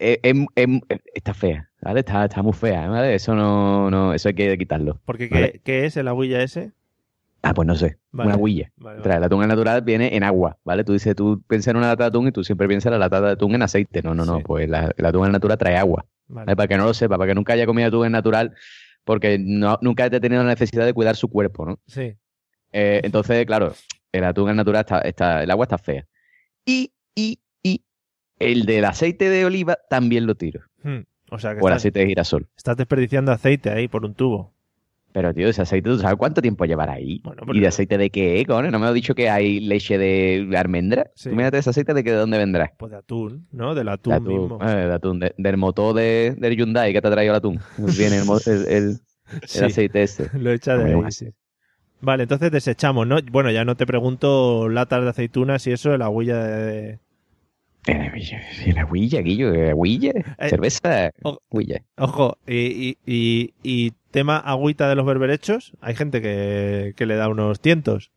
Eh, 0.00 0.20
eh, 0.56 0.78
está 1.14 1.34
fea, 1.34 1.68
¿vale? 1.80 2.00
Está, 2.00 2.24
está 2.24 2.42
muy 2.42 2.52
fea, 2.52 2.88
¿vale? 2.88 3.14
Eso 3.14 3.34
no, 3.34 3.90
no, 3.90 4.12
eso 4.14 4.28
hay 4.28 4.34
que 4.34 4.56
quitarlo. 4.58 5.00
Porque 5.04 5.28
Vale. 5.28 5.52
¿qué, 5.52 5.60
qué 5.60 5.84
es 5.86 5.96
el 5.96 6.08
agüilla 6.08 6.42
ese? 6.42 6.72
Ah, 7.42 7.54
pues 7.54 7.66
no 7.66 7.74
sé, 7.74 7.96
Vale. 8.12 8.28
una 8.28 8.36
huilla. 8.36 8.70
Vale, 8.76 9.00
Trae, 9.00 9.16
el 9.16 9.24
atún 9.24 9.42
al 9.42 9.48
natural 9.48 9.80
viene 9.82 10.14
en 10.14 10.24
agua, 10.24 10.58
¿vale? 10.64 10.84
Tú 10.84 10.92
dices, 10.92 11.14
tú 11.16 11.42
piensas 11.48 11.68
en 11.72 11.76
una 11.78 11.86
lata 11.88 12.04
de 12.04 12.08
atún 12.08 12.28
y 12.28 12.32
tú 12.32 12.44
siempre 12.44 12.68
piensas 12.68 12.86
en 12.92 12.92
la 12.92 13.06
lata 13.06 13.20
de 13.20 13.30
atún 13.32 13.54
en 13.54 13.62
aceite. 13.62 14.02
No, 14.02 14.14
no, 14.14 14.26
no, 14.26 14.40
pues 14.40 14.68
la- 14.68 14.92
el 14.96 15.06
atún 15.06 15.24
al 15.24 15.32
natural 15.32 15.56
trae 15.56 15.76
agua. 15.76 16.04
Para 16.32 16.68
que 16.68 16.76
no 16.76 16.84
lo 16.84 16.94
sepa, 16.94 17.16
para 17.16 17.28
que 17.28 17.34
nunca 17.34 17.54
haya 17.54 17.66
comido 17.66 17.88
atún 17.88 18.12
natural, 18.12 18.54
porque 19.04 19.38
no, 19.40 19.78
nunca 19.80 20.04
haya 20.04 20.20
tenido 20.20 20.42
la 20.44 20.50
necesidad 20.50 20.84
de 20.84 20.92
cuidar 20.92 21.16
su 21.16 21.28
cuerpo, 21.28 21.64
¿no? 21.66 21.78
Sí. 21.86 22.14
Eh, 22.72 23.00
entonces, 23.02 23.44
claro, 23.46 23.72
el 24.12 24.22
atún 24.24 24.50
al 24.50 24.56
natural 24.56 24.80
está, 24.80 25.00
está, 25.00 25.42
el 25.42 25.50
agua 25.50 25.64
está 25.64 25.78
fea. 25.78 26.06
Y 26.64 26.92
el 28.40 28.66
del 28.66 28.84
aceite 28.86 29.28
de 29.30 29.44
oliva 29.44 29.78
también 29.88 30.26
lo 30.26 30.34
tiro. 30.34 30.60
Hmm, 30.82 31.00
O 31.30 31.38
sea 31.38 31.52
que 31.54 31.60
O 31.60 31.68
el 31.68 31.72
estás, 31.72 31.82
aceite 31.82 32.00
de 32.00 32.06
girasol. 32.06 32.48
estás 32.56 32.76
desperdiciando 32.76 33.30
aceite 33.32 33.70
ahí 33.70 33.86
por 33.86 34.04
un 34.04 34.14
tubo. 34.14 34.52
Pero, 35.12 35.34
tío, 35.34 35.48
ese 35.48 35.62
aceite, 35.62 35.90
¿tú 35.90 35.98
sabes 35.98 36.16
cuánto 36.16 36.40
tiempo 36.40 36.64
llevará 36.66 36.92
ahí? 36.92 37.20
¿Y 37.52 37.58
de 37.58 37.66
aceite 37.66 37.98
de 37.98 38.10
qué, 38.10 38.44
coño? 38.46 38.70
¿No 38.70 38.78
me 38.78 38.86
has 38.86 38.94
dicho 38.94 39.12
que 39.16 39.28
hay 39.28 39.58
leche 39.58 39.98
de 39.98 40.48
almendra? 40.56 41.10
Sí. 41.16 41.30
Ese 41.52 41.70
aceite 41.70 41.94
de, 41.94 42.04
que, 42.04 42.12
de 42.12 42.16
dónde 42.16 42.38
vendrá. 42.38 42.72
Pues 42.78 42.92
de 42.92 42.98
atún, 42.98 43.48
¿no? 43.50 43.74
Del 43.74 43.88
atún, 43.88 44.10
De 44.12 44.16
atún, 44.16 44.40
mismo. 44.42 44.58
eh, 44.62 44.86
de 44.86 44.92
atún, 44.94 45.18
de- 45.18 45.34
del 45.36 45.56
motor 45.56 45.96
de, 45.96 46.36
del 46.38 46.56
Hyundai 46.56 46.92
que 46.92 47.02
te 47.02 47.08
ha 47.08 47.10
traído 47.10 47.32
el 47.32 47.38
atún. 47.38 47.58
Viene 47.98 48.18
el, 48.18 48.24
el, 48.46 48.66
el- 48.68 49.64
aceite 49.64 50.02
ese. 50.04 50.30
Lo 50.38 50.52
echa 50.52 50.76
de 50.76 50.94
ahí, 50.94 51.02
sí. 51.10 51.26
Vale, 52.00 52.22
entonces 52.22 52.52
desechamos, 52.52 53.04
¿no? 53.08 53.16
Bueno, 53.32 53.50
ya 53.50 53.64
no 53.64 53.74
te 53.76 53.86
pregunto 53.86 54.68
latas 54.68 55.02
de 55.02 55.10
aceitunas 55.10 55.66
y 55.66 55.72
eso, 55.72 55.96
la 55.98 56.08
huella 56.08 56.38
de... 56.44 57.00
Y 57.86 58.72
la 58.72 58.84
huilla, 58.84 59.20
Guillo, 59.20 59.52
huilla. 59.74 60.12
Eh, 60.38 60.48
Cerveza, 60.48 61.10
o- 61.22 61.38
huilla. 61.50 61.82
Ojo, 61.96 62.36
y, 62.46 62.54
y, 62.56 62.98
y- 63.06 63.54
y 63.62 63.92
tema 64.10 64.36
agüita 64.38 64.88
de 64.88 64.94
los 64.96 65.06
berberechos, 65.06 65.72
hay 65.80 65.94
gente 65.94 66.20
que, 66.20 66.92
que 66.96 67.06
le 67.06 67.16
da 67.16 67.28
unos 67.28 67.60
tientos. 67.60 68.10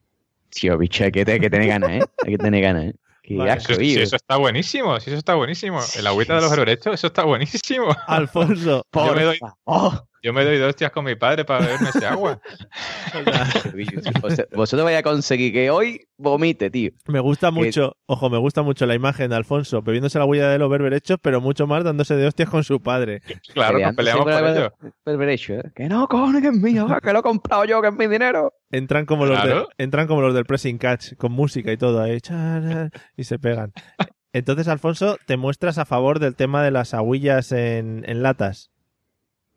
Tío, 0.49 0.77
bicho, 0.77 1.03
hay 1.05 1.11
que, 1.11 1.19
hay 1.27 1.39
que 1.39 1.49
tener 1.49 1.67
ganas, 1.67 1.89
¿eh? 1.91 2.01
Hay 2.25 2.31
que 2.33 2.37
tener 2.37 2.61
ganas, 2.61 2.85
¿eh? 2.85 2.93
Qué 3.23 3.37
Vale. 3.37 3.51
asco, 3.51 3.71
Eso, 3.71 3.81
Guillo. 3.81 4.01
eso 4.01 4.17
está 4.17 4.35
buenísimo, 4.35 4.99
sí, 4.99 5.09
eso 5.09 5.17
está 5.17 5.35
buenísimo. 5.35 5.79
El 5.97 6.07
agüita 6.07 6.35
de 6.35 6.41
los 6.41 6.49
berberechos, 6.51 6.93
eso 6.95 7.07
está 7.07 7.23
buenísimo. 7.23 7.95
Alfonso, 8.07 8.85
Yo 8.93 9.15
me 9.15 9.23
doy, 9.23 9.39
Oh. 9.63 9.93
Yo 10.23 10.33
me 10.33 10.43
doy 10.45 10.57
dos 10.57 10.69
hostias 10.69 10.91
con 10.91 11.05
mi 11.05 11.15
padre 11.15 11.45
para 11.45 11.65
beberme 11.65 11.89
ese 11.89 12.05
agua. 12.07 12.39
Vos- 14.21 14.41
Vosotros 14.53 14.85
vais 14.85 14.97
a 14.97 15.03
conseguir 15.03 15.53
que 15.53 15.69
hoy 15.69 16.07
vomite, 16.17 16.69
tío. 16.69 16.91
me 17.07 17.19
gusta 17.19 17.47
Que- 17.49 17.53
mucho, 17.55 17.97
ojo, 18.05 18.29
me 18.29 18.37
gusta 18.37 18.61
mucho 18.61 18.85
la 18.85 18.95
imagen 18.95 19.29
de 19.29 19.35
Alfonso 19.35 19.81
bebiéndose 19.81 20.17
la 20.19 20.25
huella 20.25 20.49
de 20.49 20.57
los 20.59 20.69
berberechos, 20.69 21.17
pero 21.21 21.41
mucho 21.41 21.67
más 21.67 21.83
dándose 21.83 22.15
de 22.15 22.25
hostias 22.27 22.49
con 22.49 22.63
su 22.63 22.81
padre. 22.81 23.21
Claro, 23.53 23.79
nos 23.79 23.95
peleamos 23.95 24.23
por 24.25 24.33
el- 24.33 24.57
ello. 24.57 24.73
el 25.05 25.17
derecho, 25.17 25.53
¿eh? 25.55 25.71
Que 25.75 25.87
no, 25.89 26.07
cojones, 26.07 26.41
que 26.41 26.47
es 26.49 26.53
mío, 26.55 26.87
que 27.03 27.13
lo 27.13 27.19
he 27.19 27.23
comprado 27.23 27.65
yo, 27.65 27.81
que 27.81 27.89
es 27.89 27.93
mi 27.93 28.07
dinero. 28.07 28.53
Entran 28.71 29.05
como 29.05 29.25
los, 29.25 29.43
de- 29.43 29.65
entran 29.77 30.07
como 30.07 30.21
los 30.21 30.33
del 30.33 30.45
pressing 30.45 30.77
catch, 30.77 31.15
con 31.17 31.31
música 31.31 31.71
y 31.71 31.77
todo 31.77 32.01
ahí, 32.01 32.19
charan, 32.21 32.91
y 33.17 33.23
se 33.25 33.37
pegan. 33.39 33.73
Entonces, 34.35 34.67
Alfonso, 34.67 35.17
te 35.27 35.37
muestras 35.37 35.77
a 35.77 35.85
favor 35.85 36.17
del 36.17 36.35
tema 36.35 36.63
de 36.63 36.71
las 36.71 36.95
agüillas 36.95 37.51
en, 37.51 38.03
en 38.07 38.23
latas. 38.23 38.71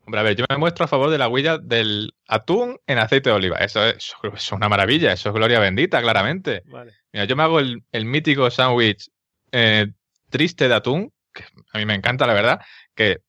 Hombre, 0.07 0.21
a 0.21 0.23
ver, 0.23 0.35
yo 0.37 0.45
me 0.49 0.55
muestro 0.57 0.85
a 0.85 0.87
favor 0.87 1.09
de 1.09 1.17
la 1.17 1.27
huella 1.27 1.57
del 1.57 2.13
atún 2.29 2.79
en 2.87 2.97
aceite 2.97 3.29
de 3.29 3.35
oliva. 3.35 3.57
Eso 3.57 3.83
es, 3.85 3.95
eso 3.97 4.17
es 4.33 4.51
una 4.53 4.69
maravilla, 4.69 5.11
eso 5.11 5.27
es 5.29 5.35
gloria 5.35 5.59
bendita, 5.59 6.01
claramente. 6.01 6.63
Vale. 6.67 6.93
Mira, 7.11 7.25
yo 7.25 7.35
me 7.35 7.43
hago 7.43 7.59
el, 7.59 7.83
el 7.91 8.05
mítico 8.05 8.49
sándwich 8.49 9.09
eh, 9.51 9.87
triste 10.29 10.69
de 10.69 10.75
atún, 10.75 11.11
que 11.33 11.43
a 11.73 11.77
mí 11.77 11.85
me 11.85 11.93
encanta, 11.93 12.25
la 12.25 12.33
verdad, 12.33 12.61
que 12.95 13.19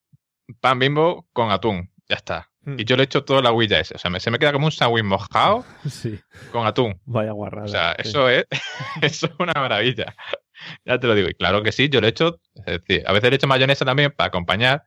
pan 0.61 0.79
bimbo 0.79 1.27
con 1.33 1.51
atún, 1.51 1.91
ya 2.09 2.15
está. 2.15 2.49
Hmm. 2.63 2.79
Y 2.79 2.85
yo 2.85 2.97
le 2.97 3.03
echo 3.03 3.25
toda 3.25 3.43
la 3.43 3.51
huilla 3.51 3.81
ese. 3.81 3.97
O 3.97 3.99
sea, 3.99 4.09
me- 4.13 4.21
se 4.21 4.31
me 4.31 4.39
queda 4.39 4.53
como 4.53 4.67
un 4.67 4.73
sándwich 4.73 5.03
mojado 5.05 5.65
Sí, 5.91 6.21
con 6.53 6.65
atún. 6.65 7.01
vaya 7.07 7.33
guarrada. 7.33 7.65
O 7.65 7.69
sea, 7.69 7.97
sí. 8.01 8.09
eso 8.09 8.29
es, 8.29 8.45
eso 9.03 9.27
es 9.27 9.33
una 9.41 9.53
maravilla. 9.55 10.15
Ya 10.85 10.99
te 10.99 11.07
lo 11.07 11.15
digo. 11.15 11.29
Y 11.29 11.35
claro 11.35 11.63
que 11.63 11.71
sí, 11.71 11.89
yo 11.89 12.01
le 12.01 12.09
echo, 12.09 12.41
es 12.57 12.65
decir, 12.65 13.05
a 13.07 13.13
veces 13.13 13.31
le 13.31 13.37
echo 13.37 13.47
mayonesa 13.47 13.85
también 13.85 14.11
para 14.11 14.27
acompañar, 14.27 14.83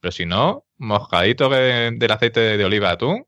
pero 0.00 0.12
si 0.12 0.26
no, 0.26 0.64
mojadito 0.78 1.48
de- 1.48 1.92
del 1.96 2.10
aceite 2.12 2.40
de, 2.40 2.56
de 2.56 2.64
oliva 2.64 2.88
de 2.88 2.94
atún, 2.94 3.26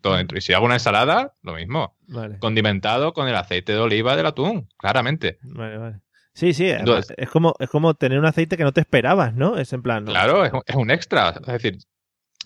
todo 0.00 0.16
dentro. 0.16 0.36
Y 0.36 0.40
si 0.40 0.52
hago 0.52 0.64
una 0.66 0.74
ensalada, 0.74 1.34
lo 1.42 1.54
mismo. 1.54 1.96
Vale, 2.08 2.38
Condimentado 2.38 3.12
con 3.12 3.28
el 3.28 3.36
aceite 3.36 3.72
de 3.72 3.78
oliva 3.78 4.16
del 4.16 4.26
atún, 4.26 4.68
claramente. 4.78 5.38
vale, 5.42 5.78
vale. 5.78 6.00
Sí, 6.34 6.54
sí, 6.54 6.68
Entonces- 6.70 7.14
es 7.18 7.28
como, 7.28 7.54
es 7.58 7.68
como 7.68 7.92
tener 7.94 8.18
un 8.18 8.24
aceite 8.26 8.56
que 8.56 8.64
no 8.64 8.72
te 8.72 8.80
esperabas, 8.80 9.34
¿no? 9.34 9.58
Es 9.58 9.72
en 9.74 9.82
plan, 9.82 10.04
¿no? 10.04 10.10
Claro, 10.12 10.44
es 10.44 10.52
un, 10.52 10.62
es 10.66 10.74
un 10.74 10.90
extra. 10.90 11.28
Es 11.40 11.46
decir, 11.46 11.76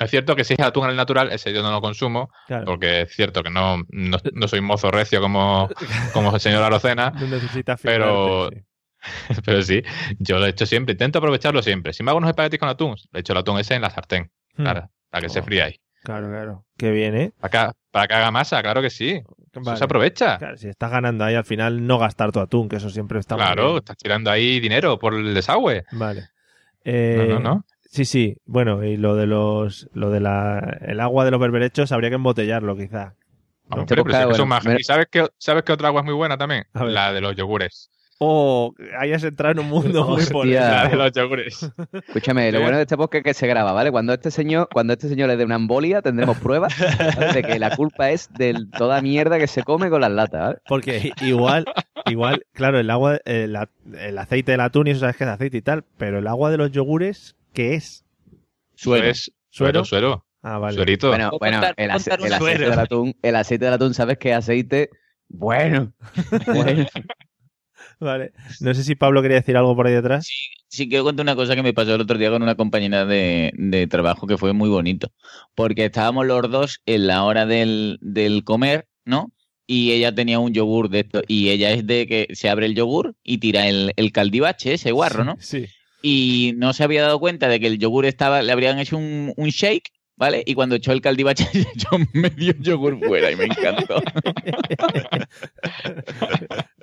es 0.01 0.11
cierto 0.11 0.35
que 0.37 0.43
si 0.45 0.55
es 0.55 0.61
atún 0.61 0.85
al 0.87 0.97
natural, 0.97 1.31
ese 1.33 1.53
yo 1.55 1.63
no 1.63 1.71
lo 1.71 1.81
consumo, 1.81 2.29
Claro. 2.49 2.65
porque 2.67 3.03
es 3.03 3.15
cierto 3.15 3.43
que 3.45 3.51
no, 3.51 3.79
no, 3.89 4.19
no 4.35 4.49
soy 4.49 4.61
mozo 4.61 4.91
recio 4.91 5.21
como, 5.21 5.69
como 6.13 6.35
el 6.35 6.41
señor 6.41 6.63
Arocena. 6.65 7.11
No 7.19 7.27
necesitas 7.29 7.81
Pero- 7.83 8.51
sí. 8.53 8.61
Pero 9.45 9.63
sí, 9.63 9.83
yo 10.19 10.39
lo 10.39 10.47
he 10.47 10.51
hecho 10.51 10.67
siempre, 10.67 10.93
intento 10.93 11.19
aprovecharlo 11.19 11.63
siempre. 11.63 11.93
Si 11.93 12.03
me 12.03 12.11
hago 12.11 12.19
unos 12.19 12.31
espaguetis 12.31 12.59
con 12.59 12.69
atún, 12.69 12.97
le 13.13 13.21
echo 13.21 13.33
el 13.33 13.39
atún 13.39 13.59
ese 13.59 13.75
en 13.75 13.83
la 13.83 13.91
sartén, 13.91 14.31
Hmm. 14.57 14.63
claro, 14.63 14.91
para 15.11 15.23
que 15.23 15.29
se 15.29 15.41
Oh. 15.41 15.43
fríe 15.43 15.63
ahí. 15.63 15.81
Claro, 16.03 16.29
claro. 16.29 16.65
Qué 16.77 16.91
bien, 16.93 17.17
¿eh? 17.17 17.33
Para 17.41 17.51
que, 17.73 17.79
para 17.91 18.07
que 18.07 18.15
haga 18.15 18.31
masa, 18.31 18.63
claro 18.63 18.81
que 18.81 18.91
sí. 18.91 19.23
Eso 19.53 19.77
se 19.77 19.85
aprovecha. 19.85 20.39
Claro, 20.39 20.57
si 20.57 20.69
estás 20.69 20.91
ganando 20.91 21.25
ahí, 21.25 21.35
al 21.35 21.45
final 21.45 21.87
no 21.87 21.99
gastar 21.99 22.31
tu 22.31 22.39
atún, 22.41 22.69
que 22.69 22.77
eso 22.77 22.91
siempre 22.91 23.19
está 23.19 23.37
muy 23.37 23.45
Claro, 23.45 23.67
bien. 23.69 23.79
estás 23.79 23.97
tirando 23.97 24.31
ahí 24.31 24.61
dinero 24.61 24.99
por 24.99 25.15
el 25.15 25.35
desagüe. 25.35 25.85
Vale. 25.93 26.29
Eh, 26.85 27.27
No, 27.29 27.35
no, 27.35 27.41
no. 27.41 27.65
Sí, 27.91 28.05
sí. 28.05 28.37
Bueno, 28.45 28.85
y 28.85 28.97
lo 28.99 29.17
de 29.17 29.27
los, 29.27 29.89
lo 29.95 30.11
de 30.11 30.21
la, 30.21 30.79
el 30.83 31.01
agua 31.01 31.25
de 31.25 31.31
los 31.31 31.41
berberechos 31.41 31.91
habría 31.93 32.11
que 32.11 32.17
embotellarlo, 32.17 32.77
quizá. 32.77 33.15
¿no? 33.71 33.79
Hombre, 33.83 33.87
pero 34.03 34.05
si 34.05 34.11
es 34.11 34.17
que 34.19 34.25
bueno, 34.27 34.37
son 34.37 34.49
majas. 34.49 34.67
me- 34.75 34.81
¿Y 34.81 34.85
sabes 34.85 35.07
qué, 35.11 35.27
sabes 35.39 35.63
qué 35.65 35.73
otra 35.73 35.89
agua 35.89 36.03
es 36.03 36.05
muy 36.05 36.15
buena 36.15 36.37
también? 36.37 36.67
La 36.75 37.13
de 37.13 37.21
los 37.21 37.35
yogures. 37.35 37.91
O 38.19 38.75
hayas 38.99 39.23
entrado 39.25 39.53
en 39.53 39.59
un 39.59 39.69
mundo 39.69 40.07
muy 40.09 40.25
polémico. 40.27 40.89
De 40.91 40.97
los 40.97 41.13
yogures. 41.13 41.71
Escúchame, 42.09 42.51
lo 42.51 42.61
bueno 42.63 42.77
de 42.79 42.83
este 42.85 42.97
podcast 42.97 43.19
es 43.19 43.25
que 43.25 43.35
se 43.35 43.47
graba, 43.47 43.73
¿vale? 43.73 43.91
Cuando 43.91 44.15
este 44.15 44.31
señor, 44.31 44.69
cuando 44.73 44.95
este 44.95 45.09
señor 45.09 45.29
le 45.29 45.37
dé 45.37 45.45
una 45.45 45.57
embolia, 45.57 46.01
tendremos 46.01 46.39
pruebas 46.39 46.75
¿vale? 47.17 47.33
de 47.35 47.43
que 47.43 47.59
la 47.59 47.77
culpa 47.77 48.11
es 48.11 48.33
de 48.33 48.55
toda 48.79 49.03
mierda 49.03 49.39
que 49.39 49.47
se 49.47 49.63
come 49.65 49.91
con 49.91 50.01
las 50.01 50.11
latas, 50.11 50.41
¿vale? 50.41 50.59
Porque 50.67 51.13
igual, 51.21 51.67
igual, 52.07 52.47
claro, 52.53 52.79
el 52.81 52.89
agua, 52.91 53.19
el, 53.27 53.55
a- 53.55 53.69
el 53.99 54.17
aceite 54.17 54.53
del 54.53 54.61
atún 54.63 54.87
y 54.87 54.91
eso 54.93 55.01
sabes 55.01 55.17
que 55.17 55.25
es 55.25 55.31
aceite 55.31 55.59
y 55.59 55.63
tal, 55.63 55.85
pero 55.99 56.19
el 56.19 56.27
agua 56.27 56.51
de 56.51 56.57
los 56.57 56.71
yogures, 56.73 57.37
¿qué 57.53 57.75
es? 57.75 58.05
Suero. 58.75 59.07
Es 59.09 59.31
¿Suero? 59.51 59.85
suero. 59.85 60.25
Ah, 60.43 60.59
vale. 60.59 60.77
Suerito. 60.77 61.09
Bueno, 61.09 61.31
¿Puedo 61.31 61.39
bueno, 61.39 61.61
el, 61.77 61.91
ace- 61.91 62.13
aceite 62.13 62.65
del 62.65 62.79
atún, 62.79 63.15
el 63.21 63.37
aceite 63.37 63.65
del 63.67 63.75
atún, 63.75 63.93
sabes 63.95 64.17
es 64.21 64.37
aceite 64.37 64.89
bueno. 65.29 65.93
bueno. 66.47 66.87
Vale. 67.99 68.33
No 68.61 68.75
sé 68.75 68.85
si 68.85 68.95
Pablo 68.95 69.23
quería 69.23 69.39
decir 69.39 69.57
algo 69.57 69.75
por 69.75 69.87
ahí 69.87 69.95
detrás. 69.95 70.29
Sí, 70.69 70.89
quiero 70.89 71.05
contar 71.05 71.25
una 71.25 71.37
cosa 71.37 71.55
que 71.55 71.63
me 71.63 71.73
pasó 71.73 71.95
el 71.95 72.01
otro 72.03 72.19
día 72.19 72.31
con 72.31 72.43
una 72.43 72.55
compañera 72.55 73.07
de, 73.07 73.53
de 73.55 73.87
trabajo 73.87 74.27
que 74.27 74.37
fue 74.37 74.53
muy 74.53 74.69
bonito. 74.69 75.13
Porque 75.55 75.87
estábamos 75.87 76.27
los 76.27 76.51
dos 76.51 76.81
en 76.85 77.07
la 77.07 77.25
hora 77.25 77.47
del, 77.47 77.99
del 78.03 78.45
comer, 78.45 78.87
¿no? 79.05 79.33
Y 79.67 79.93
ella 79.93 80.15
tenía 80.15 80.39
un 80.39 80.53
yogur 80.53 80.91
de 80.91 81.01
esto. 81.01 81.23
Y 81.27 81.49
ella 81.49 81.71
es 81.71 81.87
de 81.87 82.07
que 82.07 82.29
se 82.35 82.51
abre 82.51 82.67
el 82.67 82.75
yogur 82.75 83.15
y 83.23 83.39
tira 83.39 83.67
el, 83.67 83.93
el 83.97 84.13
caldibache, 84.13 84.75
ese 84.75 84.93
guarro, 84.93 85.25
¿no? 85.25 85.37
Sí. 85.41 85.67
Y 86.03 86.53
no 86.57 86.73
se 86.73 86.85
había 86.85 87.03
dado 87.03 87.19
cuenta 87.19 87.49
de 87.49 87.59
que 87.59 87.67
el 87.67 87.79
yogur 87.79 88.05
estaba, 88.05 88.43
le 88.43 88.53
habrían 88.53 88.79
hecho 88.79 88.99
un, 88.99 89.33
un 89.37 89.49
shake, 89.49 89.91
¿vale? 90.17 90.43
Y 90.47 90.55
cuando 90.55 90.75
echó 90.75 90.93
el 90.93 91.01
caldibache, 91.01 91.47
echó 91.75 91.89
medio 92.13 92.55
yogur 92.59 92.99
fuera 93.05 93.31
y 93.31 93.37
me 93.37 93.45
encantó. 93.45 94.03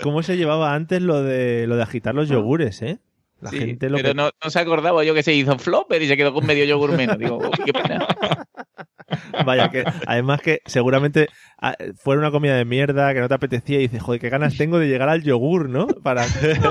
¿Cómo 0.01 0.23
se 0.23 0.37
llevaba 0.37 0.73
antes 0.73 1.01
lo 1.01 1.21
de 1.23 1.67
lo 1.67 1.75
de 1.75 1.83
agitar 1.83 2.15
los 2.15 2.29
yogures, 2.29 2.81
eh? 2.81 2.99
La 3.41 3.49
Sí, 3.49 3.59
gente 3.59 3.89
lo 3.89 3.97
pero 3.97 4.09
que... 4.09 4.15
no, 4.15 4.29
no 4.43 4.49
se 4.49 4.59
acordaba 4.59 5.03
yo 5.03 5.13
que 5.13 5.23
se 5.23 5.33
hizo 5.33 5.57
flopper 5.59 6.01
y 6.01 6.07
se 6.07 6.15
quedó 6.15 6.33
con 6.33 6.45
medio 6.45 6.63
yogur 6.65 6.93
menos. 6.93 7.17
Digo, 7.17 7.37
uy, 7.39 7.49
qué 7.65 7.73
pena. 7.73 8.07
Vaya, 9.45 9.69
que 9.69 9.83
además 10.07 10.41
que 10.41 10.61
seguramente 10.65 11.27
ah, 11.61 11.75
fuera 11.97 12.21
una 12.21 12.31
comida 12.31 12.55
de 12.55 12.65
mierda 12.65 13.13
que 13.13 13.19
no 13.19 13.27
te 13.27 13.33
apetecía 13.35 13.77
y 13.79 13.83
dices, 13.83 14.01
joder, 14.01 14.21
qué 14.21 14.29
ganas 14.29 14.55
tengo 14.57 14.79
de 14.79 14.87
llegar 14.87 15.09
al 15.09 15.23
yogur, 15.23 15.69
¿no? 15.69 15.87
Para, 15.87 16.25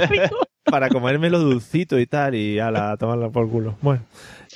para 0.64 0.88
comérmelo 0.88 1.38
dulcito 1.38 1.98
y 2.00 2.06
tal 2.06 2.34
y 2.34 2.58
ala, 2.58 2.92
a 2.92 2.96
tomarla 2.96 3.28
por 3.30 3.48
culo. 3.50 3.76
Bueno, 3.82 4.02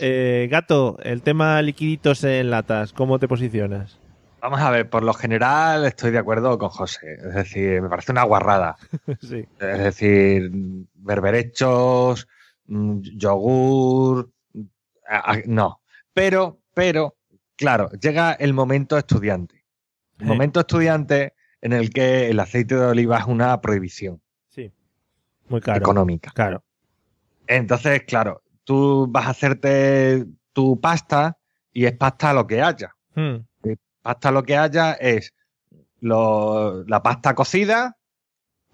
eh, 0.00 0.48
Gato, 0.50 0.98
el 1.02 1.22
tema 1.22 1.60
liquiditos 1.62 2.24
en 2.24 2.50
latas, 2.50 2.92
¿cómo 2.92 3.18
te 3.18 3.28
posicionas? 3.28 3.98
Vamos 4.40 4.60
a 4.60 4.70
ver, 4.70 4.88
por 4.88 5.02
lo 5.02 5.12
general 5.14 5.84
estoy 5.86 6.10
de 6.12 6.18
acuerdo 6.18 6.56
con 6.58 6.68
José. 6.68 7.14
Es 7.14 7.34
decir, 7.34 7.82
me 7.82 7.88
parece 7.88 8.12
una 8.12 8.22
guarrada. 8.22 8.76
sí. 9.20 9.44
Es 9.58 9.78
decir, 9.78 10.50
berberechos, 10.94 12.28
mm, 12.66 13.00
yogur. 13.16 14.30
no. 15.46 15.80
Pero, 16.14 16.60
pero, 16.74 17.16
claro, 17.56 17.90
llega 18.00 18.32
el 18.32 18.52
momento 18.54 18.96
estudiante. 18.96 19.64
El 20.18 20.26
momento 20.26 20.60
estudiante 20.60 21.34
en 21.60 21.72
el 21.72 21.90
que 21.90 22.30
el 22.30 22.40
aceite 22.40 22.74
de 22.76 22.86
oliva 22.86 23.18
es 23.18 23.26
una 23.26 23.60
prohibición 23.60 24.22
Sí. 24.48 24.72
Muy 25.48 25.60
caro. 25.60 25.78
económica. 25.78 26.30
Claro. 26.34 26.62
Entonces, 27.48 28.02
claro, 28.04 28.42
tú 28.66 29.06
vas 29.08 29.26
a 29.26 29.30
hacerte 29.30 30.26
tu 30.52 30.78
pasta 30.80 31.38
y 31.72 31.86
es 31.86 31.92
pasta 31.92 32.34
lo 32.34 32.46
que 32.46 32.60
haya. 32.60 32.92
Hmm. 33.14 33.36
Pasta 34.02 34.30
lo 34.30 34.42
que 34.42 34.56
haya 34.56 34.92
es 34.92 35.32
lo- 36.00 36.84
la 36.84 37.02
pasta 37.02 37.34
cocida 37.34 37.96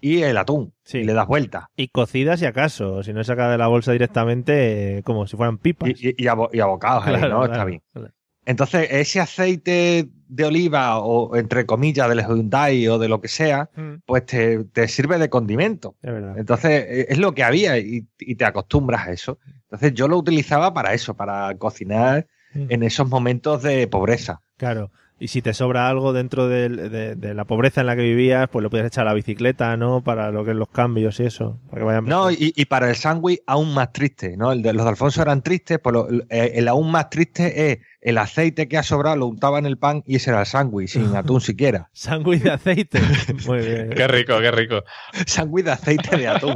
y 0.01 0.21
el 0.23 0.37
atún. 0.37 0.73
Sí. 0.83 0.99
Y 0.99 1.03
le 1.05 1.13
das 1.13 1.27
vuelta. 1.27 1.69
Y 1.75 1.87
cocidas 1.87 2.39
si 2.39 2.45
acaso, 2.45 3.03
si 3.03 3.13
no 3.13 3.21
es 3.21 3.27
sacada 3.27 3.51
de 3.53 3.57
la 3.57 3.67
bolsa 3.67 3.91
directamente, 3.93 4.97
eh, 4.97 5.03
como 5.03 5.27
si 5.27 5.37
fueran 5.37 5.57
pipas. 5.57 5.89
Y, 5.89 6.09
y, 6.09 6.23
y 6.23 6.27
abo- 6.27 6.49
y 6.51 6.59
abocados 6.59 7.05
Claro, 7.05 7.29
¿no? 7.29 7.37
claro, 7.39 7.45
Está 7.53 7.65
bien. 7.65 7.81
claro. 7.93 8.09
Entonces, 8.45 8.87
ese 8.91 9.21
aceite 9.21 10.09
de 10.35 10.45
oliva 10.45 10.97
o 10.99 11.35
entre 11.35 11.65
comillas 11.65 12.09
del 12.09 12.21
Hyundai 12.25 12.87
o 12.87 12.97
de 12.97 13.07
lo 13.07 13.21
que 13.21 13.27
sea, 13.27 13.69
Mm. 13.75 13.93
pues 14.05 14.25
te, 14.25 14.63
te 14.65 14.87
sirve 14.87 15.17
de 15.19 15.29
condimento. 15.29 15.95
Es. 16.01 16.11
Entonces, 16.37 16.71
eh, 16.87 17.05
es 17.09 17.17
lo 17.17 17.33
que 17.33 17.43
había 17.43 17.77
y, 17.77 18.07
y 18.19 18.35
te 18.35 18.45
acostumbras 18.45 19.07
a 19.07 19.11
eso. 19.11 19.37
Entonces, 19.63 19.93
yo 19.93 20.07
lo 20.07 20.17
utilizaba 20.17 20.73
para 20.73 20.93
eso, 20.93 21.13
para 21.15 21.55
cocinar 21.57 22.27
Mm. 22.55 22.65
en 22.69 22.83
esos 22.83 23.09
momentos 23.09 23.63
de 23.63 23.87
pobreza. 23.87 24.41
Claro. 24.57 24.91
Y 25.19 25.29
si 25.29 25.41
te 25.41 25.53
sobra 25.53 25.87
algo 25.87 26.11
dentro 26.11 26.49
de, 26.49 26.67
de 27.15 27.33
la 27.33 27.45
pobreza 27.45 27.79
en 27.81 27.87
la 27.87 27.95
que 27.95 28.01
vivías, 28.01 28.49
pues 28.49 28.61
lo 28.61 28.69
puedes 28.69 28.87
echar 28.87 29.03
a 29.07 29.11
la 29.11 29.13
bicicleta, 29.13 29.77
¿no? 29.77 30.03
Para 30.03 30.31
lo 30.31 30.43
que 30.43 30.51
es 30.51 30.57
los 30.57 30.67
cambios 30.67 31.19
y 31.21 31.25
eso. 31.25 31.59
Para 31.69 31.79
que 31.81 31.85
vayan 31.85 32.05
No, 32.05 32.29
y, 32.29 32.51
y 32.55 32.65
para 32.65 32.89
el 32.89 32.95
sándwich 32.97 33.39
aún 33.47 33.73
más 33.73 33.93
triste, 33.93 34.35
¿no? 34.35 34.51
El 34.51 34.61
de, 34.61 34.73
los 34.73 34.83
de 34.83 34.89
Alfonso 34.89 35.21
eran 35.21 35.41
tristes, 35.41 35.79
pues 35.81 35.93
lo- 35.93 36.09
eh, 36.29 36.53
el 36.55 36.67
aún 36.67 36.91
más 36.91 37.09
triste 37.09 37.71
es 37.71 37.77
el 38.01 38.17
aceite 38.17 38.67
que 38.67 38.77
ha 38.77 38.83
sobrado, 38.83 39.15
lo 39.15 39.27
untaba 39.27 39.59
en 39.59 39.65
el 39.65 39.77
pan 39.77 40.03
y 40.05 40.15
ese 40.17 40.31
era 40.31 40.41
el 40.41 40.45
sándwich, 40.45 40.89
sin 40.89 41.15
atún 41.15 41.39
siquiera. 41.39 41.89
Sándwich 41.93 42.41
de 42.41 42.51
aceite. 42.51 42.99
Muy 43.47 43.59
bien. 43.59 43.89
Qué 43.91 44.07
rico, 44.09 44.37
qué 44.41 44.51
rico. 44.51 44.83
Sándwich 45.25 45.63
de 45.65 45.71
aceite 45.71 46.17
de 46.17 46.27
atún. 46.27 46.55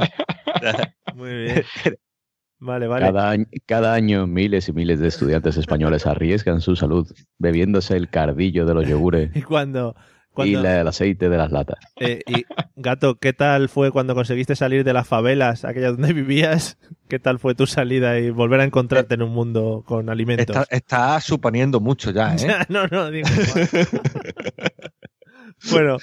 Muy 1.14 1.30
bien. 1.44 1.64
Vale, 2.60 2.86
vale. 2.88 3.06
Cada, 3.06 3.30
año, 3.30 3.44
cada 3.66 3.94
año 3.94 4.26
miles 4.26 4.68
y 4.68 4.72
miles 4.72 4.98
de 5.00 5.08
estudiantes 5.08 5.56
españoles 5.56 6.06
arriesgan 6.06 6.60
su 6.60 6.74
salud 6.76 7.06
bebiéndose 7.38 7.96
el 7.96 8.08
cardillo 8.10 8.66
de 8.66 8.74
los 8.74 8.86
yogures 8.88 9.30
Y 9.36 9.42
cuando... 9.42 9.94
y 10.36 10.52
la- 10.56 10.80
el 10.80 10.88
aceite 10.88 11.28
de 11.28 11.36
las 11.36 11.52
latas. 11.52 11.78
eh, 12.00 12.20
y, 12.26 12.44
Gato, 12.76 13.16
¿qué 13.16 13.32
tal 13.32 13.68
fue 13.68 13.90
cuando 13.92 14.14
conseguiste 14.14 14.54
salir 14.56 14.84
de 14.84 14.92
las 14.92 15.06
favelas, 15.08 15.64
aquellas 15.64 15.96
donde 15.96 16.12
vivías? 16.12 16.78
¿Qué 17.08 17.18
tal 17.18 17.38
fue 17.38 17.54
tu 17.54 17.66
salida 17.66 18.18
y 18.18 18.30
volver 18.30 18.60
a 18.60 18.64
encontrarte 18.64 19.14
en 19.14 19.22
un 19.22 19.30
mundo 19.32 19.82
con 19.86 20.10
alimentos? 20.10 20.56
Está, 20.56 20.76
está 20.76 21.20
suponiendo 21.20 21.80
mucho 21.80 22.10
ya, 22.10 22.34
¿eh? 22.34 22.38
No, 22.68 22.86
no, 22.88 23.10
digo. 23.10 23.28
bueno, 25.70 25.96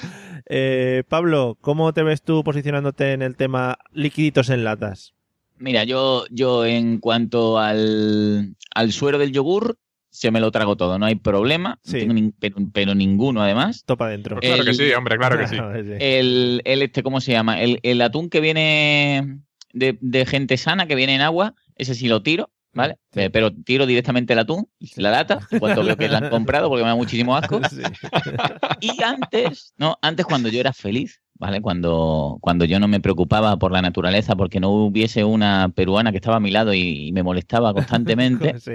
eh, 0.49 1.03
Pablo, 1.07 1.57
¿cómo 1.61 1.93
te 1.93 2.03
ves 2.03 2.21
tú 2.21 2.43
posicionándote 2.43 3.13
en 3.13 3.21
el 3.21 3.35
tema 3.35 3.77
liquiditos 3.93 4.49
en 4.49 4.63
latas? 4.63 5.13
Mira, 5.57 5.83
yo, 5.83 6.25
yo 6.29 6.65
en 6.65 6.99
cuanto 6.99 7.57
al, 7.59 8.55
al 8.73 8.91
suero 8.91 9.17
del 9.17 9.31
yogur, 9.31 9.77
se 10.09 10.31
me 10.31 10.39
lo 10.39 10.51
trago 10.51 10.75
todo, 10.77 10.97
no 10.99 11.05
hay 11.05 11.15
problema, 11.15 11.79
no 11.83 11.91
tengo 11.99 12.13
nin- 12.13 12.33
pero, 12.39 12.55
pero 12.73 12.95
ninguno 12.95 13.41
además. 13.41 13.83
Topa 13.85 14.07
adentro. 14.07 14.35
Pues 14.37 14.45
claro 14.47 14.63
que 14.63 14.69
El- 14.71 14.75
sí, 14.77 14.93
hombre, 14.93 15.17
claro 15.17 15.37
que 15.37 15.47
sí. 15.47 15.55
El, 15.99 16.61
el 16.65 16.81
este, 16.81 17.03
¿cómo 17.03 17.19
se 17.21 17.31
llama? 17.33 17.61
El, 17.61 17.79
el 17.83 18.01
atún 18.01 18.29
que 18.29 18.39
viene 18.39 19.39
de, 19.73 19.97
de 19.99 20.25
gente 20.25 20.57
sana, 20.57 20.87
que 20.87 20.95
viene 20.95 21.15
en 21.15 21.21
agua, 21.21 21.53
ese 21.75 21.95
sí 21.95 22.07
lo 22.07 22.21
tiro, 22.23 22.49
¿vale? 22.73 22.97
Eh, 23.13 23.29
Pero 23.29 23.53
tiro 23.53 23.85
directamente 23.85 24.33
el 24.33 24.39
atún, 24.39 24.69
la 24.95 25.11
lata, 25.11 25.39
en 25.51 25.59
cuanto 25.59 25.83
veo 25.83 25.97
que 25.97 26.07
la 26.09 26.17
han 26.19 26.29
comprado, 26.29 26.69
porque 26.69 26.83
me 26.83 26.89
da 26.89 26.95
muchísimo 26.95 27.35
asco. 27.35 27.59
Y 28.81 29.01
antes, 29.03 29.73
no, 29.77 29.97
antes 30.01 30.25
cuando 30.25 30.49
yo 30.49 30.59
era 30.59 30.73
feliz, 30.73 31.21
¿vale? 31.35 31.61
Cuando, 31.61 32.37
cuando 32.41 32.65
yo 32.65 32.79
no 32.79 32.87
me 32.87 32.99
preocupaba 32.99 33.57
por 33.57 33.71
la 33.71 33.81
naturaleza, 33.81 34.35
porque 34.35 34.59
no 34.59 34.69
hubiese 34.71 35.23
una 35.23 35.69
peruana 35.75 36.11
que 36.11 36.17
estaba 36.17 36.37
a 36.37 36.39
mi 36.39 36.51
lado 36.51 36.73
y, 36.73 37.07
y 37.07 37.11
me 37.11 37.23
molestaba 37.23 37.73
constantemente, 37.73 38.55
Sí. 38.59 38.73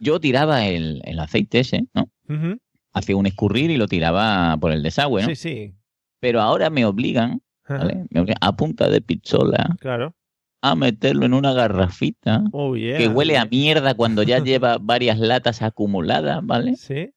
yo 0.00 0.20
tiraba 0.20 0.66
el, 0.66 1.00
el 1.04 1.18
aceite 1.18 1.60
ese, 1.60 1.84
¿no? 1.94 2.08
Ujú. 2.28 2.58
Hacía 2.92 3.16
un 3.16 3.26
escurrir 3.26 3.70
y 3.70 3.76
lo 3.76 3.86
tiraba 3.88 4.56
por 4.58 4.72
el 4.72 4.82
desagüe, 4.82 5.22
¿no? 5.22 5.28
Sí, 5.28 5.36
sí. 5.36 5.74
Pero 6.20 6.40
ahora 6.42 6.68
me 6.70 6.84
obligan, 6.84 7.40
¿vale? 7.68 8.04
Me 8.10 8.20
obligan 8.20 8.36
a 8.40 8.54
punta 8.54 8.88
de 8.88 9.00
pistola 9.00 9.76
Claro. 9.80 10.14
a 10.60 10.74
meterlo 10.76 11.24
en 11.26 11.34
una 11.34 11.52
garrafita 11.52 12.44
Oh, 12.52 12.76
yeah. 12.76 12.98
que 12.98 13.08
huele 13.08 13.38
a 13.38 13.46
mierda 13.46 13.94
cuando 13.94 14.22
ya 14.22 14.38
lleva 14.44 14.78
varias 14.78 15.18
latas 15.18 15.62
acumuladas, 15.62 16.40
¿vale? 16.44 16.76
Sí. 16.76 17.10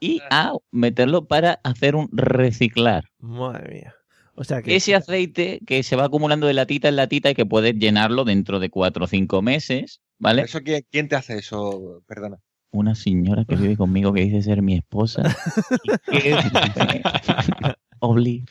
Y 0.00 0.20
a 0.30 0.52
meterlo 0.72 1.26
para 1.26 1.60
hacer 1.62 1.94
un 1.94 2.08
reciclar. 2.12 3.04
Madre 3.20 3.72
mía. 3.74 3.94
O 4.36 4.44
sea 4.44 4.62
que. 4.62 4.74
Ese 4.76 4.94
aceite 4.94 5.60
que 5.66 5.82
se 5.82 5.96
va 5.96 6.04
acumulando 6.06 6.46
de 6.46 6.54
latita 6.54 6.88
en 6.88 6.96
latita 6.96 7.30
y 7.30 7.34
que 7.34 7.46
puedes 7.46 7.74
llenarlo 7.76 8.24
dentro 8.24 8.58
de 8.60 8.68
cuatro 8.70 9.04
o 9.04 9.08
cinco 9.08 9.42
meses, 9.42 10.00
¿vale? 10.18 10.42
¿Eso 10.42 10.60
quién, 10.62 10.84
quién 10.90 11.08
te 11.08 11.16
hace 11.16 11.38
eso? 11.38 12.02
Perdona. 12.06 12.38
Una 12.72 12.94
señora 12.96 13.44
que 13.44 13.54
vive 13.54 13.76
conmigo 13.76 14.12
que 14.12 14.22
dice 14.22 14.42
ser 14.42 14.60
mi 14.60 14.74
esposa. 14.76 15.22
que 16.10 16.34
me 16.34 17.02
obliga. 18.00 18.44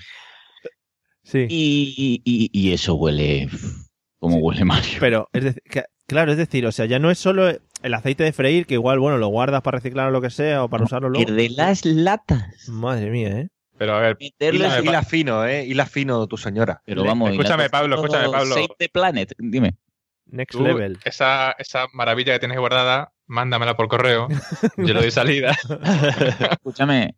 Sí. 1.24 1.46
Y, 1.50 2.22
y- 2.24 2.50
y 2.54 2.72
eso 2.74 2.96
huele. 2.96 3.50
como 4.20 4.38
huele 4.38 4.64
mal. 4.66 4.82
Pero, 5.00 5.28
es 5.34 5.44
decir, 5.44 5.62
que- 5.70 5.84
claro, 6.08 6.32
es 6.32 6.38
decir, 6.38 6.66
o 6.66 6.72
sea, 6.72 6.86
ya 6.86 7.00
no 7.00 7.12
es 7.12 7.20
solo 7.20 7.50
el 7.50 7.94
aceite 7.94 8.24
de 8.24 8.32
freír, 8.32 8.66
que 8.66 8.76
igual, 8.76 9.00
bueno, 9.00 9.18
lo 9.18 9.28
guardas 9.28 9.62
para 9.62 9.78
reciclar 9.80 10.08
o 10.08 10.12
lo 10.12 10.22
que 10.22 10.30
sea, 10.30 10.64
o 10.64 10.70
para 10.70 10.86
usarlo 10.86 11.10
luego. 11.10 11.30
de 11.34 11.50
las 11.50 11.84
latas. 11.86 12.70
Madre 12.70 13.10
mía, 13.10 13.40
¿eh? 13.40 13.50
Pero 13.78 13.96
a 13.96 14.00
ver, 14.00 14.18
Meterlo 14.20 14.68
Hila, 14.82 15.04
fino, 15.04 15.46
¿eh? 15.46 15.66
Hila 15.66 15.86
fino 15.86 16.28
tu 16.28 16.38
señora. 16.38 16.82
Pero 16.86 17.04
vamos, 17.04 17.32
Escúchame, 17.32 17.70
Pablo, 17.70 17.96
escúchame, 17.96 18.30
Pablo. 18.30 18.54
Save 18.54 18.76
the 18.78 18.90
planet, 18.90 19.34
dime. 19.38 19.76
Next 20.26 20.58
tú, 20.58 20.64
level. 20.64 20.98
esa, 21.04 21.52
esa 21.60 21.88
maravilla 21.94 22.34
que 22.34 22.40
tienes 22.40 22.58
guardada, 22.58 23.14
mándamela 23.26 23.76
por 23.76 23.88
correo. 23.88 24.28
Yo 24.78 24.94
le 24.94 25.02
doy 25.02 25.12
salida. 25.12 25.56
Escúchame. 26.52 27.16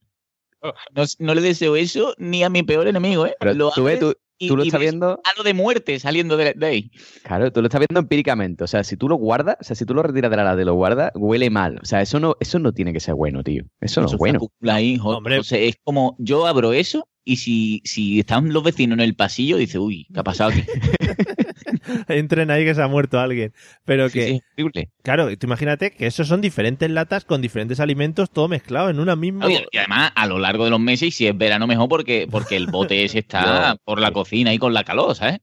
No, 0.94 1.04
no 1.20 1.36
le 1.36 1.42
deseo 1.42 1.76
eso 1.76 2.16
ni 2.18 2.44
a 2.44 2.50
mi 2.50 2.64
peor 2.64 2.88
enemigo, 2.88 3.28
¿eh? 3.28 3.36
Pero 3.40 3.54
Lo 3.54 3.72
tú 3.72 3.84
ves, 3.84 4.00
tú, 4.00 4.16
y- 4.38 4.48
tú 4.48 4.58
lo 4.58 4.64
y 4.64 4.68
estás 4.68 4.80
ves 4.80 4.92
viendo. 4.92 5.20
Halo 5.24 5.44
de 5.44 5.54
muerte 5.54 6.00
saliendo 6.00 6.38
de, 6.38 6.54
de 6.56 6.66
ahí. 6.66 6.92
Claro, 7.24 7.52
tú 7.52 7.62
lo 7.62 7.68
estás 7.68 7.80
viendo 7.80 8.00
empíricamente. 8.00 8.64
O 8.64 8.68
sea, 8.68 8.84
si 8.84 8.98
tú 8.98 9.08
lo 9.10 9.16
guardas, 9.16 9.58
o 9.60 9.64
sea, 9.64 9.76
si 9.76 9.86
tú 9.86 9.94
lo 9.94 10.04
retiras 10.04 10.32
de 10.32 10.38
la 10.38 10.44
lata 10.44 10.62
y 10.62 10.66
lo 10.66 10.74
guardas, 10.74 11.12
huele 11.16 11.50
mal. 11.50 11.80
O 11.82 11.86
sea, 11.86 12.02
eso 12.02 12.20
no, 12.20 12.36
eso 12.40 12.60
no 12.60 12.74
tiene 12.74 12.94
que 12.94 13.00
ser 13.00 13.16
bueno, 13.16 13.44
tío. 13.44 13.64
Eso 13.82 14.02
no 14.02 14.08
es 14.08 14.16
bueno. 14.18 14.40
ahí, 14.68 14.98
Hombre. 15.04 15.40
o 15.40 15.44
sea, 15.44 15.60
es 15.60 15.76
como 15.84 16.16
yo 16.20 16.46
abro 16.48 16.74
eso 16.74 17.08
y 17.26 17.38
si, 17.38 17.82
si 17.84 18.20
están 18.20 18.54
los 18.54 18.64
vecinos 18.64 18.98
en 18.98 19.02
el 19.02 19.16
pasillo, 19.16 19.58
dice, 19.58 19.80
uy, 19.80 20.08
¿qué 20.14 20.20
ha 20.20 20.24
pasado 20.24 20.52
aquí? 20.52 20.64
Entren 22.08 22.52
ahí 22.52 22.64
que 22.64 22.76
se 22.76 22.82
ha 22.82 22.88
muerto 22.88 23.20
alguien. 23.20 23.52
Pero 23.84 24.10
Sí, 24.10 24.20
que, 24.20 24.28
sí, 24.28 24.34
es 24.36 24.42
horrible. 24.64 24.90
claro, 25.02 25.36
tú 25.38 25.48
imagínate 25.48 25.92
que 25.92 26.06
esos 26.08 26.28
son 26.28 26.40
diferentes 26.42 26.90
latas 26.90 27.26
con 27.26 27.42
diferentes 27.42 27.80
alimentos, 27.80 28.30
todo 28.30 28.48
mezclado 28.48 28.90
en 28.90 29.00
una 29.00 29.16
misma. 29.16 29.46
Oye, 29.48 29.66
y 29.72 29.78
además, 29.78 30.12
a 30.16 30.28
lo 30.28 30.40
largo 30.40 30.66
de 30.66 30.70
los 30.70 30.80
meses, 30.80 31.10
y 31.10 31.12
si 31.12 31.28
es 31.28 31.38
verano 31.38 31.68
mejor, 31.68 31.90
porque, 31.90 32.28
porque 32.30 32.56
el 32.56 32.68
bote 32.68 33.04
ese 33.04 33.20
está 33.20 33.76
por 33.86 34.00
la 34.00 34.12
cocina 34.12 34.54
y 34.54 34.58
con 34.60 34.74
la 34.74 34.84
calor, 34.84 35.16
¿sabes? 35.16 35.40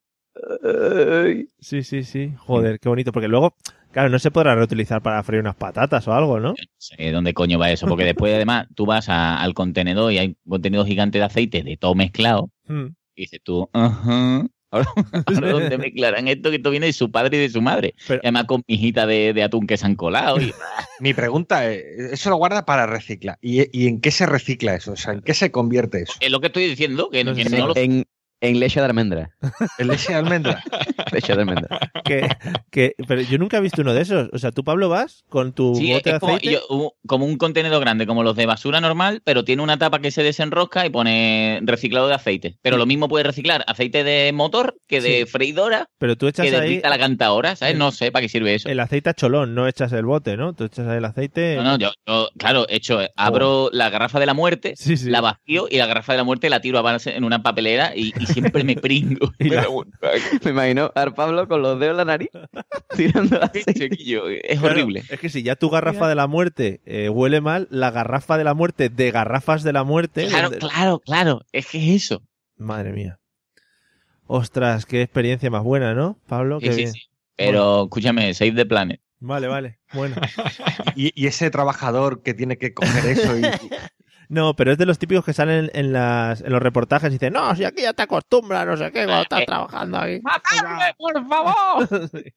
Sí, 1.61 1.83
sí, 1.83 2.05
sí. 2.05 2.33
Joder, 2.39 2.79
qué 2.81 2.89
bonito. 2.89 3.13
Porque 3.13 3.29
luego, 3.29 3.55
claro, 3.93 4.09
no 4.09 4.19
se 4.19 4.31
podrá 4.31 4.55
reutilizar 4.55 5.03
para 5.03 5.23
freír 5.23 5.41
unas 5.43 5.55
patatas 5.57 6.07
o 6.09 6.13
algo, 6.13 6.41
¿no? 6.41 6.51
No 6.51 6.55
sé 6.79 7.11
dónde 7.13 7.35
coño 7.35 7.59
va 7.59 7.71
eso, 7.71 7.87
porque 7.87 8.05
después, 8.05 8.35
además, 8.35 8.67
tú 8.75 8.87
vas 8.87 9.09
a- 9.09 9.41
al 9.41 9.55
contenedor 9.55 10.13
y 10.13 10.19
hay 10.19 10.27
un 10.45 10.51
contenedor 10.51 10.87
gigante 10.87 11.19
de 11.19 11.25
aceite 11.25 11.63
de 11.63 11.77
todo 11.77 11.95
mezclado, 11.95 12.51
Hmm. 12.67 12.87
y 13.15 13.23
dices 13.23 13.41
tú, 13.43 13.69
ajá. 13.73 14.47
Ahora, 14.75 14.87
ahora 15.27 15.51
¿dónde 15.53 15.77
mezclarán 15.77 16.29
esto? 16.29 16.49
Que 16.49 16.57
esto 16.57 16.71
viene 16.71 16.87
de 16.87 16.95
su 16.95 17.11
padre 17.11 17.37
y 17.37 17.41
de 17.43 17.51
su 17.51 17.61
madre. 17.61 17.95
Pero- 18.09 18.21
Y 18.23 18.27
además 18.27 18.45
con 18.47 18.63
mijita 18.67 19.07
de, 19.07 19.35
de 19.35 19.43
atún 19.43 19.67
que 19.67 19.77
se 19.77 19.85
han 19.85 19.97
colado. 19.97 20.41
Y, 20.41 20.51
Mi 21.01 21.13
pregunta 21.13 21.69
es, 21.71 21.85
¿eso 22.13 22.31
lo 22.31 22.37
guarda 22.37 22.65
para 22.65 22.87
reciclar? 22.87 23.37
¿Y, 23.43 23.65
y 23.79 23.87
en 23.89 24.01
qué 24.01 24.11
se 24.11 24.25
recicla 24.25 24.75
eso? 24.75 24.93
O 24.93 24.97
sea, 24.97 25.13
¿en 25.13 25.21
qué 25.21 25.35
se 25.35 25.51
convierte 25.51 26.01
eso? 26.05 26.15
es 26.21 26.31
lo 26.31 26.41
que 26.41 26.47
estoy 26.47 26.65
diciendo, 26.67 27.11
que, 27.11 27.23
No 27.23 27.35
que 27.35 27.45
sé. 27.45 27.59
no 27.59 27.67
lo 27.67 27.77
En, 27.77 28.05
en 28.43 28.61
leche 28.61 28.81
de 28.81 28.87
almendra. 28.87 29.31
¿El 29.79 29.89
leche 29.89 30.13
de 30.13 30.19
almendra? 30.19 30.63
Leche 31.13 31.35
de 31.35 31.41
almendra. 31.41 31.79
Que, 32.05 32.29
que, 32.71 32.95
pero 33.07 33.21
yo 33.23 33.39
nunca 33.39 33.59
he 33.59 33.61
visto 33.61 33.83
uno 33.83 33.93
de 33.95 34.01
esos. 34.03 34.29
O 34.33 34.39
sea, 34.39 34.51
tú, 34.51 34.65
Pablo, 34.65 34.89
vas 34.89 35.25
con 35.29 35.53
tu 35.53 35.75
Sí, 35.75 35.93
bote 35.93 36.11
de 36.11 36.17
es 36.17 36.21
como, 36.21 36.35
aceite. 36.37 36.55
yo- 36.55 36.93
como 37.07 37.27
un 37.27 37.37
contenedor 37.37 37.81
grande, 37.81 38.07
como 38.07 38.23
los 38.23 38.35
de 38.37 38.47
basura 38.47 38.81
normal, 38.81 39.21
pero 39.25 39.45
tiene 39.45 39.63
una 39.63 39.79
tapa 39.79 40.01
que 40.01 40.11
se 40.11 40.23
desenrosca 40.23 40.85
y 40.87 40.91
pone 40.91 41.61
reciclado 41.63 42.09
de 42.09 42.15
aceite. 42.15 42.57
Pero 42.63 42.77
lo 42.79 42.87
mismo 42.87 43.09
puede 43.09 43.25
reciclar 43.25 43.65
aceite 43.67 44.05
de 44.05 44.33
motor 44.33 44.77
que 44.89 45.01
de 45.01 45.21
Sí. 45.21 45.27
freidora, 45.27 45.89
Pero 45.99 46.17
tú 46.17 46.27
echas 46.29 46.45
que 46.47 46.51
de 46.53 46.59
ahí 46.59 46.81
la 46.83 46.99
cantadora, 46.99 47.55
¿sabes? 47.57 47.73
el- 47.75 47.79
No 47.79 47.93
sé 47.93 48.11
para 48.11 48.23
qué 48.23 48.29
sirve 48.29 48.55
eso. 48.55 48.69
el 48.69 48.81
aceite 48.81 49.11
a 49.11 49.15
cholón, 49.15 49.55
no 49.55 49.69
echas 49.69 49.93
el 49.93 50.05
bote, 50.07 50.37
¿no? 50.37 50.55
Tú 50.55 50.65
echas 50.65 50.87
ahí 50.89 50.99
el 50.99 51.05
aceite. 51.05 51.57
No, 51.57 51.63
no, 51.63 51.79
yo, 51.79 51.91
yo, 52.07 52.29
claro, 52.39 52.67
he 52.69 52.77
hecho, 52.77 52.99
abro 53.17 53.69
la 53.73 53.91
garrafa 53.91 54.19
de 54.19 54.27
la 54.27 54.35
muerte, 54.35 54.75
Sí, 54.77 54.97
sí. 54.97 55.11
la 55.11 55.21
vacío 55.21 55.67
y 55.71 55.77
la 55.77 55.87
garrafa 55.87 56.13
de 56.15 56.19
la 56.19 56.25
muerte 56.25 56.49
la 56.51 56.61
tiro 56.61 56.79
a 56.79 56.83
base- 56.83 57.15
en 57.17 57.25
una 57.25 57.43
papelera 57.43 57.93
y, 57.95 58.13
y 58.19 58.27
siempre 58.33 58.65
me 58.65 58.77
pringo. 58.77 59.33
Me 59.39 60.51
imagino 60.51 60.91
a 60.95 61.11
Pablo 61.11 61.47
con 61.49 61.63
los 61.63 61.79
dedos 61.79 61.93
en 61.93 61.97
la 61.99 62.05
nariz 62.05 62.31
tirando 62.97 63.43
aceite. 63.43 63.75
Chiquillo, 63.75 64.29
es 64.29 64.59
Claro, 64.59 64.75
horrible. 64.75 65.03
Es 65.09 65.21
que 65.21 65.29
si 65.29 65.43
ya 65.43 65.57
tu 65.57 65.71
garrafa 65.71 66.09
de 66.09 66.15
la 66.15 66.27
muerte 66.27 66.81
eh, 66.85 67.09
huele 67.09 67.41
mal, 67.41 67.69
la 67.71 67.91
garrafa 67.91 68.39
de 68.39 68.45
la 68.45 68.55
muerte 68.55 68.89
de 68.89 69.11
garrafas 69.11 69.63
de 69.63 69.73
la 69.73 69.85
muerte. 69.85 70.27
Claro, 70.27 70.51
claro, 70.51 70.99
claro, 71.01 71.41
es 71.53 71.67
que 71.69 71.79
es 71.79 72.05
eso. 72.05 72.23
Madre 72.57 72.93
mía. 72.93 73.19
Ostras, 74.27 74.87
qué 74.87 75.03
experiencia 75.03 75.51
más 75.51 75.63
buena, 75.63 75.95
¿no, 75.95 76.19
Pablo? 76.27 76.59
Sí, 76.61 76.67
Qué 76.67 76.73
sí, 76.73 76.79
bien. 76.79 76.93
sí. 76.93 77.01
Pero 77.37 77.85
escúchame, 77.85 78.33
Save 78.35 78.53
the 78.53 78.67
Planet. 78.67 79.01
Vale, 79.21 79.47
vale. 79.47 79.79
Bueno. 79.93 80.17
Y, 80.97 81.13
y 81.15 81.27
ese 81.27 81.51
trabajador 81.51 82.23
que 82.23 82.35
tiene 82.35 82.59
que 82.59 82.75
coger 82.75 83.07
eso 83.07 83.39
y, 83.39 83.43
No, 84.33 84.57
pero 84.57 84.73
es 84.73 84.79
de 84.79 84.87
los 84.87 84.99
típicos 84.99 85.27
que 85.27 85.35
salen 85.35 85.71
en, 85.75 85.93
las, 85.93 86.41
en 86.41 86.51
los 86.53 86.63
reportajes 86.63 87.11
y 87.11 87.13
dicen, 87.13 87.35
no, 87.35 87.55
si 87.55 87.65
aquí 87.65 87.83
ya 87.83 87.93
te 87.93 88.01
acostumbras, 88.01 88.67
no 88.67 88.79
sé 88.79 88.91
qué, 88.91 89.05
cuando 89.05 89.25
estás 89.25 89.45
trabajando 89.45 89.99
aquí. 89.99 90.21
¡Matadme, 90.23 90.95
por 90.97 91.29
favor! 91.29 92.11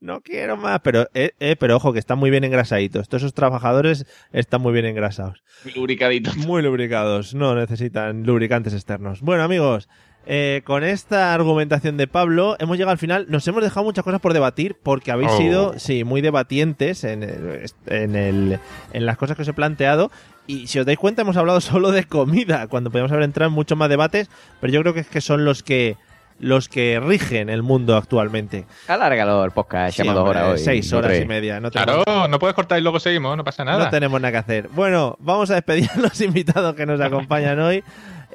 No 0.00 0.20
quiero 0.20 0.58
más. 0.58 0.80
Pero, 0.84 1.08
eh, 1.14 1.30
eh, 1.40 1.56
pero 1.58 1.76
ojo, 1.76 1.94
que 1.94 1.98
están 1.98 2.18
muy 2.18 2.28
bien 2.28 2.44
engrasaditos. 2.44 3.08
Todos 3.08 3.22
esos 3.22 3.32
trabajadores 3.32 4.04
están 4.30 4.60
muy 4.60 4.74
bien 4.74 4.84
engrasados. 4.84 5.42
Muy 5.64 5.72
lubricaditos. 5.72 6.36
Muy 6.36 6.60
lubricados. 6.60 7.34
No 7.34 7.54
necesitan 7.54 8.24
lubricantes 8.24 8.74
externos. 8.74 9.22
Bueno, 9.22 9.44
amigos. 9.44 9.88
Eh, 10.26 10.62
con 10.64 10.84
esta 10.84 11.34
argumentación 11.34 11.96
de 11.96 12.06
Pablo 12.06 12.56
hemos 12.58 12.76
llegado 12.76 12.92
al 12.92 12.98
final. 12.98 13.26
Nos 13.28 13.46
hemos 13.48 13.62
dejado 13.62 13.84
muchas 13.84 14.04
cosas 14.04 14.20
por 14.20 14.32
debatir 14.32 14.76
porque 14.82 15.10
habéis 15.10 15.30
Oh. 15.32 15.36
sido, 15.36 15.78
sí, 15.78 16.04
muy 16.04 16.20
debatientes 16.20 17.04
en, 17.04 17.22
el- 17.22 17.70
en, 17.86 18.16
el- 18.16 18.58
en 18.92 19.06
las 19.06 19.16
cosas 19.16 19.36
que 19.36 19.42
os 19.42 19.48
he 19.48 19.52
planteado. 19.52 20.10
Y 20.46 20.66
si 20.66 20.78
os 20.78 20.86
dais 20.86 20.98
cuenta, 20.98 21.22
hemos 21.22 21.36
hablado 21.36 21.60
solo 21.60 21.90
de 21.92 22.04
comida, 22.04 22.66
cuando 22.68 22.90
podemos 22.90 23.10
haber 23.12 23.24
entrado 23.24 23.48
en 23.48 23.54
muchos 23.54 23.76
más 23.78 23.88
debates, 23.88 24.28
pero 24.60 24.72
yo 24.72 24.80
creo 24.82 24.94
que 24.94 25.00
es 25.00 25.08
que 25.08 25.20
son 25.20 25.44
los 25.44 25.62
que 25.62 25.96
los 26.40 26.68
que 26.68 26.98
rigen 26.98 27.48
el 27.50 27.62
mundo 27.62 27.96
actualmente. 27.96 28.64
Alárgalo 28.88 29.44
el 29.44 29.52
podcast, 29.52 29.96
Sí, 30.00 30.08
horas 30.08 30.52
hoy. 30.52 30.58
Seis 30.58 30.92
horas 30.92 31.16
y 31.20 31.24
media. 31.24 31.60
No 31.60 31.70
Claro, 31.70 32.02
no 32.28 32.38
puedes 32.40 32.56
cortar 32.56 32.78
y 32.80 32.82
luego 32.82 32.98
seguimos, 32.98 33.36
no 33.36 33.44
pasa 33.44 33.64
nada. 33.64 33.84
no 33.84 33.90
tenemos 33.90 34.20
nada 34.20 34.32
que 34.32 34.38
hacer. 34.38 34.68
Bueno, 34.72 35.16
vamos 35.20 35.50
a 35.52 35.54
despedir 35.54 35.88
a 35.94 36.00
los 36.00 36.20
invitados 36.20 36.74
que 36.74 36.84
nos 36.84 37.00
acompañan 37.00 37.60
hoy. 37.60 37.84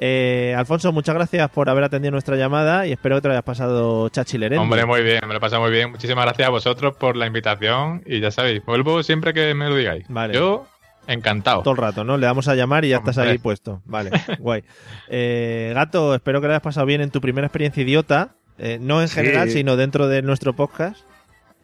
Eh, 0.00 0.54
Alfonso, 0.56 0.92
muchas 0.92 1.14
gracias 1.16 1.50
por 1.50 1.68
haber 1.68 1.82
atendido 1.84 2.12
nuestra 2.12 2.36
llamada 2.36 2.86
y 2.86 2.92
espero 2.92 3.16
que 3.16 3.22
te 3.22 3.28
lo 3.28 3.34
hayas 3.34 3.44
pasado 3.44 4.08
chachilerente. 4.10 4.62
Hombre, 4.62 4.86
muy 4.86 5.02
bien, 5.02 5.18
me 5.22 5.28
lo 5.32 5.36
he 5.38 5.40
pasado 5.40 5.62
muy 5.62 5.70
bien. 5.72 5.90
Muchísimas 5.90 6.24
gracias 6.24 6.46
a 6.46 6.50
vosotros 6.50 6.94
por 6.96 7.16
la 7.16 7.26
invitación 7.26 8.02
y 8.06 8.20
ya 8.20 8.30
sabéis, 8.30 8.64
vuelvo 8.64 9.02
siempre 9.02 9.34
que 9.34 9.54
me 9.54 9.68
lo 9.68 9.74
digáis. 9.74 10.04
Vale. 10.08 10.34
Yo, 10.34 10.66
encantado. 11.08 11.62
Todo 11.62 11.72
el 11.72 11.78
rato, 11.80 12.04
¿no? 12.04 12.16
Le 12.16 12.26
damos 12.26 12.46
a 12.46 12.54
llamar 12.54 12.84
y 12.84 12.90
ya 12.90 12.98
estás 12.98 13.18
ahí 13.18 13.38
puesto. 13.38 13.82
Vale, 13.86 14.10
guay. 14.38 14.62
Eh, 15.08 15.72
Gato, 15.74 16.14
espero 16.14 16.40
que 16.40 16.46
lo 16.46 16.52
hayas 16.52 16.62
pasado 16.62 16.86
bien 16.86 17.00
en 17.00 17.10
tu 17.10 17.20
primera 17.20 17.46
experiencia 17.48 17.82
idiota. 17.82 18.34
eh, 18.58 18.78
no 18.80 19.00
en 19.02 19.08
Sí. 19.08 19.14
general, 19.16 19.50
sino 19.50 19.76
dentro 19.76 20.06
de 20.06 20.22
nuestro 20.22 20.52
podcast. 20.54 21.00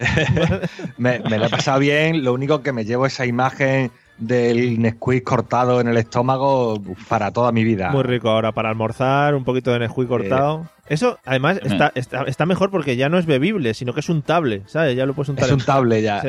Me, 0.97 1.20
me 1.20 1.39
lo 1.39 1.47
he 1.47 1.49
pasado 1.51 1.78
bien, 1.78 2.24
lo 2.24 2.32
único 2.32 2.62
que 2.62 2.72
me 2.72 2.85
llevo 2.85 3.07
esa 3.07 3.26
imagen 3.26 3.93
del 4.18 4.80
Nesquik 4.80 5.24
cortado 5.24 5.80
en 5.80 5.88
el 5.88 5.96
estómago 5.96 6.80
para 7.08 7.30
toda 7.30 7.52
mi 7.52 7.64
vida. 7.64 7.90
Muy 7.90 8.02
rico 8.02 8.28
ahora 8.28 8.52
para 8.52 8.68
almorzar, 8.70 9.34
un 9.34 9.44
poquito 9.44 9.72
de 9.72 9.80
Nesquik 9.80 10.08
cortado. 10.08 10.68
Eso, 10.86 11.18
además, 11.24 11.60
está, 11.62 11.92
está, 11.94 12.24
está 12.24 12.44
mejor 12.44 12.70
porque 12.70 12.96
ya 12.96 13.08
no 13.08 13.18
es 13.18 13.24
bebible, 13.24 13.72
sino 13.72 13.94
que 13.94 14.00
es 14.00 14.08
un 14.10 14.20
table, 14.20 14.62
¿sabes? 14.66 14.94
Ya 14.96 15.06
lo 15.06 15.14
puedes 15.14 15.30
untar 15.30 15.46
Es 15.46 15.52
un 15.52 15.60
table 15.60 16.02
ya. 16.02 16.20
Sí, 16.20 16.28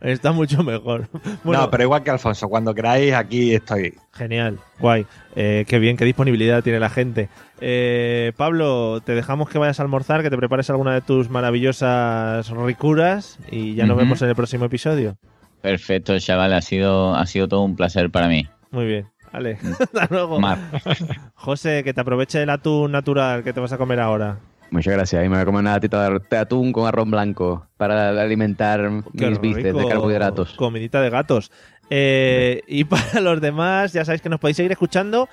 está 0.00 0.32
mucho 0.32 0.62
mejor. 0.62 1.08
Bueno, 1.44 1.62
no, 1.62 1.70
pero 1.70 1.84
igual 1.84 2.02
que 2.02 2.10
Alfonso, 2.10 2.48
cuando 2.48 2.74
queráis, 2.74 3.14
aquí 3.14 3.54
estoy. 3.54 3.94
Genial, 4.12 4.58
guay. 4.80 5.06
Eh, 5.34 5.64
qué 5.68 5.78
bien, 5.78 5.96
qué 5.96 6.04
disponibilidad 6.04 6.62
tiene 6.62 6.80
la 6.80 6.90
gente. 6.90 7.28
Eh, 7.60 8.32
Pablo, 8.36 9.00
te 9.04 9.14
dejamos 9.14 9.48
que 9.48 9.58
vayas 9.58 9.78
a 9.78 9.82
almorzar, 9.82 10.22
que 10.22 10.30
te 10.30 10.36
prepares 10.36 10.68
alguna 10.70 10.92
de 10.94 11.00
tus 11.02 11.30
maravillosas 11.30 12.48
ricuras 12.50 13.38
y 13.50 13.74
ya 13.74 13.86
nos 13.86 13.96
vemos 13.96 14.20
en 14.22 14.28
el 14.28 14.34
próximo 14.34 14.64
episodio. 14.64 15.16
Perfecto, 15.60 16.18
chaval, 16.18 16.52
ha 16.52 16.62
sido, 16.62 17.14
ha 17.14 17.26
sido 17.26 17.48
todo 17.48 17.62
un 17.62 17.76
placer 17.76 18.10
para 18.10 18.28
mí. 18.28 18.46
Muy 18.70 18.86
bien, 18.86 19.08
vale. 19.32 19.58
Hasta 19.80 20.06
luego. 20.10 20.40
Mar. 20.40 20.58
José, 21.34 21.82
que 21.84 21.94
te 21.94 22.00
aproveche 22.00 22.42
el 22.42 22.50
atún 22.50 22.92
natural 22.92 23.42
que 23.42 23.52
te 23.52 23.60
vas 23.60 23.72
a 23.72 23.78
comer 23.78 24.00
ahora. 24.00 24.38
Muchas 24.70 24.94
gracias. 24.94 25.24
Y 25.24 25.28
me 25.28 25.36
voy 25.36 25.42
a 25.42 25.44
comer 25.44 25.60
una 25.60 25.72
latita 25.72 26.10
de 26.10 26.38
atún 26.38 26.72
con 26.72 26.86
arroz 26.86 27.08
blanco 27.08 27.66
para 27.76 28.10
alimentar 28.20 28.90
Qué 29.16 29.30
mis 29.30 29.40
bíceps 29.40 29.78
de 29.78 29.88
carbohidratos. 29.88 30.54
Comidita 30.54 31.00
de 31.00 31.10
gatos. 31.10 31.52
Eh, 31.88 32.62
y 32.66 32.84
para 32.84 33.20
los 33.20 33.40
demás, 33.40 33.92
ya 33.92 34.04
sabéis 34.04 34.22
que 34.22 34.28
nos 34.28 34.40
podéis 34.40 34.56
seguir 34.56 34.72
escuchando 34.72 35.28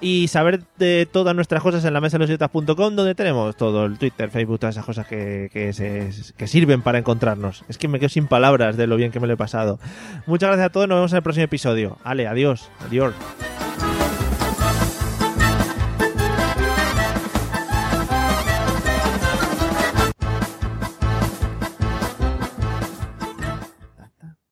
y 0.00 0.28
saber 0.28 0.62
de 0.76 1.08
todas 1.10 1.34
nuestras 1.34 1.62
cosas 1.62 1.84
en 1.84 1.94
la 1.94 2.00
mesa 2.00 2.16
de 2.16 2.20
los 2.20 2.28
idiotas.com, 2.28 2.94
donde 2.94 3.14
tenemos 3.14 3.56
todo 3.56 3.86
el 3.86 3.98
Twitter, 3.98 4.30
Facebook, 4.30 4.58
todas 4.58 4.74
esas 4.74 4.84
cosas 4.84 5.06
que, 5.06 5.48
que, 5.52 6.46
sirven 6.46 6.82
para 6.82 6.98
encontrarnos. 6.98 7.64
Es 7.68 7.78
que 7.78 7.88
me 7.88 7.98
quedo 7.98 8.08
sin 8.08 8.26
palabras 8.26 8.76
de 8.76 8.86
lo 8.86 8.96
bien 8.96 9.12
que 9.12 9.20
me 9.20 9.26
lo 9.26 9.34
he 9.34 9.38
pasado. 9.38 9.78
Muchas 10.26 10.48
gracias 10.48 10.66
a 10.66 10.70
todos, 10.70 10.88
nos 10.88 10.96
vemos 10.96 11.12
en 11.12 11.16
el 11.16 11.22
próximo 11.22 11.44
episodio. 11.44 11.98
Ale, 12.04 12.26
adiós. 12.26 12.70
Adiós. 12.86 13.14